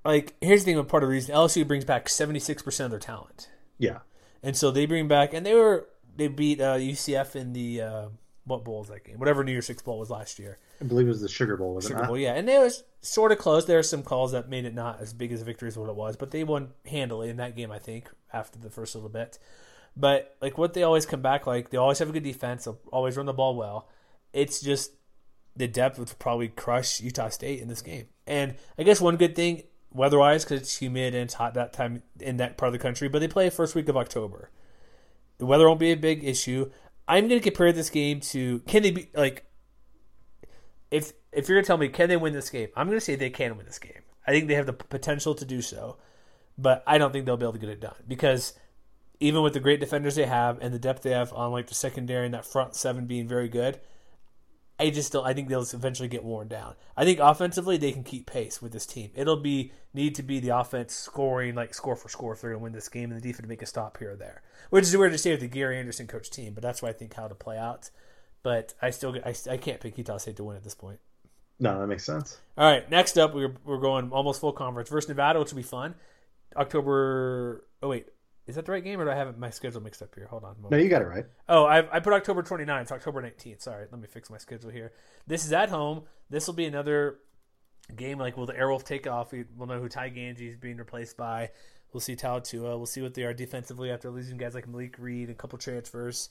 like 0.03 0.35
here's 0.41 0.63
the 0.63 0.73
thing: 0.73 0.85
part 0.85 1.03
of 1.03 1.09
the 1.09 1.13
reason 1.13 1.35
LSU 1.35 1.67
brings 1.67 1.85
back 1.85 2.09
seventy 2.09 2.39
six 2.39 2.61
percent 2.61 2.85
of 2.85 2.91
their 2.91 2.99
talent. 2.99 3.49
Yeah, 3.77 3.99
and 4.43 4.55
so 4.57 4.71
they 4.71 4.85
bring 4.85 5.07
back 5.07 5.33
and 5.33 5.45
they 5.45 5.53
were 5.53 5.87
they 6.17 6.27
beat 6.27 6.59
uh, 6.59 6.75
UCF 6.75 7.35
in 7.35 7.53
the 7.53 7.81
uh, 7.81 8.09
what 8.45 8.63
bowl 8.63 8.79
was 8.79 8.89
that 8.89 9.05
game? 9.05 9.17
Whatever 9.17 9.43
New 9.43 9.51
Year's 9.51 9.67
Six 9.67 9.81
bowl 9.81 9.99
was 9.99 10.09
last 10.09 10.39
year. 10.39 10.57
I 10.81 10.85
believe 10.85 11.07
it 11.07 11.09
was 11.09 11.21
the 11.21 11.29
Sugar 11.29 11.55
Bowl. 11.55 11.75
Was 11.75 11.85
Sugar 11.85 12.03
it 12.03 12.07
Bowl, 12.07 12.17
yeah, 12.17 12.33
and 12.33 12.49
it 12.49 12.59
was 12.59 12.83
sort 13.01 13.31
of 13.31 13.37
close. 13.37 13.65
There 13.65 13.77
were 13.77 13.83
some 13.83 14.03
calls 14.03 14.33
that 14.33 14.49
made 14.49 14.65
it 14.65 14.73
not 14.73 14.99
as 14.99 15.13
big 15.13 15.31
as 15.31 15.41
a 15.41 15.45
victory 15.45 15.69
as 15.69 15.77
what 15.77 15.89
it 15.89 15.95
was, 15.95 16.17
but 16.17 16.31
they 16.31 16.43
won 16.43 16.69
handily 16.85 17.29
in 17.29 17.37
that 17.37 17.55
game. 17.55 17.71
I 17.71 17.79
think 17.79 18.09
after 18.33 18.59
the 18.59 18.69
first 18.69 18.95
little 18.95 19.09
bit. 19.09 19.39
But 19.95 20.35
like 20.41 20.57
what 20.57 20.73
they 20.73 20.83
always 20.83 21.05
come 21.05 21.21
back 21.21 21.45
like, 21.47 21.69
they 21.69 21.77
always 21.77 21.99
have 21.99 22.09
a 22.09 22.13
good 22.13 22.23
defense. 22.23 22.65
They'll 22.65 22.79
always 22.91 23.17
run 23.17 23.25
the 23.25 23.33
ball 23.33 23.55
well. 23.55 23.87
It's 24.33 24.61
just 24.61 24.91
the 25.55 25.67
depth 25.67 25.99
would 25.99 26.13
probably 26.19 26.47
crush 26.47 27.01
Utah 27.01 27.29
State 27.29 27.59
in 27.59 27.67
this 27.67 27.81
game. 27.81 28.07
And 28.25 28.55
I 28.77 28.83
guess 28.83 29.01
one 29.01 29.17
good 29.17 29.35
thing 29.35 29.63
weather-wise 29.91 30.43
because 30.43 30.61
it's 30.61 30.77
humid 30.77 31.15
and 31.15 31.23
it's 31.23 31.33
hot 31.33 31.55
that 31.55 31.73
time 31.73 32.03
in 32.19 32.37
that 32.37 32.57
part 32.57 32.67
of 32.67 32.73
the 32.73 32.79
country. 32.79 33.09
But 33.09 33.19
they 33.19 33.27
play 33.27 33.49
first 33.49 33.75
week 33.75 33.89
of 33.89 33.97
October. 33.97 34.51
The 35.39 35.45
weather 35.45 35.67
won't 35.67 35.79
be 35.79 35.91
a 35.91 35.97
big 35.97 36.23
issue. 36.23 36.69
I'm 37.07 37.27
going 37.27 37.41
to 37.41 37.43
compare 37.43 37.71
this 37.71 37.89
game 37.89 38.19
to 38.21 38.59
can 38.59 38.83
they 38.83 38.91
be 38.91 39.09
like 39.15 39.45
if 40.91 41.13
if 41.31 41.47
you're 41.47 41.55
going 41.55 41.63
to 41.63 41.67
tell 41.67 41.77
me 41.77 41.89
can 41.89 42.07
they 42.07 42.17
win 42.17 42.33
this 42.33 42.49
game, 42.49 42.69
I'm 42.75 42.87
going 42.87 42.97
to 42.99 43.03
say 43.03 43.15
they 43.15 43.29
can 43.29 43.57
win 43.57 43.65
this 43.65 43.79
game. 43.79 44.03
I 44.27 44.31
think 44.31 44.47
they 44.47 44.55
have 44.55 44.67
the 44.67 44.73
potential 44.73 45.33
to 45.35 45.45
do 45.45 45.61
so, 45.61 45.97
but 46.57 46.83
I 46.85 46.99
don't 46.99 47.11
think 47.11 47.25
they'll 47.25 47.37
be 47.37 47.45
able 47.45 47.53
to 47.53 47.59
get 47.59 47.69
it 47.69 47.81
done 47.81 47.95
because 48.07 48.53
even 49.19 49.41
with 49.41 49.53
the 49.53 49.59
great 49.59 49.79
defenders 49.79 50.15
they 50.15 50.25
have 50.25 50.59
and 50.61 50.73
the 50.73 50.79
depth 50.79 51.03
they 51.03 51.11
have 51.11 51.33
on 51.33 51.51
like 51.51 51.67
the 51.67 51.75
secondary 51.75 52.25
and 52.25 52.33
that 52.33 52.45
front 52.45 52.75
seven 52.75 53.05
being 53.05 53.27
very 53.27 53.49
good, 53.49 53.79
I 54.79 54.89
just 54.91 55.11
don't. 55.11 55.25
I 55.25 55.33
think 55.33 55.49
they'll 55.49 55.61
eventually 55.61 56.07
get 56.07 56.23
worn 56.23 56.47
down. 56.47 56.75
I 56.95 57.03
think 57.03 57.19
offensively 57.19 57.75
they 57.75 57.91
can 57.91 58.03
keep 58.03 58.25
pace 58.25 58.61
with 58.61 58.71
this 58.71 58.85
team. 58.85 59.11
It'll 59.13 59.35
be 59.41 59.73
need 59.93 60.15
to 60.15 60.23
be 60.23 60.39
the 60.39 60.57
offense 60.57 60.93
scoring 60.93 61.55
like 61.55 61.73
score 61.73 61.97
for 61.97 62.07
score 62.07 62.35
through 62.35 62.53
and 62.53 62.61
win 62.61 62.71
this 62.71 62.87
game, 62.87 63.11
and 63.11 63.21
the 63.21 63.27
defense 63.27 63.47
make 63.47 63.61
a 63.61 63.65
stop 63.65 63.97
here 63.97 64.11
or 64.11 64.15
there. 64.15 64.41
Which 64.69 64.85
is 64.85 64.95
weird 64.95 65.11
to 65.11 65.17
say 65.17 65.31
with 65.31 65.41
the 65.41 65.47
Gary 65.47 65.77
Andersen 65.77 66.07
coach 66.07 66.29
team, 66.29 66.53
but 66.53 66.63
that's 66.63 66.81
what 66.81 66.89
I 66.89 66.93
think 66.93 67.13
how 67.13 67.27
to 67.27 67.35
play 67.35 67.57
out. 67.57 67.89
But 68.41 68.73
I 68.81 68.91
still 68.91 69.17
I, 69.25 69.35
I 69.49 69.57
can't 69.57 69.81
pick 69.81 69.97
Utah 69.97 70.17
State 70.17 70.37
to 70.37 70.45
win 70.45 70.55
at 70.55 70.63
this 70.63 70.75
point. 70.75 70.99
No, 71.59 71.77
that 71.81 71.87
makes 71.87 72.05
sense. 72.05 72.37
All 72.57 72.71
right, 72.71 72.89
next 72.89 73.17
up 73.17 73.33
we're 73.33 73.55
we're 73.65 73.79
going 73.79 74.11
almost 74.11 74.39
full 74.39 74.53
conference 74.53 74.87
versus 74.87 75.09
Nevada, 75.09 75.39
which 75.39 75.51
will 75.51 75.57
be 75.57 75.63
fun. 75.63 75.95
October. 76.55 77.65
Oh 77.83 77.89
wait, 77.89 78.07
is 78.49 78.55
that 78.55 78.65
the 78.65 78.71
right 78.71 78.83
game, 78.83 78.99
or 78.99 79.05
do 79.05 79.11
I 79.11 79.15
have 79.15 79.37
my 79.37 79.51
schedule 79.51 79.79
mixed 79.79 80.01
up 80.01 80.15
here? 80.15 80.25
Hold 80.25 80.43
on. 80.43 80.55
No, 80.71 80.77
you 80.77 80.89
got 80.89 81.03
it 81.03 81.05
right. 81.05 81.25
Oh, 81.47 81.65
I, 81.65 81.97
I 81.97 81.99
put 81.99 82.13
October 82.13 82.41
29th. 82.41 82.81
It's 82.81 82.91
October 82.91 83.21
19th. 83.21 83.61
Sorry, 83.61 83.85
let 83.91 84.01
me 84.01 84.07
fix 84.07 84.31
my 84.31 84.39
schedule 84.39 84.71
here. 84.71 84.91
This 85.27 85.45
is 85.45 85.53
at 85.53 85.69
home. 85.69 86.03
This 86.31 86.47
will 86.47 86.55
be 86.55 86.65
another 86.65 87.19
game. 87.95 88.17
Like, 88.17 88.37
will 88.37 88.47
the 88.47 88.53
Airwolf 88.53 88.83
take 88.83 89.05
off? 89.05 89.31
We'll 89.55 89.67
know 89.67 89.79
who 89.79 89.87
Ty 89.87 90.09
Gangi 90.09 90.49
is 90.49 90.57
being 90.57 90.77
replaced 90.77 91.15
by. 91.15 91.51
We'll 91.93 92.01
see 92.01 92.15
Tua. 92.15 92.41
We'll 92.51 92.87
see 92.87 93.03
what 93.03 93.13
they 93.13 93.23
are 93.23 93.33
defensively 93.33 93.91
after 93.91 94.09
losing 94.09 94.37
guys 94.37 94.55
like 94.55 94.67
Malik 94.67 94.95
Reed, 94.97 95.29
a 95.29 95.35
couple 95.35 95.59
transfers. 95.59 96.29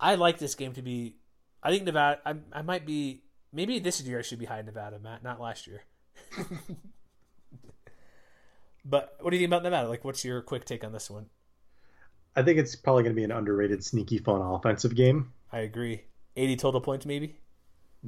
I 0.00 0.16
like 0.16 0.38
this 0.38 0.56
game 0.56 0.72
to 0.72 0.82
be. 0.82 1.16
I 1.62 1.70
think 1.70 1.84
Nevada. 1.84 2.20
I, 2.26 2.34
I 2.52 2.62
might 2.62 2.86
be. 2.86 3.22
Maybe 3.52 3.78
this 3.78 4.00
year 4.00 4.18
I 4.18 4.22
should 4.22 4.40
be 4.40 4.46
high 4.46 4.60
in 4.60 4.66
Nevada, 4.66 4.98
Matt. 4.98 5.22
Not 5.22 5.40
last 5.40 5.68
year. 5.68 5.82
But 8.84 9.16
what 9.20 9.30
do 9.30 9.36
you 9.36 9.40
think 9.40 9.50
about 9.50 9.62
Nevada? 9.62 9.88
Like, 9.88 10.04
what's 10.04 10.24
your 10.24 10.42
quick 10.42 10.64
take 10.64 10.84
on 10.84 10.92
this 10.92 11.10
one? 11.10 11.26
I 12.36 12.42
think 12.42 12.58
it's 12.58 12.74
probably 12.74 13.04
going 13.04 13.14
to 13.14 13.18
be 13.18 13.24
an 13.24 13.32
underrated, 13.32 13.84
sneaky, 13.84 14.18
fun 14.18 14.40
offensive 14.40 14.94
game. 14.94 15.32
I 15.52 15.60
agree. 15.60 16.02
80 16.36 16.56
total 16.56 16.80
points, 16.80 17.06
maybe? 17.06 17.36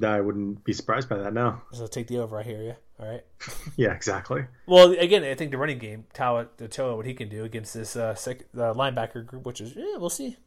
I 0.03 0.21
wouldn't 0.21 0.63
be 0.63 0.73
surprised 0.73 1.09
by 1.09 1.17
that, 1.17 1.33
now. 1.33 1.63
So 1.71 1.87
take 1.87 2.07
the 2.07 2.19
over, 2.19 2.37
I 2.37 2.43
hear 2.43 2.61
you. 2.61 2.75
All 2.99 3.07
right. 3.07 3.23
yeah, 3.77 3.93
exactly. 3.93 4.45
Well, 4.67 4.91
again, 4.91 5.23
I 5.23 5.33
think 5.33 5.51
the 5.51 5.57
running 5.57 5.79
game, 5.79 6.05
Tawa, 6.13 6.49
the 6.57 6.67
Toa, 6.67 6.95
what 6.95 7.05
he 7.05 7.13
can 7.13 7.29
do 7.29 7.43
against 7.45 7.73
this 7.73 7.95
uh, 7.95 8.13
sec, 8.13 8.41
uh, 8.55 8.73
linebacker 8.73 9.25
group, 9.25 9.45
which 9.45 9.61
is, 9.61 9.75
yeah, 9.75 9.97
we'll 9.97 10.09
see. 10.09 10.37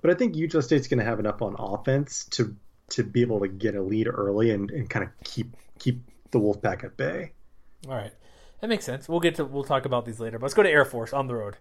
But 0.00 0.10
I 0.10 0.14
think 0.14 0.36
Utah 0.36 0.60
State's 0.60 0.86
going 0.86 1.00
to 1.00 1.04
have 1.04 1.18
enough 1.18 1.42
on 1.42 1.56
offense 1.58 2.24
to 2.30 2.54
to 2.90 3.04
be 3.04 3.20
able 3.20 3.40
to 3.40 3.48
get 3.48 3.74
a 3.74 3.82
lead 3.82 4.08
early 4.08 4.50
and, 4.50 4.70
and 4.70 4.88
kind 4.88 5.04
of 5.04 5.10
keep 5.24 5.54
keep 5.78 6.00
the 6.30 6.40
Wolfpack 6.40 6.84
at 6.84 6.96
bay. 6.96 7.32
All 7.86 7.94
right. 7.94 8.12
That 8.60 8.68
makes 8.68 8.84
sense. 8.84 9.08
We'll 9.08 9.20
get 9.20 9.36
to 9.36 9.44
we'll 9.44 9.64
talk 9.64 9.84
about 9.84 10.04
these 10.04 10.20
later. 10.20 10.38
But 10.38 10.44
let's 10.44 10.54
go 10.54 10.62
to 10.62 10.70
Air 10.70 10.84
Force 10.84 11.12
on 11.12 11.26
the 11.26 11.34
road. 11.34 11.56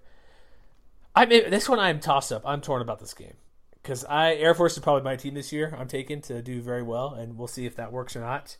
I 1.16 1.26
this 1.26 1.70
one 1.70 1.80
I'm 1.80 2.00
tossed 2.00 2.32
up. 2.32 2.41
I'm 2.45 2.62
torn 2.62 2.82
about 2.82 3.00
this 3.00 3.14
game 3.14 3.36
because 3.82 4.04
I 4.06 4.34
Air 4.36 4.54
Force 4.54 4.74
is 4.74 4.80
probably 4.80 5.04
my 5.04 5.16
team 5.16 5.34
this 5.34 5.52
year. 5.52 5.76
I'm 5.78 5.88
taking 5.88 6.22
to 6.24 6.41
do 6.41 6.62
very 6.62 6.84
well, 6.84 7.14
and 7.14 7.38
we'll 7.38 7.48
see 7.48 7.66
if 7.66 7.76
that 7.76 7.91
works 7.91 8.16
or 8.16 8.22
not. 8.22 8.58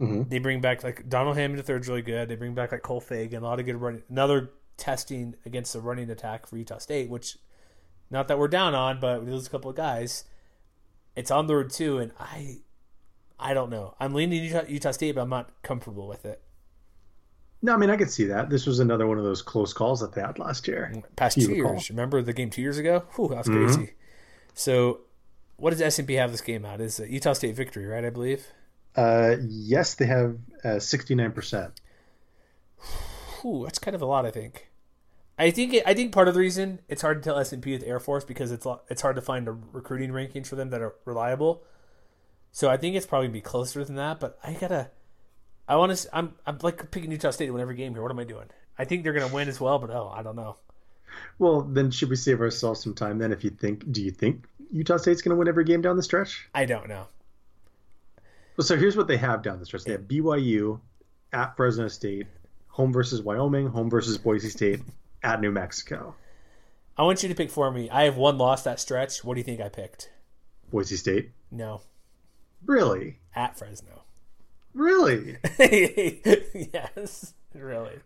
Mm-hmm. 0.00 0.28
They 0.28 0.38
bring 0.38 0.60
back 0.60 0.84
like 0.84 1.08
Donald 1.08 1.36
Hammond 1.36 1.64
the 1.64 1.74
is 1.74 1.88
really 1.88 2.02
good. 2.02 2.28
They 2.28 2.36
bring 2.36 2.54
back 2.54 2.72
like 2.72 2.82
Cole 2.82 3.00
Fagan, 3.00 3.42
a 3.42 3.46
lot 3.46 3.60
of 3.60 3.66
good 3.66 3.80
running. 3.80 4.02
Another 4.10 4.50
testing 4.76 5.34
against 5.46 5.72
the 5.72 5.80
running 5.80 6.10
attack 6.10 6.46
for 6.46 6.58
Utah 6.58 6.78
State, 6.78 7.08
which 7.08 7.38
not 8.10 8.28
that 8.28 8.38
we're 8.38 8.48
down 8.48 8.74
on, 8.74 9.00
but 9.00 9.24
we 9.24 9.30
lose 9.30 9.46
a 9.46 9.50
couple 9.50 9.70
of 9.70 9.76
guys. 9.76 10.24
It's 11.14 11.30
on 11.30 11.46
the 11.46 11.56
road 11.56 11.70
too, 11.70 11.98
and 11.98 12.12
I 12.20 12.58
I 13.38 13.54
don't 13.54 13.70
know. 13.70 13.94
I'm 13.98 14.12
leaning 14.12 14.44
Utah, 14.44 14.64
Utah 14.68 14.90
State, 14.90 15.14
but 15.14 15.22
I'm 15.22 15.30
not 15.30 15.50
comfortable 15.62 16.06
with 16.06 16.26
it. 16.26 16.42
No, 17.62 17.74
I 17.74 17.76
mean 17.76 17.90
I 17.90 17.96
could 17.96 18.10
see 18.10 18.24
that. 18.24 18.50
This 18.50 18.66
was 18.66 18.80
another 18.80 19.06
one 19.06 19.18
of 19.18 19.24
those 19.24 19.42
close 19.42 19.72
calls 19.72 20.00
that 20.00 20.12
they 20.12 20.20
had 20.20 20.38
last 20.38 20.68
year. 20.68 21.02
Past 21.16 21.40
two 21.40 21.48
recall. 21.48 21.72
years. 21.72 21.90
Remember 21.90 22.22
the 22.22 22.32
game 22.32 22.50
two 22.50 22.62
years 22.62 22.78
ago? 22.78 23.04
Whew, 23.14 23.28
that 23.28 23.38
was 23.38 23.46
mm-hmm. 23.46 23.74
crazy. 23.74 23.94
So, 24.54 25.00
what 25.56 25.70
does 25.70 25.80
S&P 25.80 26.14
have 26.14 26.32
this 26.32 26.40
game 26.40 26.64
at? 26.64 26.80
Is 26.80 27.00
Utah 27.00 27.32
State 27.32 27.54
victory, 27.54 27.86
right? 27.86 28.04
I 28.04 28.10
believe. 28.10 28.46
Uh, 28.94 29.36
yes, 29.46 29.94
they 29.94 30.06
have 30.06 30.38
sixty 30.78 31.14
nine 31.14 31.32
percent. 31.32 31.72
That's 33.44 33.78
kind 33.78 33.94
of 33.94 34.02
a 34.02 34.06
lot, 34.06 34.26
I 34.26 34.30
think. 34.30 34.70
I 35.38 35.50
think 35.50 35.74
it, 35.74 35.82
I 35.86 35.94
think 35.94 36.12
part 36.12 36.28
of 36.28 36.34
the 36.34 36.40
reason 36.40 36.80
it's 36.88 37.02
hard 37.02 37.22
to 37.22 37.28
tell 37.28 37.38
S 37.38 37.52
and 37.52 37.62
P 37.62 37.72
with 37.72 37.84
Air 37.84 38.00
Force 38.00 38.24
because 38.24 38.50
it's 38.52 38.66
it's 38.88 39.02
hard 39.02 39.16
to 39.16 39.22
find 39.22 39.46
a 39.48 39.52
recruiting 39.52 40.10
rankings 40.10 40.46
for 40.46 40.56
them 40.56 40.70
that 40.70 40.80
are 40.80 40.94
reliable. 41.04 41.62
So 42.52 42.70
I 42.70 42.78
think 42.78 42.96
it's 42.96 43.06
probably 43.06 43.28
be 43.28 43.42
closer 43.42 43.84
than 43.84 43.96
that. 43.96 44.18
But 44.18 44.38
I 44.42 44.54
gotta 44.54 44.90
I 45.68 45.76
want 45.76 45.96
to. 45.96 46.16
I'm 46.16 46.34
I'm 46.46 46.58
like 46.62 46.90
picking 46.90 47.10
Utah 47.10 47.30
State 47.30 47.46
to 47.46 47.52
win 47.52 47.62
every 47.62 47.76
game 47.76 47.92
here. 47.92 48.02
What 48.02 48.10
am 48.10 48.18
I 48.18 48.24
doing? 48.24 48.46
I 48.78 48.84
think 48.84 49.02
they're 49.02 49.12
going 49.12 49.28
to 49.28 49.34
win 49.34 49.48
as 49.48 49.60
well, 49.60 49.78
but 49.78 49.90
oh, 49.90 50.12
I 50.14 50.22
don't 50.22 50.36
know. 50.36 50.56
Well, 51.38 51.62
then 51.62 51.90
should 51.90 52.10
we 52.10 52.16
save 52.16 52.40
ourselves 52.40 52.82
some 52.82 52.94
time 52.94 53.18
then? 53.18 53.32
If 53.32 53.42
you 53.42 53.50
think, 53.50 53.90
do 53.90 54.02
you 54.02 54.10
think 54.10 54.46
Utah 54.70 54.98
State's 54.98 55.22
going 55.22 55.34
to 55.34 55.38
win 55.38 55.48
every 55.48 55.64
game 55.64 55.80
down 55.80 55.96
the 55.96 56.02
stretch? 56.02 56.48
I 56.54 56.66
don't 56.66 56.88
know. 56.88 57.06
Well, 58.56 58.66
so 58.66 58.76
here's 58.76 58.96
what 58.96 59.06
they 59.06 59.16
have 59.16 59.42
down 59.42 59.58
the 59.58 59.66
stretch. 59.66 59.84
They 59.84 59.92
have 59.92 60.02
BYU 60.02 60.80
at 61.32 61.56
Fresno 61.56 61.88
State, 61.88 62.26
home 62.68 62.92
versus 62.92 63.22
Wyoming, 63.22 63.68
home 63.68 63.90
versus 63.90 64.18
Boise 64.18 64.50
State, 64.50 64.80
at 65.22 65.40
New 65.40 65.50
Mexico. 65.50 66.14
I 66.96 67.02
want 67.02 67.22
you 67.22 67.28
to 67.28 67.34
pick 67.34 67.50
for 67.50 67.70
me. 67.70 67.90
I 67.90 68.04
have 68.04 68.16
one 68.16 68.38
loss 68.38 68.62
that 68.62 68.80
stretch. 68.80 69.22
What 69.24 69.34
do 69.34 69.40
you 69.40 69.44
think 69.44 69.60
I 69.60 69.68
picked? 69.68 70.10
Boise 70.70 70.96
State. 70.96 71.32
No. 71.50 71.82
Really? 72.64 73.18
At 73.34 73.58
Fresno. 73.58 73.95
Really? 74.76 75.38
yes, 75.58 77.32
really. 77.54 77.98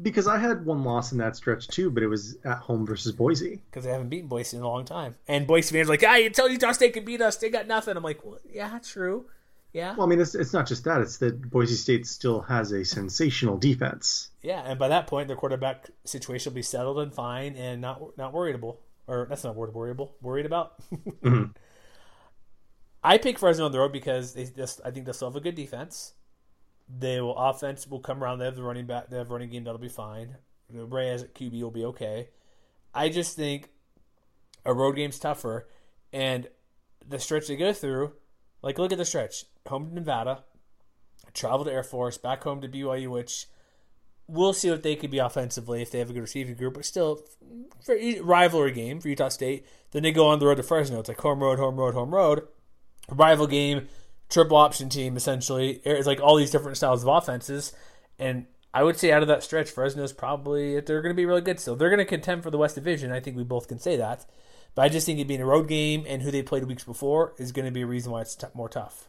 because 0.00 0.26
I 0.26 0.38
had 0.38 0.64
one 0.64 0.82
loss 0.82 1.12
in 1.12 1.18
that 1.18 1.36
stretch 1.36 1.68
too, 1.68 1.90
but 1.90 2.02
it 2.02 2.06
was 2.08 2.36
at 2.44 2.58
home 2.58 2.86
versus 2.86 3.12
Boise. 3.12 3.60
Because 3.70 3.84
they 3.84 3.90
haven't 3.90 4.08
beaten 4.08 4.28
Boise 4.28 4.56
in 4.56 4.62
a 4.62 4.68
long 4.68 4.84
time. 4.84 5.16
And 5.28 5.46
Boise 5.46 5.72
fans 5.74 5.88
are 5.88 5.92
like, 5.92 6.04
ah, 6.06 6.16
you 6.16 6.30
tell 6.30 6.48
Utah 6.48 6.72
State 6.72 6.94
can 6.94 7.04
beat 7.04 7.20
us. 7.20 7.36
They 7.36 7.50
got 7.50 7.66
nothing. 7.66 7.96
I'm 7.96 8.02
like, 8.02 8.24
well, 8.24 8.38
yeah, 8.50 8.78
true. 8.82 9.26
Yeah. 9.72 9.94
Well, 9.94 10.06
I 10.06 10.08
mean, 10.08 10.20
it's, 10.20 10.34
it's 10.34 10.54
not 10.54 10.66
just 10.66 10.84
that. 10.84 11.02
It's 11.02 11.18
that 11.18 11.50
Boise 11.50 11.74
State 11.74 12.06
still 12.06 12.40
has 12.40 12.72
a 12.72 12.82
sensational 12.82 13.58
defense. 13.58 14.30
Yeah, 14.40 14.62
and 14.64 14.78
by 14.78 14.88
that 14.88 15.06
point, 15.06 15.28
their 15.28 15.36
quarterback 15.36 15.90
situation 16.04 16.52
will 16.52 16.54
be 16.54 16.62
settled 16.62 16.98
and 16.98 17.12
fine 17.12 17.56
and 17.56 17.82
not 17.82 18.16
not 18.16 18.32
worriedable. 18.32 18.78
Or 19.06 19.26
that's 19.28 19.44
not 19.44 19.54
word 19.54 19.74
worriable. 19.74 20.14
Worried 20.22 20.46
about. 20.46 20.80
mm-hmm. 20.92 21.52
I 23.06 23.18
pick 23.18 23.38
Fresno 23.38 23.66
on 23.66 23.70
the 23.70 23.78
road 23.78 23.92
because 23.92 24.34
they 24.34 24.46
just 24.46 24.80
I 24.84 24.90
think 24.90 25.04
they'll 25.04 25.14
still 25.14 25.28
have 25.28 25.36
a 25.36 25.40
good 25.40 25.54
defense. 25.54 26.14
They 26.88 27.20
will 27.20 27.36
offense 27.36 27.86
will 27.86 28.00
come 28.00 28.20
around. 28.22 28.40
They 28.40 28.46
have 28.46 28.56
the 28.56 28.64
running 28.64 28.86
back. 28.86 29.08
They 29.08 29.16
have 29.16 29.30
running 29.30 29.48
game 29.48 29.62
that'll 29.62 29.78
be 29.78 29.88
fine. 29.88 30.38
Reyes 30.68 31.22
at 31.22 31.32
QB 31.32 31.62
will 31.62 31.70
be 31.70 31.84
okay. 31.84 32.30
I 32.92 33.08
just 33.08 33.36
think 33.36 33.70
a 34.64 34.74
road 34.74 34.96
game's 34.96 35.20
tougher, 35.20 35.68
and 36.12 36.48
the 37.06 37.20
stretch 37.20 37.46
they 37.46 37.54
go 37.54 37.72
through, 37.72 38.14
like 38.60 38.76
look 38.76 38.90
at 38.90 38.98
the 38.98 39.04
stretch: 39.04 39.44
home 39.68 39.90
to 39.90 39.94
Nevada, 39.94 40.42
travel 41.32 41.64
to 41.64 41.72
Air 41.72 41.84
Force, 41.84 42.18
back 42.18 42.42
home 42.42 42.60
to 42.60 42.68
BYU, 42.68 43.08
which 43.08 43.46
we'll 44.26 44.52
see 44.52 44.68
what 44.68 44.82
they 44.82 44.96
could 44.96 45.12
be 45.12 45.18
offensively 45.18 45.80
if 45.80 45.92
they 45.92 46.00
have 46.00 46.10
a 46.10 46.12
good 46.12 46.22
receiving 46.22 46.56
group, 46.56 46.74
but 46.74 46.84
still 46.84 47.24
rivalry 48.20 48.72
game 48.72 48.98
for 48.98 49.08
Utah 49.08 49.28
State. 49.28 49.64
Then 49.92 50.02
they 50.02 50.10
go 50.10 50.26
on 50.26 50.40
the 50.40 50.46
road 50.46 50.56
to 50.56 50.64
Fresno. 50.64 50.98
It's 50.98 51.08
like 51.08 51.20
home 51.20 51.40
road, 51.40 51.60
home 51.60 51.76
road, 51.76 51.94
home 51.94 52.12
road. 52.12 52.48
Rival 53.10 53.46
game, 53.46 53.88
triple 54.28 54.56
option 54.56 54.88
team 54.88 55.16
essentially. 55.16 55.80
It's 55.84 56.06
like 56.06 56.20
all 56.20 56.36
these 56.36 56.50
different 56.50 56.76
styles 56.76 57.02
of 57.02 57.08
offenses, 57.08 57.72
and 58.18 58.46
I 58.74 58.82
would 58.82 58.98
say 58.98 59.10
out 59.10 59.22
of 59.22 59.28
that 59.28 59.42
stretch, 59.42 59.70
Fresno's 59.70 60.12
probably 60.12 60.80
they're 60.80 61.00
going 61.00 61.14
to 61.14 61.16
be 61.16 61.24
really 61.24 61.40
good 61.40 61.58
still. 61.58 61.76
They're 61.76 61.88
going 61.88 61.98
to 61.98 62.04
contend 62.04 62.42
for 62.42 62.50
the 62.50 62.58
West 62.58 62.74
Division. 62.74 63.12
I 63.12 63.20
think 63.20 63.36
we 63.36 63.44
both 63.44 63.68
can 63.68 63.78
say 63.78 63.96
that. 63.96 64.26
But 64.74 64.82
I 64.82 64.88
just 64.90 65.06
think 65.06 65.18
it 65.18 65.26
being 65.26 65.40
a 65.40 65.46
road 65.46 65.68
game 65.68 66.04
and 66.06 66.20
who 66.20 66.30
they 66.30 66.42
played 66.42 66.64
weeks 66.64 66.84
before 66.84 67.32
is 67.38 67.52
going 67.52 67.64
to 67.64 67.72
be 67.72 67.80
a 67.80 67.86
reason 67.86 68.12
why 68.12 68.20
it's 68.20 68.34
t- 68.34 68.46
more 68.52 68.68
tough. 68.68 69.08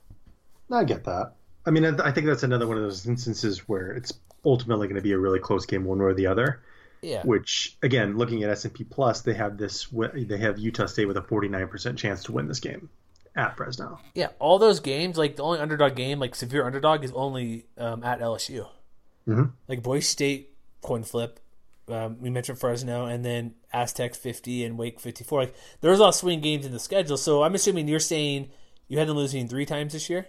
I 0.72 0.86
get 0.86 1.04
that. 1.04 1.34
I 1.66 1.72
mean, 1.72 1.84
I 1.84 2.12
think 2.12 2.28
that's 2.28 2.44
another 2.44 2.66
one 2.66 2.78
of 2.78 2.84
those 2.84 3.06
instances 3.06 3.68
where 3.68 3.92
it's 3.92 4.14
ultimately 4.46 4.88
going 4.88 4.96
to 4.96 5.02
be 5.02 5.12
a 5.12 5.18
really 5.18 5.40
close 5.40 5.66
game, 5.66 5.84
one 5.84 6.00
way 6.00 6.06
or 6.06 6.14
the 6.14 6.28
other. 6.28 6.62
Yeah. 7.02 7.24
Which, 7.24 7.78
again, 7.84 8.18
looking 8.18 8.44
at 8.44 8.50
S 8.50 8.64
and 8.64 8.74
P 8.74 8.86
Plus, 8.86 9.22
they 9.22 9.34
have 9.34 9.58
this. 9.58 9.88
They 9.92 10.38
have 10.38 10.58
Utah 10.58 10.86
State 10.86 11.10
with 11.10 11.18
a 11.18 11.22
forty 11.22 11.50
nine 11.50 11.68
percent 11.68 12.00
chance 12.00 12.24
to 12.24 12.32
win 12.32 12.48
this 12.48 12.62
game 12.62 12.90
at 13.38 13.56
Fresno. 13.56 14.00
Yeah, 14.14 14.30
all 14.40 14.60
those 14.60 14.80
games, 14.80 15.18
like 15.18 15.36
the 15.36 15.44
only 15.44 15.60
underdog 15.60 15.96
game, 15.96 16.20
like 16.20 16.36
severe 16.36 16.66
underdog, 16.66 17.04
is 17.04 17.12
only 17.14 17.68
um, 17.78 18.04
at 18.04 18.20
LSU. 18.20 18.68
Mm-hmm. 19.28 19.52
Like 19.68 19.84
Boise 19.84 20.02
State 20.02 20.54
coin 20.82 21.04
flip. 21.04 21.40
Um, 21.90 22.20
we 22.20 22.30
mentioned 22.30 22.60
Fresno, 22.60 23.06
and 23.06 23.24
then 23.24 23.54
Aztecs 23.72 24.18
fifty 24.18 24.66
and 24.66 24.78
Wake 24.78 25.00
fifty 25.00 25.24
four. 25.24 25.42
Like 25.42 25.56
there's 25.80 26.00
a 26.00 26.02
lot 26.02 26.10
of 26.10 26.16
swing 26.16 26.42
games 26.42 26.66
in 26.66 26.74
the 26.74 26.80
schedule. 26.80 27.16
So 27.16 27.44
I'm 27.44 27.56
assuming 27.56 27.88
you're 27.88 28.00
saying 28.00 28.50
you 28.88 28.98
had 28.98 29.08
them 29.08 29.16
losing 29.16 29.48
three 29.48 29.66
times 29.66 29.94
this 29.94 30.10
year. 30.10 30.28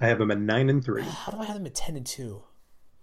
I 0.00 0.06
have 0.06 0.18
them 0.18 0.30
at 0.30 0.38
nine 0.38 0.68
and 0.68 0.84
three. 0.84 1.02
How 1.02 1.32
do 1.32 1.38
I 1.38 1.44
have 1.44 1.56
them 1.56 1.66
at 1.66 1.74
ten 1.74 1.96
and 1.96 2.06
two? 2.06 2.42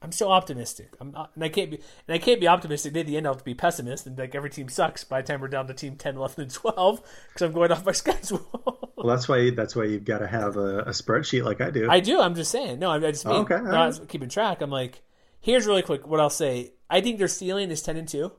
I'm 0.02 0.12
so 0.12 0.30
optimistic. 0.30 0.94
I'm 1.00 1.12
not, 1.12 1.32
and 1.36 1.44
I 1.44 1.50
can't 1.50 1.72
be 1.72 1.78
and 1.78 2.16
I 2.16 2.18
can't 2.18 2.40
be 2.40 2.48
optimistic. 2.48 2.96
At 2.96 3.08
the 3.08 3.18
end, 3.18 3.26
I'll 3.26 3.34
have 3.34 3.40
to 3.40 3.46
be 3.46 3.56
pessimist 3.56 4.06
and 4.06 4.18
like 4.18 4.36
every 4.36 4.50
team 4.50 4.70
sucks 4.70 5.04
by 5.04 5.22
the 5.22 5.28
time 5.28 5.42
we're 5.42 5.48
down 5.48 5.68
to 5.68 5.74
team 5.74 5.96
10, 5.96 6.16
11, 6.16 6.42
and 6.42 6.52
twelve 6.54 7.02
because 7.28 7.42
I'm 7.42 7.54
going 7.54 7.72
off 7.72 7.86
my 7.86 7.92
schedule. 7.94 8.92
well, 8.96 9.08
that's 9.08 9.28
why 9.28 9.50
that's 9.50 9.76
why 9.76 9.86
you've 9.86 10.06
got 10.06 10.20
to 10.20 10.28
have 10.28 10.58
a, 10.58 10.80
a, 10.80 10.90
spreadsheet 10.90 11.44
like 11.44 11.62
I 11.62 11.72
do. 11.72 11.90
I 11.90 12.02
do. 12.02 12.20
I'm 12.20 12.36
just 12.36 12.52
saying. 12.52 12.80
No, 12.80 12.92
I, 12.92 12.98
I 12.98 13.12
just 13.12 13.26
oh, 13.26 13.30
mean, 13.30 13.40
oh, 13.40 13.56
okay. 13.56 13.62
not 13.62 14.00
right. 14.00 14.10
keeping 14.10 14.30
track. 14.30 14.62
I'm 14.62 14.70
like, 14.70 15.02
here's 15.40 15.66
really 15.66 15.82
quick 15.82 16.08
what 16.08 16.20
I'll 16.20 16.30
say. 16.30 16.74
I 16.90 17.02
think 17.02 17.18
their 17.18 17.28
ceiling 17.28 17.72
is 17.72 17.82
ten 17.82 17.98
and 17.98 18.08
two 18.08 18.32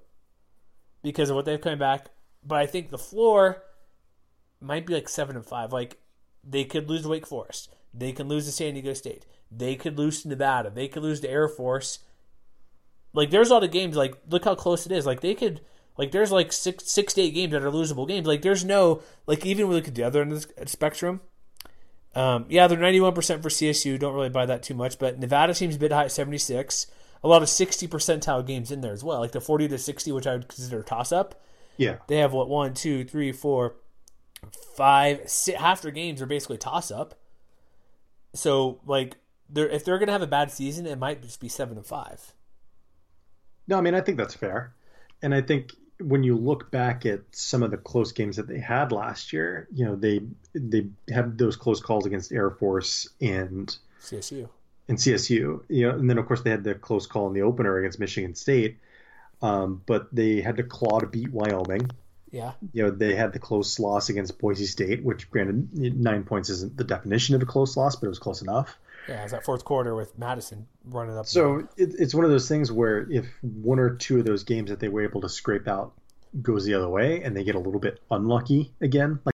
because 1.03 1.31
of 1.31 1.37
what 1.37 1.47
they've 1.47 1.61
come 1.61 1.79
back, 1.79 2.11
but 2.45 2.59
I 2.59 2.67
think 2.67 2.91
the 2.91 2.99
floor 2.99 3.63
might 4.61 4.87
be 4.87 4.95
like 4.95 5.09
seven 5.09 5.37
and 5.37 5.45
five. 5.45 5.73
Like 5.73 5.99
they 6.45 6.65
could 6.65 6.89
lose 6.89 7.03
to 7.03 7.09
Wake 7.09 7.27
Forest. 7.27 7.75
They 7.93 8.13
can 8.13 8.29
lose 8.29 8.47
to 8.47 8.53
San 8.53 8.75
Diego 8.75 8.93
State. 8.93 9.27
They 9.51 9.77
could 9.77 9.99
lose 9.99 10.23
to 10.23 10.29
Nevada. 10.29 10.71
They 10.71 10.89
could 10.89 11.03
lose 11.03 11.21
to 11.21 11.31
Air 11.31 11.49
Force. 11.49 12.01
Like 13.13 13.31
there's 13.31 13.51
all 13.51 13.61
the 13.61 13.69
games. 13.69 13.97
Like 13.97 14.17
look 14.29 14.45
how 14.45 14.55
close 14.55 14.87
it 14.87 14.93
is. 14.93 15.07
Like 15.07 15.21
they 15.21 15.35
could. 15.35 15.61
Like 15.97 16.13
there's 16.13 16.31
like 16.31 16.53
six 16.53 16.91
six 16.91 17.15
to 17.15 17.23
eight 17.23 17.35
games 17.35 17.53
that 17.53 17.65
are 17.65 17.71
losable 17.71 18.07
games. 18.07 18.27
Like 18.27 18.43
there's 18.43 18.65
no 18.65 19.03
like 19.27 19.47
even 19.47 19.67
look 19.69 19.89
at 19.89 19.95
the 19.95 20.03
other 20.03 20.21
end 20.23 20.33
of 20.33 20.47
the 20.57 20.69
spectrum. 20.69 21.21
Um, 22.15 22.47
yeah, 22.49 22.67
they're 22.67 22.79
91% 22.79 23.15
for 23.43 23.51
CSU. 23.51 23.99
Don't 23.99 24.15
really 24.15 24.31
buy 24.31 24.47
that 24.47 24.63
too 24.63 24.73
much, 24.73 24.99
but 24.99 25.19
Nevada 25.19 25.55
seems 25.55 25.77
a 25.77 25.79
bit 25.79 25.93
high 25.93 26.05
at 26.05 26.13
76. 26.13 26.87
A 27.23 27.29
lot 27.29 27.43
of 27.43 27.49
60 27.51 27.89
percentile 27.89 28.47
games 28.47 28.71
in 28.71 28.81
there 28.81 28.95
as 28.95 29.05
well, 29.05 29.21
like 29.21 29.33
the 29.33 29.41
40 29.41 29.69
to 29.69 29.77
60, 29.77 30.13
which 30.13 30.27
I 30.27 30.33
would 30.33 30.49
consider 30.49 30.81
a 30.81 30.83
toss 30.83 31.13
up. 31.13 31.43
Yeah, 31.77 31.97
they 32.07 32.19
have 32.19 32.33
what 32.33 32.49
one, 32.49 32.73
two, 32.73 33.05
three, 33.05 33.33
four, 33.33 33.77
five, 34.77 35.29
six, 35.29 35.59
half 35.59 35.83
their 35.83 35.91
games 35.91 36.23
are 36.23 36.27
basically 36.27 36.57
toss 36.57 36.91
up. 36.91 37.15
So 38.35 38.81
like 38.87 39.17
they're 39.49 39.69
if 39.69 39.85
they're 39.85 39.99
gonna 39.99 40.13
have 40.13 40.23
a 40.23 40.27
bad 40.27 40.51
season, 40.51 40.87
it 40.87 40.99
might 40.99 41.23
just 41.23 41.41
be 41.41 41.49
seven 41.49 41.77
and 41.77 41.87
five. 41.87 42.33
No, 43.69 43.79
I 43.79 43.81
mean 43.81 43.95
I 43.95 44.01
think 44.01 44.19
that's 44.19 44.35
fair, 44.35 44.75
and 45.23 45.35
I 45.35 45.41
think 45.41 45.73
when 45.99 46.23
you 46.23 46.37
look 46.37 46.71
back 46.71 47.07
at 47.07 47.21
some 47.33 47.63
of 47.63 47.71
the 47.71 47.79
close 47.79 48.13
games 48.13 48.37
that 48.37 48.47
they 48.47 48.59
had 48.59 48.93
last 48.93 49.33
year, 49.33 49.69
you 49.73 49.85
know 49.85 49.97
they 49.97 50.21
they 50.55 50.87
had 51.13 51.39
those 51.39 51.57
close 51.57 51.81
calls 51.81 52.07
against 52.07 52.33
Air 52.33 52.51
Force 52.51 53.09
and 53.21 53.77
CSU 54.01 54.49
and 54.89 54.99
CSU, 54.99 55.63
you 55.69 55.87
know, 55.87 55.91
and 55.91 56.09
then 56.09 56.19
of 56.19 56.27
course 56.27 56.43
they 56.43 56.51
had 56.51 56.65
the 56.65 56.75
close 56.75 57.07
call 57.07 57.27
in 57.27 57.35
the 57.35 57.43
opener 57.43 57.79
against 57.79 57.99
Michigan 57.99 58.35
State, 58.35 58.79
um, 59.43 59.83
but 59.87 60.15
they 60.15 60.41
had 60.41 60.57
to 60.57 60.63
claw 60.63 61.01
to 61.01 61.07
beat 61.07 61.33
Wyoming. 61.33 61.91
Yeah. 62.31 62.53
You 62.73 62.85
know, 62.85 62.91
they 62.91 63.15
had 63.15 63.33
the 63.33 63.39
close 63.39 63.79
loss 63.79 64.09
against 64.09 64.39
Boise 64.39 64.67
State, 64.67 65.03
which 65.03 65.31
granted 65.31 65.75
nine 65.75 66.25
points 66.25 66.51
isn't 66.51 66.77
the 66.77 66.85
definition 66.85 67.35
of 67.35 67.43
a 67.43 67.47
close 67.47 67.77
loss, 67.77 67.97
but 67.97 68.07
it 68.07 68.11
was 68.11 68.19
close 68.19 68.43
enough. 68.43 68.79
Yeah, 69.09 69.23
it's 69.23 69.33
that 69.33 69.45
fourth 69.45 69.65
quarter 69.65 69.95
with 69.95 70.19
Mattison 70.19 70.67
running 70.85 71.17
up. 71.17 71.27
So 71.27 71.69
it, 71.77 71.95
it's 71.99 72.15
one 72.15 72.25
of 72.25 72.31
those 72.31 72.49
things 72.49 72.73
where 72.73 73.11
if 73.11 73.27
one 73.43 73.79
or 73.79 73.95
two 73.95 74.19
of 74.19 74.25
those 74.25 74.45
games 74.45 74.71
that 74.71 74.81
they 74.81 74.89
were 74.89 75.03
able 75.03 75.21
to 75.23 75.29
scrape 75.29 75.69
out 75.69 75.93
goes 76.43 76.65
the 76.65 76.75
other 76.75 76.89
way 76.89 77.23
and 77.23 77.37
they 77.37 77.45
get 77.45 77.55
a 77.55 77.59
little 77.59 77.81
bit 77.81 78.01
unlucky 78.11 78.73
again, 78.81 79.21
like 79.25 79.35